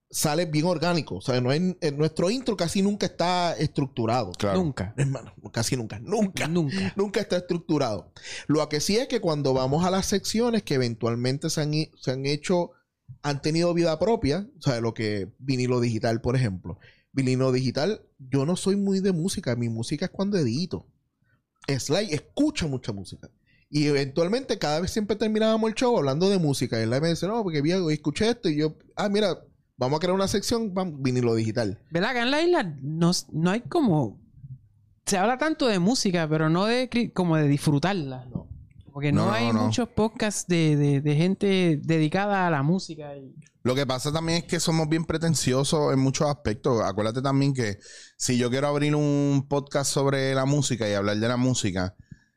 sale 0.09 0.47
bien 0.47 0.65
orgánico. 0.65 1.21
¿sabes? 1.21 1.41
No 1.41 1.49
hay- 1.49 1.77
en 1.79 1.97
nuestro 1.97 2.29
intro 2.29 2.57
casi 2.57 2.81
nunca 2.81 3.05
está 3.05 3.53
estructurado. 3.53 4.33
Claro. 4.33 4.61
Nunca. 4.61 4.93
Hermano, 4.97 5.33
casi 5.53 5.77
nunca, 5.77 5.99
nunca. 6.01 6.49
Nunca. 6.49 6.75
Nunca 6.97 7.21
está 7.21 7.37
estructurado. 7.37 8.11
Lo 8.47 8.67
que 8.67 8.81
sí 8.81 8.97
es 8.97 9.07
que 9.07 9.21
cuando 9.21 9.53
vamos 9.53 9.85
a 9.85 9.91
las 9.91 10.07
secciones 10.07 10.63
que 10.63 10.73
eventualmente 10.73 11.49
se 11.49 11.61
han, 11.61 11.71
se 11.95 12.11
han 12.11 12.25
hecho, 12.25 12.71
han 13.21 13.41
tenido 13.41 13.73
vida 13.73 13.97
propia, 13.97 14.45
o 14.59 14.61
sea, 14.61 14.81
lo 14.81 14.93
que 14.93 15.31
vinilo 15.39 15.79
digital, 15.79 16.19
por 16.19 16.35
ejemplo. 16.35 16.79
Vinilo 17.17 17.51
digital, 17.51 18.01
yo 18.19 18.45
no 18.45 18.55
soy 18.55 18.75
muy 18.75 18.99
de 18.99 19.11
música, 19.11 19.55
mi 19.55 19.69
música 19.69 20.05
es 20.05 20.11
cuando 20.11 20.37
edito. 20.37 20.85
Sly 21.67 22.13
escucha 22.13 22.67
mucha 22.67 22.93
música. 22.93 23.31
Y 23.71 23.87
eventualmente 23.87 24.59
cada 24.59 24.79
vez 24.81 24.91
siempre 24.91 25.15
terminábamos 25.15 25.67
el 25.67 25.75
show 25.75 25.97
hablando 25.97 26.29
de 26.29 26.37
música. 26.37 26.77
Y 26.79 26.83
él 26.83 26.89
me 26.89 27.09
dice, 27.09 27.25
no, 27.25 27.41
porque 27.41 27.63
vi, 27.63 27.71
escuché 27.91 28.29
esto 28.29 28.49
y 28.49 28.57
yo, 28.57 28.77
ah, 28.95 29.09
mira, 29.09 29.35
vamos 29.77 29.97
a 29.97 29.99
crear 29.99 30.13
una 30.13 30.27
sección, 30.27 30.75
vamos, 30.75 31.01
vinilo 31.01 31.33
digital. 31.33 31.81
¿Verdad? 31.89 32.11
Acá 32.11 32.21
en 32.21 32.29
la 32.29 32.43
isla 32.43 32.77
no, 32.83 33.11
no 33.31 33.49
hay 33.49 33.61
como. 33.61 34.21
Se 35.07 35.17
habla 35.17 35.39
tanto 35.39 35.65
de 35.65 35.79
música, 35.79 36.29
pero 36.29 36.51
no 36.51 36.65
de 36.65 37.11
como 37.15 37.35
de 37.35 37.47
disfrutarla. 37.47 38.25
No. 38.25 38.47
Porque 38.97 39.11
no, 39.11 39.31
hay 39.31 39.53
no. 39.53 39.65
muchos 39.65 39.89
podcasts 39.89 40.47
de, 40.47 40.75
de- 40.75 41.01
de 41.01 41.15
gente 41.15 41.79
dedicada 41.83 42.47
a 42.47 42.49
la 42.49 42.63
música. 42.63 43.15
y- 43.15 43.35
Lo 43.61 43.75
que 43.75 43.85
pasa 43.85 44.11
también 44.11 44.39
es 44.39 44.45
que 44.45 44.59
somos 44.59 44.89
bien 44.89 45.05
pretenciosos 45.05 45.93
en 45.93 45.99
muchos 45.99 46.27
aspectos. 46.27 46.81
Acuérdate 46.81 47.21
también 47.21 47.53
que 47.53 47.77
si 48.17 48.39
yo 48.39 48.49
quiero 48.49 48.67
abrir 48.69 48.95
un 48.95 49.45
podcast 49.47 49.91
sobre 49.91 50.33
la 50.33 50.45
música 50.45 50.89
y 50.89 50.93
hablar 50.95 51.15
de 51.17 51.27
la 51.27 51.37
música, 51.37 51.93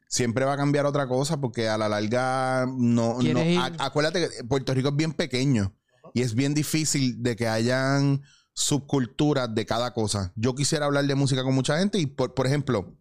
siempre 0.06 0.44
va 0.44 0.52
a 0.52 0.56
cambiar 0.58 0.84
otra 0.84 1.08
cosa 1.08 1.40
porque 1.40 1.66
a 1.66 1.78
la 1.78 1.88
larga 1.88 2.66
no... 2.70 3.16
no 3.22 3.40
acuérdate 3.78 4.28
que 4.28 4.44
Puerto 4.44 4.74
Rico 4.74 4.90
es 4.90 4.96
bien 4.96 5.14
pequeño 5.14 5.74
y 6.12 6.20
es 6.20 6.34
bien 6.34 6.52
difícil 6.52 7.22
de 7.22 7.36
que 7.36 7.48
hayan 7.48 8.20
subculturas 8.52 9.54
de 9.54 9.64
cada 9.64 9.94
cosa. 9.94 10.34
Yo 10.36 10.54
quisiera 10.54 10.84
hablar 10.84 11.06
de 11.06 11.14
música 11.14 11.42
con 11.42 11.54
mucha 11.54 11.78
gente 11.78 11.96
y, 11.98 12.04
por, 12.04 12.34
por 12.34 12.46
ejemplo, 12.46 12.98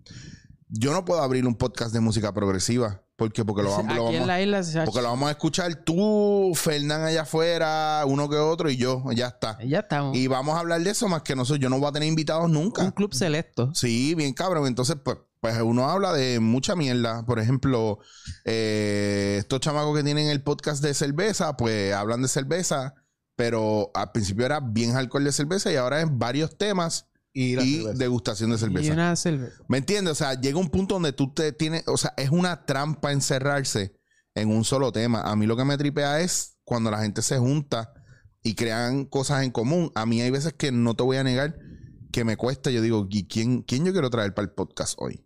yo 0.69 0.93
no 0.93 1.03
puedo 1.03 1.21
abrir 1.21 1.45
un 1.45 1.55
podcast 1.55 1.93
de 1.93 1.99
música 1.99 2.33
progresiva. 2.33 3.03
Porque 3.19 3.43
lo, 3.43 3.69
vamos- 3.69 3.85
lo 3.85 3.91
Aquí 3.91 3.99
vamos 3.99 4.13
en 4.15 4.27
la 4.27 4.41
isla 4.41 4.63
se 4.63 4.81
porque 4.83 5.01
lo 5.01 5.09
vamos 5.09 5.27
a 5.27 5.31
escuchar 5.31 5.75
tú, 5.83 6.51
Fernán 6.55 7.03
allá 7.03 7.21
afuera, 7.21 8.03
uno 8.07 8.27
que 8.29 8.37
otro 8.37 8.69
y 8.69 8.77
yo, 8.77 9.03
ya 9.13 9.27
está. 9.27 9.57
Ya 9.63 9.79
estamos. 9.79 10.15
Y 10.17 10.27
vamos 10.27 10.55
a 10.55 10.59
hablar 10.59 10.81
de 10.81 10.89
eso 10.89 11.07
más 11.07 11.21
que 11.21 11.35
nosotros. 11.35 11.59
Yo 11.61 11.69
no 11.69 11.77
voy 11.79 11.89
a 11.89 11.91
tener 11.91 12.07
invitados 12.09 12.45
Un 12.45 12.53
nunca. 12.53 12.91
club 12.91 13.13
selecto. 13.13 13.71
Sí, 13.75 14.15
bien 14.15 14.33
cabrón. 14.33 14.65
Entonces, 14.67 14.95
pues, 15.03 15.17
pues 15.41 15.55
uno 15.61 15.89
habla 15.89 16.11
de 16.13 16.39
mucha 16.39 16.75
mierda. 16.75 17.25
Por 17.25 17.39
ejemplo, 17.39 17.99
eh, 18.45 19.35
estos 19.39 19.59
chamacos 19.59 19.95
que 19.95 20.03
tienen 20.03 20.27
el 20.27 20.41
podcast 20.41 20.81
de 20.83 20.93
cerveza, 20.93 21.55
pues 21.57 21.93
hablan 21.93 22.21
de 22.21 22.27
cerveza, 22.27 22.93
pero 23.35 23.91
al 23.93 24.11
principio 24.11 24.45
era 24.45 24.59
bien 24.59 24.93
hardcore 24.93 25.25
de 25.25 25.31
cerveza 25.31 25.71
y 25.71 25.75
ahora 25.75 26.01
es 26.01 26.07
varios 26.09 26.57
temas 26.57 27.05
Y, 27.31 27.55
la 27.55 27.63
y 27.63 27.83
degustación 27.95 28.49
de 28.49 28.55
Y 28.55 28.59
cerveza. 28.59 28.93
una 28.93 29.15
cerveza. 29.15 29.55
¿Me 29.67 29.77
entiendes? 29.77 30.11
O 30.13 30.15
sea, 30.15 30.39
llega 30.39 30.57
un 30.59 30.69
punto 30.69 30.95
donde 30.95 31.13
tú 31.13 31.31
te 31.33 31.51
tienes, 31.53 31.83
o 31.87 31.97
sea, 31.97 32.13
es 32.17 32.29
una 32.31 32.65
trampa 32.65 33.11
encerrarse 33.11 33.93
en 34.35 34.49
un 34.49 34.63
solo 34.63 34.91
tema. 34.91 35.21
A 35.21 35.35
mí 35.35 35.45
lo 35.45 35.55
que 35.55 35.65
me 35.65 35.77
tripea 35.77 36.21
es 36.21 36.57
cuando 36.63 36.89
la 36.91 37.01
gente 37.01 37.21
se 37.21 37.37
junta 37.37 37.93
y 38.41 38.55
crean 38.55 39.05
cosas 39.05 39.43
en 39.43 39.51
común. 39.51 39.91
A 39.95 40.05
mí 40.05 40.21
hay 40.21 40.31
veces 40.31 40.53
que 40.53 40.71
no 40.71 40.95
te 40.95 41.03
voy 41.03 41.17
a 41.17 41.23
negar 41.23 41.57
que 42.11 42.23
me 42.23 42.37
cuesta. 42.37 42.71
Yo 42.71 42.81
digo, 42.81 43.07
¿y 43.09 43.27
quién, 43.27 43.61
quién 43.63 43.85
yo 43.85 43.91
quiero 43.91 44.09
traer 44.09 44.33
para 44.33 44.47
el 44.47 44.53
podcast 44.53 44.95
hoy? 44.97 45.25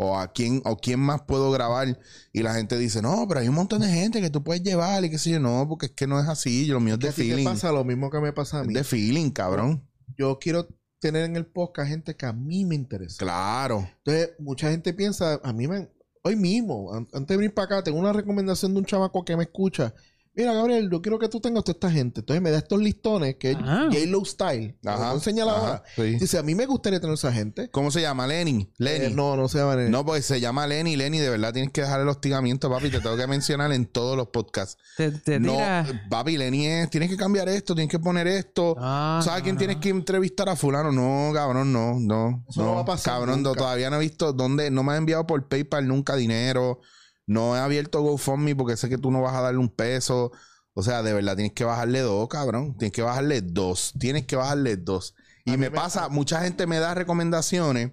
O 0.00 0.16
a 0.16 0.32
quién, 0.32 0.62
o 0.64 0.76
quién 0.76 1.00
más 1.00 1.22
puedo 1.22 1.50
grabar. 1.50 1.98
Y 2.32 2.42
la 2.42 2.54
gente 2.54 2.78
dice, 2.78 3.02
no, 3.02 3.26
pero 3.28 3.40
hay 3.40 3.48
un 3.48 3.54
montón 3.56 3.80
de 3.82 3.88
gente 3.88 4.20
que 4.20 4.30
tú 4.30 4.42
puedes 4.44 4.62
llevar 4.62 5.04
y 5.04 5.10
qué 5.10 5.18
sé 5.18 5.30
yo. 5.30 5.40
No, 5.40 5.66
porque 5.68 5.86
es 5.86 5.92
que 5.92 6.06
no 6.06 6.20
es 6.20 6.28
así. 6.28 6.66
Yo, 6.66 6.74
lo 6.74 6.80
mío 6.80 6.94
es 6.94 7.00
Que 7.00 7.08
de 7.08 7.12
ti 7.12 7.22
te 7.22 7.28
feeling. 7.28 7.44
pasa 7.44 7.72
lo 7.72 7.84
mismo 7.84 8.10
que 8.10 8.20
me 8.20 8.32
pasa 8.32 8.60
a 8.60 8.64
mí. 8.64 8.72
de 8.74 8.84
feeling, 8.84 9.30
cabrón. 9.30 9.88
Yo 10.16 10.38
quiero 10.40 10.68
tener 10.98 11.24
en 11.24 11.36
el 11.36 11.46
podcast 11.46 11.88
gente 11.88 12.16
que 12.16 12.26
a 12.26 12.32
mí 12.32 12.64
me 12.64 12.74
interesa. 12.74 13.18
Claro. 13.18 13.88
Entonces, 13.98 14.30
mucha 14.38 14.70
gente 14.70 14.92
piensa, 14.94 15.40
a 15.42 15.52
mí 15.52 15.68
me... 15.68 15.88
Hoy 16.24 16.34
mismo, 16.36 16.92
an- 16.92 17.08
antes 17.12 17.28
de 17.28 17.36
venir 17.36 17.54
para 17.54 17.64
acá, 17.66 17.82
tengo 17.84 17.98
una 17.98 18.12
recomendación 18.12 18.72
de 18.74 18.80
un 18.80 18.84
chamaco 18.84 19.24
que 19.24 19.36
me 19.36 19.44
escucha. 19.44 19.94
Mira, 20.38 20.52
Gabriel, 20.54 20.88
yo 20.88 21.02
quiero 21.02 21.18
que 21.18 21.28
tú 21.28 21.40
tengas 21.40 21.64
toda 21.64 21.74
esta 21.74 21.90
gente. 21.90 22.20
Entonces 22.20 22.40
me 22.40 22.52
da 22.52 22.58
estos 22.58 22.80
listones 22.80 23.34
que 23.40 23.50
es 23.50 23.56
Ah. 23.60 23.88
J-Lo 23.92 24.24
Style. 24.24 24.78
Te 24.80 24.88
lo 24.88 24.90
ajá, 24.92 25.10
ahora. 25.10 25.82
sí. 25.96 26.02
Dice, 26.14 26.38
a 26.38 26.44
mí 26.44 26.54
me 26.54 26.64
gustaría 26.64 27.00
tener 27.00 27.14
esa 27.14 27.32
gente. 27.32 27.68
¿Cómo 27.72 27.90
se 27.90 28.00
llama? 28.02 28.24
Lenny. 28.28 28.72
Lenny. 28.78 29.06
Eh, 29.06 29.10
no, 29.12 29.36
no 29.36 29.48
se 29.48 29.58
llama 29.58 29.74
Lenny. 29.74 29.90
No, 29.90 30.06
pues 30.06 30.24
se 30.24 30.38
llama 30.40 30.64
Lenny. 30.68 30.94
Lenny, 30.94 31.18
de 31.18 31.28
verdad 31.28 31.52
tienes 31.52 31.72
que 31.72 31.80
dejar 31.80 32.00
el 32.02 32.08
hostigamiento, 32.08 32.70
papi. 32.70 32.88
Te 32.88 33.00
tengo 33.00 33.16
que 33.16 33.26
mencionar 33.26 33.72
en 33.72 33.86
todos 33.86 34.16
los 34.16 34.28
podcasts. 34.28 34.76
Te, 34.96 35.10
te 35.10 35.40
No, 35.40 35.54
tira- 35.54 36.06
papi, 36.08 36.36
Lenny 36.38 36.66
es, 36.68 36.88
tienes 36.90 37.10
que 37.10 37.16
cambiar 37.16 37.48
esto, 37.48 37.74
tienes 37.74 37.90
que 37.90 37.98
poner 37.98 38.28
esto. 38.28 38.76
Ah, 38.78 39.20
¿Sabes 39.24 39.40
no, 39.40 39.44
quién 39.44 39.54
no. 39.56 39.58
tienes 39.58 39.76
que 39.78 39.88
entrevistar 39.88 40.48
a 40.48 40.54
fulano? 40.54 40.92
No, 40.92 41.32
cabrón, 41.34 41.72
no, 41.72 41.98
no. 41.98 42.44
Eso 42.48 42.62
no 42.62 42.76
va 42.76 42.82
a 42.82 42.84
pasar 42.84 43.14
Cabrón, 43.14 43.42
nunca. 43.42 43.58
todavía 43.58 43.90
no 43.90 43.96
he 43.96 44.00
visto 44.00 44.32
dónde, 44.32 44.70
no 44.70 44.84
me 44.84 44.92
ha 44.92 44.96
enviado 44.98 45.26
por 45.26 45.48
PayPal 45.48 45.88
nunca 45.88 46.14
dinero. 46.14 46.80
No 47.28 47.54
he 47.56 47.60
abierto 47.60 48.00
GoFundMe 48.02 48.56
porque 48.56 48.76
sé 48.76 48.88
que 48.88 48.98
tú 48.98 49.12
no 49.12 49.22
vas 49.22 49.36
a 49.36 49.40
darle 49.42 49.60
un 49.60 49.68
peso. 49.68 50.32
O 50.74 50.82
sea, 50.82 51.02
de 51.04 51.12
verdad, 51.12 51.36
tienes 51.36 51.52
que 51.52 51.62
bajarle 51.64 52.00
dos, 52.00 52.28
cabrón. 52.28 52.76
Tienes 52.76 52.92
que 52.92 53.02
bajarle 53.02 53.40
dos. 53.42 53.92
Tienes 54.00 54.26
que 54.26 54.34
bajarle 54.34 54.76
dos. 54.76 55.14
Y 55.44 55.52
me 55.52 55.58
me- 55.58 55.70
pasa, 55.70 56.08
mucha 56.08 56.40
gente 56.40 56.66
me 56.66 56.78
da 56.80 56.94
recomendaciones. 56.94 57.92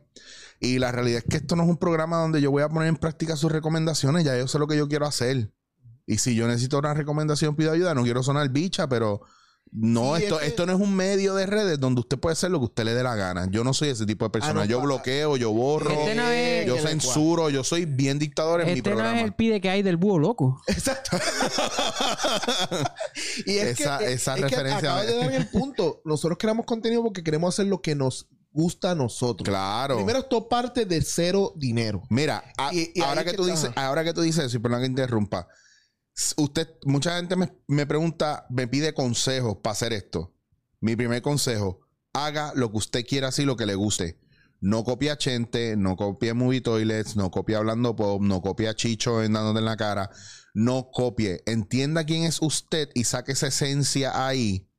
Y 0.59 0.79
la 0.79 0.91
realidad 0.91 1.19
es 1.19 1.25
que 1.29 1.37
esto 1.37 1.55
no 1.55 1.63
es 1.63 1.69
un 1.69 1.77
programa 1.77 2.17
donde 2.17 2.41
yo 2.41 2.49
voy 2.49 2.63
a 2.63 2.69
poner 2.69 2.87
en 2.89 2.95
práctica 2.95 3.35
sus 3.35 3.51
recomendaciones. 3.51 4.23
Ya 4.23 4.37
yo 4.37 4.47
sé 4.47 4.57
lo 4.57 4.67
que 4.67 4.77
yo 4.77 4.87
quiero 4.87 5.05
hacer. 5.05 5.51
Y 6.07 6.17
si 6.19 6.33
yo 6.35 6.47
necesito 6.47 6.79
una 6.79 6.93
recomendación, 6.93 7.55
pido 7.55 7.71
ayuda. 7.71 7.93
No 7.93 8.03
quiero 8.03 8.23
sonar 8.23 8.49
bicha, 8.49 8.87
pero 8.87 9.21
no, 9.77 10.15
Sí, 10.15 10.23
esto, 10.23 10.35
es 10.35 10.41
que- 10.41 10.47
esto 10.47 10.65
no 10.65 10.73
es 10.73 10.79
un 10.79 10.95
medio 10.95 11.35
de 11.35 11.45
redes 11.45 11.79
donde 11.79 12.01
usted 12.01 12.17
puede 12.17 12.33
hacer 12.33 12.49
lo 12.51 12.59
que 12.59 12.65
usted 12.65 12.85
le 12.85 12.93
dé 12.93 13.03
la 13.03 13.15
gana. 13.15 13.47
Yo 13.51 13.63
no 13.63 13.73
soy 13.73 13.89
ese 13.89 14.05
tipo 14.05 14.25
de 14.25 14.31
persona. 14.31 14.53
no, 14.53 14.65
yo 14.65 14.79
bloqueo, 14.81 15.35
yo 15.37 15.51
borro, 15.51 15.91
Este 15.91 16.15
no 16.15 16.27
es- 16.29 16.65
yo 16.65 16.75
que 16.75 16.81
censuro, 16.81 17.49
yo 17.49 17.63
soy 17.63 17.85
bien 17.85 18.17
dictador 18.19 18.61
en 18.61 18.67
mi 18.67 18.73
Este 18.73 18.89
no 18.89 18.95
programa. 18.95 19.19
es 19.19 19.25
el 19.25 19.33
pide 19.33 19.59
que 19.59 19.69
hay 19.69 19.81
del 19.83 19.97
búho 19.97 20.19
loco. 20.19 20.61
Exacto. 20.67 21.17
y 23.45 23.57
es 23.57 23.79
Esa- 23.79 23.97
que, 23.97 24.13
esa 24.13 24.35
es 24.35 24.41
que 24.41 24.47
referencia 24.49 24.95
de 25.03 25.15
dar 25.17 25.31
el 25.33 25.47
punto. 25.49 26.01
Nosotros 26.05 26.37
creamos 26.39 26.65
contenido 26.65 27.03
porque 27.03 27.23
queremos 27.23 27.53
hacer 27.53 27.67
lo 27.67 27.81
que 27.81 27.95
nos 27.95 28.27
gusta 28.51 28.91
a 28.91 28.95
nosotros. 28.95 29.47
Claro. 29.47 29.97
Primero, 29.97 30.19
esto 30.19 30.47
parte 30.47 30.85
de 30.85 31.01
cero 31.01 31.53
dinero. 31.57 32.03
Mira, 32.09 32.43
a- 32.57 32.73
Y- 32.73 32.91
y 32.95 33.01
ahora 33.01 33.23
que, 33.23 33.31
que 33.31 33.37
tú 33.37 33.45
dices, 33.45 33.69
ahora 33.75 34.03
que 34.03 34.13
tú 34.13 34.21
dices 34.21 34.45
eso, 34.45 34.57
y 34.57 34.59
perdón 34.59 34.81
que 34.81 34.87
interrumpa. 34.87 35.47
Usted, 36.37 36.69
mucha 36.85 37.17
gente 37.17 37.35
me, 37.35 37.51
me 37.67 37.85
pregunta, 37.85 38.45
me 38.49 38.67
pide 38.67 38.93
consejos 38.93 39.57
para 39.61 39.73
hacer 39.73 39.93
esto. 39.93 40.33
Mi 40.79 40.95
primer 40.95 41.21
consejo, 41.21 41.81
haga 42.13 42.53
lo 42.55 42.71
que 42.71 42.77
usted 42.77 43.05
quiera, 43.05 43.27
así 43.29 43.43
lo 43.43 43.57
que 43.57 43.65
le 43.65 43.75
guste. 43.75 44.19
No 44.61 44.83
copia 44.83 45.13
a 45.13 45.17
Chente, 45.17 45.75
no 45.75 45.95
copie 45.95 46.33
Movie 46.33 46.61
Toilets, 46.61 47.15
no 47.15 47.29
copie 47.29 47.55
Hablando 47.55 47.95
Pop, 47.95 48.21
no 48.21 48.41
copie 48.41 48.67
a 48.69 48.73
Chicho 48.73 49.21
en 49.21 49.33
dándote 49.33 49.59
en 49.59 49.65
la 49.65 49.77
cara. 49.77 50.09
No 50.53 50.89
copie. 50.91 51.43
Entienda 51.45 52.05
quién 52.05 52.23
es 52.23 52.41
usted 52.41 52.89
y 52.93 53.03
saque 53.03 53.33
esa 53.33 53.47
esencia 53.47 54.25
ahí 54.25 54.69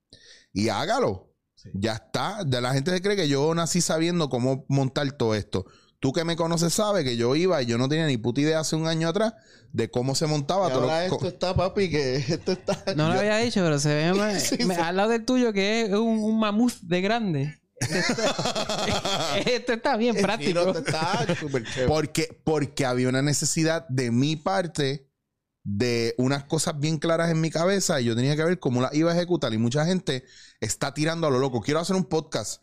y 0.52 0.70
hágalo. 0.70 1.34
Sí. 1.54 1.70
Ya 1.74 1.92
está. 1.92 2.42
De 2.44 2.60
la 2.60 2.72
gente 2.72 2.90
se 2.90 3.02
cree 3.02 3.16
que 3.16 3.28
yo 3.28 3.54
nací 3.54 3.80
sabiendo 3.80 4.30
cómo 4.30 4.64
montar 4.68 5.12
todo 5.12 5.34
esto. 5.34 5.66
Tú 6.06 6.12
que 6.12 6.22
me 6.22 6.36
conoces 6.36 6.72
sabes 6.72 7.02
que 7.02 7.16
yo 7.16 7.34
iba 7.34 7.60
y 7.60 7.66
yo 7.66 7.78
no 7.78 7.88
tenía 7.88 8.06
ni 8.06 8.16
puta 8.16 8.40
idea 8.40 8.60
hace 8.60 8.76
un 8.76 8.86
año 8.86 9.08
atrás 9.08 9.34
de 9.72 9.90
cómo 9.90 10.14
se 10.14 10.26
montaba 10.28 10.68
Y 10.68 10.72
todo. 10.72 10.82
ahora 10.82 11.08
lo- 11.08 11.14
esto 11.16 11.26
está, 11.26 11.52
papi, 11.56 11.90
que 11.90 12.14
esto 12.14 12.52
está... 12.52 12.80
No 12.96 13.08
lo 13.12 13.18
había 13.18 13.38
dicho, 13.38 13.60
pero 13.64 13.80
se 13.80 13.92
ve 13.92 14.14
más- 14.14 14.40
Sí, 14.50 14.64
me- 14.64 14.76
sí. 14.76 14.80
al 14.80 14.96
lado 14.96 15.08
del 15.10 15.24
tuyo 15.24 15.52
que 15.52 15.82
es 15.82 15.90
un, 15.90 16.20
un 16.22 16.38
mamut 16.38 16.72
de 16.82 17.00
grande. 17.00 17.60
Este 19.46 19.72
está, 19.74 19.96
bien 19.96 20.14
práctico. 20.16 20.60
esto 20.60 20.78
está. 20.78 21.26
Porque, 21.88 22.40
porque 22.44 22.84
había 22.86 23.08
una 23.08 23.20
necesidad 23.22 23.84
de 23.88 24.12
mi 24.12 24.36
parte 24.36 25.10
de 25.64 26.14
unas 26.18 26.44
cosas 26.44 26.78
bien 26.78 26.98
claras 26.98 27.32
en 27.32 27.40
mi 27.40 27.50
cabeza 27.50 28.00
y 28.00 28.04
yo 28.04 28.14
tenía 28.14 28.36
que 28.36 28.44
ver 28.44 28.60
cómo 28.60 28.80
las 28.80 28.94
iba 28.94 29.10
a 29.10 29.14
ejecutar. 29.16 29.52
Y 29.52 29.58
mucha 29.58 29.84
gente 29.84 30.24
está 30.60 30.94
tirando 30.94 31.26
a 31.26 31.30
lo 31.30 31.40
loco. 31.40 31.60
Quiero 31.60 31.80
hacer 31.80 31.96
un 31.96 32.04
podcast. 32.04 32.62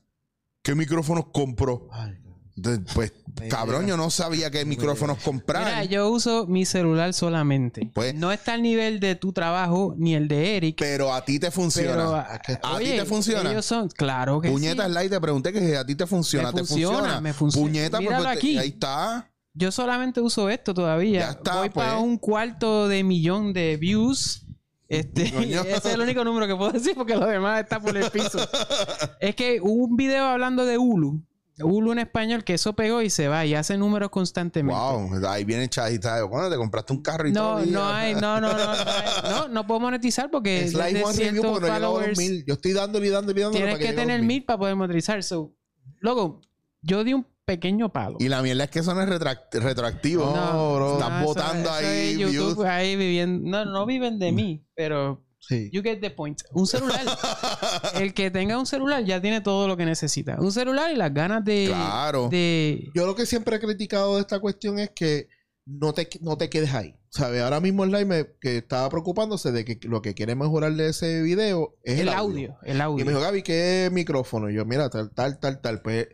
¿Qué 0.61 0.75
micrófonos 0.75 1.25
compro? 1.33 1.89
Ay, 1.91 2.17
Entonces, 2.55 2.85
pues, 2.93 3.13
cabrón, 3.49 3.87
yo 3.87 3.97
no 3.97 4.11
sabía 4.11 4.51
qué 4.51 4.63
micrófonos 4.63 5.17
comprar. 5.19 5.65
Mira, 5.65 5.83
yo 5.85 6.09
uso 6.09 6.45
mi 6.45 6.65
celular 6.65 7.13
solamente. 7.13 7.89
Pues- 7.93 8.13
no 8.13 8.31
está 8.31 8.53
al 8.53 8.61
nivel 8.61 8.99
de 8.99 9.15
tu 9.15 9.33
trabajo 9.33 9.95
ni 9.97 10.13
el 10.13 10.27
de 10.27 10.57
Eric. 10.57 10.77
pero 10.79 11.13
a 11.13 11.25
ti 11.25 11.39
te 11.39 11.49
funciona. 11.49 11.91
Pero, 11.93 12.15
¿A 12.15 12.77
ti 12.79 12.85
te 12.85 13.05
funciona? 13.05 13.49
Ellos 13.51 13.65
son, 13.65 13.89
claro 13.89 14.39
que 14.39 14.49
Puñeta 14.49 14.85
sí. 14.85 14.91
Light, 14.91 15.11
te 15.11 15.19
pregunté 15.19 15.51
que 15.51 15.59
si 15.67 15.73
a 15.73 15.85
ti 15.85 15.95
te 15.95 16.05
funciona. 16.05 16.51
Me 16.51 16.61
¿Te 16.61 16.67
funciona, 16.67 16.97
funciona? 16.97 17.21
me 17.21 17.33
funciona. 17.33 17.67
Puñeta, 17.67 17.97
pues, 17.97 18.01
Míralo 18.01 18.23
pues, 18.25 18.37
aquí. 18.37 18.57
ahí 18.57 18.69
está. 18.69 19.29
Yo 19.55 19.71
solamente 19.71 20.21
uso 20.21 20.49
esto 20.49 20.73
todavía. 20.73 21.19
Ya 21.21 21.29
está, 21.31 21.55
Voy 21.57 21.69
pues. 21.69 21.85
para 21.85 21.97
un 21.97 22.17
cuarto 22.17 22.87
de 22.87 23.03
millón 23.03 23.53
de 23.53 23.77
views. 23.77 24.45
Este, 24.89 25.23
ese 25.49 25.71
es 25.77 25.85
el 25.85 26.01
único 26.01 26.23
número 26.23 26.45
que 26.47 26.55
puedo 26.55 26.71
decir 26.71 26.93
porque 26.95 27.15
lo 27.15 27.25
demás 27.25 27.61
está 27.61 27.79
por 27.79 27.97
el 27.97 28.11
piso. 28.11 28.39
es 29.19 29.35
que 29.35 29.59
hubo 29.61 29.85
un 29.85 29.95
video 29.95 30.25
hablando 30.25 30.65
de 30.65 30.77
Hulu. 30.77 31.21
Hulu 31.61 31.91
en 31.91 31.99
español 31.99 32.43
que 32.43 32.55
eso 32.55 32.73
pegó 32.73 33.01
y 33.03 33.09
se 33.11 33.27
va 33.27 33.45
y 33.45 33.53
hace 33.53 33.77
números 33.77 34.09
constantemente. 34.09 34.79
Wow, 34.79 35.27
ahí 35.27 35.43
viene 35.43 35.69
chadita. 35.69 36.25
¿Cuándo 36.27 36.49
te 36.49 36.57
compraste 36.57 36.93
un 36.93 37.01
carro 37.03 37.27
y 37.27 37.33
todo? 37.33 37.59
No, 37.59 37.61
día? 37.63 37.71
no 37.73 37.85
hay, 37.89 38.15
no, 38.15 38.41
no, 38.41 38.51
no, 38.53 38.57
no, 38.57 38.71
hay- 38.71 39.29
no, 39.29 39.47
no 39.49 39.67
puedo 39.67 39.79
monetizar 39.79 40.31
porque 40.31 40.61
Es 40.65 40.73
like 40.73 40.97
de 40.97 41.03
one 41.05 41.13
review 41.15 41.43
porque 41.43 41.59
no 41.61 41.67
he 41.67 41.71
llegado 41.77 41.97
a 41.99 42.07
los 42.07 42.17
mil. 42.17 42.43
Yo 42.47 42.53
estoy 42.55 42.73
dándole 42.73 43.05
y 43.05 43.09
dándole 43.11 43.39
y 43.39 43.43
dándole 43.43 43.59
tienes 43.65 43.75
para 43.75 43.85
que 43.87 43.95
los 43.95 44.01
tener 44.03 44.21
mil 44.23 44.43
para 44.45 44.57
poder 44.59 44.75
monetizar. 44.75 45.21
So, 45.23 45.53
luego, 45.99 46.41
yo 46.81 47.03
di 47.03 47.13
un 47.13 47.27
pequeño 47.45 47.89
palo. 47.91 48.17
Y 48.19 48.29
la 48.29 48.41
mierda 48.41 48.63
es 48.63 48.69
que 48.71 48.79
eso 48.79 48.93
no 48.95 49.01
es 49.03 49.09
retract- 49.09 49.53
retroactivo. 49.59 50.33
No, 50.35 50.75
bro. 50.75 50.93
Estás 50.93 51.09
No, 51.09 51.15
eso- 51.17 51.25
botando 51.25 51.69
eso 51.69 51.87
ahí 51.87 52.17
YouTube 52.17 52.55
views. 52.55 52.65
ahí 52.65 52.95
viviendo. 52.95 53.47
No, 53.49 53.65
no 53.65 53.85
viven 53.85 54.17
de 54.17 54.31
mí, 54.31 54.65
pero 54.75 55.23
Sí. 55.47 55.69
you 55.73 55.81
get 55.81 55.99
the 55.99 56.09
point. 56.09 56.41
Un 56.51 56.65
celular. 56.65 57.01
el 57.95 58.13
que 58.13 58.31
tenga 58.31 58.57
un 58.57 58.65
celular 58.65 59.03
ya 59.03 59.21
tiene 59.21 59.41
todo 59.41 59.67
lo 59.67 59.75
que 59.75 59.85
necesita. 59.85 60.37
Un 60.39 60.51
celular 60.51 60.91
y 60.91 60.95
las 60.95 61.13
ganas 61.13 61.43
de. 61.43 61.65
Claro. 61.67 62.29
de 62.29 62.89
Yo 62.95 63.05
lo 63.05 63.15
que 63.15 63.25
siempre 63.25 63.57
he 63.57 63.59
criticado 63.59 64.15
de 64.15 64.21
esta 64.21 64.39
cuestión 64.39 64.79
es 64.79 64.91
que 64.91 65.27
no 65.65 65.93
te, 65.93 66.09
no 66.21 66.37
te 66.37 66.49
quedes 66.49 66.73
ahí. 66.73 66.95
¿Sabes? 67.09 67.41
Ahora 67.41 67.59
mismo 67.59 67.83
el 67.83 67.91
live 67.91 68.05
me, 68.05 68.25
que 68.41 68.57
estaba 68.57 68.89
preocupándose 68.89 69.51
de 69.51 69.65
que 69.65 69.79
lo 69.87 70.01
que 70.01 70.15
quiere 70.15 70.33
mejorar 70.33 70.73
de 70.73 70.89
ese 70.89 71.21
video 71.21 71.75
es 71.83 71.99
el, 71.99 72.07
el, 72.07 72.13
audio. 72.13 72.57
El 72.63 72.77
Y 72.77 72.81
audio. 72.81 73.05
me 73.05 73.11
dijo, 73.11 73.21
Gaby, 73.21 73.43
¿qué 73.43 73.89
micrófono? 73.91 74.49
Y 74.49 74.55
yo, 74.55 74.65
mira, 74.65 74.89
tal, 74.89 75.11
tal, 75.11 75.39
tal, 75.39 75.61
tal. 75.61 75.81
Pues 75.81 76.07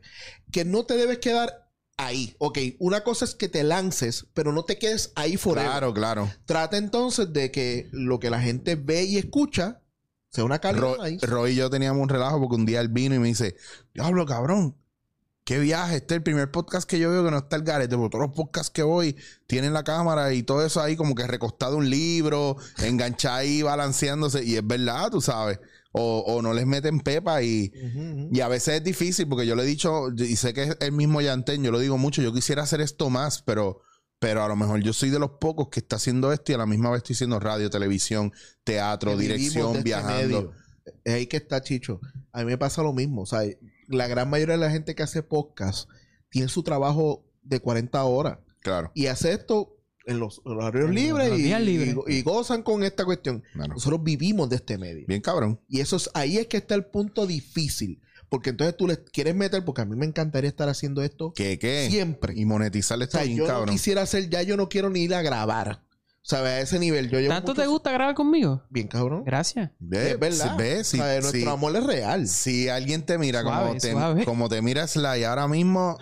que 0.51 0.65
no 0.65 0.85
te 0.85 0.95
debes 0.95 1.19
quedar 1.19 1.68
ahí. 1.99 2.35
Ok, 2.39 2.57
una 2.79 3.01
cosa 3.03 3.25
es 3.25 3.35
que 3.35 3.49
te 3.49 3.63
lances, 3.63 4.25
pero 4.33 4.51
no 4.51 4.63
te 4.63 4.77
quedes 4.77 5.11
ahí 5.15 5.37
forever. 5.37 5.69
Claro, 5.69 5.93
claro. 5.93 6.31
Trata 6.45 6.77
entonces 6.77 7.31
de 7.33 7.51
que 7.51 7.87
lo 7.91 8.19
que 8.19 8.29
la 8.29 8.41
gente 8.41 8.75
ve 8.75 9.03
y 9.03 9.17
escucha 9.17 9.81
sea 10.31 10.43
una 10.43 10.59
calidad 10.59 10.81
Ro- 10.95 11.01
ahí. 11.01 11.17
Roy 11.19 11.51
y 11.51 11.55
yo 11.55 11.69
teníamos 11.69 12.01
un 12.01 12.09
relajo 12.09 12.39
porque 12.39 12.55
un 12.55 12.65
día 12.65 12.81
él 12.81 12.87
vino 12.89 13.15
y 13.15 13.19
me 13.19 13.27
dice, 13.27 13.55
diablo, 13.93 14.25
cabrón, 14.25 14.75
qué 15.43 15.57
viaje. 15.59 15.95
Este 15.97 16.13
es 16.13 16.17
el 16.17 16.23
primer 16.23 16.51
podcast 16.51 16.87
que 16.87 16.99
yo 16.99 17.09
veo 17.09 17.25
que 17.25 17.31
no 17.31 17.39
está 17.39 17.55
el 17.55 17.63
garete, 17.63 17.97
porque 17.97 18.11
todos 18.11 18.27
los 18.27 18.35
podcasts 18.35 18.69
que 18.69 18.83
voy 18.83 19.15
tienen 19.47 19.73
la 19.73 19.83
cámara 19.83 20.31
y 20.33 20.43
todo 20.43 20.63
eso 20.65 20.81
ahí 20.81 20.95
como 20.95 21.15
que 21.15 21.25
recostado 21.25 21.77
un 21.77 21.89
libro, 21.89 22.57
enganchado 22.77 23.37
ahí, 23.37 23.61
balanceándose. 23.63 24.43
Y 24.43 24.55
es 24.55 24.65
verdad, 24.65 25.09
tú 25.09 25.19
sabes. 25.21 25.59
O, 25.91 26.19
o 26.19 26.41
no 26.41 26.53
les 26.53 26.67
meten 26.67 26.99
pepa 26.99 27.41
y... 27.41 27.71
Y 28.31 28.41
a 28.41 28.47
veces 28.47 28.75
es 28.75 28.83
difícil 28.83 29.27
porque 29.27 29.47
yo 29.47 29.55
le 29.55 29.63
he 29.63 29.65
dicho, 29.65 30.09
y 30.15 30.35
sé 30.35 30.53
que 30.53 30.63
es 30.63 30.77
el 30.81 30.91
mismo 30.91 31.21
Yantén, 31.21 31.63
yo 31.63 31.71
lo 31.71 31.79
digo 31.79 31.97
mucho, 31.97 32.21
yo 32.21 32.31
quisiera 32.31 32.63
hacer 32.63 32.81
esto 32.81 33.09
más, 33.09 33.41
pero, 33.41 33.81
pero 34.19 34.43
a 34.43 34.47
lo 34.47 34.55
mejor 34.55 34.81
yo 34.81 34.93
soy 34.93 35.09
de 35.09 35.19
los 35.19 35.31
pocos 35.39 35.69
que 35.69 35.79
está 35.79 35.95
haciendo 35.95 36.31
esto 36.31 36.51
y 36.51 36.55
a 36.55 36.59
la 36.59 36.67
misma 36.67 36.91
vez 36.91 36.97
estoy 36.97 37.15
haciendo 37.15 37.39
radio, 37.39 37.69
televisión, 37.69 38.31
teatro, 38.63 39.11
Que 39.11 39.17
vivimos 39.17 39.37
de 39.37 39.37
dirección, 39.37 39.71
este 39.71 39.83
viajando. 39.83 40.53
Es 41.03 41.13
ahí 41.13 41.27
que 41.27 41.37
está 41.37 41.61
Chicho. 41.61 41.99
A 42.31 42.39
mí 42.39 42.45
me 42.45 42.57
pasa 42.57 42.83
lo 42.83 42.93
mismo. 42.93 43.23
O 43.23 43.25
sea, 43.25 43.41
la 43.87 44.07
gran 44.07 44.29
mayoría 44.29 44.55
de 44.55 44.61
la 44.61 44.71
gente 44.71 44.93
que 44.93 45.03
hace 45.03 45.23
podcast 45.23 45.89
tiene 46.29 46.49
su 46.49 46.63
trabajo 46.63 47.25
de 47.41 47.59
40 47.59 48.03
horas 48.03 48.37
Claro, 48.61 48.91
y 48.93 49.07
hace 49.07 49.31
esto 49.31 49.78
en 50.09 50.19
los 50.19 50.41
horarios 50.43 50.89
libres, 50.89 51.31
y, 51.37 51.41
días 51.43 51.61
libres. 51.61 51.95
y- 52.07 52.13
y 52.15 52.21
gozan 52.23 52.63
con 52.63 52.83
esta 52.83 53.05
cuestión. 53.05 53.43
claro. 53.53 53.73
Nosotros 53.75 54.03
vivimos 54.03 54.49
de 54.49 54.57
este 54.57 54.77
medio. 54.77 55.05
Bien 55.07 55.21
cabrón. 55.21 55.59
Y 55.69 55.79
eso 55.79 55.95
es, 55.97 56.09
ahí 56.13 56.37
es 56.37 56.47
que 56.47 56.57
está 56.57 56.75
el 56.75 56.85
punto 56.85 57.25
difícil. 57.27 58.01
Porque 58.29 58.51
entonces 58.51 58.77
tú 58.77 58.85
les 58.85 58.99
quieres 58.99 59.33
meter, 59.33 59.65
porque 59.65 59.81
a 59.81 59.85
mí 59.85 59.95
me 59.95 60.05
encantaría 60.05 60.49
estar 60.49 60.69
haciendo 60.69 61.01
esto 61.01 61.33
¿Qué, 61.35 61.57
qué? 61.57 61.87
siempre. 61.89 62.33
Y 62.35 62.45
monetizarle 62.45 63.05
O 63.05 63.07
esto 63.07 63.17
sea, 63.17 63.25
bien 63.25 63.37
yo 63.39 63.43
no 63.45 63.49
cabrón. 63.49 63.69
quisiera 63.69 64.03
hacer, 64.03 64.29
ya 64.29 64.43
yo 64.43 64.55
no 64.55 64.69
quiero 64.69 64.89
ni 64.91 64.99
ir 65.01 65.15
a 65.15 65.21
grabar. 65.23 65.81
¿Sabes? 66.21 66.51
A 66.51 66.59
ese 66.59 66.77
nivel. 66.77 67.09
Yo 67.09 67.19
llevo 67.19 67.33
¿Tanto 67.33 67.53
muchos- 67.53 67.63
te 67.63 67.67
gusta 67.69 67.91
grabar 67.91 68.13
conmigo? 68.13 68.61
Bien, 68.69 68.87
cabrón. 68.87 69.23
Gracias. 69.25 69.71
Ve, 69.79 70.11
es 70.11 70.19
verdad. 70.19 70.55
ve, 70.57 70.83
si, 70.83 70.99
O 70.99 71.03
sea, 71.03 71.13
nuestro 71.21 71.39
si- 71.41 71.47
amor 71.47 71.75
es 71.75 71.83
real. 71.83 72.27
si 72.27 72.69
alguien 72.69 73.03
te 73.03 73.17
mira 73.17 73.41
Suave, 73.41 73.67
como, 73.69 73.79
te, 73.79 73.91
suave. 73.93 74.25
como 74.25 74.49
te 74.49 74.61
mira 74.61 74.85
Sly 74.85 75.23
ahora 75.23 75.47
mismo, 75.47 75.97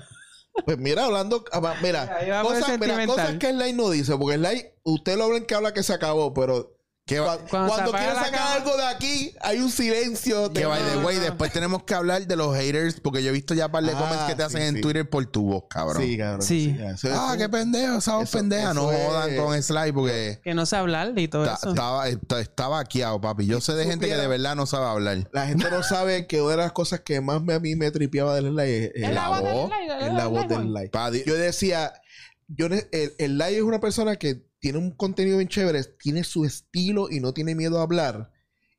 Pues 0.65 0.77
mira, 0.77 1.05
hablando, 1.05 1.43
ah, 1.51 1.75
mira, 1.81 2.41
cosas, 2.41 2.79
mira, 2.79 3.05
cosas 3.05 3.37
que 3.37 3.51
Sly 3.51 3.73
no 3.73 3.89
dice, 3.89 4.17
porque 4.17 4.37
Sly, 4.37 4.65
usted 4.83 5.17
lo 5.17 5.25
habla 5.25 5.37
en 5.37 5.45
que 5.45 5.55
habla 5.55 5.73
que 5.73 5.83
se 5.83 5.93
acabó, 5.93 6.33
pero 6.33 6.76
que, 7.07 7.19
Cuando 7.19 7.45
cuando, 7.49 7.91
sacar 7.93 8.57
algo 8.57 8.75
de 8.75 8.83
aquí, 8.85 9.33
hay 9.39 9.59
un 9.59 9.71
silencio. 9.71 10.51
que 10.51 10.65
by 10.65 10.81
the 10.83 10.97
way, 10.97 11.17
después 11.17 11.53
tenemos 11.53 11.83
que 11.83 11.93
hablar 11.93 12.27
de 12.27 12.35
los 12.35 12.53
haters, 12.53 12.99
porque 12.99 13.23
yo 13.23 13.29
he 13.29 13.31
visto 13.31 13.53
ya 13.53 13.69
par 13.71 13.81
de 13.85 13.93
Ah, 13.93 13.97
comments 13.97 14.23
que 14.25 14.35
te 14.35 14.43
hacen 14.43 14.61
sí, 14.61 14.67
en 14.67 14.75
sí. 14.75 14.81
Twitter 14.81 15.09
por 15.09 15.25
tu 15.25 15.43
voz, 15.43 15.63
cabrón. 15.69 16.03
Sí, 16.03 16.17
cabrón. 16.17 16.41
Sí. 16.41 16.77
Ah, 17.13 17.35
qué 17.37 17.47
pendejo, 17.47 17.99
esa 17.99 18.17
voz 18.17 18.29
pendeja. 18.29 18.73
No 18.73 18.91
es- 18.91 19.07
jodan 19.07 19.35
con 19.37 19.63
Sly 19.63 19.93
porque 19.93 20.39
Que 20.43 20.53
no 20.53 20.65
sé 20.65 20.75
hablar 20.75 21.17
y 21.17 21.29
todo 21.29 21.45
ta- 21.45 21.53
eso. 21.53 21.69
estaba, 21.69 22.09
está, 22.09 22.41
está 22.41 22.67
vaqueado, 22.67 23.21
papi. 23.21 23.45
Yo 23.45 23.61
sé 23.61 23.73
de 23.73 23.85
gente 23.85 24.07
que 24.09 24.17
de 24.17 24.27
verdad 24.27 24.57
no 24.57 24.65
sabe 24.65 24.87
hablar. 24.87 25.29
La 25.31 25.47
gente 25.47 25.71
no 25.71 25.83
sabe 25.83 26.27
que 26.27 26.41
una 26.41 26.51
de 26.51 26.57
las 26.57 26.73
cosas 26.73 26.99
que 26.99 27.21
más 27.21 27.41
me, 27.41 27.53
a 27.53 27.59
mí 27.61 27.77
me 27.77 27.89
tripeaba 27.89 28.35
del 28.35 28.49
Sly 28.49 28.91
es, 28.95 29.13
la, 29.13 29.29
voz 29.39 29.71
es 30.01 30.13
la 30.13 30.27
voz 30.27 30.45
del. 30.49 30.63
Sly. 30.91 31.23
Yo 31.25 31.35
decía, 31.35 31.93
yo 32.49 32.65
el, 32.65 32.85
el 32.91 33.31
Sly 33.37 33.55
es 33.55 33.61
una 33.61 33.79
persona 33.79 34.17
que 34.17 34.45
tiene 34.59 34.77
un 34.79 34.91
contenido 34.91 35.37
bien 35.37 35.49
chévere, 35.49 35.83
tiene 35.99 36.23
su 36.23 36.45
estilo 36.45 37.09
y 37.11 37.19
no 37.19 37.33
tiene 37.33 37.55
miedo 37.55 37.79
a 37.79 37.83
hablar. 37.83 38.31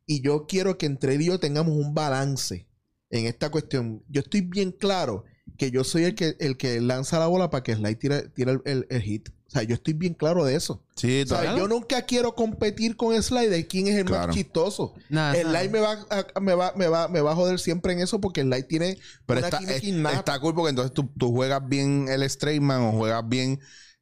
Y 0.06 0.22
yo 0.22 0.46
quiero 0.46 0.78
que 0.78 0.86
entre 0.86 1.14
él 1.14 1.22
y 1.22 1.26
yo 1.26 1.38
tengamos 1.38 1.74
un 1.76 1.94
balance 1.94 2.66
en 3.10 3.26
esta 3.26 3.50
cuestión. 3.50 4.02
Yo 4.08 4.20
estoy 4.20 4.40
bien 4.42 4.72
claro 4.72 5.24
que 5.56 5.70
yo 5.70 5.84
soy 5.84 6.04
el 6.04 6.14
que, 6.14 6.36
el 6.40 6.56
que 6.56 6.80
lanza 6.80 7.18
la 7.18 7.26
bola 7.26 7.50
para 7.50 7.62
que 7.62 7.74
Sly 7.74 7.96
tire, 7.96 8.28
tire 8.30 8.52
el, 8.52 8.60
el- 8.64 8.86
el 8.90 9.02
hit. 9.02 9.28
O 9.46 9.50
sea, 9.50 9.62
yo 9.62 9.74
estoy 9.74 9.94
bien 9.94 10.12
claro 10.12 10.44
de 10.44 10.54
eso. 10.54 10.84
Sí, 10.94 11.22
O 11.22 11.26
sea, 11.26 11.40
claro. 11.40 11.56
yo 11.56 11.68
nunca 11.68 12.02
quiero 12.02 12.34
competir 12.34 12.96
con 12.96 13.20
Sly 13.22 13.46
de 13.46 13.66
quién 13.66 13.86
es 13.88 13.96
el 13.96 14.04
Claro. 14.04 14.26
más 14.26 14.36
chistoso. 14.36 14.92
Nada, 15.08 15.34
El. 15.38 15.46
Sly 15.48 15.68
me 15.70 15.80
va, 15.80 16.06
a, 16.34 16.40
me, 16.40 16.52
va, 16.54 16.72
me, 16.76 16.86
va, 16.88 17.08
me 17.08 17.22
va 17.22 17.32
a 17.32 17.34
joder 17.34 17.58
siempre 17.58 17.94
en 17.94 18.00
eso 18.00 18.20
porque 18.20 18.42
el 18.42 18.48
Sly 18.52 18.62
tiene 18.64 18.98
Pero 19.24 19.38
una 19.40 19.48
está, 19.48 19.72
es- 19.74 19.82
está 19.84 20.38
cool 20.40 20.54
porque 20.54 20.70
entonces 20.70 20.92
tú, 20.92 21.08
tú 21.18 21.32
juegas 21.32 21.66
bien 21.66 22.08
el 22.10 22.22
straight 22.24 22.60
man 22.60 22.82
o 22.82 22.92
juegas 22.92 23.26
bien 23.26 23.58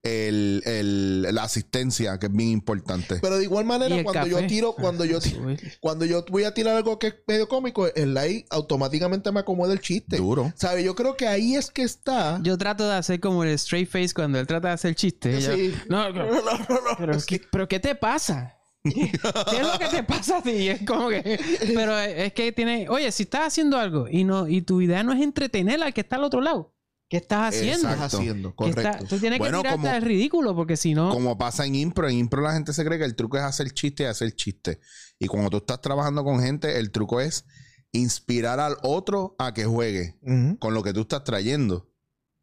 el, 0.06 0.62
el- 0.64 1.22
la 1.34 1.42
asistencia, 1.42 2.18
que 2.18 2.26
es 2.26 2.32
bien 2.32 2.50
importante. 2.50 3.16
Pero 3.20 3.36
de 3.38 3.44
igual 3.44 3.64
manera, 3.64 3.94
el 3.96 4.04
cuando 4.04 4.20
café. 4.20 4.30
yo 4.30 4.46
tiro, 4.46 4.72
cuando 4.74 5.04
yo 5.04 5.20
tiro, 5.20 5.46
cuando 5.80 6.04
yo 6.04 6.24
voy 6.30 6.44
a 6.44 6.54
tirar 6.54 6.76
algo 6.76 6.98
que 6.98 7.08
es 7.08 7.14
medio 7.26 7.48
cómico, 7.48 7.86
el 7.94 8.14
like 8.14 8.46
automáticamente 8.50 9.32
me 9.32 9.40
acomoda 9.40 9.72
el 9.72 9.80
chiste. 9.80 10.16
Duro. 10.16 10.52
¿Sabes? 10.56 10.84
Yo 10.84 10.94
creo 10.94 11.16
que 11.16 11.26
ahí 11.26 11.56
es 11.56 11.70
que 11.70 11.82
está. 11.82 12.38
Yo 12.42 12.56
trato 12.56 12.88
de 12.88 12.94
hacer 12.96 13.20
como 13.20 13.44
el 13.44 13.50
straight 13.50 13.88
face 13.88 14.10
cuando 14.14 14.38
él 14.38 14.46
trata 14.46 14.68
de 14.68 14.74
hacer. 14.74 14.94
Yo- 14.94 15.06
Sí. 15.10 15.74
No, 15.88 16.08
No, 16.08 16.14
pero, 16.14 16.26
no, 16.32 16.42
no, 16.42 16.58
no. 16.68 16.96
pero, 16.98 17.12
¿qué, 17.26 17.40
pero 17.50 17.68
¿qué 17.68 17.80
te 17.80 17.94
pasa? 17.94 18.52
¿Qué 18.84 19.10
es 19.10 19.62
lo 19.66 19.78
que 19.80 19.88
te 19.88 20.02
pasa 20.04 20.38
a 20.38 20.42
ti? 20.42 20.68
Es 20.68 20.82
como 20.86 21.08
que... 21.08 21.40
Pero 21.74 21.98
es 21.98 22.32
que 22.32 22.52
tiene... 22.52 22.88
Oye, 22.88 23.10
si 23.10 23.24
estás 23.24 23.48
haciendo 23.48 23.78
algo 23.78 24.06
y 24.08 24.22
no 24.22 24.46
y 24.46 24.62
tu 24.62 24.80
idea 24.80 25.02
no 25.02 25.12
es 25.12 25.20
entretener 25.22 25.82
al 25.82 25.92
que 25.92 26.02
está 26.02 26.16
al 26.16 26.22
otro 26.24 26.40
lado, 26.40 26.75
¿qué 27.08 27.16
estás 27.18 27.54
haciendo? 27.54 27.76
estás 27.88 27.92
Exacto. 27.94 28.16
haciendo? 28.18 28.54
¿Qué 28.56 28.68
está- 28.68 28.82
Correcto. 28.82 29.06
tú 29.08 29.18
tienes 29.18 29.38
Bueno, 29.38 29.58
que 29.58 29.68
tirarte 29.68 29.82
como- 29.82 29.94
al 29.94 30.02
ridículo 30.02 30.54
porque 30.56 30.76
si 30.76 30.94
no... 30.94 31.10
Como 31.10 31.38
pasa 31.38 31.64
en 31.66 31.74
impro, 31.74 32.08
en 32.08 32.16
impro 32.16 32.42
la 32.42 32.52
gente 32.52 32.72
se 32.72 32.84
cree 32.84 32.98
que 32.98 33.04
el 33.04 33.14
truco 33.16 33.36
es 33.36 33.42
hacer 33.44 33.70
chiste 33.72 34.02
y 34.04 34.06
hacer 34.06 34.34
chiste. 34.34 34.80
Y 35.18 35.26
cuando 35.26 35.50
tú 35.50 35.58
estás 35.58 35.80
trabajando 35.80 36.24
con 36.24 36.40
gente, 36.40 36.78
el 36.78 36.90
truco 36.90 37.20
es 37.20 37.44
inspirar 37.92 38.60
al 38.60 38.76
otro 38.82 39.36
a 39.38 39.54
que 39.54 39.64
juegue 39.64 40.18
con 40.58 40.74
lo 40.74 40.82
que 40.82 40.92
tú 40.92 41.02
estás 41.02 41.24
trayendo. 41.24 41.90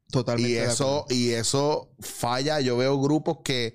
Totalmente. 0.09 0.51
Y 0.51 0.55
eso, 0.57 1.05
y 1.09 1.29
eso 1.31 1.95
falla. 1.99 2.59
Yo 2.61 2.77
veo 2.77 2.99
grupos 2.99 3.39
que 3.43 3.73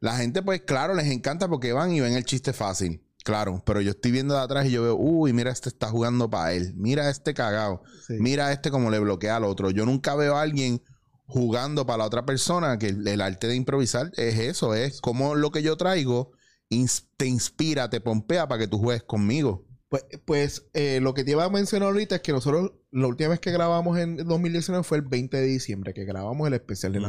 la 0.00 0.16
gente, 0.16 0.42
pues 0.42 0.62
claro, 0.62 0.94
les 0.94 1.06
encanta 1.06 1.48
porque 1.48 1.72
van 1.72 1.92
y 1.92 2.00
ven 2.00 2.14
el 2.14 2.24
chiste 2.24 2.52
fácil. 2.52 3.02
Claro, 3.26 3.60
pero 3.66 3.80
yo 3.80 3.90
estoy 3.90 4.12
viendo 4.12 4.34
de 4.34 4.40
atrás 4.40 4.66
y 4.66 4.70
yo 4.70 4.84
veo, 4.84 4.94
uy, 4.96 5.32
mira, 5.32 5.50
este 5.50 5.68
está 5.68 5.88
jugando 5.88 6.30
para 6.30 6.52
él. 6.52 6.74
Mira 6.76 7.10
este 7.10 7.34
cagado. 7.34 7.82
Sí. 8.06 8.14
Mira 8.20 8.52
este 8.52 8.70
como 8.70 8.88
le 8.88 9.00
bloquea 9.00 9.34
al 9.34 9.42
otro. 9.42 9.70
Yo 9.72 9.84
nunca 9.84 10.14
veo 10.14 10.36
a 10.36 10.42
alguien 10.42 10.80
jugando 11.26 11.84
para 11.86 11.98
la 11.98 12.04
otra 12.04 12.24
persona, 12.24 12.78
que 12.78 12.86
el, 12.90 13.08
el 13.08 13.20
arte 13.20 13.48
de 13.48 13.56
improvisar 13.56 14.12
es 14.16 14.38
eso, 14.38 14.74
es 14.74 15.00
como 15.00 15.34
lo 15.34 15.50
que 15.50 15.60
yo 15.64 15.76
traigo 15.76 16.30
ins- 16.70 17.08
te 17.16 17.26
inspira, 17.26 17.90
te 17.90 18.00
pompea 18.00 18.46
para 18.46 18.60
que 18.60 18.68
tú 18.68 18.78
juegues 18.78 19.02
conmigo. 19.02 19.66
Pues, 19.88 20.04
pues 20.24 20.66
eh, 20.72 21.00
lo 21.02 21.12
que 21.12 21.24
te 21.24 21.32
iba 21.32 21.42
a 21.44 21.50
mencionar 21.50 21.88
ahorita 21.88 22.14
es 22.14 22.20
que 22.22 22.30
nosotros, 22.32 22.74
la 22.92 23.08
última 23.08 23.30
vez 23.30 23.40
que 23.40 23.50
grabamos 23.50 23.98
en 23.98 24.18
2019 24.18 24.84
fue 24.84 24.98
el 24.98 25.02
20 25.02 25.36
de 25.36 25.46
diciembre, 25.46 25.94
que 25.94 26.04
grabamos 26.04 26.46
el 26.46 26.54
especial 26.54 26.92
de 26.92 27.00
Mm. 27.00 27.04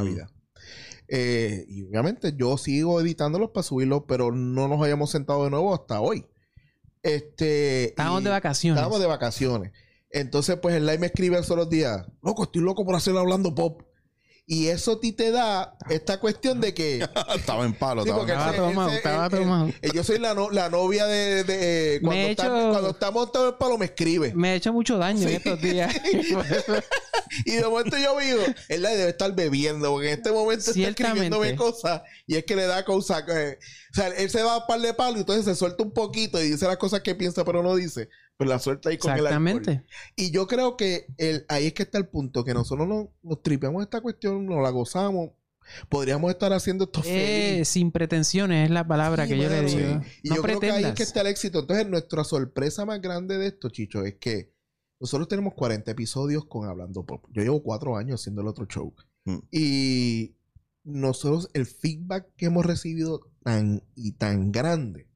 Eh, 1.08 1.64
y 1.68 1.84
obviamente 1.84 2.34
yo 2.36 2.58
sigo 2.58 3.00
editándolos 3.00 3.50
para 3.50 3.62
subirlos, 3.62 4.02
pero 4.06 4.30
no 4.30 4.68
nos 4.68 4.82
hayamos 4.82 5.10
sentado 5.10 5.44
de 5.44 5.50
nuevo 5.50 5.74
hasta 5.74 6.00
hoy. 6.00 6.26
Este, 7.02 7.84
Estábamos 7.86 8.24
de 8.24 8.30
vacaciones. 8.30 8.76
Estábamos 8.76 9.00
de 9.00 9.06
vacaciones. 9.06 9.72
Entonces, 10.10 10.58
pues 10.60 10.74
el 10.74 10.86
live 10.86 10.98
me 10.98 11.06
escribe 11.06 11.36
hace 11.36 11.54
los 11.54 11.68
días, 11.68 12.06
loco, 12.22 12.44
estoy 12.44 12.62
loco 12.62 12.84
por 12.84 12.94
hacerlo 12.94 13.20
hablando 13.20 13.54
pop. 13.54 13.82
Y 14.50 14.68
eso 14.68 14.92
a 14.92 15.00
ti 15.00 15.12
te 15.12 15.30
da 15.30 15.76
esta 15.90 16.18
cuestión 16.18 16.58
de 16.58 16.72
que 16.72 17.06
estaba 17.36 17.66
en 17.66 17.74
palo. 17.74 18.02
Sí, 18.02 18.08
estaba 18.08 18.48
en 18.50 18.56
tomado, 18.56 18.90
estaba 18.90 19.28
tomado. 19.28 19.68
eh, 19.82 19.90
yo 19.92 20.02
soy 20.02 20.18
la, 20.18 20.32
no- 20.32 20.48
la 20.48 20.70
novia 20.70 21.04
de, 21.04 21.44
de- 21.44 21.96
eh, 21.96 22.00
cuando, 22.00 22.16
Me 22.22 22.26
he 22.28 22.30
está, 22.30 22.44
hecho- 22.46 22.70
cuando 22.70 22.90
está 22.90 23.10
montado 23.10 23.48
el 23.50 23.54
palo 23.56 23.76
me 23.76 23.84
escribe. 23.84 24.32
Me 24.34 24.48
ha 24.48 24.54
hecho 24.54 24.72
mucho 24.72 24.96
daño 24.96 25.20
en 25.28 25.34
estos 25.34 25.60
días. 25.60 25.94
Y 27.44 27.52
de 27.52 27.62
momento 27.66 27.96
yo 27.98 28.18
digo, 28.18 28.40
él 28.70 28.82
la 28.82 28.88
debe 28.90 29.10
estar 29.10 29.34
bebiendo, 29.34 29.90
porque 29.90 30.08
en 30.12 30.14
este 30.18 30.32
momento 30.32 30.70
está 30.70 30.80
escribiéndome 30.88 31.56
cosas 31.56 32.00
y 32.26 32.36
es 32.36 32.44
que 32.44 32.56
le 32.56 32.64
da 32.66 32.84
cosa. 32.86 33.24
que- 33.26 33.58
o 33.92 33.94
sea, 33.94 34.08
él 34.08 34.30
se 34.30 34.42
va 34.42 34.56
a 34.56 34.66
par 34.66 34.80
de 34.80 34.94
palo 34.94 35.16
y 35.18 35.20
entonces 35.20 35.44
se 35.44 35.54
suelta 35.54 35.82
un 35.82 35.92
poquito 35.92 36.42
y 36.42 36.50
dice 36.50 36.66
las 36.66 36.78
cosas 36.78 37.00
que 37.02 37.14
piensa 37.14 37.44
pero 37.44 37.62
no 37.62 37.76
dice. 37.76 38.08
Pues 38.38 38.48
la 38.48 38.58
suelta 38.60 38.88
ahí 38.90 38.98
con 38.98 39.10
el 39.10 39.26
alcohol. 39.26 39.46
Exactamente. 39.58 39.84
Y 40.14 40.30
yo 40.30 40.46
creo 40.46 40.76
que 40.76 41.06
el, 41.18 41.44
ahí 41.48 41.66
es 41.66 41.74
que 41.74 41.82
está 41.82 41.98
el 41.98 42.06
punto, 42.06 42.44
que 42.44 42.54
nosotros 42.54 42.86
nos, 42.86 43.08
nos 43.22 43.42
tripeamos 43.42 43.82
esta 43.82 44.00
cuestión, 44.00 44.46
nos 44.46 44.62
la 44.62 44.70
gozamos. 44.70 45.30
Podríamos 45.90 46.30
estar 46.30 46.52
haciendo 46.52 46.84
esto 46.84 47.00
Eh, 47.04 47.50
feliz. 47.56 47.68
sin 47.68 47.90
pretensiones 47.90 48.66
es 48.66 48.70
la 48.70 48.86
palabra 48.86 49.24
Sí, 49.26 49.32
que 49.32 49.38
yo 49.38 49.48
le 49.50 49.62
digo. 49.64 50.00
sí. 50.02 50.20
Y 50.22 50.28
no 50.30 50.36
yo 50.36 50.42
creo 50.42 50.60
que 50.60 50.70
ahí 50.70 50.84
es 50.84 50.94
que 50.94 51.02
está 51.02 51.20
el 51.22 51.26
éxito. 51.26 51.58
Entonces, 51.58 51.88
nuestra 51.88 52.22
sorpresa 52.24 52.86
más 52.86 53.02
grande 53.02 53.36
de 53.38 53.48
esto, 53.48 53.68
Chicho, 53.70 54.04
es 54.04 54.14
que 54.14 54.52
nosotros 55.00 55.26
tenemos 55.28 55.54
40 55.54 55.90
episodios 55.90 56.44
con 56.46 56.66
Hablando 56.68 57.04
Pop. 57.04 57.26
Yo 57.32 57.42
llevo 57.42 57.60
cuatro 57.62 57.96
años 57.96 58.20
haciendo 58.20 58.40
el 58.42 58.48
otro 58.48 58.66
show. 58.66 58.94
Mm. 59.24 59.38
Y 59.50 60.36
nosotros, 60.84 61.50
el 61.54 61.66
feedback 61.66 62.28
que 62.36 62.46
hemos 62.46 62.64
recibido 62.64 63.20
tan 63.42 63.82
y 63.96 64.12
tan 64.12 64.52
grande, 64.52 65.07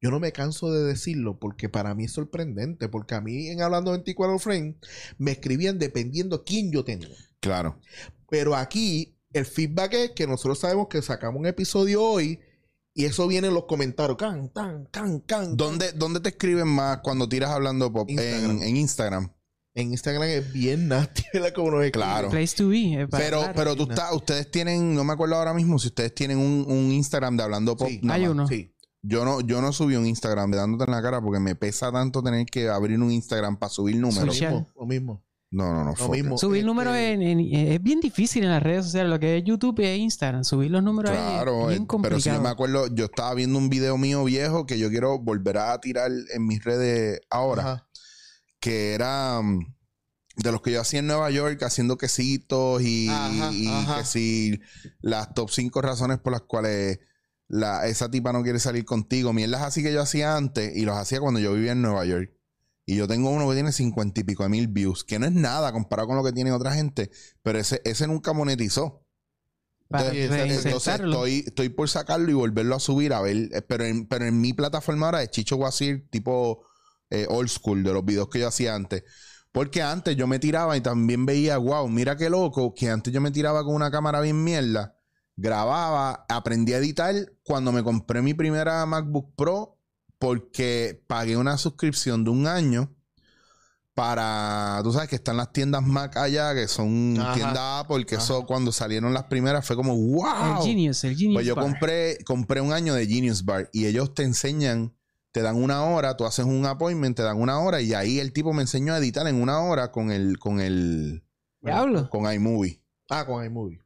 yo 0.00 0.10
no 0.10 0.18
me 0.18 0.32
canso 0.32 0.72
de 0.72 0.84
decirlo 0.84 1.38
porque 1.38 1.68
para 1.68 1.94
mí 1.94 2.04
es 2.04 2.12
sorprendente. 2.12 2.88
Porque 2.88 3.14
a 3.14 3.20
mí 3.20 3.48
en 3.48 3.62
Hablando 3.62 3.90
24 3.92 4.38
Frame 4.38 4.76
me 5.18 5.32
escribían 5.32 5.78
dependiendo 5.78 6.44
quién 6.44 6.72
yo 6.72 6.84
tenía. 6.84 7.16
Claro. 7.40 7.78
Pero 8.28 8.56
aquí 8.56 9.18
el 9.32 9.44
feedback 9.44 9.94
es 9.94 10.10
que 10.12 10.26
nosotros 10.26 10.58
sabemos 10.58 10.88
que 10.88 11.02
sacamos 11.02 11.38
un 11.38 11.46
episodio 11.46 12.02
hoy 12.02 12.40
y 12.94 13.04
eso 13.04 13.28
viene 13.28 13.48
en 13.48 13.54
los 13.54 13.66
comentarios. 13.66 14.16
Can, 14.16 14.48
can, 14.48 14.86
can, 14.90 15.20
can. 15.20 15.56
¿Dónde, 15.56 15.92
¿Dónde 15.92 16.20
te 16.20 16.30
escriben 16.30 16.68
más 16.68 16.98
cuando 17.02 17.28
tiras 17.28 17.50
hablando 17.50 17.92
pop? 17.92 18.08
Instagram. 18.08 18.50
En, 18.50 18.62
en 18.62 18.76
Instagram. 18.76 19.32
En 19.74 19.90
Instagram 19.92 20.22
es 20.24 20.52
bien 20.52 20.88
nasty, 20.88 21.22
¿verdad? 21.32 21.52
Como 21.54 21.72
nos 21.72 21.84
escriben. 21.84 22.08
Claro. 22.08 22.30
Place 22.30 22.56
to 22.56 22.68
be. 22.68 23.06
Pero, 23.10 23.38
hablar. 23.38 23.54
pero 23.54 23.76
tú 23.76 23.86
no. 23.86 23.92
estás, 23.92 24.12
ustedes 24.12 24.50
tienen, 24.50 24.94
no 24.94 25.04
me 25.04 25.12
acuerdo 25.12 25.36
ahora 25.36 25.54
mismo 25.54 25.78
si 25.78 25.88
ustedes 25.88 26.14
tienen 26.14 26.38
un, 26.38 26.64
un 26.66 26.90
Instagram 26.90 27.36
de 27.36 27.42
hablando 27.42 27.76
pop. 27.76 27.88
Sí. 27.88 28.00
Hay 28.08 28.26
uno. 28.26 28.48
Sí. 28.48 28.74
Yo 29.02 29.24
no, 29.24 29.40
yo 29.40 29.62
no 29.62 29.72
subí 29.72 29.96
un 29.96 30.06
Instagram 30.06 30.50
de 30.50 30.58
dándote 30.58 30.84
en 30.84 30.90
la 30.90 31.00
cara 31.02 31.20
porque 31.22 31.40
me 31.40 31.54
pesa 31.56 31.90
tanto 31.90 32.22
tener 32.22 32.44
que 32.46 32.68
abrir 32.68 32.98
un 33.00 33.10
Instagram 33.10 33.56
para 33.58 33.70
subir 33.70 33.96
números. 33.96 34.34
Social. 34.34 34.52
mismo, 34.54 34.68
lo 34.78 34.86
mismo. 34.86 35.24
No, 35.52 35.72
no, 35.74 35.84
no. 35.84 35.94
Lo 35.98 36.08
mismo. 36.10 36.38
Subir 36.38 36.58
Este, 36.58 36.66
números 36.66 36.94
en, 36.96 37.22
en- 37.22 37.40
es 37.72 37.82
bien 37.82 37.98
difícil 38.00 38.44
en 38.44 38.50
las 38.50 38.62
redes 38.62 38.84
sociales. 38.84 39.10
Lo 39.10 39.18
que 39.18 39.38
es 39.38 39.44
YouTube 39.44 39.80
y 39.80 39.86
Instagram. 39.96 40.44
Subir 40.44 40.70
los 40.70 40.82
números 40.82 41.10
ahí 41.10 41.18
es 41.18 41.24
bien 41.24 41.32
eh, 41.32 41.40
pero 41.40 41.68
si 41.72 41.78
yo 41.80 41.86
complicado. 41.88 42.42
me 42.42 42.48
acuerdo, 42.50 42.86
yo 42.94 43.06
estaba 43.06 43.34
viendo 43.34 43.58
un 43.58 43.68
video 43.68 43.96
mío 43.98 44.22
viejo 44.24 44.64
que 44.66 44.78
yo 44.78 44.90
quiero 44.90 45.18
volver 45.18 45.58
a 45.58 45.80
tirar 45.80 46.10
en 46.32 46.46
mis 46.46 46.62
redes 46.62 47.20
ahora, 47.30 47.62
Ajá. 47.62 47.88
que 48.60 48.92
era 48.94 49.40
mm, 49.42 49.74
de 50.36 50.52
los 50.52 50.60
que 50.62 50.70
yo 50.72 50.80
hacía 50.82 51.00
en 51.00 51.08
Nueva 51.08 51.30
York 51.30 51.60
haciendo 51.64 51.96
quesitos 51.98 52.80
y, 52.82 53.08
Ajá, 53.08 53.50
y 53.52 53.66
ajá. 53.66 53.98
que 53.98 54.04
si 54.04 54.60
las 55.00 55.34
top 55.34 55.50
5 55.50 55.82
razones 55.82 56.18
por 56.18 56.32
las 56.32 56.42
cuales 56.42 57.00
la, 57.50 57.86
esa 57.88 58.10
tipa 58.10 58.32
no 58.32 58.42
quiere 58.42 58.60
salir 58.60 58.84
contigo, 58.84 59.32
mierdas 59.32 59.62
así 59.62 59.82
que 59.82 59.92
yo 59.92 60.00
hacía 60.00 60.36
antes 60.36 60.74
y 60.76 60.84
los 60.84 60.96
hacía 60.96 61.20
cuando 61.20 61.40
yo 61.40 61.52
vivía 61.52 61.72
en 61.72 61.82
Nueva 61.82 62.04
York. 62.04 62.32
Y 62.86 62.96
yo 62.96 63.06
tengo 63.06 63.30
uno 63.30 63.48
que 63.48 63.54
tiene 63.54 63.72
cincuenta 63.72 64.20
y 64.20 64.24
pico 64.24 64.44
de 64.44 64.48
mil 64.48 64.68
views, 64.68 65.04
que 65.04 65.18
no 65.18 65.26
es 65.26 65.32
nada 65.32 65.72
comparado 65.72 66.08
con 66.08 66.16
lo 66.16 66.24
que 66.24 66.32
tiene 66.32 66.52
otra 66.52 66.72
gente, 66.72 67.10
pero 67.42 67.58
ese, 67.58 67.82
ese 67.84 68.06
nunca 68.06 68.32
monetizó. 68.32 69.04
Entonces, 70.64 70.94
estoy, 71.10 71.44
estoy 71.46 71.68
por 71.70 71.88
sacarlo 71.88 72.30
y 72.30 72.34
volverlo 72.34 72.76
a 72.76 72.80
subir 72.80 73.12
a 73.12 73.20
ver. 73.20 73.36
eh, 73.52 73.62
Pero 73.62 73.84
en, 73.84 74.06
pero 74.06 74.24
en 74.24 74.40
mi 74.40 74.52
plataforma 74.52 75.06
ahora 75.06 75.22
es 75.22 75.30
Chicho 75.30 75.56
Guasir, 75.56 76.08
tipo 76.10 76.64
eh, 77.10 77.26
old 77.28 77.48
school, 77.48 77.82
de 77.82 77.92
los 77.92 78.04
videos 78.04 78.28
que 78.28 78.38
yo 78.38 78.48
hacía 78.48 78.74
antes. 78.76 79.02
Porque 79.52 79.82
antes 79.82 80.16
yo 80.16 80.28
me 80.28 80.38
tiraba 80.38 80.76
y 80.76 80.80
también 80.80 81.26
veía, 81.26 81.58
wow, 81.58 81.88
mira 81.88 82.16
qué 82.16 82.30
loco, 82.30 82.72
que 82.72 82.88
antes 82.88 83.12
yo 83.12 83.20
me 83.20 83.32
tiraba 83.32 83.64
con 83.64 83.74
una 83.74 83.90
cámara 83.90 84.20
bien 84.20 84.42
mierda, 84.44 84.96
grababa, 85.40 86.26
aprendí 86.28 86.72
a 86.74 86.78
editar 86.78 87.14
cuando 87.42 87.72
me 87.72 87.82
compré 87.82 88.20
mi 88.20 88.34
primera 88.34 88.84
MacBook 88.84 89.34
Pro 89.36 89.78
porque 90.18 91.02
pagué 91.06 91.36
una 91.38 91.56
suscripción 91.56 92.24
de 92.24 92.30
un 92.30 92.46
año 92.46 92.94
para, 93.94 94.80
tú 94.82 94.92
sabes 94.92 95.08
que 95.08 95.16
están 95.16 95.36
las 95.36 95.52
tiendas 95.52 95.82
Mac 95.82 96.16
allá, 96.16 96.54
que 96.54 96.68
son 96.68 97.16
Ajá. 97.18 97.34
tiendas 97.34 97.58
Apple, 97.84 98.04
que 98.06 98.16
Ajá. 98.16 98.24
eso 98.24 98.46
cuando 98.46 98.70
salieron 98.70 99.12
las 99.14 99.24
primeras 99.24 99.66
fue 99.66 99.76
como, 99.76 99.96
wow. 99.96 100.58
El 100.58 100.62
Genius, 100.66 101.04
el 101.04 101.16
Genius. 101.16 101.34
Pues 101.36 101.46
yo 101.46 101.54
Bar. 101.54 101.64
compré, 101.64 102.18
compré 102.24 102.60
un 102.60 102.72
año 102.72 102.94
de 102.94 103.06
Genius 103.06 103.44
Bar 103.44 103.68
y 103.72 103.86
ellos 103.86 104.14
te 104.14 104.22
enseñan, 104.22 104.94
te 105.32 105.42
dan 105.42 105.56
una 105.56 105.84
hora, 105.84 106.16
tú 106.16 106.24
haces 106.24 106.44
un 106.44 106.64
appointment, 106.66 107.16
te 107.16 107.22
dan 107.22 107.40
una 107.40 107.58
hora 107.60 107.80
y 107.80 107.94
ahí 107.94 108.20
el 108.20 108.32
tipo 108.32 108.52
me 108.52 108.62
enseñó 108.62 108.92
a 108.94 108.98
editar 108.98 109.26
en 109.26 109.40
una 109.40 109.60
hora 109.60 109.90
con 109.90 110.10
el, 110.10 110.38
con 110.38 110.60
el, 110.60 111.24
Diablo. 111.60 112.08
con 112.10 112.30
iMovie. 112.32 112.82
Ah, 113.08 113.24
con 113.26 113.44
iMovie. 113.44 113.80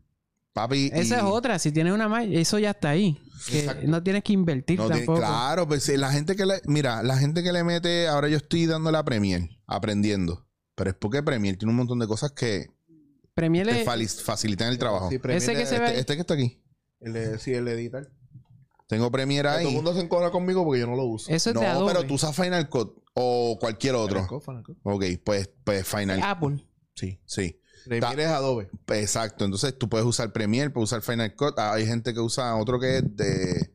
Papi. 0.54 0.90
Esa 0.94 1.16
y- 1.16 1.18
es 1.18 1.24
otra. 1.24 1.58
Si 1.58 1.70
tienes 1.72 1.92
una 1.92 2.08
Mac, 2.08 2.26
eso 2.30 2.58
ya 2.58 2.70
está 2.70 2.90
ahí. 2.90 3.20
Que 3.50 3.82
no 3.86 4.02
tienes 4.02 4.22
que 4.24 4.32
invertir 4.32 4.78
no 4.78 4.86
tiene- 4.86 5.00
tampoco. 5.00 5.18
claro, 5.18 5.68
pues 5.68 5.86
la 5.98 6.10
gente 6.10 6.34
que 6.36 6.46
le, 6.46 6.62
mira, 6.64 7.02
la 7.02 7.18
gente 7.18 7.42
que 7.42 7.52
le 7.52 7.62
mete, 7.64 8.08
ahora 8.08 8.28
yo 8.28 8.38
estoy 8.38 8.64
dando 8.64 8.90
la 8.90 9.04
Premiere, 9.04 9.50
aprendiendo. 9.66 10.46
Pero 10.76 10.90
es 10.90 10.96
porque 10.96 11.22
Premiere 11.22 11.58
tiene 11.58 11.70
un 11.72 11.76
montón 11.76 11.98
de 11.98 12.06
cosas 12.06 12.32
que 12.32 12.68
Premiere 13.34 13.84
te 13.84 14.08
facilitan 14.08 14.68
el 14.68 14.78
trabajo. 14.78 15.10
Sí, 15.10 15.18
Premiere, 15.18 15.44
Ese 15.44 15.54
que 15.60 15.66
se 15.66 15.78
ve 15.78 15.84
Este, 15.86 15.94
ahí. 15.94 16.00
este 16.00 16.14
que 16.14 16.20
está 16.22 16.34
aquí. 16.34 16.62
El, 17.00 17.12
de- 17.12 17.38
sí, 17.38 17.52
el 17.52 17.68
editar. 17.68 18.08
Tengo 18.86 19.10
Premiere 19.10 19.48
Todo 19.48 19.58
el 19.58 19.66
ahí. 19.66 19.74
mundo 19.74 19.92
se 19.94 20.00
encobra 20.00 20.30
conmigo 20.30 20.64
porque 20.64 20.80
yo 20.80 20.86
no 20.86 20.94
lo 20.94 21.04
uso. 21.04 21.32
Eso 21.32 21.50
es 21.50 21.54
No, 21.54 21.60
de 21.62 21.66
Adobe. 21.66 21.92
pero 21.92 22.06
tú 22.06 22.14
usas 22.14 22.34
Final 22.36 22.68
Cut 22.68 22.96
o 23.14 23.56
cualquier 23.60 23.94
otro. 23.96 24.16
Final 24.20 24.28
Cut, 24.28 24.44
Final 24.44 24.62
Cut. 24.62 24.78
Ok, 24.84 25.04
pues, 25.24 25.50
pues 25.64 25.86
Final 25.86 26.20
Apple. 26.22 26.64
Sí. 26.94 27.18
Sí. 27.26 27.60
Premiere 27.88 28.24
es 28.24 28.28
Adobe. 28.30 28.70
Exacto. 28.88 29.44
Entonces 29.44 29.76
tú 29.78 29.88
puedes 29.88 30.06
usar 30.06 30.32
Premiere, 30.32 30.70
puedes 30.70 30.90
usar 30.90 31.02
Final 31.02 31.34
Cut. 31.36 31.58
Ah, 31.58 31.72
Hay 31.74 31.86
gente 31.86 32.12
que 32.14 32.20
usa 32.20 32.54
otro 32.56 32.78
que 32.80 32.98
es 32.98 33.16
de. 33.16 33.70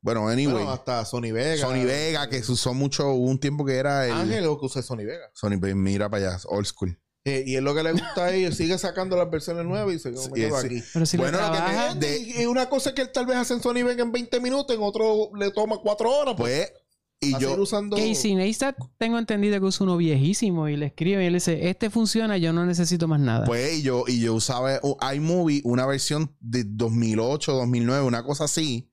Bueno, 0.00 0.28
anyway. 0.28 0.54
Bueno, 0.56 0.70
hasta 0.72 1.04
Sony 1.04 1.30
Vega. 1.32 1.58
Sony 1.64 1.84
Vega, 1.84 2.28
que 2.28 2.42
se 2.42 2.50
usó 2.52 2.74
mucho, 2.74 3.08
hubo 3.12 3.26
un 3.30 3.38
tiempo 3.38 3.64
que 3.64 3.76
era 3.76 4.06
el. 4.06 4.12
Ángel 4.12 4.44
lo 4.44 4.58
que 4.58 4.66
usa 4.66 4.80
es 4.80 4.86
Sony 4.86 5.04
Vega. 5.04 5.30
Sony 5.32 5.58
Vega, 5.60 5.74
mira 5.76 6.10
para 6.10 6.30
allá, 6.32 6.40
old 6.46 6.66
school. 6.66 6.98
Eh, 7.24 7.44
y 7.46 7.54
es 7.54 7.62
lo 7.62 7.72
que 7.72 7.84
le 7.84 7.92
gusta 7.92 8.24
a 8.24 8.32
ellos. 8.32 8.56
Sigue 8.56 8.76
sacando 8.78 9.16
las 9.16 9.30
versiones 9.30 9.64
nuevas 9.64 9.94
y 9.94 10.00
se 10.00 10.12
Sí, 10.16 10.28
sí. 10.34 10.42
aquí. 10.44 10.82
Pero 10.92 11.06
si 11.06 11.16
Bueno, 11.16 11.38
lo 11.40 11.44
que 11.44 11.50
te- 11.52 11.56
trabajas, 11.56 12.00
de- 12.00 12.48
una 12.48 12.68
cosa 12.68 12.92
que 12.94 13.02
él 13.02 13.12
tal 13.12 13.26
vez 13.26 13.36
hace 13.36 13.54
en 13.54 13.62
Sony 13.62 13.84
Vega 13.84 14.02
en 14.02 14.10
20 14.10 14.40
minutos, 14.40 14.74
en 14.74 14.82
otro 14.82 15.30
le 15.36 15.52
toma 15.52 15.76
4 15.80 16.10
horas. 16.10 16.34
Pues, 16.36 16.68
Pues, 16.72 16.81
y 17.22 17.38
yo. 17.38 17.54
usando. 17.60 17.96
Casey 17.96 18.34
Neistat, 18.34 18.76
tengo 18.98 19.18
entendido 19.18 19.58
que 19.60 19.66
usa 19.66 19.84
uno 19.84 19.96
viejísimo 19.96 20.68
y 20.68 20.76
le 20.76 20.86
escribe 20.86 21.22
y 21.22 21.26
él 21.26 21.34
dice, 21.34 21.68
este 21.68 21.88
funciona, 21.88 22.36
yo 22.36 22.52
no 22.52 22.66
necesito 22.66 23.08
más 23.08 23.20
nada. 23.20 23.46
Pues 23.46 23.78
y 23.78 23.82
yo, 23.82 24.04
y 24.06 24.20
yo 24.20 24.34
usaba 24.34 24.78
uh, 24.82 24.96
iMovie, 25.14 25.62
una 25.64 25.86
versión 25.86 26.34
de 26.40 26.64
2008, 26.64 27.52
2009, 27.52 28.04
una 28.04 28.24
cosa 28.24 28.44
así, 28.44 28.90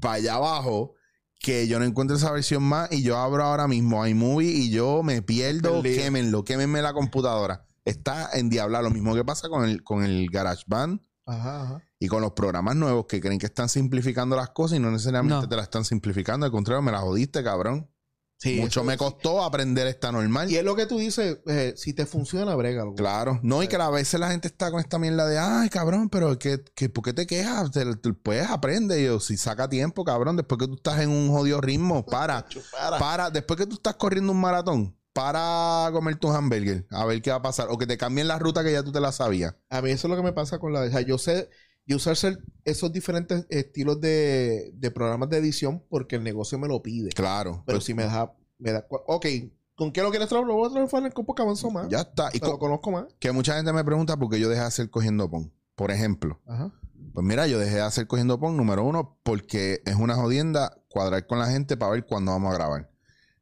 para 0.00 0.14
allá 0.14 0.34
abajo, 0.34 0.94
que 1.40 1.66
yo 1.66 1.78
no 1.78 1.84
encuentro 1.84 2.16
esa 2.16 2.30
versión 2.30 2.62
más 2.62 2.90
y 2.92 3.02
yo 3.02 3.18
abro 3.18 3.42
ahora 3.42 3.68
mismo 3.68 4.06
iMovie 4.06 4.50
y 4.50 4.70
yo 4.70 5.02
me 5.02 5.20
pierdo, 5.20 5.82
Perdido. 5.82 6.02
quémenlo, 6.02 6.44
quémenme 6.44 6.80
la 6.80 6.92
computadora. 6.92 7.66
Está 7.84 8.30
en 8.32 8.48
diabla, 8.48 8.80
lo 8.80 8.90
mismo 8.90 9.14
que 9.14 9.24
pasa 9.24 9.48
con 9.50 9.68
el, 9.68 9.82
con 9.82 10.04
el 10.04 10.30
GarageBand 10.30 11.00
Ajá, 11.26 11.62
ajá. 11.62 11.82
Y 12.04 12.08
con 12.08 12.20
los 12.22 12.32
programas 12.32 12.76
nuevos 12.76 13.06
que 13.06 13.20
creen 13.20 13.38
que 13.38 13.46
están 13.46 13.68
simplificando 13.68 14.36
las 14.36 14.50
cosas 14.50 14.76
y 14.78 14.80
no 14.80 14.90
necesariamente 14.90 15.34
No. 15.42 15.48
te 15.48 15.56
las 15.56 15.64
están 15.64 15.84
simplificando, 15.84 16.44
al 16.46 16.52
contrario, 16.52 16.82
me 16.82 16.92
las 16.92 17.00
jodiste, 17.02 17.42
cabrón. 17.42 17.90
Sí, 18.36 18.56
Mucho 18.60 18.80
eso 18.80 18.84
me 18.84 18.94
sí. 18.94 18.98
costó 18.98 19.42
aprender 19.42 19.86
esta 19.86 20.10
normal. 20.12 20.50
Y 20.50 20.56
es 20.56 20.64
lo 20.64 20.74
que 20.76 20.86
tú 20.86 20.98
dices, 20.98 21.38
eh, 21.46 21.72
si 21.76 21.94
te 21.94 22.04
funciona, 22.04 22.54
brégalo. 22.56 22.92
Claro, 22.94 23.38
no, 23.42 23.62
y 23.62 23.68
que 23.68 23.76
a 23.76 23.88
veces 23.90 24.18
la 24.20 24.30
gente 24.30 24.48
está 24.48 24.70
con 24.70 24.80
esta 24.80 24.98
mierda 24.98 25.26
de, 25.26 25.38
ay, 25.38 25.70
cabrón, 25.70 26.10
pero 26.10 26.36
que, 26.38 26.62
que 26.74 26.88
¿por 26.90 27.04
qué 27.04 27.12
te 27.14 27.26
quejas? 27.26 27.70
Te- 27.70 27.94
te- 27.96 28.12
pues 28.12 28.50
aprende, 28.50 29.00
y 29.00 29.06
yo, 29.06 29.20
si 29.20 29.36
saca 29.38 29.68
tiempo, 29.68 30.04
cabrón, 30.04 30.36
después 30.36 30.58
que 30.58 30.66
tú 30.66 30.74
estás 30.74 31.00
en 31.00 31.10
un 31.10 31.30
jodido 31.30 31.60
ritmo, 31.60 32.04
para, 32.06 32.44
Para. 32.72 32.98
para, 32.98 33.30
después 33.30 33.56
que 33.58 33.66
tú 33.66 33.76
estás 33.76 33.94
corriendo 33.94 34.32
un 34.32 34.40
maratón, 34.40 34.98
para 35.14 35.88
comer 35.92 36.16
tu 36.16 36.28
hamburger, 36.30 36.86
a 36.90 37.04
ver 37.06 37.22
qué 37.22 37.30
va 37.30 37.36
a 37.36 37.42
pasar, 37.42 37.68
o 37.70 37.78
que 37.78 37.86
te 37.86 37.96
cambien 37.96 38.26
la 38.26 38.38
ruta 38.40 38.64
que 38.64 38.72
ya 38.72 38.82
tú 38.82 38.90
te 38.90 39.00
la 39.00 39.12
sabías. 39.12 39.54
A 39.70 39.80
mí 39.80 39.90
eso 39.92 40.08
es 40.08 40.10
lo 40.10 40.16
que 40.16 40.24
me 40.24 40.32
pasa 40.32 40.58
con 40.58 40.72
la... 40.72 40.80
O 40.80 40.90
sea, 40.90 41.00
yo 41.02 41.18
sé... 41.18 41.48
Yo 41.86 41.96
usar 41.96 42.16
ser- 42.16 42.38
esos 42.64 42.92
diferentes 42.92 43.46
estilos 43.50 44.00
de, 44.00 44.70
de 44.74 44.90
programas 44.90 45.28
de 45.30 45.36
edición 45.38 45.82
porque 45.88 46.16
el 46.16 46.24
negocio 46.24 46.58
me 46.58 46.66
lo 46.68 46.82
pide. 46.82 47.10
Claro, 47.10 47.62
Pero 47.66 47.78
pues, 47.78 47.84
si 47.84 47.94
me 47.94 48.04
da... 48.04 48.32
Me 48.58 48.72
da 48.72 48.86
ok, 48.88 49.26
¿con 49.74 49.92
qué 49.92 50.00
lo 50.02 50.10
quieres 50.10 50.28
trabajar? 50.28 50.48
Lo 50.48 50.54
voy 50.54 50.68
a 50.68 50.72
trabajar 50.72 51.12
que 51.12 51.42
avanzó 51.42 51.70
más. 51.70 51.88
ya 51.88 52.00
está. 52.02 52.30
Y 52.32 52.36
Y 52.36 52.40
lo 52.40 52.52
co- 52.52 52.58
conozco 52.60 52.90
más. 52.90 53.06
que 53.18 53.32
mucha 53.32 53.56
gente 53.56 53.72
me 53.72 53.84
pregunta 53.84 54.16
por 54.16 54.30
qué 54.30 54.38
yo 54.40 54.48
dejé 54.48 54.60
de 54.62 54.66
hacer 54.66 54.90
cogiendo 54.90 55.28
pon. 55.30 55.52
Por 55.74 55.90
ejemplo, 55.90 56.40
Ajá. 56.46 56.72
Pues 57.12 57.24
mira, 57.26 57.46
yo 57.46 57.58
dejé 57.58 57.76
de 57.76 57.80
hacer 57.82 58.06
cogiendo 58.06 58.40
pon, 58.40 58.56
número 58.56 58.82
uno, 58.84 59.18
porque 59.22 59.82
es 59.84 59.94
una 59.96 60.14
jodienda 60.16 60.80
cuadrar 60.88 61.26
con 61.26 61.38
la 61.38 61.46
gente 61.46 61.76
para 61.76 61.92
ver 61.92 62.06
cuándo 62.06 62.32
vamos 62.32 62.52
a 62.52 62.56
grabar. 62.56 62.90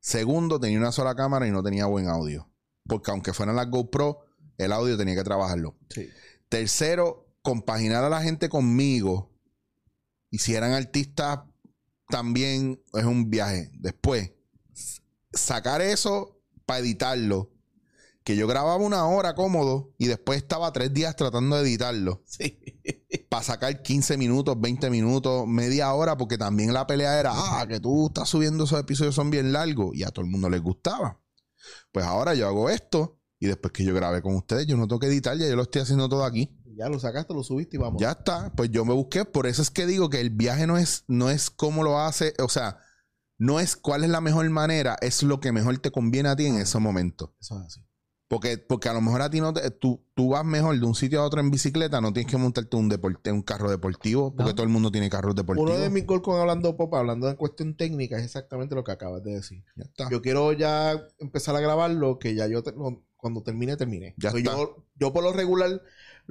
Segundo, 0.01 0.59
tenía 0.59 0.79
una 0.79 0.93
sola 0.93 1.15
cámara 1.15 1.47
y 1.47 1.51
no 1.53 1.63
tenía 1.63 1.87
buen 1.87 2.09
audio. 2.09 2.49
Porque 2.87 3.11
aunque 3.13 3.33
fueran 3.33 3.55
las 3.57 3.71
GoPro, 3.71 4.21
el 4.59 4.73
audio 4.73 4.97
tenía 4.99 5.15
que 5.15 5.23
trabajarlo. 5.25 5.77
Sí. 5.91 6.09
Tercero, 6.49 7.22
compaginar 7.43 8.05
a 8.05 8.09
la 8.09 8.23
gente 8.23 8.49
conmigo. 8.49 9.31
Y 10.31 10.39
si 10.39 10.55
eran 10.55 10.73
artistas, 10.73 11.41
también 12.09 12.83
es 12.95 13.05
un 13.05 13.31
viaje. 13.31 13.71
Después, 13.75 14.33
sacar 15.33 15.81
eso 15.81 16.41
para 16.67 16.81
editarlo. 16.81 17.51
Que 18.25 18.37
yo 18.37 18.47
grababa 18.47 18.77
una 18.77 19.05
hora 19.07 19.35
cómodo 19.35 19.97
y 19.99 20.07
después 20.07 20.39
estaba 20.39 20.73
tres 20.73 20.95
días 20.95 21.17
tratando 21.17 21.57
de 21.57 21.63
editarlo 21.63 22.23
Sí. 22.27 22.57
para 23.29 23.43
sacar 23.43 23.83
15 23.83 24.17
minutos, 24.17 24.61
20 24.61 24.91
minutos, 24.91 25.45
media 25.49 25.93
hora, 25.93 26.17
porque 26.17 26.39
también 26.39 26.73
la 26.73 26.87
pelea 26.87 27.19
era, 27.19 27.33
ah, 27.35 27.67
que 27.67 27.81
tú 27.81 28.07
estás 28.07 28.29
subiendo 28.29 28.63
esos 28.63 28.79
episodios 28.79 29.17
son 29.17 29.31
bien 29.31 29.53
largos 29.53 29.97
y 29.97 30.05
a 30.05 30.11
todo 30.11 30.25
el 30.25 30.31
mundo 30.31 30.49
les 30.49 30.63
gustaba. 30.63 31.21
Pues 31.91 32.07
ahora 32.07 32.35
yo 32.35 32.47
hago 32.47 32.71
esto 32.71 33.19
y 33.41 33.49
después 33.49 33.73
que 33.73 33.83
yo 33.85 33.93
grabé 33.93 34.23
con 34.23 34.37
ustedes, 34.37 34.69
yo 34.69 34.77
no 34.77 34.87
tengo 34.87 35.01
que 35.01 35.09
editar, 35.09 35.37
ya 35.37 35.49
yo 35.49 35.57
lo 35.57 35.63
estoy 35.63 35.83
haciendo 35.83 36.09
todo 36.09 36.25
aquí. 36.25 36.57
Ya 36.77 36.89
lo 36.89 36.99
sacaste, 36.99 37.35
lo 37.35 37.43
subiste 37.43 37.77
y 37.77 37.81
vamos. 37.81 38.01
Ya 38.01 38.13
está, 38.13 38.53
pues 38.57 38.71
yo 38.71 38.85
me 38.85 38.95
busqué, 38.95 39.25
por 39.25 39.47
eso 39.47 39.63
es 39.63 39.71
que 39.71 39.87
digo 39.87 40.11
que 40.11 40.21
el 40.21 40.31
viaje 40.31 40.67
no 40.67 40.79
es, 40.79 41.05
no 41.09 41.31
es 41.31 41.51
cómo 41.51 41.83
lo 41.83 41.99
hace, 42.01 42.35
o 42.43 42.49
sea, 42.49 42.79
no 43.39 43.61
es 43.61 43.77
cuál 43.77 44.05
es 44.05 44.11
la 44.11 44.21
mejor 44.21 44.49
manera, 44.51 44.97
es 45.01 45.23
lo 45.23 45.41
que 45.41 45.53
mejor 45.53 45.79
te 45.79 45.91
conviene 45.91 46.29
a 46.29 46.37
ti 46.37 46.47
en 46.47 46.57
ese 46.57 46.79
momento. 46.79 47.35
Eso 47.41 47.59
es 47.61 47.67
así. 47.67 47.81
Porque, 48.29 48.57
porque 48.57 48.89
a 48.89 48.95
lo 48.95 49.03
mejor 49.03 49.21
a 49.21 49.29
ti 49.29 49.43
no 49.43 49.53
te, 49.53 49.71
tú, 49.71 50.07
tú 50.15 50.31
vas 50.31 50.43
mejor 50.43 50.79
de 50.81 50.87
un 50.87 50.95
sitio 50.95 51.21
a 51.21 51.25
otro 51.25 51.41
en 51.41 51.51
bicicleta, 51.51 52.01
no 52.01 52.15
tienes 52.15 52.31
que 52.31 52.39
montarte 52.39 52.75
un 52.79 52.89
deporte, 52.89 53.31
un 53.31 53.43
carro 53.43 53.69
deportivo, 53.69 54.35
porque 54.35 54.53
No. 54.53 54.55
todo 54.55 54.65
el 54.65 54.73
mundo 54.73 54.91
tiene 54.91 55.11
carros 55.11 55.35
deportivos. 55.37 55.71
Uno 55.71 55.79
de 55.79 55.91
mis 55.91 56.07
goals 56.07 56.23
con 56.23 56.41
Hablando 56.41 56.75
Pop, 56.75 56.95
hablando 56.95 57.27
de 57.27 57.37
cuestión 57.37 57.77
técnica, 57.77 58.17
es 58.17 58.25
exactamente 58.25 58.75
lo 58.75 58.85
que 58.85 58.93
acabas 58.93 59.23
de 59.23 59.33
decir. 59.35 59.63
Ya 59.77 59.85
está. 59.85 60.09
Yo 60.11 60.23
quiero 60.23 60.51
ya 60.55 60.99
empezar 61.19 61.55
a 61.57 61.61
grabarlo, 61.61 62.19
que 62.19 62.35
ya 62.35 62.47
yo 62.47 62.63
te- 62.63 62.73
no, 62.73 63.05
cuando 63.19 63.43
termine, 63.43 63.77
termine. 63.77 64.15
Ya 64.17 64.31
está. 64.31 64.41
yo, 64.41 64.87
yo 64.95 65.13
por 65.13 65.25
lo 65.25 65.35
regular 65.35 65.83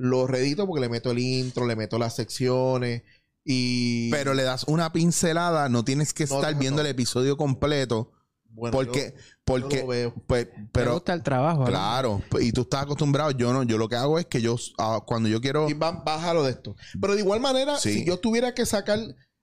lo 0.02 0.28
redito 0.28 0.66
porque 0.68 0.82
le 0.82 0.89
meto 0.89 1.12
el 1.12 1.20
intro, 1.20 1.66
le 1.68 1.76
meto 1.76 1.97
las 1.99 2.16
secciones 2.16 3.04
y... 3.43 4.10
Pero 4.12 4.34
le 4.34 4.43
das 4.43 4.64
una 4.68 4.91
pincelada, 4.93 5.70
no 5.70 5.84
tienes 5.84 6.14
que 6.14 6.26
No, 6.26 6.36
estar 6.36 6.54
no, 6.54 6.60
viendo 6.60 6.82
no. 6.82 6.88
el 6.88 6.91
episodio 6.91 7.38
completo, 7.38 8.12
bueno, 8.49 8.72
porque, 8.76 9.14
yo- 9.16 9.18
yo 9.18 9.24
porque, 9.45 9.80
lo 9.82 9.88
veo. 9.88 10.14
pues, 10.28 10.47
me 10.58 10.68
pero, 10.72 10.93
gusta 10.93 11.14
el 11.14 11.24
trabajo. 11.24 11.64
claro, 11.66 12.22
y 12.39 12.52
tú 12.52 12.62
estás 12.62 12.84
acostumbrado, 12.84 13.32
yo 13.32 13.54
no, 13.54 13.64
yo 13.64 13.78
lo 13.78 13.88
que 13.89 13.95
hago 13.95 14.20
es 14.20 14.26
que 14.26 14.41
yo, 14.41 14.56
ah, 14.78 15.02
cuando 15.06 15.30
yo 15.30 15.39
quiero, 15.41 15.70
Y 15.70 15.74
va- 15.74 15.91
bájalo 15.91 16.43
de 16.43 16.52
esto. 16.52 16.76
Pero 16.99 17.14
de 17.16 17.22
igual 17.22 17.39
manera, 17.39 17.78
Sí. 17.78 17.93
si 17.93 18.06
yo 18.06 18.18
tuviera 18.20 18.54
que 18.54 18.66
sacar 18.66 18.99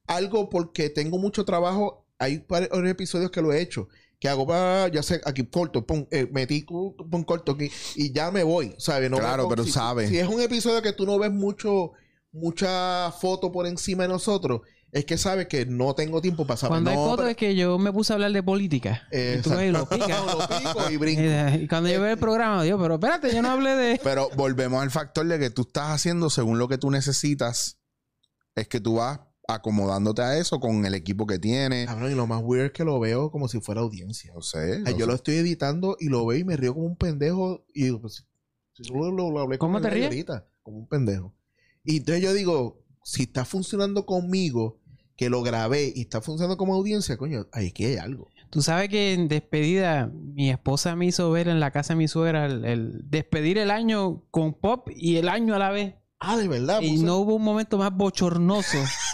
algo 0.06 0.48
porque 0.48 0.90
tengo 0.90 1.18
mucho 1.18 1.44
trabajo, 1.44 2.06
hay 2.18 2.44
varios 2.48 2.70
episodios 2.90 3.30
que 3.30 3.42
lo 3.42 3.52
he 3.52 3.60
hecho. 3.60 3.88
Que 4.20 4.28
hago 4.28 4.46
para, 4.46 4.88
ya 4.88 5.02
sé, 5.02 5.20
aquí 5.24 5.46
corto, 5.46 5.86
pum, 5.86 6.06
eh, 6.10 6.28
metí 6.32 6.62
pum, 6.62 7.22
corto 7.24 7.52
aquí 7.52 7.70
y 7.94 8.12
ya 8.12 8.30
me 8.32 8.42
voy, 8.42 8.74
¿sabes? 8.78 9.08
No 9.10 9.16
me 9.16 9.22
Claro, 9.22 9.48
pero 9.48 9.62
si, 9.64 9.70
sabe. 9.70 10.08
Si 10.08 10.18
es 10.18 10.26
un 10.26 10.40
episodio 10.40 10.82
que 10.82 10.92
tú 10.92 11.06
no 11.06 11.18
ves 11.18 11.30
mucho, 11.30 11.92
mucha 12.32 13.12
foto 13.12 13.52
por 13.52 13.66
encima 13.66 14.02
de 14.02 14.08
nosotros, 14.08 14.62
es 14.90 15.04
que 15.04 15.18
sabes 15.18 15.46
que 15.48 15.66
no 15.66 15.94
tengo 15.94 16.20
tiempo 16.20 16.46
para 16.46 16.56
saber. 16.56 16.70
Cuando 16.70 16.90
hay 16.90 16.96
No, 16.96 17.04
fotos 17.04 17.18
pero- 17.18 17.28
es 17.28 17.36
que 17.36 17.54
yo 17.54 17.78
me 17.78 17.92
puse 17.92 18.12
a 18.12 18.14
hablar 18.14 18.32
de 18.32 18.42
política. 18.42 19.06
Eh, 19.12 19.36
y 19.38 19.42
tú 19.42 19.50
ves 19.50 19.68
y 19.68 19.70
lo 19.70 19.86
picas. 19.88 20.08
lo 20.26 20.48
pico 20.48 20.90
y 20.90 20.96
brinco. 20.96 21.22
y 21.62 21.68
cuando 21.68 21.88
yo 21.88 22.00
veo 22.00 22.12
el 22.12 22.18
programa, 22.18 22.62
digo, 22.62 22.78
pero 22.78 22.94
espérate, 22.94 23.32
yo 23.32 23.42
no 23.42 23.50
hablé 23.50 23.76
de... 23.76 24.00
pero 24.02 24.30
volvemos 24.34 24.82
al 24.82 24.90
factor 24.90 25.26
de 25.26 25.38
que 25.38 25.50
tú 25.50 25.62
estás 25.62 25.90
haciendo 25.90 26.30
según 26.30 26.58
lo 26.58 26.68
que 26.68 26.78
tú 26.78 26.90
necesitas, 26.90 27.78
es 28.54 28.66
que 28.66 28.80
tú 28.80 28.94
vas 28.96 29.20
acomodándote 29.48 30.22
a 30.22 30.38
eso 30.38 30.60
con 30.60 30.84
el 30.84 30.94
equipo 30.94 31.26
que 31.26 31.38
tienes. 31.38 31.86
Cabrón, 31.86 32.12
y 32.12 32.14
lo 32.14 32.26
más 32.26 32.40
weird 32.44 32.66
es 32.66 32.72
que 32.72 32.84
lo 32.84 33.00
veo 33.00 33.30
como 33.30 33.48
si 33.48 33.60
fuera 33.60 33.80
audiencia. 33.80 34.32
No 34.34 34.42
sé. 34.42 34.82
Ay, 34.84 34.92
no 34.92 34.98
yo 34.98 34.98
sé. 35.00 35.06
lo 35.06 35.14
estoy 35.14 35.34
editando 35.36 35.96
y 35.98 36.08
lo 36.08 36.24
veo 36.26 36.38
y 36.38 36.44
me 36.44 36.56
río 36.56 36.74
como 36.74 36.86
un 36.86 36.96
pendejo. 36.96 37.64
Y 37.74 37.90
pues, 37.92 38.26
si 38.74 38.84
solo 38.84 39.10
lo, 39.10 39.30
lo 39.30 39.40
hablé 39.40 39.58
con 39.58 39.68
¿Cómo 39.70 39.80
te 39.80 39.88
él 39.88 39.94
ríes? 39.94 40.06
ahorita, 40.06 40.46
como 40.62 40.78
un 40.78 40.86
pendejo. 40.86 41.34
Y 41.84 41.96
entonces 41.98 42.22
yo 42.22 42.34
digo, 42.34 42.82
si 43.02 43.22
está 43.22 43.44
funcionando 43.44 44.04
conmigo, 44.04 44.78
que 45.16 45.30
lo 45.30 45.42
grabé 45.42 45.92
y 45.96 46.02
está 46.02 46.20
funcionando 46.20 46.56
como 46.56 46.74
audiencia, 46.74 47.16
coño, 47.16 47.46
ahí 47.52 47.72
que 47.72 47.86
hay 47.86 47.96
algo. 47.96 48.28
Tú 48.50 48.62
sabes 48.62 48.88
que 48.88 49.14
en 49.14 49.28
despedida, 49.28 50.06
mi 50.14 50.48
esposa 50.50 50.94
me 50.94 51.06
hizo 51.06 51.30
ver 51.30 51.48
en 51.48 51.58
la 51.60 51.70
casa 51.70 51.94
de 51.94 51.98
mi 51.98 52.08
suegra 52.08 52.46
el, 52.46 52.64
el 52.64 53.00
despedir 53.10 53.58
el 53.58 53.70
año 53.70 54.22
con 54.30 54.54
pop 54.54 54.88
y 54.94 55.16
el 55.16 55.28
año 55.28 55.54
a 55.54 55.58
la 55.58 55.70
vez. 55.70 55.94
Ah, 56.20 56.36
de 56.36 56.48
verdad. 56.48 56.80
Y 56.82 56.92
puso- 56.96 57.04
no 57.06 57.16
hubo 57.18 57.34
un 57.34 57.42
momento 57.42 57.78
más 57.78 57.92
bochornoso 57.94 58.78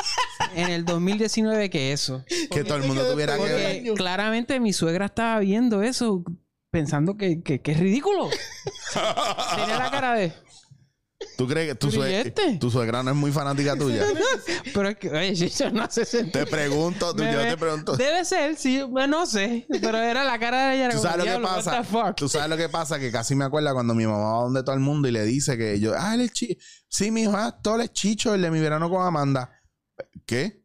en 0.54 0.68
el 0.70 0.84
2019 0.84 1.70
que 1.70 1.92
eso. 1.92 2.24
que 2.50 2.64
todo 2.64 2.76
el 2.76 2.84
mundo 2.84 3.10
tuviera 3.10 3.36
que 3.36 3.42
ver. 3.42 3.94
claramente 3.94 4.60
mi 4.60 4.72
suegra 4.72 5.06
estaba 5.06 5.38
viendo 5.40 5.82
eso 5.82 6.22
pensando 6.70 7.16
que, 7.16 7.42
que, 7.42 7.60
que 7.60 7.72
es 7.72 7.78
ridículo. 7.80 8.28
Tenía 9.56 9.78
la 9.78 9.90
cara 9.90 10.14
de... 10.14 10.32
¿Tú 11.38 11.48
crees 11.48 11.68
que 11.68 11.74
tu, 11.74 11.88
Pero 11.88 12.02
¿y 12.02 12.10
sue- 12.10 12.20
este? 12.20 12.58
tu 12.58 12.70
suegra 12.70 13.02
no 13.02 13.10
es 13.10 13.16
muy 13.16 13.32
fanática 13.32 13.74
tuya? 13.76 14.04
Pero 14.74 14.88
es 14.90 14.96
que, 14.98 15.08
oye, 15.10 15.32
Chicho, 15.34 15.70
no 15.70 15.82
hace 15.82 16.04
sentido. 16.04 16.44
te 16.44 16.50
pregunto, 16.50 17.14
tú- 17.14 17.22
yo 17.24 17.40
te 17.40 17.56
pregunto. 17.56 17.96
Debe 17.96 18.24
ser, 18.26 18.56
sí, 18.56 18.82
bueno, 18.82 19.20
no 19.20 19.26
sé. 19.26 19.66
Pero 19.80 19.96
era 19.98 20.22
la 20.22 20.38
cara 20.38 20.68
de 20.68 20.76
ella. 20.76 20.90
¿Tú 20.90 20.96
como, 20.98 21.02
sabes 21.02 21.18
lo 21.18 21.24
que 21.24 21.30
"Diablo, 21.30 21.48
what 21.48 21.54
pasa? 21.64 21.78
the 21.78 21.84
fuck?". 21.84 22.14
Tú 22.16 22.28
sabes 22.28 22.50
lo 22.50 22.56
que 22.58 22.68
pasa, 22.68 22.98
que 22.98 23.10
casi 23.10 23.34
me 23.34 23.44
acuerda 23.44 23.72
cuando 23.72 23.94
mi 23.94 24.04
mamá 24.06 24.18
va 24.34 24.42
donde 24.42 24.62
todo 24.62 24.74
el 24.74 24.80
mundo 24.82 25.08
y 25.08 25.12
le 25.12 25.24
dice 25.24 25.56
que 25.56 25.80
yo, 25.80 25.94
ah, 25.96 26.14
él 26.14 26.20
es 26.22 26.32
chicho. 26.32 26.60
Sí, 26.88 27.10
mi 27.10 27.22
hijo, 27.22 27.32
ah, 27.36 27.56
todo 27.62 27.80
es 27.80 27.92
chicho, 27.92 28.34
el 28.34 28.42
de 28.42 28.50
mi 28.50 28.60
verano 28.60 28.90
con 28.90 29.04
Amanda. 29.06 29.50
¿Qué? 30.26 30.62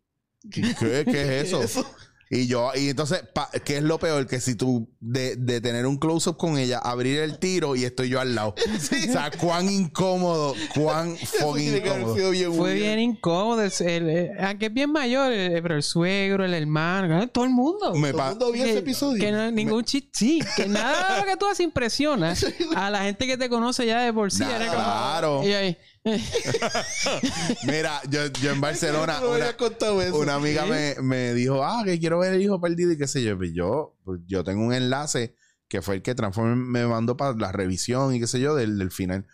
¿Qué, 0.52 0.62
qué- 0.80 1.06
qué 1.06 1.40
es 1.42 1.54
eso? 1.54 1.86
Y 2.32 2.46
yo, 2.46 2.70
y 2.76 2.90
entonces, 2.90 3.24
pa- 3.34 3.50
¿qué 3.66 3.78
es 3.78 3.82
lo 3.84 3.98
peor? 3.98 4.28
Que 4.28 4.40
si 4.40 4.54
tú, 4.54 4.88
de, 5.00 5.36
de 5.36 5.62
tener 5.62 5.88
un 5.88 5.98
close-up 5.98 6.38
con 6.38 6.60
ella, 6.60 6.78
abrir 6.78 7.18
el 7.22 7.40
tiro 7.40 7.76
y 7.76 7.86
estoy 7.86 8.10
yo 8.10 8.20
al 8.20 8.36
lado. 8.36 8.54
O 9.10 9.12
sea, 9.12 9.32
cuán 9.32 9.68
incómodo, 9.68 10.54
cuán 10.76 11.18
fucking 11.40 11.78
incómodo. 11.78 12.14
sido 12.14 12.30
bien 12.30 12.54
Fue 12.54 12.76
bien 12.76 13.00
incómodo. 13.00 13.64
el- 13.64 13.72
el- 13.80 14.10
eh, 14.12 14.32
aunque 14.42 14.68
es 14.68 14.74
bien 14.74 14.92
mayor, 14.92 15.34
eh, 15.34 15.60
pero 15.64 15.76
el 15.76 15.82
suegro, 15.82 16.46
el 16.46 16.54
hermano, 16.54 17.28
todo 17.30 17.46
el 17.46 17.50
mundo. 17.50 17.96
Me 17.96 18.12
Todo 18.12 18.22
el 18.22 18.30
mundo 18.30 18.52
vio 18.52 18.64
ese 18.64 18.74
Que- 18.74 18.80
episodio. 18.80 19.20
Que 19.26 19.32
no, 19.32 19.50
ningún 19.50 19.84
chiste. 19.84 20.10
Sí, 20.14 20.40
que 20.56 20.68
nada 20.68 21.16
de 21.16 21.22
lo 21.22 21.26
que 21.26 21.36
tú 21.36 21.48
haces 21.48 21.62
impresiona 21.62 22.36
a 22.76 22.90
la 22.92 23.02
gente 23.06 23.26
que 23.26 23.38
te 23.38 23.50
conoce 23.50 23.88
ya 23.88 24.02
de 24.02 24.14
por 24.14 24.32
sí. 24.32 24.44
Nah, 24.44 24.56
Era 24.56 24.68
como- 24.68 24.78
claro. 24.84 25.44
Y 25.44 25.52
ahí, 25.54 25.78
Mira, 27.66 28.02
yo, 28.10 28.28
yo 28.28 28.52
en 28.52 28.62
Barcelona, 28.62 29.20
una, 29.30 30.36
amiga 30.36 30.66
me, 30.66 30.96
me 31.02 31.34
dijo, 31.34 31.64
ah, 31.64 31.82
que 31.86 32.00
quiero 32.00 32.20
ver 32.20 32.34
el 32.34 32.42
hijo 32.42 32.60
perdido 32.60 32.92
y 32.92 32.98
qué 32.98 33.08
sé 33.08 33.22
yo. 33.24 33.38
Pues 33.38 33.52
yo, 33.54 33.96
pues 34.04 34.22
yo 34.26 34.44
tengo 34.44 34.66
un 34.66 34.74
enlace 34.74 35.36
que 35.68 35.82
fue 35.82 35.96
el 35.96 36.02
que 36.02 36.16
Transform 36.16 36.58
me 36.58 36.86
mandó 36.88 37.16
para 37.18 37.34
la 37.36 37.52
revisión 37.52 38.14
y 38.16 38.20
qué 38.20 38.28
sé 38.28 38.40
yo 38.40 38.56
del, 38.56 38.78
del 38.80 38.92
final. 38.92 39.28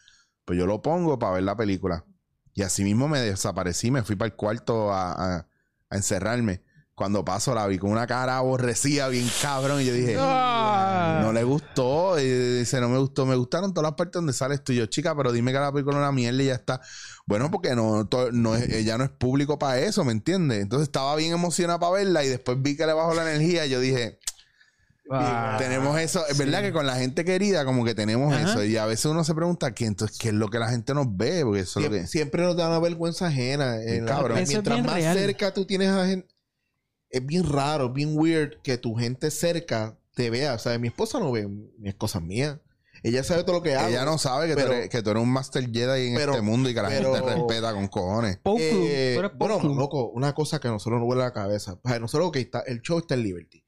Pues 0.43 0.59
yo 0.59 0.66
lo 0.66 0.82
pongo 0.82 1.18
para 1.18 1.34
ver 1.34 1.43
la 1.43 1.55
película. 1.55 2.05
Y 2.53 2.61
así 2.63 2.84
mismo 2.84 3.07
me 3.07 3.20
desaparecí, 3.20 3.91
me 3.91 4.03
fui 4.03 4.16
para 4.16 4.28
el 4.28 4.36
cuarto 4.36 4.91
a, 4.91 5.11
a- 5.11 5.47
a 5.89 5.95
encerrarme. 5.95 6.63
Cuando 6.95 7.25
paso 7.25 7.53
la 7.53 7.67
vi 7.67 7.77
con 7.77 7.91
una 7.91 8.07
cara 8.07 8.37
aborrecida, 8.37 9.09
bien 9.09 9.29
cabrón. 9.41 9.81
Y 9.81 9.85
yo 9.85 9.93
dije, 9.93 10.15
Ah. 10.17 11.19
no 11.21 11.33
le 11.33 11.43
gustó. 11.43 12.17
Y 12.17 12.23
dice, 12.59 12.79
no 12.79 12.87
me 12.87 12.97
gustó. 12.97 13.25
Me 13.25 13.35
gustaron 13.35 13.73
todas 13.73 13.89
las 13.91 13.97
partes 13.97 14.13
donde 14.13 14.31
sales 14.31 14.63
tú 14.63 14.71
y 14.71 14.77
yo, 14.77 14.85
chica, 14.85 15.13
pero 15.13 15.33
dime 15.33 15.51
que 15.51 15.59
la 15.59 15.73
película 15.73 15.97
es 15.97 15.99
una 15.99 16.11
mierda 16.13 16.41
y 16.41 16.45
ya 16.45 16.53
está. 16.53 16.79
Bueno, 17.25 17.51
porque 17.51 17.75
no, 17.75 18.07
to- 18.07 18.31
no 18.31 18.55
es, 18.55 18.69
ella 18.69 18.97
no 18.97 19.03
es 19.03 19.09
público 19.09 19.59
para 19.59 19.77
eso, 19.79 20.05
¿me 20.05 20.13
entiendes? 20.13 20.61
Entonces 20.61 20.87
estaba 20.87 21.15
bien 21.17 21.33
emocionada 21.33 21.79
para 21.79 21.91
verla 21.91 22.23
y 22.23 22.29
después 22.29 22.61
vi 22.61 22.77
que 22.77 22.85
le 22.85 22.93
bajó 22.93 23.13
la 23.13 23.23
energía 23.29 23.65
y 23.65 23.71
yo 23.71 23.79
dije, 23.81 24.17
Ah. 25.11 25.57
tenemos 25.59 25.99
eso. 25.99 26.25
Es 26.27 26.37
verdad 26.37 26.61
que 26.61 26.71
con 26.71 26.87
la 26.87 26.95
gente 26.95 27.23
querida 27.25 27.63
como 27.65 27.85
que 27.85 27.93
tenemos 27.93 28.33
Ajá. 28.33 28.49
eso. 28.51 28.63
Y 28.63 28.77
a 28.77 28.85
veces 28.85 29.05
uno 29.05 29.23
se 29.23 29.35
pregunta, 29.35 29.73
¿qué, 29.73 29.85
entonces, 29.85 30.17
¿qué 30.17 30.29
es 30.29 30.33
lo 30.33 30.47
que 30.49 30.57
la 30.59 30.69
gente 30.69 30.93
nos 30.95 31.07
ve? 31.15 31.43
Porque 31.43 31.59
eso 31.59 31.79
es 31.79 31.85
lo 31.85 31.91
Siempre, 31.91 32.01
que... 32.01 32.07
siempre 32.07 32.41
nos 32.43 32.55
da 32.55 32.67
una 32.69 32.79
vergüenza 32.79 33.27
ajena. 33.27 33.81
en 33.83 34.05
la- 34.05 34.11
Cabrón. 34.15 34.39
Mientras 34.47 34.83
más 34.83 34.93
real. 34.95 35.17
cerca 35.17 35.53
tú 35.53 35.65
tienes 35.65 35.89
a 35.89 36.07
gente, 36.07 36.27
es 37.09 37.25
bien 37.25 37.43
raro, 37.49 37.89
bien 37.91 38.17
weird 38.17 38.61
que 38.63 38.77
tu 38.77 38.95
gente 38.95 39.31
cerca 39.31 39.97
te 40.13 40.29
vea. 40.29 40.53
O 40.53 40.59
sea, 40.59 40.77
mi 40.79 40.87
esposa 40.87 41.19
no 41.19 41.31
ve 41.31 41.47
mis 41.47 41.95
cosas 41.95 42.21
mías. 42.21 42.59
Ella 43.03 43.23
sabe 43.23 43.43
todo 43.43 43.57
lo 43.57 43.61
que 43.61 43.75
hago. 43.75 43.89
Ella 43.89 44.03
no 44.05 44.17
sabe 44.17 44.47
que, 44.47 44.55
pero- 44.55 44.67
tú 44.69 44.73
eres, 44.73 44.89
que 44.89 45.01
tú 45.03 45.09
eres 45.11 45.21
un 45.21 45.29
Master 45.31 45.69
Jedi 45.71 46.07
en 46.07 46.15
pero- 46.15 46.31
este 46.31 46.41
mundo 46.41 46.69
y 46.69 46.73
que 46.73 46.81
la 46.81 46.87
pero- 46.89 47.13
gente 47.13 47.27
te 47.29 47.35
respeta 47.35 47.73
con 47.73 47.87
cojones. 47.87 48.39
Eh, 48.57 49.19
bueno, 49.37 49.61
loco, 49.61 50.09
una 50.09 50.33
cosa 50.33 50.59
que 50.59 50.67
a 50.67 50.71
nosotros 50.71 50.99
nos 50.99 51.05
vuela 51.05 51.25
la 51.25 51.33
cabeza. 51.33 51.73
O 51.83 51.87
sea, 51.87 51.99
nosotros, 51.99 52.31
que 52.31 52.39
está, 52.39 52.61
el 52.61 52.81
show 52.81 52.97
está 52.99 53.13
en 53.13 53.23
Liberty. 53.23 53.63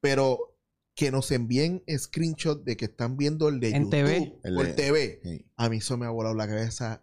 Pero 0.00 0.56
que 0.96 1.10
nos 1.12 1.30
envíen 1.30 1.84
screenshot 1.98 2.64
de 2.64 2.76
que 2.76 2.86
están 2.86 3.16
viendo 3.16 3.48
el 3.48 3.60
de 3.60 3.68
En 3.68 3.84
YouTube 3.84 3.90
TV. 3.90 4.40
El 4.42 4.54
por 4.56 4.66
de- 4.66 4.72
TV. 4.72 5.20
Sí. 5.22 5.46
A 5.56 5.68
mí 5.68 5.76
eso 5.76 5.96
me 5.96 6.06
ha 6.06 6.10
volado 6.10 6.34
la 6.34 6.48
cabeza 6.48 7.02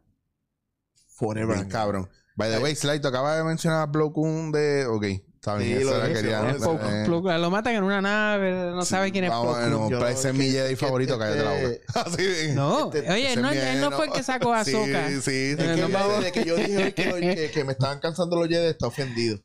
forever. 1.08 1.56
Bien, 1.56 1.70
cabrón. 1.70 2.10
By 2.36 2.50
the 2.50 2.58
Ay. 2.58 2.64
way, 2.64 2.76
Sly, 2.76 3.00
tú 3.00 3.08
acabas 3.08 3.38
de 3.38 3.44
mencionar 3.44 3.82
a 3.82 3.86
Blow 3.86 4.12
de. 4.52 4.86
Ok, 4.88 5.06
está 5.38 5.56
bien. 5.56 5.78
Sí, 5.78 5.84
esa 5.84 5.92
lo 5.98 6.04
la 6.08 6.14
quería. 6.14 6.50
Es. 6.50 6.58
Poku. 6.58 6.86
eh, 6.86 7.06
Lo, 7.08 7.38
lo 7.38 7.52
matan 7.52 7.76
en 7.76 7.84
una 7.84 8.02
nave, 8.02 8.52
no 8.72 8.84
sabe 8.84 9.12
quién 9.12 9.24
es 9.26 9.30
vamos, 9.30 9.56
bueno, 9.58 9.90
Yo- 9.90 10.00
pero 10.00 10.10
ese 10.12 10.30
es 10.30 10.36
mi 10.36 10.50
Jedi 10.50 10.76
favorito, 10.76 11.14
que- 11.14 11.20
cállate 11.26 11.44
la 11.44 11.52
boca. 11.52 11.78
Así. 12.06 12.52
No, 12.54 12.92
Este- 12.94 13.12
oye, 13.12 13.32
ese 13.32 13.42
no, 13.42 13.52
él 13.52 13.82
no 13.82 13.92
fue 13.92 14.08
el 14.08 14.12
que 14.12 14.24
sacó 14.24 14.54
a 14.54 14.64
Sí, 14.66 14.76
Ahsoka. 14.76 15.08
Sí, 15.10 15.22
sí. 15.22 15.56
Es 15.58 15.76
que 15.76 15.88
no 15.88 16.10
desde 16.10 16.32
que 16.32 16.44
yo 16.46 16.56
dije 16.56 16.94
que, 16.94 17.14
que- 17.14 17.52
que 17.54 17.64
me 17.64 17.72
estaban 17.74 18.00
cansando 18.00 18.36
los 18.38 18.48
Jedi, 18.48 18.68
está 18.68 18.88
ofendido. 18.88 19.40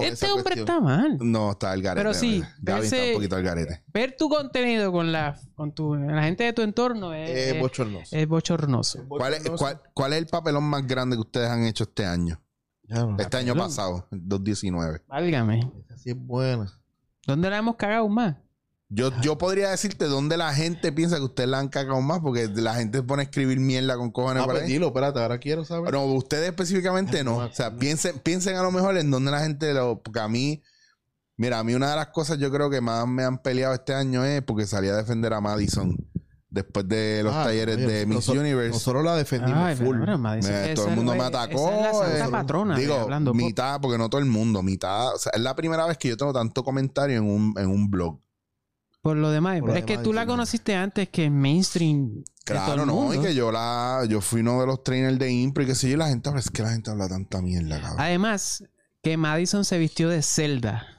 Este 0.00 0.26
hombre 0.26 0.42
cuestión. 0.54 0.68
está 0.68 0.80
mal. 0.80 1.16
No, 1.20 1.52
está 1.52 1.74
el 1.74 1.82
garete. 1.82 2.00
Pero 2.04 2.14
sí, 2.14 2.40
Gaby 2.62 2.84
está 2.86 2.96
un 3.04 3.12
poquito 3.14 3.34
al 3.36 3.42
garete. 3.42 3.82
Ver 3.88 4.14
tu 4.16 4.28
contenido 4.28 4.92
con 4.92 5.10
la, 5.10 5.40
con 5.56 5.74
tu, 5.74 5.96
la 5.96 6.22
gente 6.22 6.44
de 6.44 6.52
tu 6.52 6.62
entorno 6.62 7.12
es, 7.12 7.30
Eh, 7.30 7.50
es- 7.56 7.60
bochornoso. 7.60 8.16
es 8.16 8.28
bochornoso. 8.28 9.04
¿Cuál 9.08 9.34
es, 9.34 9.50
cuál, 9.50 9.80
cuál 9.94 10.12
es 10.12 10.18
el 10.20 10.26
papelón 10.26 10.62
más 10.64 10.86
grande 10.86 11.16
que 11.16 11.20
ustedes 11.22 11.48
han 11.48 11.64
hecho 11.64 11.82
este 11.84 12.04
año? 12.06 12.40
Ya, 12.88 13.06
Este 13.18 13.36
año 13.36 13.48
papelón. 13.54 13.58
pasado, 13.58 14.08
el 14.10 14.20
2019. 14.28 15.02
Válgame. 15.08 15.60
esa 15.84 15.98
sí 15.98 16.10
es 16.10 16.16
buena. 16.16 16.72
¿Dónde 17.26 17.50
la 17.50 17.58
hemos 17.58 17.76
cagado 17.76 18.08
más? 18.08 18.36
Yo, 18.90 19.10
yo 19.20 19.36
podría 19.36 19.68
decirte 19.70 20.06
dónde 20.06 20.38
la 20.38 20.54
gente 20.54 20.90
piensa 20.92 21.16
que 21.18 21.22
ustedes 21.24 21.50
la 21.50 21.58
han 21.58 21.68
cagado 21.68 22.00
más, 22.00 22.20
porque 22.20 22.48
la 22.48 22.74
gente 22.74 22.98
se 22.98 23.04
pone 23.04 23.20
a 23.20 23.24
escribir 23.24 23.60
mierda 23.60 23.98
con 23.98 24.10
cojones 24.10 24.42
Ah, 24.42 24.46
por 24.46 24.54
pues 24.54 24.66
dilo, 24.66 24.86
espérate, 24.86 25.20
ahora 25.20 25.36
quiero 25.38 25.62
saber. 25.66 25.92
No, 25.92 26.06
ustedes 26.06 26.48
específicamente 26.48 27.22
no. 27.22 27.36
O 27.36 27.52
sea, 27.52 27.70
piensen, 27.76 28.18
piensen 28.20 28.56
a 28.56 28.62
lo 28.62 28.72
mejor 28.72 28.96
en 28.96 29.10
dónde 29.10 29.30
la 29.30 29.40
gente 29.40 29.74
lo. 29.74 30.02
Porque 30.02 30.20
a 30.20 30.28
mí, 30.28 30.62
mira, 31.36 31.58
a 31.58 31.64
mí 31.64 31.74
una 31.74 31.90
de 31.90 31.96
las 31.96 32.06
cosas 32.08 32.38
yo 32.38 32.50
creo 32.50 32.70
que 32.70 32.80
más 32.80 33.06
me 33.06 33.24
han 33.24 33.36
peleado 33.42 33.74
este 33.74 33.92
año 33.92 34.24
es 34.24 34.40
porque 34.42 34.64
salí 34.66 34.88
a 34.88 34.96
defender 34.96 35.34
a 35.34 35.42
Madison 35.42 35.94
después 36.50 36.88
de 36.88 37.22
los 37.22 37.34
Ah, 37.34 37.44
talleres 37.44 37.76
oye, 37.76 37.86
de 37.86 38.06
Miss 38.06 38.14
nosotros- 38.16 38.42
Universe. 38.42 38.70
Nosotros 38.70 39.04
la 39.04 39.16
defendimos 39.16 39.62
Ay, 39.62 39.76
full. 39.76 39.98
pero, 40.00 40.18
Me- 40.18 40.40
todo 40.74 40.86
el 40.86 40.90
es 40.90 40.96
mundo 40.96 41.14
me 41.14 41.22
atacó. 41.24 41.68
Esa 41.70 41.88
es 41.88 41.92
la 41.92 41.92
santa 42.08 42.26
eh, 42.26 42.30
patrona. 42.30 42.78
Digo, 42.78 42.94
hablando 42.94 43.34
mitad, 43.34 43.80
porque 43.80 43.98
no 43.98 44.08
todo 44.08 44.20
el 44.20 44.26
mundo, 44.26 44.62
mitad. 44.62 45.14
O 45.14 45.18
sea, 45.18 45.32
es 45.34 45.40
la 45.40 45.54
primera 45.54 45.86
vez 45.86 45.98
que 45.98 46.08
yo 46.08 46.16
tengo 46.16 46.32
tanto 46.32 46.64
comentario 46.64 47.18
en 47.18 47.24
un, 47.24 47.54
en 47.58 47.66
un 47.68 47.90
blog. 47.90 48.20
Por 49.00 49.16
lo 49.16 49.30
demás. 49.30 49.60
Por 49.60 49.68
pero 49.68 49.74
lo 49.74 49.78
es 49.78 49.84
que 49.84 49.92
demás, 49.92 50.04
tú 50.04 50.12
la 50.12 50.22
sí. 50.22 50.26
conociste 50.26 50.74
antes 50.74 51.08
que 51.08 51.24
en 51.24 51.38
mainstream. 51.40 52.24
Claro, 52.44 52.84
no, 52.86 53.12
y 53.14 53.18
que 53.20 53.34
yo 53.34 53.52
la, 53.52 54.04
yo 54.08 54.20
fui 54.22 54.40
uno 54.40 54.58
de 54.60 54.66
los 54.66 54.82
trainers 54.82 55.18
de 55.18 55.30
Impro 55.30 55.62
y 55.62 55.66
que 55.66 55.74
sé 55.74 55.88
yo, 55.88 55.94
y 55.94 55.98
la 55.98 56.08
gente, 56.08 56.30
pero 56.30 56.40
es 56.40 56.50
que 56.50 56.62
la 56.62 56.70
gente 56.70 56.90
habla 56.90 57.06
tanta 57.08 57.40
mierda, 57.42 57.78
cabrón. 57.80 58.00
Además, 58.00 58.64
que 59.02 59.16
Madison 59.18 59.64
se 59.66 59.78
vistió 59.78 60.08
de 60.08 60.22
Zelda. 60.22 60.97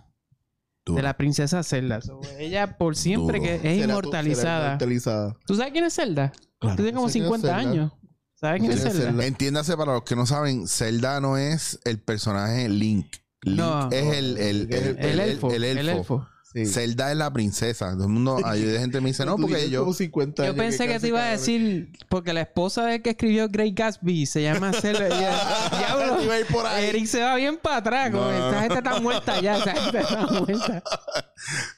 Duro. 0.90 0.98
De 0.98 1.04
la 1.04 1.16
princesa 1.18 1.64
Zelda. 1.64 2.02
So, 2.02 2.20
ella 2.38 2.78
por 2.78 2.96
siempre 2.96 3.40
Duro. 3.40 3.50
que 3.62 3.72
es 3.80 3.84
inmortalizada. 3.86 4.66
inmortalizada. 4.74 5.38
¿Tú 5.46 5.56
sabes 5.56 5.72
quién 5.72 5.86
es 5.86 5.94
Zelda? 5.96 6.32
Claro. 6.60 6.76
Tú 6.76 6.84
tienes 6.84 6.96
como 6.96 7.08
Sé 7.10 7.14
quién 7.20 7.24
es 7.26 7.30
50 7.32 7.48
Zelda. 7.48 7.70
años. 7.72 7.92
¿Sabes 8.36 8.60
quién 8.62 8.72
es 8.72 8.78
¿Quién 8.78 8.88
es 8.88 8.94
Zelda? 8.94 9.10
Zelda? 9.12 9.26
Entiéndase 9.26 9.78
para 9.78 9.94
los 9.94 10.04
que 10.04 10.16
no 10.16 10.26
saben, 10.26 10.68
Zelda 10.68 11.20
no 11.22 11.38
es 11.38 11.80
el 11.86 12.00
personaje 12.00 12.68
Link. 12.70 13.08
Link 13.42 13.58
No. 13.58 13.90
es 13.92 14.16
el, 14.18 14.38
el, 14.38 14.74
el, 14.74 14.98
El 15.00 15.20
elfo. 15.20 15.52
el 15.52 15.64
El 15.64 15.78
elfo. 15.78 15.98
elfo. 16.00 16.28
Sí. 16.52 16.66
Zelda 16.66 17.12
es 17.12 17.18
la 17.18 17.32
princesa. 17.32 17.92
Todo 17.94 18.06
el 18.06 18.10
mundo, 18.10 18.40
hay 18.44 18.62
gente 18.64 18.98
que 18.98 19.02
me 19.02 19.10
dice, 19.10 19.24
no, 19.24 19.38
porque 19.42 19.70
yo. 19.70 19.82
como 19.82 19.94
50 19.94 20.48
Yo 20.48 20.56
pensé 20.56 20.88
que 20.88 21.00
te 21.00 21.10
iba 21.10 21.22
a 21.24 21.30
decir, 21.32 21.92
porque 22.10 22.34
la 22.34 22.42
esposa 22.42 22.86
del 22.86 23.04
que 23.04 23.12
escribió 23.12 23.48
Great 23.50 23.76
Gatsby 23.76 24.26
se 24.26 24.42
llama 24.42 24.74
Zelda. 24.74 25.08
Diablo, 25.78 26.24
Iba 26.24 26.34
a 26.34 26.40
ir 26.40 26.48
por 26.48 26.66
ahí. 26.66 26.86
Eric 26.86 27.06
se 27.06 27.22
va 27.22 27.36
bien 27.36 27.58
para 27.58 27.78
atrás. 27.78 28.12
No, 28.12 28.32
esta 28.32 28.52
no. 28.52 28.62
gente 28.62 28.76
está 28.76 29.00
muerta 29.00 29.42
ya. 29.42 29.58
Esta 29.58 29.76
gente 29.76 30.00
está 30.00 30.28
muerta. 30.32 30.84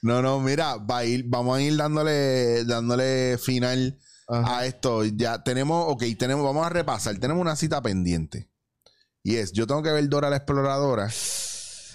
No, 0.02 0.22
no, 0.22 0.40
mira, 0.40 0.78
va 0.78 1.00
a 1.00 1.06
ir, 1.06 1.26
vamos 1.28 1.58
a 1.58 1.62
ir 1.62 1.76
dándole, 1.76 2.64
dándole 2.64 3.38
final 3.40 4.00
Ajá. 4.30 4.60
a 4.60 4.66
esto. 4.66 5.04
Ya 5.04 5.44
tenemos, 5.44 5.86
ok, 5.90 6.04
tenemos, 6.18 6.46
vamos 6.46 6.66
a 6.66 6.70
repasar. 6.70 7.18
Tenemos 7.18 7.42
una 7.42 7.58
cita 7.58 7.82
pendiente. 7.82 8.50
Y 9.22 9.36
es, 9.36 9.52
yo 9.52 9.68
tengo 9.68 9.84
que 9.84 9.92
ver 9.92 10.08
Dora 10.08 10.30
la 10.30 10.38
Exploradora. 10.38 11.10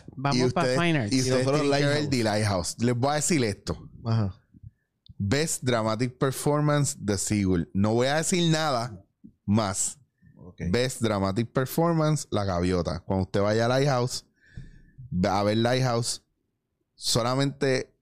Y 0.08 0.12
Vamos 0.16 0.52
para 0.52 0.68
Fine 0.74 0.98
Arts. 0.98 1.12
y 1.12 1.20
ustedes 1.20 1.46
nosotros 1.46 1.66
Lighthouse. 1.68 2.10
The 2.10 2.24
Lighthouse. 2.24 2.76
Les 2.78 2.96
voy 2.96 3.10
a 3.10 3.14
decir 3.14 3.44
esto. 3.44 3.90
Ajá. 4.04 4.34
Best 5.18 5.62
Dramatic 5.62 6.18
Performance 6.18 6.96
The 7.04 7.16
Seagull. 7.18 7.70
No 7.72 7.94
voy 7.94 8.08
a 8.08 8.16
decir 8.16 8.50
nada 8.50 9.02
más. 9.44 9.98
Ok. 10.36 10.62
Best 10.70 11.00
Dramatic 11.00 11.50
Performance 11.52 12.26
La 12.30 12.44
Gaviota. 12.44 13.00
Cuando 13.00 13.24
usted 13.24 13.40
vaya 13.40 13.66
a 13.66 13.68
Lighthouse, 13.68 14.26
va 15.12 15.40
a 15.40 15.42
ver 15.42 15.56
Lighthouse, 15.58 16.22
solamente 16.94 17.92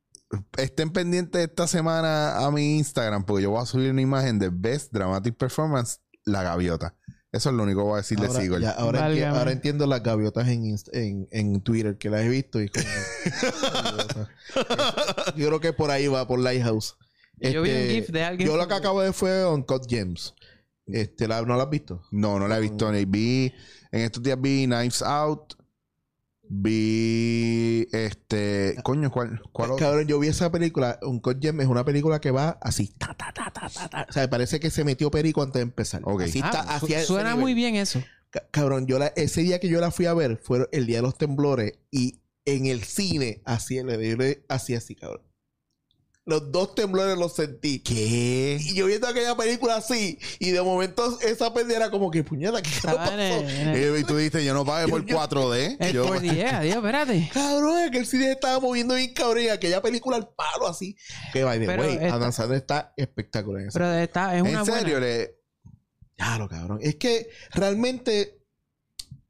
estén 0.56 0.90
pendientes 0.90 1.48
esta 1.48 1.66
semana 1.68 2.44
a 2.44 2.50
mi 2.50 2.76
Instagram 2.78 3.24
porque 3.24 3.44
yo 3.44 3.50
voy 3.50 3.62
a 3.62 3.66
subir 3.66 3.90
una 3.90 4.00
imagen 4.00 4.38
de 4.38 4.48
Best 4.48 4.92
Dramatic 4.92 5.36
Performance 5.36 6.00
La 6.24 6.42
Gaviota. 6.42 6.94
Eso 7.34 7.50
es 7.50 7.56
lo 7.56 7.64
único 7.64 7.80
que 7.80 7.84
voy 7.84 7.94
a 7.94 7.96
decir 7.96 8.16
de 8.18 8.26
Ahora, 8.28 8.58
ya, 8.60 8.70
ahora, 8.70 9.00
enti- 9.00 9.02
ahora 9.38 9.50
entiendo 9.52 9.86
las 9.88 10.02
gaviotas 10.04 10.46
en, 10.48 10.62
Inst- 10.64 10.90
en, 10.92 11.26
en 11.32 11.60
Twitter 11.62 11.98
que 11.98 12.08
las 12.08 12.20
he 12.22 12.28
visto 12.28 12.62
y 12.62 12.68
como- 12.68 12.84
yo 15.36 15.46
creo 15.48 15.60
que 15.60 15.72
por 15.72 15.90
ahí 15.90 16.06
va 16.06 16.26
por 16.26 16.38
Lighthouse. 16.38 16.96
Yo 17.40 17.62
vi 17.62 17.70
un 17.70 17.76
Este, 17.76 17.94
GIF 17.94 18.08
de 18.10 18.24
alguien. 18.24 18.48
Yo 18.48 18.56
lo 18.56 18.68
que 18.68 18.74
acabo 18.74 19.00
de 19.00 19.06
ver 19.08 19.14
fue 19.14 19.44
Uncut 19.46 19.86
Gems. 19.88 20.34
Este, 20.86 21.26
¿la- 21.26 21.42
¿No 21.42 21.56
la 21.56 21.64
has 21.64 21.70
visto? 21.70 22.02
No, 22.12 22.38
no 22.38 22.46
la 22.46 22.58
he 22.58 22.60
visto. 22.60 22.90
ni 22.92 23.04
Vi, 23.04 23.52
en 23.90 24.00
estos 24.02 24.22
días 24.22 24.40
vi 24.40 24.66
Knives 24.66 25.02
Out. 25.02 25.54
Vi 26.56 27.88
este. 27.92 28.76
Coño, 28.82 29.10
¿cuál, 29.10 29.42
cuál 29.52 29.72
otro? 29.72 29.84
Cabrón, 29.86 30.06
yo 30.06 30.18
vi 30.18 30.28
esa 30.28 30.50
película. 30.52 30.98
Uncut 31.02 31.40
Gems 31.42 31.62
es 31.62 31.66
una 31.68 31.84
película 31.84 32.20
que 32.20 32.30
va 32.30 32.58
así. 32.60 32.88
Ta, 32.98 33.14
ta, 33.14 33.32
ta, 33.32 33.50
ta, 33.52 33.68
ta, 33.68 33.88
ta. 33.88 34.06
O 34.08 34.12
sea, 34.12 34.28
parece 34.30 34.60
que 34.60 34.70
se 34.70 34.84
metió 34.84 35.10
perico 35.10 35.42
antes 35.42 35.54
de 35.54 35.62
empezar. 35.62 36.02
Ok. 36.04 36.22
Así 36.22 36.40
Ah, 36.42 36.46
está, 36.46 36.78
su- 36.78 36.86
hacia 36.86 37.02
suena 37.04 37.30
nivel. 37.30 37.40
muy 37.42 37.54
bien 37.54 37.74
eso. 37.76 38.02
Ca- 38.30 38.46
Cabrón, 38.50 38.86
yo 38.86 38.98
la, 38.98 39.08
ese 39.16 39.42
día 39.42 39.58
que 39.60 39.68
yo 39.68 39.80
la 39.80 39.90
fui 39.90 40.06
a 40.06 40.14
ver 40.14 40.36
fue 40.36 40.68
el 40.72 40.86
día 40.86 40.96
de 40.96 41.02
los 41.02 41.18
temblores 41.18 41.74
y 41.90 42.20
en 42.44 42.66
el 42.66 42.82
cine 42.84 43.42
así, 43.44 43.82
le- 43.82 44.44
así, 44.48 44.74
así, 44.74 44.94
cabrón. 44.94 45.22
Los 46.26 46.50
dos 46.50 46.74
temblores 46.74 47.18
los 47.18 47.34
sentí. 47.34 47.80
¿Qué? 47.80 48.56
Y 48.58 48.74
yo 48.74 48.86
viendo 48.86 49.06
aquella 49.06 49.36
película 49.36 49.76
así, 49.76 50.18
y 50.38 50.52
de 50.52 50.62
momento 50.62 51.18
esa 51.20 51.52
pendeja 51.52 51.80
era 51.80 51.90
como 51.90 52.10
que 52.10 52.24
puñeta, 52.24 52.62
¿qué 52.62 52.70
pasó? 52.82 53.12
Eh, 53.18 53.98
y 54.00 54.04
tú 54.04 54.16
dijiste, 54.16 54.42
yo 54.42 54.54
no 54.54 54.64
pagué 54.64 54.88
por 54.88 55.02
Yo- 55.04 55.16
yo- 55.16 55.16
4D. 55.28 55.76
el 55.80 55.92
Yo- 55.92 56.06
4D, 56.06 56.44
adiós, 56.50 56.76
espérate. 56.76 57.30
Cabrón, 57.32 57.78
es 57.80 57.90
que 57.90 57.98
el 57.98 58.06
cine 58.06 58.32
estaba 58.32 58.58
moviendo 58.58 58.94
bien 58.94 59.12
cabrón 59.12 59.42
y 59.44 59.48
aquella 59.48 59.82
película 59.82 60.16
al 60.16 60.28
palo 60.34 60.66
así. 60.66 60.96
Que 61.34 61.44
by 61.44 61.60
the 61.60 61.66
way, 61.76 61.98
Adam 62.06 62.32
Sandler 62.32 62.58
está 62.58 62.94
espectacular 62.96 63.60
en 63.60 63.68
esa. 63.68 63.78
Pero 63.78 63.92
está, 63.92 64.34
es 64.34 64.42
una 64.42 64.60
en 64.60 64.64
serio, 64.64 64.98
buena. 64.98 65.00
le, 65.00 65.36
Ya 66.16 66.38
lo 66.38 66.48
cabrón. 66.48 66.78
Es 66.80 66.96
que 66.96 67.28
realmente 67.52 68.40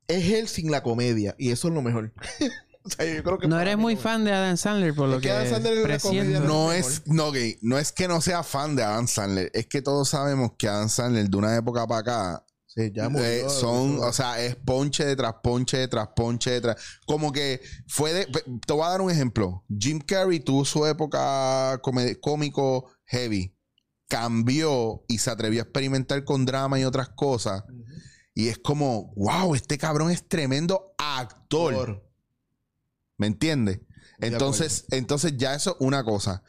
es 0.07 0.31
él 0.33 0.47
sin 0.47 0.71
la 0.71 0.85
comedia 0.85 1.35
y 1.39 1.51
eso 1.51 1.67
es 1.67 1.75
lo 1.75 1.83
mejor. 1.83 2.13
o 2.87 2.91
sea, 2.91 3.05
yo 3.15 3.23
creo 3.23 3.39
que 3.39 3.49
No 3.49 3.61
eres 3.61 3.77
mí 3.77 3.83
muy 3.83 3.95
no- 3.95 4.01
fan 4.01 4.25
de 4.25 4.33
Adam 4.33 4.57
Sandler 4.57 4.95
por 4.95 5.09
lo 5.09 5.17
Es 5.17 5.23
que, 5.23 5.29
que 5.29 5.35
Adam 5.35 5.49
Sandler 5.51 5.73
es 5.73 5.79
una 5.79 5.89
presiento. 5.89 6.19
comedia 6.41 6.41
no 6.41 6.73
es, 6.73 7.03
no, 7.07 7.33
no 7.63 7.79
es 7.79 7.93
que 7.93 8.09
no 8.09 8.21
sea 8.21 8.43
fan 8.43 8.77
de 8.77 8.83
Adam 8.85 9.09
Sandler, 9.09 9.51
es 9.55 9.67
que 9.67 9.83
todos 9.83 10.09
sabemos 10.11 10.53
que 10.59 10.69
Adam 10.69 10.89
Sandler 10.89 11.29
de 11.29 11.37
una 11.37 11.57
época 11.57 11.87
para 11.87 12.01
acá 12.01 12.45
Sí, 12.77 12.91
ya 12.93 13.09
murió, 13.09 13.25
eh, 13.25 13.45
son, 13.49 14.01
o 14.01 14.13
sea, 14.13 14.41
es 14.45 14.57
ponche 14.57 15.05
detrás 15.05 15.35
ponche 15.45 15.77
detrás 15.79 16.09
ponche 16.17 16.51
detrás. 16.51 16.75
Como 17.07 17.31
que 17.31 17.61
fue 17.87 18.13
de. 18.13 18.27
Te 18.27 18.73
voy 18.73 18.83
a 18.83 18.89
dar 18.89 19.01
un 19.01 19.13
ejemplo. 19.13 19.65
Jim 19.79 20.01
Carrey 20.01 20.41
tuvo 20.41 20.65
su 20.65 20.85
época 20.85 21.81
cómico 22.21 22.91
heavy. 23.05 23.57
Cambió 24.09 25.05
y 25.07 25.19
se 25.19 25.31
atrevió 25.31 25.61
a 25.61 25.63
experimentar 25.63 26.25
con 26.25 26.45
drama 26.45 26.81
y 26.81 26.85
otras 26.85 27.11
cosas. 27.11 27.63
Y 28.35 28.49
es 28.49 28.59
como, 28.59 29.13
wow, 29.15 29.55
este 29.55 29.79
cabrón 29.79 30.11
es 30.11 30.27
tremendo 30.27 30.97
actor. 30.99 31.75
Por- 31.75 32.14
¿Me 33.17 33.27
entiendes? 33.27 33.81
De 34.19 34.29
Entonces, 34.29 34.87
entonces 34.91 35.37
ya 35.37 35.55
eso 35.55 35.73
es 35.73 35.77
una 35.81 36.05
cosa. 36.05 36.43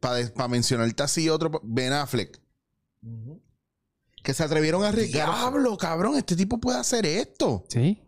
Para 0.00 0.48
mencionarte 0.48 1.02
así 1.02 1.28
otro, 1.28 1.60
Ben 1.64 1.92
Affleck. 1.92 2.40
Que 4.22 4.34
se 4.34 4.44
atrevieron 4.44 4.84
a 4.84 4.88
arriesgar. 4.88 5.28
Diablo, 5.28 5.76
cabrón, 5.76 6.16
este 6.16 6.36
tipo 6.36 6.58
puede 6.58 6.78
hacer 6.78 7.04
esto. 7.06 7.64
Sí. 7.68 8.00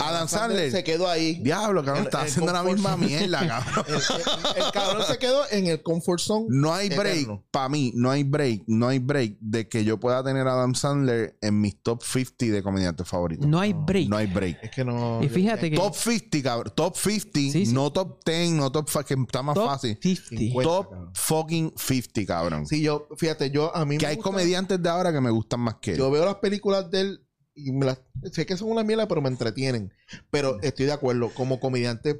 Adam 0.00 0.28
Sandler. 0.28 0.70
se 0.70 0.84
quedó 0.84 1.08
ahí. 1.08 1.34
Diablo, 1.42 1.84
cabrón, 1.84 2.02
El- 2.02 2.06
está 2.08 2.22
el 2.22 2.28
haciendo 2.28 2.52
la 2.52 2.62
misma 2.62 2.96
mierda, 2.96 3.46
cabrón. 3.64 3.84
El, 3.88 3.94
el- 3.94 4.64
el 4.64 4.72
cabrón 4.72 5.02
se 5.06 5.18
quedó 5.18 5.42
en 5.50 5.66
el 5.66 5.82
comfort 5.82 6.20
zone. 6.20 6.46
No 6.48 6.72
hay 6.74 6.88
break, 6.88 7.28
para 7.50 7.68
mí, 7.68 7.92
no 7.94 8.10
hay 8.10 8.24
break, 8.24 8.62
no 8.66 8.88
hay 8.88 8.98
break 8.98 9.36
de 9.40 9.68
que 9.68 9.84
yo 9.84 9.98
pueda 9.98 10.22
tener 10.24 10.46
a 10.48 10.52
Adam 10.54 10.74
Sandler 10.74 11.36
en 11.40 11.60
mis 11.60 11.82
top 11.82 12.02
50 12.02 12.46
de 12.46 12.62
comediantes 12.62 13.06
favoritos. 13.08 13.46
No 13.46 13.60
hay 13.60 13.72
break. 13.72 14.08
No 14.08 14.16
hay 14.16 14.26
break. 14.26 14.58
Es 14.62 14.70
que 14.70 14.84
no. 14.84 15.20
y 15.22 15.28
fíjate 15.28 15.70
que 15.70 15.76
Top 15.76 15.94
50, 15.94 16.42
cabrón. 16.42 16.72
Top 16.76 16.96
50, 16.96 17.30
Sí, 17.52 17.66
sí. 17.66 17.72
no 17.72 17.92
top 17.92 18.20
10, 18.24 18.52
no 18.52 18.70
top 18.72 18.88
5, 18.88 19.04
que 19.04 19.14
está 19.14 19.42
más 19.42 19.54
top 19.54 19.66
fácil. 19.66 19.98
50. 20.00 20.28
Cincuenta. 20.28 20.70
Top 20.72 20.90
cabrón. 20.90 21.10
fucking 21.14 21.72
50, 21.76 22.26
cabrón. 22.26 22.66
Sí, 22.66 22.82
yo, 22.82 23.06
fíjate, 23.16 23.50
yo 23.50 23.74
a 23.74 23.84
mí 23.84 23.98
que 23.98 24.06
me 24.06 24.10
hay 24.10 24.16
gusta- 24.16 24.30
comediantes 24.30 24.82
de 24.82 24.88
ahora 24.88 25.12
que 25.12 25.20
me 25.20 25.30
gustan 25.30 25.60
más 25.60 25.76
que 25.80 25.92
él. 25.92 25.98
Yo 25.98 26.10
veo 26.10 26.24
las 26.24 26.36
películas 26.36 26.90
de 26.90 27.00
él 27.00 27.26
y 27.68 27.72
me 27.72 27.86
las, 27.86 28.00
sé 28.32 28.46
que 28.46 28.56
son 28.56 28.70
una 28.70 28.82
mierda, 28.84 29.06
pero 29.08 29.20
me 29.20 29.28
entretienen. 29.28 29.92
Pero 30.30 30.60
estoy 30.62 30.86
de 30.86 30.92
acuerdo, 30.92 31.30
como 31.34 31.60
comediante, 31.60 32.16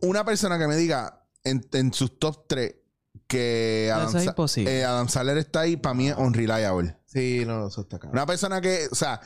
Una 0.00 0.24
persona 0.24 0.58
que 0.58 0.66
me 0.68 0.76
diga 0.76 1.24
en, 1.44 1.66
en 1.72 1.92
sus 1.92 2.18
top 2.18 2.46
3 2.48 2.74
que 3.26 3.90
Adam, 3.92 4.08
eso 4.08 4.18
es 4.18 4.24
Sa- 4.24 4.30
imposible. 4.30 4.78
eh, 4.80 4.84
Adam 4.84 5.08
Sandler 5.08 5.38
está 5.38 5.60
ahí, 5.60 5.76
para 5.76 5.94
mí 5.94 6.08
es 6.08 6.16
unreliable. 6.16 6.96
sí, 7.06 7.42
no, 7.46 7.66
eso 7.68 7.80
está 7.82 7.98
cabrón. 7.98 8.12
Una 8.18 8.26
persona 8.26 8.60
que, 8.60 8.86
o 8.90 8.94
sea, 8.94 9.20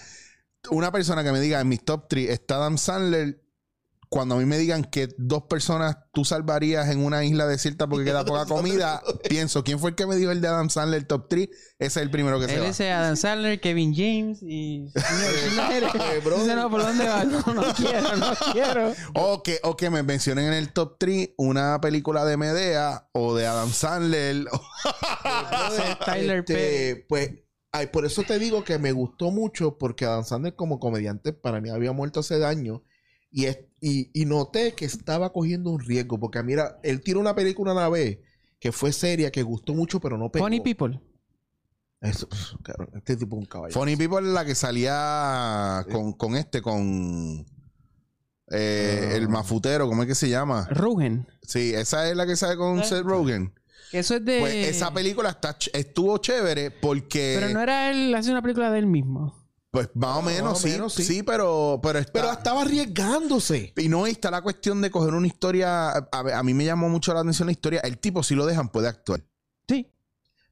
una 0.71 0.91
persona 0.93 1.23
que 1.23 1.33
me 1.33 1.41
diga 1.41 1.61
en 1.61 1.69
mis 1.69 1.85
top 1.85 2.07
3 2.09 2.31
está 2.31 2.57
Adam 2.57 2.79
Sandler. 2.79 3.43
Cuando 4.09 4.37
a 4.37 4.39
mí 4.39 4.45
me 4.45 4.57
digan 4.59 4.85
que 4.85 5.09
dos 5.19 5.45
personas 5.45 5.97
tú 6.13 6.25
salvarías 6.25 6.89
en 6.89 7.05
una 7.05 7.25
isla 7.25 7.47
desierta 7.47 7.87
porque 7.89 8.05
queda 8.05 8.25
poca 8.25 8.47
comida, 8.47 9.03
pienso, 9.29 9.65
¿quién 9.65 9.79
fue 9.79 9.91
el 9.91 9.97
que 9.97 10.07
me 10.07 10.17
dijo 10.17 10.31
el 10.31 10.41
de 10.41 10.49
Adam 10.49 10.71
Sandler 10.71 11.05
top 11.05 11.29
3? 11.29 11.49
Ese 11.79 11.87
es 11.87 11.97
el 11.99 12.11
primero 12.11 12.39
que 12.41 12.47
se 12.47 12.55
Él 12.55 12.63
va. 12.63 12.69
es 12.69 12.81
Adam 12.81 13.17
Sandler, 13.17 13.61
Kevin 13.61 13.95
James 13.95 14.39
y... 14.43 14.87
No, 16.57 16.71
¿por 16.71 16.83
dónde 16.83 17.07
va? 17.07 17.25
No, 17.25 17.41
no 17.55 17.75
quiero, 17.75 18.17
no 18.17 18.33
quiero. 18.53 18.95
O 19.15 19.43
que, 19.43 19.59
o 19.63 19.77
que 19.77 19.91
me 19.91 20.03
mencionen 20.03 20.47
en 20.47 20.53
el 20.55 20.73
top 20.73 20.97
3 20.99 21.31
una 21.37 21.81
película 21.81 22.25
de 22.25 22.37
Medea 22.37 23.09
o 23.13 23.35
de 23.35 23.47
Adam 23.47 23.71
Sandler. 23.73 24.47
Ese 25.69 25.97
Tyler 26.05 26.39
Este, 26.41 26.55
Perry. 26.55 27.05
Pues, 27.09 27.31
ay, 27.73 27.87
por 27.89 28.05
eso 28.07 28.23
te 28.23 28.39
digo 28.39 28.65
que 28.65 28.79
me 28.79 28.93
gustó 28.93 29.31
mucho, 29.31 29.77
porque 29.79 30.05
Adam 30.07 30.25
Sandler 30.25 30.55
como 30.55 30.79
comediante 30.81 31.33
para 31.33 31.61
mí 31.61 31.71
había 31.71 31.93
muerto 31.93 32.21
hace 32.21 32.45
años. 32.45 32.81
Y, 33.37 33.45
es- 33.45 33.59
y, 33.83 34.11
y 34.19 34.25
noté 34.25 34.73
que 34.73 34.87
estaba 34.87 35.31
cogiendo 35.31 35.71
un 35.71 35.81
riesgo, 35.81 36.19
porque 36.19 36.43
mira, 36.43 36.79
él 36.83 37.03
tiró 37.03 37.21
una 37.21 37.35
película 37.35 37.73
una 37.73 37.89
vez 37.91 38.19
que 38.59 38.73
fue 38.73 38.93
seria, 38.93 39.31
que 39.31 39.43
gustó 39.43 39.75
mucho, 39.75 40.01
pero 40.01 40.17
no 40.17 40.33
pegó. 40.33 40.47
Funny 40.47 40.61
People. 40.63 40.99
Eso, 42.01 42.27
cabrón, 42.63 42.91
este 42.95 43.17
tipo 43.17 43.37
es 43.37 43.41
un 43.41 43.47
caballo. 43.47 43.75
Funny 43.75 43.97
People 43.97 44.19
es 44.27 44.33
la 44.33 44.45
que 44.47 44.55
salía 44.55 45.85
con, 45.93 46.15
con 46.15 46.35
este, 46.37 46.63
con 46.63 47.45
eh, 48.51 49.11
Ah. 49.13 49.17
el 49.17 49.29
mafutero, 49.29 49.87
¿cómo 49.89 50.03
es 50.03 50.09
que 50.09 50.15
se 50.15 50.29
llama? 50.31 50.67
Rugen. 50.71 51.27
Sí, 51.43 51.75
esa 51.75 52.09
es 52.09 52.17
la 52.17 52.27
que 52.27 52.37
sale 52.37 52.57
con 52.57 52.79
Ah. 52.81 52.85
Seth 52.85 53.05
Rogen. 53.05 53.53
Que 53.91 53.99
eso 54.01 54.15
es 54.17 54.25
de... 54.25 54.41
Pues 54.41 54.55
esa 54.55 54.93
película 54.95 55.29
está, 55.31 55.59
ch- 55.59 55.71
estuvo 55.75 56.17
chévere 56.19 56.71
porque, 56.71 57.37
Pero 57.41 57.53
no 57.53 57.61
era 57.61 57.91
él, 57.91 58.15
hace 58.15 58.31
una 58.31 58.41
película 58.43 58.71
de 58.71 58.79
él 58.79 58.87
mismo. 58.87 59.46
Pues 59.77 59.91
más 59.95 60.17
o 60.17 60.23
menos, 60.23 60.59
sí, 60.63 60.69
menos, 60.71 60.95
sí, 60.95 61.05
sí. 61.05 61.23
pero, 61.23 61.81
pero 61.83 61.99
está, 61.99 62.13
Pero 62.13 62.33
estaba 62.33 62.63
arriesgándose. 62.63 63.75
y 63.77 63.89
no 63.91 64.07
y 64.07 64.13
está 64.13 64.31
la 64.31 64.41
cuestión 64.41 64.81
de 64.81 64.91
coger 64.91 65.13
una 65.13 65.27
historia. 65.27 65.91
A, 65.91 66.01
a 66.13 66.43
mí 66.43 66.55
me 66.55 66.65
llamó 66.65 66.89
mucho 66.89 67.13
la 67.13 67.21
atención 67.21 67.45
la 67.45 67.53
historia. 67.53 67.81
El 67.81 67.99
tipo, 67.99 68.23
si 68.23 68.35
lo 68.35 68.47
dejan, 68.47 68.71
puede 68.71 68.89
actuar. 68.89 69.21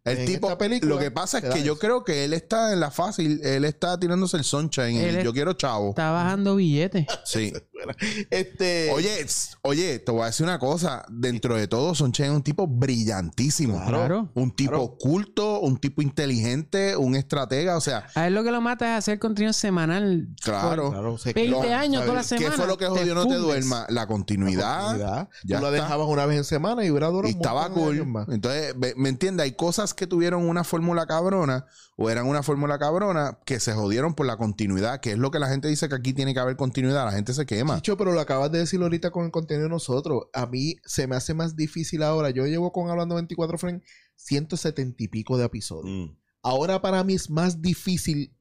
El 0.04 0.18
En 0.18 0.26
tipo, 0.26 0.48
esta 0.48 0.58
película 0.58 0.94
lo 0.96 1.00
que 1.00 1.10
pasa 1.10 1.38
es 1.38 1.44
que 1.44 1.62
yo 1.62 1.72
eso. 1.72 1.78
creo 1.80 2.04
que 2.04 2.24
él 2.26 2.34
está 2.34 2.74
en 2.74 2.80
la 2.80 2.90
fácil, 2.90 3.40
él 3.42 3.64
está 3.64 3.98
tirándose 3.98 4.36
el 4.36 4.44
sunshine. 4.44 4.96
Él 4.98 5.08
el 5.08 5.16
es- 5.16 5.24
yo 5.24 5.32
quiero 5.32 5.54
chavo. 5.54 5.90
Está 5.90 6.10
bajando 6.10 6.56
billetes. 6.56 7.06
Sí. 7.24 7.52
Este. 8.30 8.90
Oye, 8.92 9.26
oye, 9.62 9.98
te 9.98 10.10
voy 10.10 10.22
a 10.22 10.26
decir 10.26 10.44
una 10.44 10.58
cosa. 10.58 11.04
Dentro 11.10 11.54
de 11.56 11.68
todo, 11.68 11.94
Sunshine 11.94 12.28
es 12.30 12.32
un 12.36 12.42
tipo 12.42 12.66
brillantísimo. 12.66 13.76
Claro. 13.76 13.96
Claro. 13.98 14.28
Un 14.34 14.50
tipo 14.52 14.70
Claro. 14.70 14.96
culto, 14.98 15.60
un 15.60 15.76
tipo 15.78 16.00
inteligente, 16.02 16.96
un 16.96 17.14
estratega. 17.14 17.76
O 17.76 17.80
sea, 17.80 18.06
A 18.14 18.26
él 18.26 18.34
lo 18.34 18.42
que 18.42 18.50
lo 18.50 18.60
mata 18.60 18.92
es 18.92 18.98
hacer 18.98 19.18
contenido 19.18 19.52
semanal. 19.52 20.28
claro. 20.42 20.90
Claro, 20.90 21.18
se 21.18 21.32
20 21.32 21.60
quedó, 21.60 21.74
años 21.76 22.02
toda 22.02 22.14
la 22.14 22.20
¿Qué 22.22 22.28
semana. 22.28 22.56
fue 22.56 22.66
lo 22.66 22.78
que 22.78 22.84
te 22.86 22.90
jodió 22.90 23.14
no 23.14 23.26
te 23.26 23.34
duerma? 23.36 23.86
La 23.90 24.06
continuidad. 24.06 24.80
Oportunidad. 24.86 25.28
Ya 25.44 25.58
Tú 25.58 25.64
la 25.64 25.70
dejabas 25.70 26.08
una 26.08 26.26
vez 26.26 26.38
en 26.38 26.44
semana 26.44 26.84
y 26.84 26.90
hubiera 26.90 27.08
durado 27.08 27.28
Y 27.28 27.32
estaba 27.36 27.68
cool. 27.70 28.06
Entonces, 28.28 28.74
ve- 28.78 28.94
¿me 28.96 29.08
entiendes? 29.08 29.44
Hay 29.44 29.52
cosas 29.52 29.93
que 29.94 30.06
tuvieron 30.06 30.48
una 30.48 30.64
fórmula 30.64 31.06
cabrona 31.06 31.66
o 31.96 32.10
eran 32.10 32.26
una 32.26 32.42
fórmula 32.42 32.78
cabrona 32.78 33.38
que 33.46 33.60
se 33.60 33.72
jodieron 33.72 34.14
por 34.14 34.26
la 34.26 34.36
continuidad, 34.36 35.00
que 35.00 35.12
es 35.12 35.18
lo 35.18 35.30
que 35.30 35.38
la 35.38 35.48
gente 35.48 35.68
dice 35.68 35.88
que 35.88 35.94
aquí 35.94 36.12
tiene 36.12 36.34
que 36.34 36.40
haber 36.40 36.56
continuidad. 36.56 37.04
La 37.04 37.12
gente 37.12 37.32
se 37.34 37.46
quema. 37.46 37.76
Chicho, 37.76 37.96
pero 37.96 38.12
lo 38.12 38.20
acabas 38.20 38.50
de 38.52 38.58
decir 38.58 38.80
ahorita 38.82 39.10
con 39.10 39.24
el 39.24 39.30
contenido 39.30 39.64
de 39.64 39.70
nosotros. 39.70 40.24
A 40.32 40.46
mí 40.46 40.76
se 40.84 41.06
me 41.06 41.16
hace 41.16 41.34
más 41.34 41.56
difícil 41.56 42.02
ahora. 42.02 42.30
Yo 42.30 42.46
llevo 42.46 42.72
con 42.72 42.90
Hablando 42.90 43.14
24 43.14 43.58
Friends 43.58 43.84
170 44.16 45.02
y 45.02 45.08
pico 45.08 45.36
de 45.38 45.44
episodios. 45.44 46.08
Mm. 46.10 46.16
Ahora 46.42 46.82
para 46.82 47.02
mí 47.04 47.14
es 47.14 47.30
más 47.30 47.62
difícil 47.62 48.36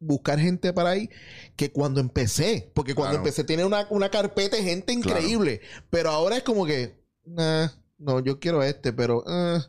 buscar 0.00 0.38
gente 0.38 0.72
para 0.72 0.90
ahí 0.90 1.08
que 1.56 1.72
cuando 1.72 2.00
empecé. 2.00 2.70
Porque 2.74 2.94
cuando 2.94 3.12
Claro. 3.14 3.24
empecé 3.24 3.44
tenía 3.44 3.66
una, 3.66 3.86
una 3.90 4.10
carpeta 4.10 4.56
de 4.56 4.62
gente 4.62 4.92
increíble. 4.92 5.60
Pero 5.90 6.10
ahora 6.10 6.36
es 6.36 6.42
como 6.42 6.66
que, 6.66 7.02
nah, 7.24 7.68
no, 7.98 8.20
yo 8.20 8.38
quiero 8.40 8.62
este, 8.62 8.92
pero 8.92 9.24
eh, 9.28 9.60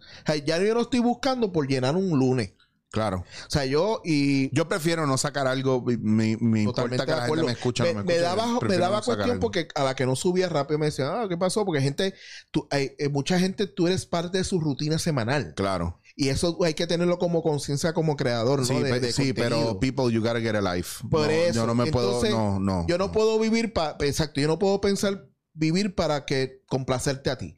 ya 0.45 0.57
yo 0.59 0.73
no 0.73 0.81
estoy 0.81 0.99
buscando 0.99 1.51
por 1.51 1.67
llenar 1.67 1.95
un 1.95 2.09
lunes. 2.17 2.53
Claro. 2.91 3.17
O 3.19 3.49
sea, 3.49 3.65
yo 3.65 4.01
y 4.03 4.49
Yo 4.55 4.67
prefiero 4.67 5.05
no 5.05 5.15
sacar 5.19 5.45
algo. 5.45 5.83
Me, 6.01 6.37
me 6.41 6.63
importa 6.63 7.05
que 7.05 7.11
la 7.11 7.27
gente 7.27 7.43
me 7.43 7.51
escuche 7.51 7.83
o 7.83 7.85
me, 7.85 7.93
no 7.93 7.99
me 7.99 8.05
me 8.05 8.13
escuche. 8.15 8.23
daba, 8.35 8.59
me 8.61 8.77
daba 8.77 8.97
no 8.97 9.03
cuestión 9.03 9.29
algo. 9.29 9.39
porque 9.41 9.67
a 9.75 9.83
la 9.83 9.95
que 9.95 10.07
no 10.07 10.15
subía 10.15 10.49
rápido 10.49 10.79
me 10.79 10.87
decían, 10.87 11.09
ah, 11.13 11.25
¿qué 11.29 11.37
pasó? 11.37 11.65
Porque 11.65 11.81
gente, 11.81 12.15
tú, 12.49 12.67
hay, 12.71 12.93
eh, 12.97 13.09
mucha 13.09 13.37
gente, 13.37 13.67
tú 13.67 13.85
eres 13.85 14.07
parte 14.07 14.39
de 14.39 14.43
su 14.43 14.59
rutina 14.59 14.97
semanal. 14.97 15.53
Claro. 15.55 16.01
Y 16.15 16.29
eso 16.29 16.57
hay 16.65 16.73
que 16.73 16.87
tenerlo 16.87 17.19
como 17.19 17.43
conciencia 17.43 17.93
como 17.93 18.15
creador, 18.15 18.59
¿no? 18.61 18.65
Sí, 18.65 18.79
De- 18.81 18.99
de 18.99 19.11
sí, 19.13 19.33
pero 19.33 19.79
people, 19.79 20.11
you 20.11 20.19
gotta 20.21 20.41
get 20.41 20.55
a 20.55 20.75
life. 20.75 21.07
Por 21.11 21.27
No, 21.27 21.31
eso. 21.31 21.53
Yo 21.53 21.67
no 21.67 21.75
me 21.75 21.91
puedo. 21.91 22.07
Entonces, 22.25 22.31
No, 22.31 22.59
no. 22.59 22.87
Yo 22.87 22.97
no 22.97 23.11
puedo 23.11 23.37
vivir 23.39 23.71
para, 23.71 23.97
exacto, 23.99 24.41
yo 24.41 24.47
no 24.47 24.57
puedo 24.57 24.81
pensar 24.81 25.27
vivir 25.53 25.93
para 25.93 26.25
que 26.25 26.63
complacerte 26.67 27.29
a 27.29 27.37
ti. 27.37 27.55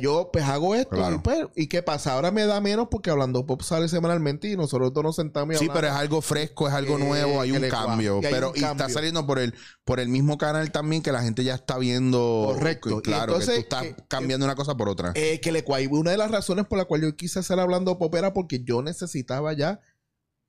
Yo 0.00 0.30
pues 0.32 0.44
hago 0.44 0.74
esto 0.74 0.96
Claro. 0.96 1.16
y 1.16 1.18
pues, 1.18 1.38
¿y 1.56 1.66
qué 1.68 1.82
pasa? 1.82 2.14
Ahora 2.14 2.30
me 2.30 2.44
da 2.46 2.60
menos 2.60 2.88
porque 2.90 3.10
hablando 3.10 3.44
pop 3.46 3.62
sale 3.62 3.88
semanalmente 3.88 4.48
y 4.48 4.56
nosotros 4.56 4.92
dos 4.92 5.04
nos 5.04 5.16
sentamos 5.16 5.56
y 5.56 5.58
Sí, 5.58 5.68
pero 5.72 5.86
es 5.88 5.92
algo 5.92 6.20
fresco, 6.22 6.68
es 6.68 6.74
algo 6.74 6.96
Eh, 6.96 7.04
nuevo, 7.04 7.40
hay 7.40 7.50
que 7.52 7.58
un 7.58 7.68
cambio. 7.68 8.16
hay 8.22 8.30
pero 8.30 8.50
un 8.50 8.56
y 8.56 8.64
está 8.64 8.88
saliendo 8.88 9.26
por 9.26 9.38
el, 9.38 9.54
por 9.84 10.00
el 10.00 10.08
mismo 10.08 10.38
canal 10.38 10.70
también 10.72 11.02
que 11.02 11.12
la 11.12 11.22
gente 11.22 11.44
ya 11.44 11.54
está 11.54 11.78
viendo. 11.78 12.52
Correcto. 12.54 13.02
Claro, 13.02 13.32
entonces, 13.34 13.48
que 13.48 13.54
tú 13.54 13.76
estás 13.76 13.82
que- 13.82 14.04
cambiando 14.08 14.46
una 14.46 14.54
cosa 14.54 14.74
por 14.76 14.88
otra. 14.88 15.12
Eh, 15.14 15.40
que 15.40 15.52
le. 15.52 15.64
Una 15.90 16.10
de 16.10 16.16
las 16.16 16.30
razones 16.30 16.66
por 16.66 16.78
la 16.78 16.84
cual 16.84 17.02
yo 17.02 17.16
quise 17.16 17.38
hacer 17.38 17.58
hablando 17.60 17.96
pop 17.98 18.14
era 18.14 18.32
porque 18.32 18.62
yo 18.64 18.82
necesitaba 18.82 19.52
ya 19.52 19.80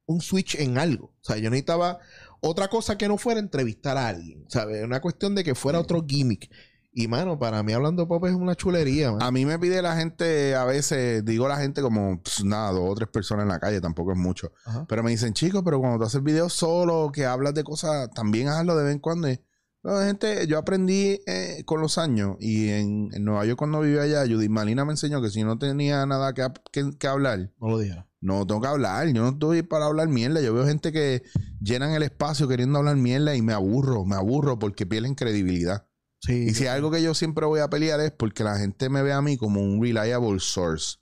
un 0.05 0.19
switch 0.21 0.55
en 0.55 0.77
algo. 0.77 1.07
O 1.21 1.23
sea, 1.23 1.37
yo 1.37 1.49
necesitaba 1.49 1.99
otra 2.41 2.67
cosa 2.69 2.97
que 2.97 3.07
no 3.07 3.17
fuera 3.17 3.39
entrevistar 3.39 3.97
a 3.97 4.07
alguien. 4.07 4.45
¿Sabes? 4.49 4.83
Una 4.83 4.99
cuestión 4.99 5.35
de 5.35 5.43
que 5.43 5.53
fuera 5.55 5.79
otro 5.79 6.03
gimmick. 6.07 6.49
Y 6.93 7.07
mano, 7.07 7.39
para 7.39 7.63
mí 7.63 7.71
hablando 7.71 8.05
pop 8.07 8.25
es 8.25 8.33
una 8.33 8.53
chulería, 8.55 9.11
man. 9.13 9.21
A 9.23 9.31
mí 9.31 9.45
me 9.45 9.57
pide 9.57 9.81
la 9.81 9.95
gente, 9.95 10.55
a 10.55 10.65
veces, 10.65 11.23
digo 11.23 11.47
la 11.47 11.55
gente 11.57 11.81
como, 11.81 12.21
pues, 12.21 12.43
nada, 12.43 12.71
dos 12.71 12.83
o 12.89 12.95
tres 12.95 13.07
personas 13.07 13.43
en 13.43 13.49
la 13.49 13.59
calle, 13.59 13.79
tampoco 13.79 14.11
es 14.11 14.17
mucho. 14.17 14.51
Ajá. 14.65 14.85
Pero 14.89 15.01
me 15.01 15.11
dicen, 15.11 15.33
chicos, 15.33 15.61
pero 15.63 15.79
cuando 15.79 15.99
tú 15.99 16.03
haces 16.03 16.21
videos 16.21 16.51
solo, 16.53 17.09
que 17.13 17.25
hablas 17.25 17.53
de 17.53 17.63
cosas, 17.63 18.09
también 18.13 18.49
hazlo 18.49 18.75
de 18.75 18.83
vez 18.83 18.93
en 18.93 18.99
cuando. 18.99 19.29
Y, 19.29 19.39
no, 19.83 19.97
gente, 20.01 20.45
yo 20.47 20.57
aprendí 20.59 21.21
eh, 21.25 21.63
con 21.65 21.79
los 21.81 21.97
años 21.97 22.35
y 22.39 22.67
en, 22.69 23.09
en 23.13 23.23
Nueva 23.23 23.45
York 23.45 23.57
cuando 23.57 23.79
vivía 23.79 24.01
allá, 24.01 24.21
Judith 24.27 24.49
Malina 24.51 24.83
me 24.85 24.91
enseñó 24.91 25.21
que 25.21 25.29
si 25.29 25.43
no 25.45 25.57
tenía 25.57 26.05
nada 26.05 26.33
que, 26.33 26.45
que- 26.71 26.91
que 26.99 27.07
hablar, 27.07 27.51
No 27.59 27.69
lo 27.69 27.79
dijera. 27.79 28.05
no 28.19 28.45
tengo 28.45 28.59
que 28.61 28.67
hablar. 28.67 29.07
Yo 29.07 29.23
no 29.23 29.29
estoy 29.29 29.63
para 29.63 29.85
hablar 29.85 30.07
mierda. 30.09 30.39
Yo 30.41 30.53
veo 30.53 30.67
gente 30.67 30.91
que 30.91 31.23
llenan 31.61 31.91
el 31.93 32.03
espacio 32.03 32.47
queriendo 32.47 32.77
hablar 32.79 32.97
mierda 32.97 33.33
y 33.35 33.41
me 33.41 33.53
aburro, 33.53 34.03
me 34.05 34.15
aburro 34.17 34.59
porque 34.59 34.85
pierden 34.85 35.15
credibilidad. 35.15 35.87
Sí. 36.21 36.45
Y 36.49 36.53
si 36.53 36.67
algo 36.67 36.91
que 36.91 37.01
yo 37.01 37.13
siempre 37.13 37.45
voy 37.45 37.59
a 37.59 37.69
pelear 37.69 37.99
es 37.99 38.11
porque 38.11 38.43
la 38.43 38.57
gente 38.57 38.89
me 38.89 39.01
ve 39.01 39.11
a 39.11 39.21
mí 39.21 39.37
como 39.37 39.61
un 39.61 39.81
reliable 39.81 40.39
source. 40.39 40.97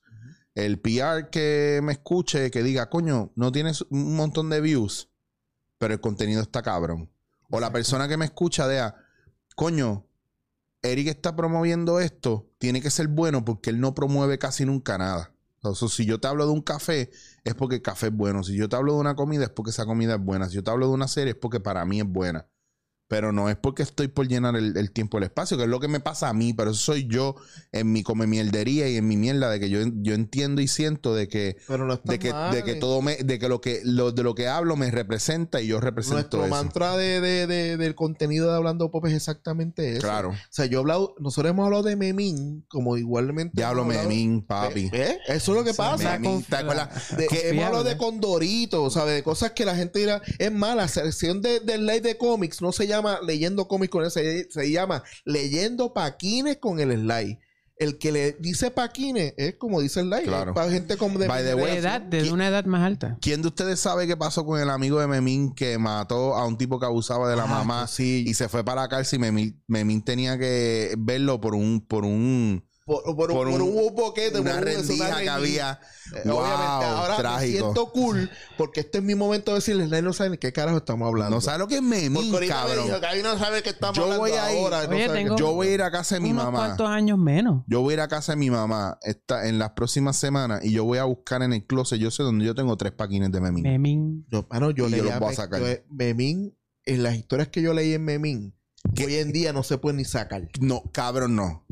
El 0.55 0.79
PR 0.79 1.29
que 1.29 1.79
me 1.83 1.93
escuche, 1.93 2.51
que 2.51 2.63
diga, 2.63 2.89
coño, 2.89 3.31
no 3.35 3.51
tienes 3.51 3.85
un 3.89 4.15
montón 4.15 4.49
de 4.49 4.61
views, 4.61 5.09
pero 5.77 5.93
el 5.93 5.99
contenido 5.99 6.41
está 6.41 6.61
cabrón. 6.61 7.09
O 7.49 7.59
la 7.59 7.71
persona 7.71 8.07
que 8.07 8.17
me 8.17 8.25
escucha 8.25 8.67
diga, 8.67 8.95
coño, 9.55 10.05
Eric 10.81 11.07
está 11.07 11.35
promoviendo 11.35 11.99
esto, 11.99 12.49
tiene 12.57 12.81
que 12.81 12.89
ser 12.89 13.07
bueno 13.07 13.43
porque 13.43 13.69
él 13.69 13.79
no 13.79 13.93
promueve 13.93 14.37
casi 14.37 14.65
nunca 14.65 14.97
nada. 14.97 15.33
O 15.61 15.75
sea, 15.75 15.89
si 15.89 16.05
yo 16.05 16.19
te 16.19 16.27
hablo 16.27 16.45
de 16.45 16.53
un 16.53 16.61
café, 16.61 17.09
es 17.43 17.53
porque 17.53 17.75
el 17.75 17.81
café 17.81 18.07
es 18.07 18.13
bueno. 18.13 18.43
Si 18.43 18.55
yo 18.55 18.69
te 18.69 18.77
hablo 18.77 18.93
de 18.93 18.99
una 18.99 19.15
comida, 19.15 19.43
es 19.43 19.49
porque 19.49 19.71
esa 19.71 19.85
comida 19.85 20.15
es 20.15 20.21
buena. 20.21 20.47
Si 20.47 20.55
yo 20.55 20.63
te 20.63 20.71
hablo 20.71 20.87
de 20.87 20.93
una 20.93 21.07
serie, 21.09 21.31
es 21.31 21.39
porque 21.39 21.59
para 21.59 21.83
mí 21.85 21.99
es 21.99 22.07
buena. 22.07 22.47
Pero 23.09 23.33
no 23.33 23.49
es 23.49 23.57
porque 23.57 23.83
estoy 23.83 24.07
por 24.07 24.27
llenar 24.27 24.55
el, 24.55 24.77
el 24.77 24.91
tiempo, 24.91 25.17
el 25.17 25.25
espacio, 25.25 25.57
que 25.57 25.63
es 25.63 25.69
lo 25.69 25.79
que 25.81 25.87
me 25.89 25.99
pasa 25.99 26.29
a 26.29 26.33
mí, 26.33 26.53
pero 26.53 26.71
eso 26.71 26.79
soy 26.79 27.07
yo 27.07 27.35
en 27.71 27.91
mi 27.91 28.03
come 28.03 28.27
mierdería 28.27 28.87
y 28.87 28.95
en 28.97 29.07
mi 29.07 29.17
mierda, 29.17 29.49
de 29.49 29.59
que 29.59 29.69
yo, 29.69 29.79
yo 29.95 30.13
entiendo 30.13 30.61
y 30.61 30.67
siento 30.67 31.15
de 31.15 31.27
que, 31.27 31.57
Pero 31.67 31.85
no 31.85 31.95
está 31.95 32.11
de 32.13 32.19
que, 32.19 32.31
mal, 32.31 32.53
de 32.53 32.63
que 32.63 32.71
eh. 32.73 32.75
todo 32.75 33.01
me, 33.01 33.15
de 33.17 33.39
que 33.39 33.49
lo 33.49 33.59
que, 33.61 33.81
lo, 33.83 34.11
de 34.11 34.21
lo 34.23 34.35
que 34.35 34.47
hablo 34.47 34.75
me 34.77 34.91
representa 34.91 35.59
y 35.59 35.67
yo 35.67 35.79
represento 35.81 36.17
Nuestro 36.17 36.41
eso. 36.45 36.49
mantra 36.55 36.95
de, 36.97 37.19
de- 37.19 37.47
de- 37.47 37.77
del 37.77 37.95
contenido 37.95 38.49
de 38.51 38.55
Hablando 38.55 38.91
Pop 38.91 39.03
es 39.07 39.13
exactamente 39.13 39.93
eso. 39.93 40.01
Claro. 40.01 40.29
O 40.29 40.35
sea, 40.51 40.67
yo 40.67 40.77
he 40.77 40.81
hablado, 40.81 41.15
nosotros 41.19 41.49
hemos 41.49 41.65
hablado 41.65 41.81
de 41.83 41.95
Memín, 41.95 42.63
como 42.69 42.95
igualmente. 42.95 43.59
Hemos 43.59 43.71
hablado- 43.71 43.87
memín, 44.07 44.43
papi. 44.45 44.89
¿Ves? 44.91 45.17
Eso 45.27 45.51
es 45.53 45.57
lo 45.57 45.63
que 45.63 45.73
pasa. 45.73 46.19
Memín, 46.19 46.43
¿te 46.43 46.55
acuerdas? 46.57 47.17
De- 47.17 47.25
Que- 47.27 47.49
hemos 47.49 47.65
hablado 47.65 47.83
de 47.83 47.97
Condorito, 47.97 48.87
¿sabes? 48.91 49.15
De 49.15 49.23
cosas 49.23 49.51
que 49.53 49.65
la 49.65 49.75
gente 49.75 49.97
dirá. 49.97 50.21
Es 50.37 50.51
más, 50.51 50.75
la 50.75 50.87
sección 50.87 51.41
de, 51.41 51.59
del 51.61 51.87
live 51.87 52.01
de 52.01 52.15
cómics 52.17 52.61
no 52.61 52.71
se 52.71 52.85
llama 52.85 52.98
leyendo 53.25 53.67
cómics 53.67 53.91
con 53.91 54.05
ese, 54.05 54.47
se 54.49 54.71
llama 54.71 55.03
leyendo 55.25 55.93
paquines 55.93 56.57
con 56.57 56.79
el 56.79 56.91
slide. 56.99 57.39
El 57.77 57.97
que 57.97 58.11
le 58.11 58.33
dice 58.33 58.71
paquines 58.71 59.33
es 59.37 59.55
como 59.55 59.79
dice 59.79 60.01
el 60.01 60.09
live. 60.09 60.23
Claro. 60.25 60.53
para 60.53 60.69
gente 60.69 60.97
como 60.97 61.17
de. 61.17 61.27
By 61.29 61.43
the 61.43 61.49
De 61.49 61.55
way, 61.55 61.77
edad, 61.77 62.01
de 62.01 62.23
¿Qui- 62.25 62.31
una 62.33 62.49
edad 62.49 62.65
más 62.65 62.83
alta. 62.83 63.17
¿Quién 63.21 63.41
de 63.41 63.47
ustedes 63.47 63.79
sabe 63.79 64.05
qué 64.05 64.17
pasó 64.17 64.45
con 64.45 64.59
el 64.59 64.69
amigo 64.69 64.99
de 64.99 65.07
Memín 65.07 65.53
que 65.53 65.77
mató 65.77 66.35
a 66.35 66.45
un 66.45 66.57
tipo 66.57 66.77
que 66.77 66.85
abusaba 66.87 67.29
de 67.29 67.37
la 67.37 67.43
Ah, 67.43 67.47
mamá 67.47 67.87
sí. 67.87 68.25
y 68.27 68.33
se 68.33 68.49
fue 68.49 68.65
para 68.65 68.81
la 68.81 68.89
cárcel 68.89 69.19
y 69.19 69.21
Memín, 69.21 69.63
Memín 69.67 70.01
tenía 70.03 70.37
que 70.37 70.93
verlo 70.97 71.39
por 71.39 71.55
un, 71.55 71.79
por 71.79 72.03
un, 72.03 72.65
por, 72.89 73.03
por, 73.03 73.15
por 73.15 73.33
por 73.33 73.47
un- 73.47 73.61
un, 73.61 73.95
boquete, 73.95 74.39
una 74.39 74.51
por 74.51 74.59
un- 74.59 74.65
rendija 74.65 75.21
que 75.21 75.29
había. 75.29 75.79
Eh, 76.15 76.21
Wow, 76.25 76.37
Obviamente, 76.39 76.85
ahora 76.85 77.09
me 77.17 77.19
trágico. 77.19 77.59
siento 77.59 77.91
cool 77.91 78.29
porque 78.57 78.79
este 78.79 78.97
es 78.97 79.03
mi 79.03 79.13
momento 79.13 79.51
de 79.51 79.55
decirles, 79.59 79.89
nadie 79.89 80.01
no 80.01 80.11
sabe 80.11 80.31
ni 80.31 80.37
qué 80.39 80.51
carajo 80.51 80.77
estamos 80.77 81.07
hablando. 81.07 81.35
No 81.35 81.39
sabe 81.39 81.59
lo 81.59 81.67
que 81.67 81.75
es 81.75 81.81
me 81.83 81.97
dijo 82.09 82.39
cabrón. 82.47 82.99
que 82.99 83.05
ahí 83.05 83.21
no 83.21 83.37
sabe 83.37 83.61
que 83.61 83.69
estamos 83.69 83.95
Yo 83.95 84.03
hablando 84.05 84.23
voy 84.23 84.31
a 84.31 84.51
ir- 84.51 84.57
ahora. 84.63 84.87
Oye, 84.89 85.07
tengo- 85.09 85.37
Yo 85.37 85.53
voy 85.53 85.67
a 85.67 85.73
ir 85.75 85.81
a 85.83 85.91
casa 85.91 86.15
de 86.15 86.21
mi 86.21 86.31
Unos 86.31 86.45
mamá. 86.45 86.57
cuantos 86.65 86.89
años 86.89 87.19
menos. 87.19 87.63
Yo 87.67 87.81
voy 87.81 87.91
a 87.91 87.93
ir 87.93 88.01
a 88.01 88.07
casa 88.07 88.31
de 88.31 88.37
mi 88.37 88.49
mamá 88.49 88.97
esta, 89.03 89.47
en 89.47 89.59
las 89.59 89.69
próximas 89.71 90.15
semanas 90.17 90.65
y 90.65 90.71
yo 90.71 90.83
voy 90.83 90.97
a 90.97 91.03
buscar 91.03 91.43
en 91.43 91.53
el 91.53 91.63
closet. 91.67 91.99
Yo 91.99 92.09
sé 92.09 92.23
donde 92.23 92.43
yo 92.43 92.55
tengo 92.55 92.75
tres 92.75 92.91
paquines 92.93 93.31
de 93.31 93.39
Memín. 93.39 93.63
Memín. 93.63 94.25
Yo, 94.31 94.47
mano, 94.49 94.71
yo 94.71 94.87
Y 94.87 94.91
yo 94.91 94.97
leía 94.97 95.03
los 95.11 95.19
voy 95.19 95.27
a 95.27 95.29
Me- 95.29 95.35
sacar. 95.35 95.61
yo- 95.61 95.67
Memín, 95.91 96.57
en 96.85 97.03
las 97.03 97.15
historias 97.15 97.49
que 97.49 97.61
yo 97.61 97.71
leí 97.73 97.93
en 97.93 98.03
Memín, 98.03 98.55
que 98.95 99.05
hoy 99.05 99.15
en 99.17 99.31
día 99.31 99.53
no 99.53 99.61
se 99.61 99.77
puede 99.77 99.97
ni 99.97 100.05
sacar. 100.05 100.47
No, 100.59 100.81
cabrón, 100.91 101.35
no. 101.35 101.65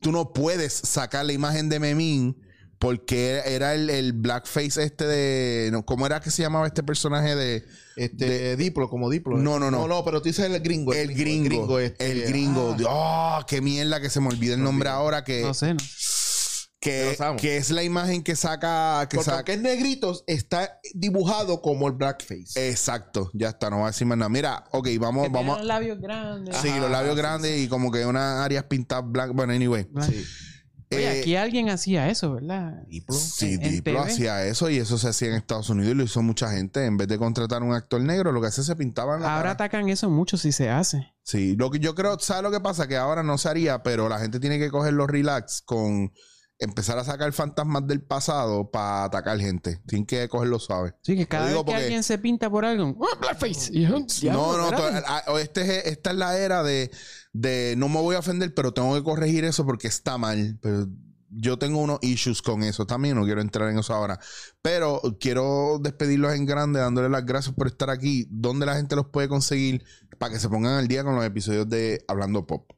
Tú 0.00 0.12
no 0.12 0.32
puedes 0.32 0.72
sacar 0.72 1.24
la 1.26 1.32
imagen 1.32 1.68
de 1.68 1.80
Memín 1.80 2.36
porque 2.78 3.42
era- 3.44 3.74
el, 3.74 3.90
el 3.90 4.12
blackface 4.14 4.82
este 4.82 5.04
de... 5.06 5.68
no, 5.72 5.84
¿Cómo 5.84 6.06
era 6.06 6.20
que 6.20 6.30
se 6.30 6.42
llamaba 6.42 6.66
este 6.66 6.82
personaje 6.82 7.34
de... 7.36 7.64
Este, 7.96 8.56
Diplo, 8.56 8.88
como 8.88 9.10
Diplo. 9.10 9.36
No, 9.36 9.58
no, 9.58 9.70
no. 9.70 9.80
No, 9.80 9.88
no, 9.88 10.04
pero 10.04 10.22
tú 10.22 10.28
dices 10.28 10.46
el 10.46 10.58
gringo. 10.60 10.94
El 10.94 11.12
gringo. 11.14 11.78
El 11.78 12.22
gringo. 12.22 12.70
este. 12.72 12.84
Ah, 12.88 13.40
Oh, 13.42 13.46
qué 13.46 13.60
mierda 13.60 14.00
que 14.00 14.08
se 14.08 14.20
me 14.20 14.28
olvida 14.28 14.54
el 14.54 14.62
nombre 14.62 14.88
ahora. 14.88 15.22
Que, 15.24 15.42
No 15.42 15.52
sé, 15.52 15.74
¿no? 15.74 15.80
Que, 16.80 17.16
que 17.38 17.56
es 17.58 17.70
la 17.70 17.82
imagen 17.82 18.22
que 18.22 18.34
saca... 18.36 19.06
Que 19.08 19.16
porque 19.16 19.24
saca 19.26 19.36
aunque 19.38 19.52
es 19.54 19.60
negrito, 19.60 20.22
está 20.26 20.80
dibujado 20.94 21.60
como 21.60 21.86
el 21.88 21.92
blackface. 21.94 22.70
Exacto. 22.70 23.30
Ya 23.34 23.50
está. 23.50 23.68
No 23.70 23.76
voy 23.76 23.84
a 23.84 23.88
decir 23.88 24.06
más 24.06 24.16
nada. 24.18 24.28
Mira, 24.30 24.64
ok, 24.72 24.88
vamos... 24.98 25.24
Que 25.26 25.32
vamos 25.32 25.44
tiene 25.44 25.58
los 25.58 25.66
labios 25.66 26.00
grandes. 26.00 26.56
Sí, 26.56 26.70
los 26.80 26.90
labios 26.90 27.16
grandes 27.16 27.58
y 27.60 27.68
como 27.68 27.90
que 27.92 28.06
unas 28.06 28.40
áreas 28.44 28.64
pintadas 28.64 29.04
blancas. 29.06 29.36
Bueno, 29.36 29.52
anyway. 29.52 29.86
Sí. 30.06 30.24
Oye, 30.92 31.04
Eh, 31.04 31.20
aquí 31.20 31.36
alguien 31.36 31.68
hacía 31.68 32.08
eso, 32.08 32.32
¿verdad? 32.34 32.82
Diplo. 32.88 33.14
Sí, 33.14 33.54
en- 33.60 33.60
Diplo 33.60 34.00
hacía 34.00 34.44
eso 34.46 34.68
y 34.70 34.78
eso 34.78 34.98
se 34.98 35.08
hacía 35.10 35.28
en 35.28 35.34
Estados 35.34 35.70
Unidos 35.70 35.92
y 35.92 35.94
lo 35.94 36.02
hizo 36.02 36.20
mucha 36.20 36.50
gente. 36.50 36.84
En 36.84 36.96
vez 36.96 37.06
de 37.06 37.16
contratar 37.16 37.62
un 37.62 37.72
actor 37.74 38.00
negro, 38.00 38.32
lo 38.32 38.40
que 38.40 38.48
hace 38.48 38.62
es 38.62 38.66
se 38.66 38.74
pintaban 38.74 39.20
la 39.20 39.28
Ahora 39.28 39.42
cara. 39.42 39.50
atacan 39.52 39.88
eso 39.88 40.10
mucho 40.10 40.36
si 40.36 40.50
se 40.50 40.68
hace. 40.68 41.12
Sí, 41.22 41.54
lo 41.54 41.70
que 41.70 41.78
yo 41.78 41.94
creo, 41.94 42.18
¿sabes 42.18 42.42
lo 42.42 42.50
que 42.50 42.58
pasa? 42.58 42.88
Que 42.88 42.96
ahora 42.96 43.22
no 43.22 43.38
se 43.38 43.48
haría, 43.48 43.84
pero 43.84 44.08
la 44.08 44.18
gente 44.18 44.40
tiene 44.40 44.58
que 44.58 44.68
cogerlo 44.70 45.06
relax 45.06 45.62
con 45.62 46.10
empezar 46.60 46.98
a 46.98 47.04
sacar 47.04 47.32
fantasmas 47.32 47.86
del 47.86 48.02
pasado 48.02 48.70
para 48.70 49.04
atacar 49.04 49.38
gente. 49.40 49.80
Tienen 49.86 50.06
que 50.06 50.28
cogerlo 50.28 50.58
suave. 50.58 50.94
Sí, 51.02 51.16
que 51.16 51.26
cada 51.26 51.46
vez 51.46 51.54
que 51.56 51.64
porque- 51.64 51.74
alguien 51.74 52.02
se 52.02 52.18
pinta 52.18 52.48
por 52.50 52.64
algo, 52.64 52.94
¡oh, 52.98 53.18
blackface! 53.20 53.72
No, 54.30 54.56
no, 54.56 54.64
espérate. 54.68 55.00
to- 55.00 55.06
a- 55.34 55.40
este 55.40 55.62
es- 55.62 55.86
esta 55.86 56.10
es 56.10 56.16
la 56.16 56.36
era 56.36 56.62
de, 56.62 56.90
de 57.32 57.74
no 57.78 57.88
me 57.88 58.00
voy 58.00 58.14
a 58.16 58.20
ofender, 58.20 58.54
pero 58.54 58.72
tengo 58.72 58.94
que 58.94 59.02
corregir 59.02 59.44
eso 59.44 59.64
porque 59.64 59.88
está 59.88 60.18
mal. 60.18 60.58
Pero 60.60 60.86
yo 61.32 61.58
tengo 61.58 61.78
unos 61.78 61.98
issues 62.02 62.42
con 62.42 62.62
eso 62.64 62.86
también, 62.86 63.14
no 63.16 63.24
quiero 63.24 63.40
entrar 63.40 63.70
en 63.70 63.78
eso 63.78 63.94
ahora. 63.94 64.18
Pero 64.62 65.00
quiero 65.20 65.78
despedirlos 65.80 66.34
en 66.34 66.44
grande, 66.44 66.80
dándole 66.80 67.08
las 67.08 67.24
gracias 67.24 67.54
por 67.54 67.68
estar 67.68 67.88
aquí. 67.88 68.26
¿Dónde 68.30 68.66
la 68.66 68.74
gente 68.76 68.96
los 68.96 69.06
puede 69.06 69.28
conseguir 69.28 69.84
para 70.18 70.32
que 70.34 70.40
se 70.40 70.48
pongan 70.48 70.74
al 70.74 70.88
día 70.88 71.04
con 71.04 71.14
los 71.14 71.24
episodios 71.24 71.68
de 71.68 72.04
Hablando 72.08 72.46
Pop? 72.46 72.70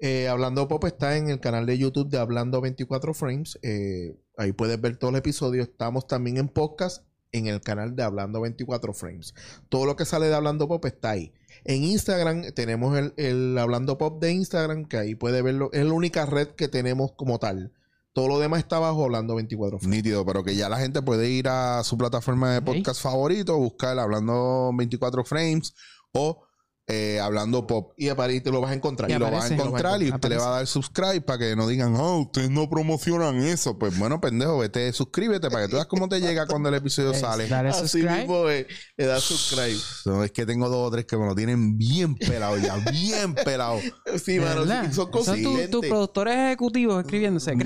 Eh, 0.00 0.28
Hablando 0.28 0.68
Pop 0.68 0.84
está 0.84 1.16
en 1.16 1.28
el 1.28 1.40
canal 1.40 1.66
de 1.66 1.76
YouTube 1.76 2.08
de 2.08 2.18
Hablando 2.18 2.60
24 2.60 3.14
Frames. 3.14 3.58
Eh, 3.62 4.16
ahí 4.36 4.52
puedes 4.52 4.80
ver 4.80 4.96
todos 4.96 5.12
los 5.12 5.18
episodios. 5.18 5.68
Estamos 5.68 6.06
también 6.06 6.36
en 6.36 6.48
podcast 6.48 7.04
en 7.32 7.48
el 7.48 7.60
canal 7.60 7.96
de 7.96 8.04
Hablando 8.04 8.40
24 8.40 8.92
Frames. 8.92 9.34
Todo 9.68 9.86
lo 9.86 9.96
que 9.96 10.04
sale 10.04 10.28
de 10.28 10.34
Hablando 10.34 10.68
Pop 10.68 10.84
está 10.86 11.10
ahí. 11.10 11.32
En 11.64 11.82
Instagram 11.82 12.52
tenemos 12.54 12.96
el, 12.96 13.12
el 13.16 13.58
Hablando 13.58 13.98
Pop 13.98 14.20
de 14.22 14.32
Instagram, 14.32 14.84
que 14.84 14.98
ahí 14.98 15.14
puede 15.16 15.42
verlo. 15.42 15.70
Es 15.72 15.84
la 15.84 15.92
única 15.92 16.26
red 16.26 16.48
que 16.48 16.68
tenemos 16.68 17.12
como 17.12 17.40
tal. 17.40 17.72
Todo 18.12 18.28
lo 18.28 18.38
demás 18.38 18.60
está 18.60 18.78
bajo 18.78 19.04
Hablando 19.04 19.34
24 19.34 19.80
Frames. 19.80 19.96
Nítido, 19.96 20.24
pero 20.24 20.44
que 20.44 20.54
ya 20.54 20.68
la 20.68 20.78
gente 20.78 21.02
puede 21.02 21.28
ir 21.28 21.48
a 21.48 21.82
su 21.82 21.98
plataforma 21.98 22.54
de 22.54 22.62
podcast 22.62 23.02
favorito, 23.02 23.56
buscar 23.58 23.98
Hablando 23.98 24.70
24 24.76 25.24
Frames 25.24 25.74
o 26.12 26.47
eh, 26.88 27.20
Hablando 27.20 27.66
Pop. 27.66 27.92
Y 27.96 28.08
ahí 28.08 28.40
te 28.40 28.50
lo 28.50 28.60
vas 28.60 28.70
a 28.70 28.74
encontrar. 28.74 29.10
Y 29.10 29.14
y 29.14 29.18
lo 29.18 29.26
aparece, 29.26 29.56
va 29.56 29.62
a 29.62 29.66
encontrar 29.66 30.02
y 30.02 30.10
usted 30.10 30.28
le 30.30 30.36
va 30.38 30.48
a 30.48 30.56
dar 30.56 30.66
subscribe 30.66 31.20
para 31.20 31.38
que 31.38 31.54
no 31.54 31.68
digan, 31.68 31.94
oh, 31.96 32.20
ustedes 32.22 32.50
no 32.50 32.68
promocionan 32.68 33.36
eso. 33.36 33.78
Pues 33.78 33.98
bueno, 33.98 34.20
pendejo, 34.20 34.58
vete, 34.58 34.92
suscríbete 34.92 35.50
para 35.50 35.64
que 35.64 35.68
tú 35.68 35.76
veas 35.76 35.86
cómo 35.86 36.08
te 36.08 36.20
llega 36.20 36.46
cuando 36.46 36.70
el 36.70 36.76
episodio 36.76 37.12
Es, 37.12 37.20
sale. 37.20 37.46
Dale 37.46 37.68
Así 37.68 37.80
subscribe. 37.80 38.18
mismo 38.18 38.44
le 38.46 39.06
das 39.06 39.22
subscribe. 39.22 39.78
No, 40.06 40.24
es 40.24 40.32
que 40.32 40.46
tengo 40.46 40.68
dos 40.68 40.88
o 40.88 40.90
tres 40.90 41.04
que 41.04 41.16
me 41.16 41.26
lo 41.26 41.34
tienen 41.34 41.76
bien 41.76 42.14
pelado 42.14 42.56
ya, 42.56 42.76
bien 42.90 43.34
pelado. 43.34 43.78
Sí, 44.24 44.40
mano. 44.40 44.64
Sí, 44.64 44.94
son 44.94 45.24
Son 45.24 45.70
tus 45.70 45.86
productores 45.86 46.34
ejecutivos 46.34 47.04
escribiéndose. 47.04 47.54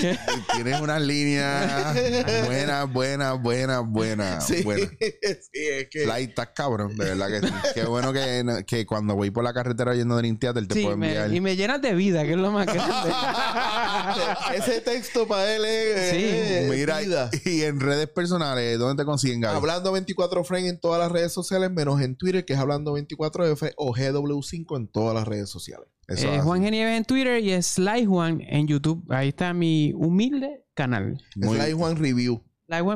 ¿Qué? 0.00 0.18
Tienes 0.54 0.80
unas 0.80 1.02
líneas 1.02 1.94
buenas, 2.46 2.92
buenas, 2.92 3.42
buenas, 3.42 3.82
buenas. 3.86 4.46
Sí, 4.46 4.62
buenas. 4.62 4.90
sí, 5.00 5.60
es 5.60 5.88
que... 5.90 6.04
Slide, 6.04 6.33
estás 6.34 6.48
cabrón, 6.54 6.96
de 6.96 7.04
verdad 7.04 7.28
que 7.28 7.46
sí. 7.46 7.52
Qué 7.74 7.84
bueno 7.84 8.12
que, 8.12 8.64
que 8.66 8.84
cuando 8.86 9.14
voy 9.14 9.30
por 9.30 9.44
la 9.44 9.52
carretera 9.54 9.94
yendo 9.94 10.16
Dream 10.16 10.36
Theater 10.38 10.66
te 10.66 10.74
Sí, 10.74 10.82
puedo 10.82 10.96
me- 10.96 11.08
enviar. 11.08 11.32
y 11.34 11.40
me 11.40 11.56
llenas 11.56 11.80
de 11.80 11.94
vida, 11.94 12.24
que 12.24 12.32
es 12.32 12.36
lo 12.38 12.50
más 12.50 12.66
grande. 12.66 12.92
Ese 14.56 14.80
texto 14.80 15.26
para 15.26 15.54
él 15.54 15.64
es, 15.64 16.10
Sí. 16.10 16.24
es 16.24 16.70
Mira, 16.70 17.00
vida. 17.00 17.30
y 17.44 17.62
en 17.62 17.80
redes 17.80 18.08
personales, 18.08 18.78
¿dónde 18.78 19.02
te 19.02 19.06
consiguen, 19.06 19.40
Gaby? 19.40 19.56
Hablando 19.56 19.92
24 19.92 20.44
Frame 20.44 20.68
en 20.68 20.80
todas 20.80 21.00
las 21.00 21.10
redes 21.10 21.32
sociales, 21.32 21.70
menos 21.70 22.00
en 22.00 22.16
Twitter, 22.16 22.44
que 22.44 22.52
es 22.54 22.58
Hablando 22.58 22.96
24F 22.96 23.72
o 23.76 23.94
GW5 23.94 24.76
en 24.76 24.88
todas 24.88 25.14
las 25.14 25.26
redes 25.26 25.48
sociales. 25.50 25.88
Eso 26.06 26.28
Eh, 26.28 26.36
es 26.36 26.42
Juan. 26.42 26.62
Genieves 26.62 26.96
en 26.98 27.04
Twitter 27.04 27.42
y 27.42 27.62
Sly 27.62 28.04
Juan 28.06 28.40
en 28.42 28.66
YouTube. 28.66 29.04
Ahí 29.10 29.28
está 29.28 29.54
mi 29.54 29.92
humilde 29.94 30.64
canal. 30.74 31.18
Sly 31.34 31.72
Juan 31.72 31.96
Review. 31.96 32.42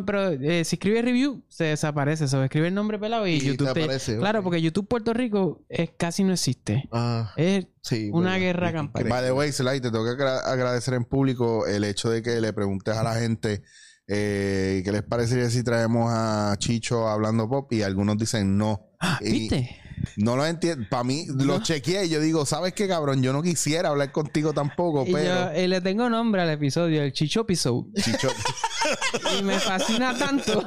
Pero 0.07 0.31
eh, 0.33 0.65
si 0.65 0.77
escribe 0.77 1.03
review, 1.03 1.43
se 1.49 1.65
desaparece. 1.65 2.29
Se 2.29 2.43
escribe 2.45 2.69
el 2.69 2.75
nombre 2.75 2.99
pelado 2.99 3.27
y, 3.27 3.33
Y 3.35 3.41
YouTube 3.41 3.69
te 3.69 3.75
te- 3.75 3.83
aparece, 3.85 4.17
Claro, 4.19 4.43
porque 4.43 4.61
YouTube 4.63 4.89
Puerto 4.89 5.13
Rico 5.13 5.63
es, 5.69 5.91
casi 5.97 6.25
no 6.25 6.33
existe. 6.33 6.89
Ah, 6.93 7.33
Es 7.37 7.67
sí. 7.83 8.11
Una 8.13 8.37
guerra 8.39 8.73
campal. 8.73 9.05
By 9.09 9.25
the 9.25 9.33
way, 9.33 9.53
Sly, 9.53 9.81
te 9.81 9.91
tengo 9.91 10.05
que 10.05 10.11
agra- 10.11 10.41
agradecer 10.41 10.95
en 10.95 11.05
público 11.05 11.67
el 11.67 11.85
hecho 11.85 12.11
de 12.11 12.23
que 12.23 12.41
le 12.41 12.53
preguntes 12.53 12.97
a 12.97 13.03
la 13.03 13.15
gente 13.17 13.63
eh, 14.07 14.81
qué 14.85 14.91
les 14.93 15.03
parecería 15.03 15.51
si 15.51 15.63
traemos 15.63 16.11
a 16.11 16.55
Chicho 16.59 17.07
hablando 17.09 17.49
pop 17.49 17.71
y 17.73 17.83
algunos 17.83 18.17
dicen 18.17 18.57
no. 18.57 18.87
Ah, 19.01 19.19
Y 19.23 19.33
¿Viste? 19.33 19.77
No 20.17 20.37
lo 20.37 20.47
entiendo. 20.47 20.87
Para 20.89 21.03
mí, 21.05 21.27
lo 21.29 21.61
chequeé 21.61 22.07
y 22.07 22.09
yo 22.09 22.21
digo, 22.21 22.47
¿sabes 22.47 22.73
qué, 22.73 22.87
cabrón? 22.87 23.21
Yo 23.21 23.33
no 23.33 23.43
quisiera 23.43 23.89
hablar 23.89 24.13
contigo 24.13 24.53
tampoco, 24.53 25.03
Y 25.05 25.11
yo 25.11 25.19
pero... 25.19 25.51
eh, 25.51 25.67
le 25.67 25.81
tengo 25.81 26.09
nombre 26.09 26.41
al 26.41 26.51
episodio, 26.51 27.03
el 27.03 27.13
Chicho 27.13 27.41
Episode. 27.41 27.91
Chicho, 28.01 28.29
y 29.39 29.43
me 29.43 29.59
fascina 29.59 30.17
tanto 30.17 30.65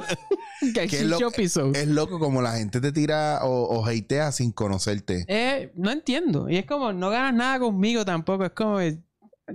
que 0.74 0.82
el 0.84 0.90
que 0.90 0.96
es, 0.98 1.04
lo- 1.04 1.18
Episode. 1.28 1.80
es 1.80 1.88
loco 1.88 2.18
como 2.18 2.42
la 2.42 2.52
gente 2.56 2.80
te 2.80 2.92
tira 2.92 3.40
o, 3.44 3.64
o 3.64 3.86
hatea 3.86 4.32
sin 4.32 4.52
conocerte. 4.52 5.24
Eh, 5.28 5.72
no 5.76 5.90
entiendo. 5.90 6.48
Y 6.48 6.56
es 6.56 6.66
como, 6.66 6.92
no 6.92 7.10
ganas 7.10 7.34
nada 7.34 7.58
conmigo 7.58 8.04
tampoco. 8.04 8.44
Es 8.44 8.52
como, 8.52 8.78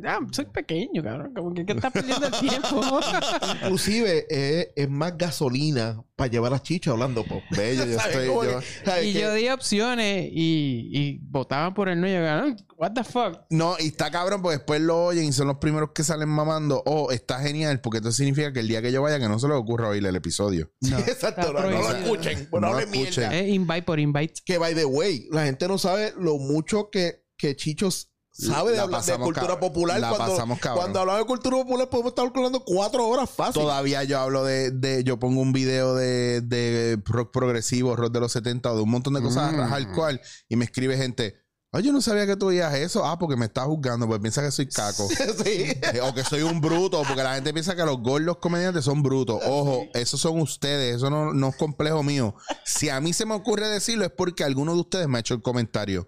Ya, 0.01 0.19
soy 0.31 0.45
pequeño, 0.45 1.03
cabrón. 1.03 1.33
Como 1.33 1.53
que, 1.53 1.65
¿qué 1.65 1.73
estás 1.73 1.91
perdiendo 1.91 2.27
el 2.27 2.33
tiempo? 2.33 2.81
Inclusive 3.63 4.25
es, 4.29 4.69
es 4.75 4.89
más 4.89 5.17
gasolina 5.17 6.01
para 6.15 6.29
llevar 6.31 6.53
a 6.53 6.61
Chicho 6.61 6.91
hablando 6.91 7.23
pop. 7.23 7.41
Bello, 7.51 7.85
yo 7.85 7.95
¿Sabes 7.99 8.15
estoy. 8.17 8.25
yo- 8.27 8.59
que- 8.83 9.05
y 9.05 9.13
que- 9.13 9.19
yo 9.21 9.33
di 9.33 9.49
opciones 9.49 10.29
y, 10.31 10.89
y 10.91 11.19
votaban 11.23 11.73
por 11.73 11.89
el 11.89 11.99
no. 12.01 12.07
Y 12.07 12.13
yo, 12.13 12.19
cabrón, 12.21 12.57
what 12.77 12.91
the 12.93 13.03
fuck. 13.03 13.39
No, 13.49 13.75
y 13.79 13.87
está 13.87 14.09
cabrón, 14.11 14.41
porque 14.41 14.57
después 14.57 14.81
lo 14.81 15.05
oyen 15.05 15.25
y 15.25 15.31
son 15.33 15.47
los 15.47 15.57
primeros 15.57 15.91
que 15.93 16.03
salen 16.03 16.29
mamando. 16.29 16.81
Oh, 16.85 17.11
está 17.11 17.39
genial, 17.39 17.81
porque 17.81 17.97
esto 17.97 18.11
significa 18.11 18.51
que 18.53 18.59
el 18.61 18.67
día 18.67 18.81
que 18.81 18.91
yo 18.91 19.01
vaya, 19.01 19.19
que 19.19 19.27
no 19.27 19.39
se 19.39 19.47
les 19.47 19.57
ocurra 19.57 19.89
oír 19.89 20.05
el 20.05 20.15
episodio. 20.15 20.71
No, 20.81 20.97
Exacto, 21.07 21.41
está 21.41 21.53
no, 21.53 21.61
no 21.61 21.69
lo 21.69 21.91
escuchen, 21.97 22.49
no, 22.51 22.59
No 22.59 22.73
lo 22.73 22.79
escuchen. 22.79 23.31
Es 23.31 23.47
invite 23.49 23.83
por 23.83 23.99
invite. 23.99 24.33
Que 24.45 24.57
by 24.57 24.73
the 24.73 24.85
way, 24.85 25.27
la 25.31 25.45
gente 25.45 25.67
no 25.67 25.77
sabe 25.77 26.13
lo 26.17 26.37
mucho 26.37 26.89
que, 26.89 27.23
que 27.37 27.55
Chicho 27.55 27.89
sabe 28.37 28.71
de 28.71 28.77
La 28.77 28.83
hablar 28.83 29.03
de 29.03 29.17
cultura 29.17 29.59
popular. 29.59 29.99
La 29.99 30.09
cuando, 30.09 30.33
pasamos 30.33 30.59
cabrón. 30.59 30.81
cuando 30.83 30.99
hablamos 30.99 31.21
de 31.21 31.27
cultura 31.27 31.57
popular 31.57 31.89
podemos 31.89 32.11
estar 32.11 32.25
hablando 32.33 32.59
cuatro 32.63 33.07
horas 33.07 33.29
fácil. 33.29 33.61
Todavía 33.61 34.03
yo 34.03 34.19
hablo 34.19 34.43
de, 34.43 34.71
de- 34.71 35.03
yo 35.03 35.17
pongo 35.19 35.41
un 35.41 35.53
video 35.53 35.95
de, 35.95 36.41
de 36.41 36.99
rock 37.05 37.31
progresivo, 37.31 37.95
rock 37.95 38.11
de 38.13 38.19
los 38.19 38.31
70 38.31 38.71
o 38.71 38.75
de 38.75 38.81
un 38.83 38.89
montón 38.91 39.13
de 39.13 39.21
cosas 39.21 39.51
Mm. 39.53 39.73
al 39.73 39.91
cual 39.93 40.21
y 40.49 40.55
me 40.55 40.65
escribe 40.65 40.97
gente, 40.97 41.35
ay, 41.71 41.83
yo 41.83 41.91
no 41.91 42.01
sabía 42.01 42.25
que 42.25 42.35
tú 42.35 42.47
veías 42.47 42.73
eso. 42.75 43.05
Ah, 43.05 43.17
porque 43.19 43.35
me 43.35 43.45
estás 43.45 43.65
juzgando, 43.65 44.07
porque 44.07 44.21
piensa 44.21 44.41
que 44.41 44.51
soy 44.51 44.67
caco. 44.67 45.07
sí. 45.43 45.65
Eh, 45.93 45.99
o 46.01 46.13
que 46.13 46.23
soy 46.23 46.41
un 46.41 46.59
bruto, 46.61 47.01
porque 47.07 47.23
la 47.23 47.35
gente 47.35 47.53
piensa 47.53 47.75
que 47.75 47.83
los 47.85 48.01
gordos 48.01 48.37
comediantes 48.37 48.85
son 48.85 49.03
brutos. 49.03 49.41
Ojo, 49.45 49.83
esos 49.93 50.19
son 50.19 50.39
ustedes, 50.41 50.95
eso 50.97 51.09
no, 51.09 51.33
no 51.33 51.49
es 51.49 51.55
complejo 51.55 52.03
mío. 52.03 52.35
Si 52.65 52.89
a 52.89 52.99
mí 53.01 53.13
se 53.13 53.25
me 53.25 53.33
ocurre 53.35 53.67
decirlo 53.67 54.05
es 54.05 54.11
porque 54.11 54.43
alguno 54.43 54.73
de 54.73 54.79
ustedes 54.81 55.07
me 55.07 55.17
ha 55.17 55.21
hecho 55.21 55.33
el 55.33 55.41
comentario. 55.41 56.07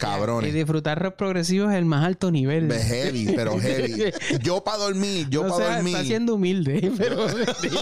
Y 0.00 0.06
Cabrones. 0.18 0.54
disfrutar 0.54 1.02
rock 1.02 1.16
progresivo 1.16 1.68
es 1.70 1.76
el 1.76 1.84
más 1.84 2.04
alto 2.04 2.30
nivel. 2.30 2.68
Ve 2.68 2.78
heavy, 2.80 3.32
pero 3.36 3.58
heavy. 3.60 4.04
Yo 4.42 4.64
para 4.64 4.78
dormir, 4.78 5.28
yo 5.28 5.42
o 5.42 5.48
para 5.58 5.74
dormir. 5.76 5.94
está 5.94 6.06
siendo 6.06 6.34
humilde, 6.36 6.90
pero 6.98 7.26
dilo, 7.28 7.80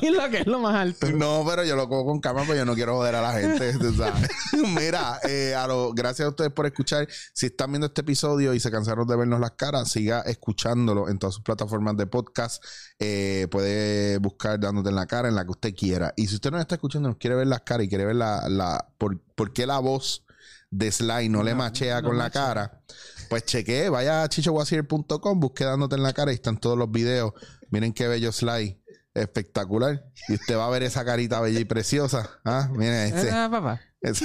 dilo 0.00 0.30
que 0.30 0.38
es 0.38 0.46
lo 0.46 0.60
más 0.60 0.74
alto. 0.76 1.10
No, 1.10 1.44
pero 1.48 1.64
yo 1.64 1.74
lo 1.76 1.88
cojo 1.88 2.06
con 2.06 2.20
calma 2.20 2.42
porque 2.44 2.58
yo 2.58 2.64
no 2.64 2.74
quiero 2.74 2.96
joder 2.96 3.16
a 3.16 3.22
la 3.22 3.32
gente. 3.32 3.72
sabes. 3.96 4.30
Mira, 4.74 5.18
eh, 5.28 5.54
a 5.56 5.66
lo- 5.66 5.92
gracias 5.92 6.26
a 6.26 6.30
ustedes 6.30 6.52
por 6.52 6.66
escuchar. 6.66 7.08
Si 7.32 7.46
están 7.46 7.72
viendo 7.72 7.86
este 7.88 8.02
episodio 8.02 8.54
y 8.54 8.60
se 8.60 8.70
cansaron 8.70 9.06
de 9.06 9.16
vernos 9.16 9.40
las 9.40 9.52
caras, 9.52 9.90
siga 9.90 10.20
escuchándolo 10.20 11.08
en 11.08 11.18
todas 11.18 11.34
sus 11.34 11.42
plataformas 11.42 11.96
de 11.96 12.06
podcast. 12.06 12.62
Eh, 12.98 13.48
puede 13.50 14.18
buscar 14.18 14.60
dándote 14.60 14.90
en 14.90 14.94
la 14.96 15.06
cara, 15.06 15.28
en 15.28 15.34
la 15.34 15.44
que 15.44 15.50
usted 15.50 15.74
quiera. 15.74 16.12
Y 16.16 16.28
si 16.28 16.36
usted 16.36 16.50
no 16.50 16.60
está 16.60 16.76
escuchando, 16.76 17.08
nos 17.08 17.18
quiere 17.18 17.36
ver 17.36 17.46
las 17.48 17.62
caras 17.62 17.86
y 17.86 17.88
quiere 17.88 18.04
ver 18.04 18.16
la, 18.16 18.48
la 18.48 18.86
por, 18.98 19.18
por 19.34 19.52
qué 19.52 19.66
la 19.66 19.78
voz 19.78 20.24
de 20.72 20.90
Sly 20.90 21.28
no, 21.28 21.42
le 21.44 21.54
machea 21.54 22.00
no 22.00 22.08
con 22.08 22.18
la 22.18 22.24
machea. 22.24 22.42
cara, 22.44 22.82
pues 23.28 23.44
chequee, 23.44 23.88
vaya 23.90 24.22
a 24.24 24.28
chichowasier.com, 24.28 25.38
busque 25.38 25.64
dándote 25.64 25.94
en 25.96 26.02
la 26.02 26.12
cara 26.12 26.32
y 26.32 26.34
están 26.34 26.58
todos 26.58 26.76
los 26.76 26.90
videos. 26.90 27.32
Miren 27.70 27.92
qué 27.92 28.08
bello 28.08 28.32
Sly. 28.32 28.80
Espectacular. 29.14 30.06
Y 30.28 30.34
usted 30.34 30.56
va 30.56 30.66
a 30.66 30.70
ver 30.70 30.82
esa 30.82 31.04
carita 31.04 31.38
bella 31.40 31.60
y 31.60 31.66
preciosa. 31.66 32.30
Ah, 32.46 32.68
mire, 32.72 33.08
ese- 33.08 33.30
Ah, 33.30 33.48
papá. 33.50 33.78
Es 34.02 34.20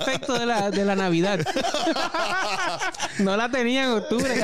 efecto 0.00 0.38
de 0.38 0.46
la, 0.46 0.70
de 0.70 0.84
la 0.84 0.96
Navidad. 0.96 1.38
no 3.20 3.36
la 3.36 3.50
tenía 3.50 3.84
en 3.84 3.90
octubre. 3.90 4.34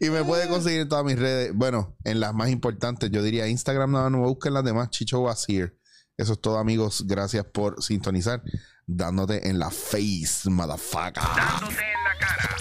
y 0.00 0.10
me 0.10 0.24
puede 0.24 0.48
conseguir 0.48 0.80
en 0.80 0.88
todas 0.88 1.04
mis 1.04 1.18
redes. 1.18 1.52
Bueno, 1.54 1.96
en 2.04 2.20
las 2.20 2.34
más 2.34 2.48
importantes, 2.50 3.10
yo 3.10 3.22
diría 3.22 3.46
Instagram, 3.46 3.90
no, 3.92 4.10
no 4.10 4.18
busquen 4.20 4.54
las 4.54 4.64
demás, 4.64 4.90
Chicho 4.90 5.20
Wasier. 5.20 5.76
Eso 6.16 6.32
es 6.34 6.40
todo, 6.40 6.58
amigos. 6.58 7.04
Gracias 7.06 7.44
por 7.44 7.82
sintonizar. 7.82 8.42
Dándote 8.86 9.48
en 9.48 9.58
la 9.58 9.70
face, 9.70 10.50
motherfucker. 10.50 11.22
Dándote 11.36 11.74
en 11.74 12.04
la 12.04 12.18
cara. 12.18 12.56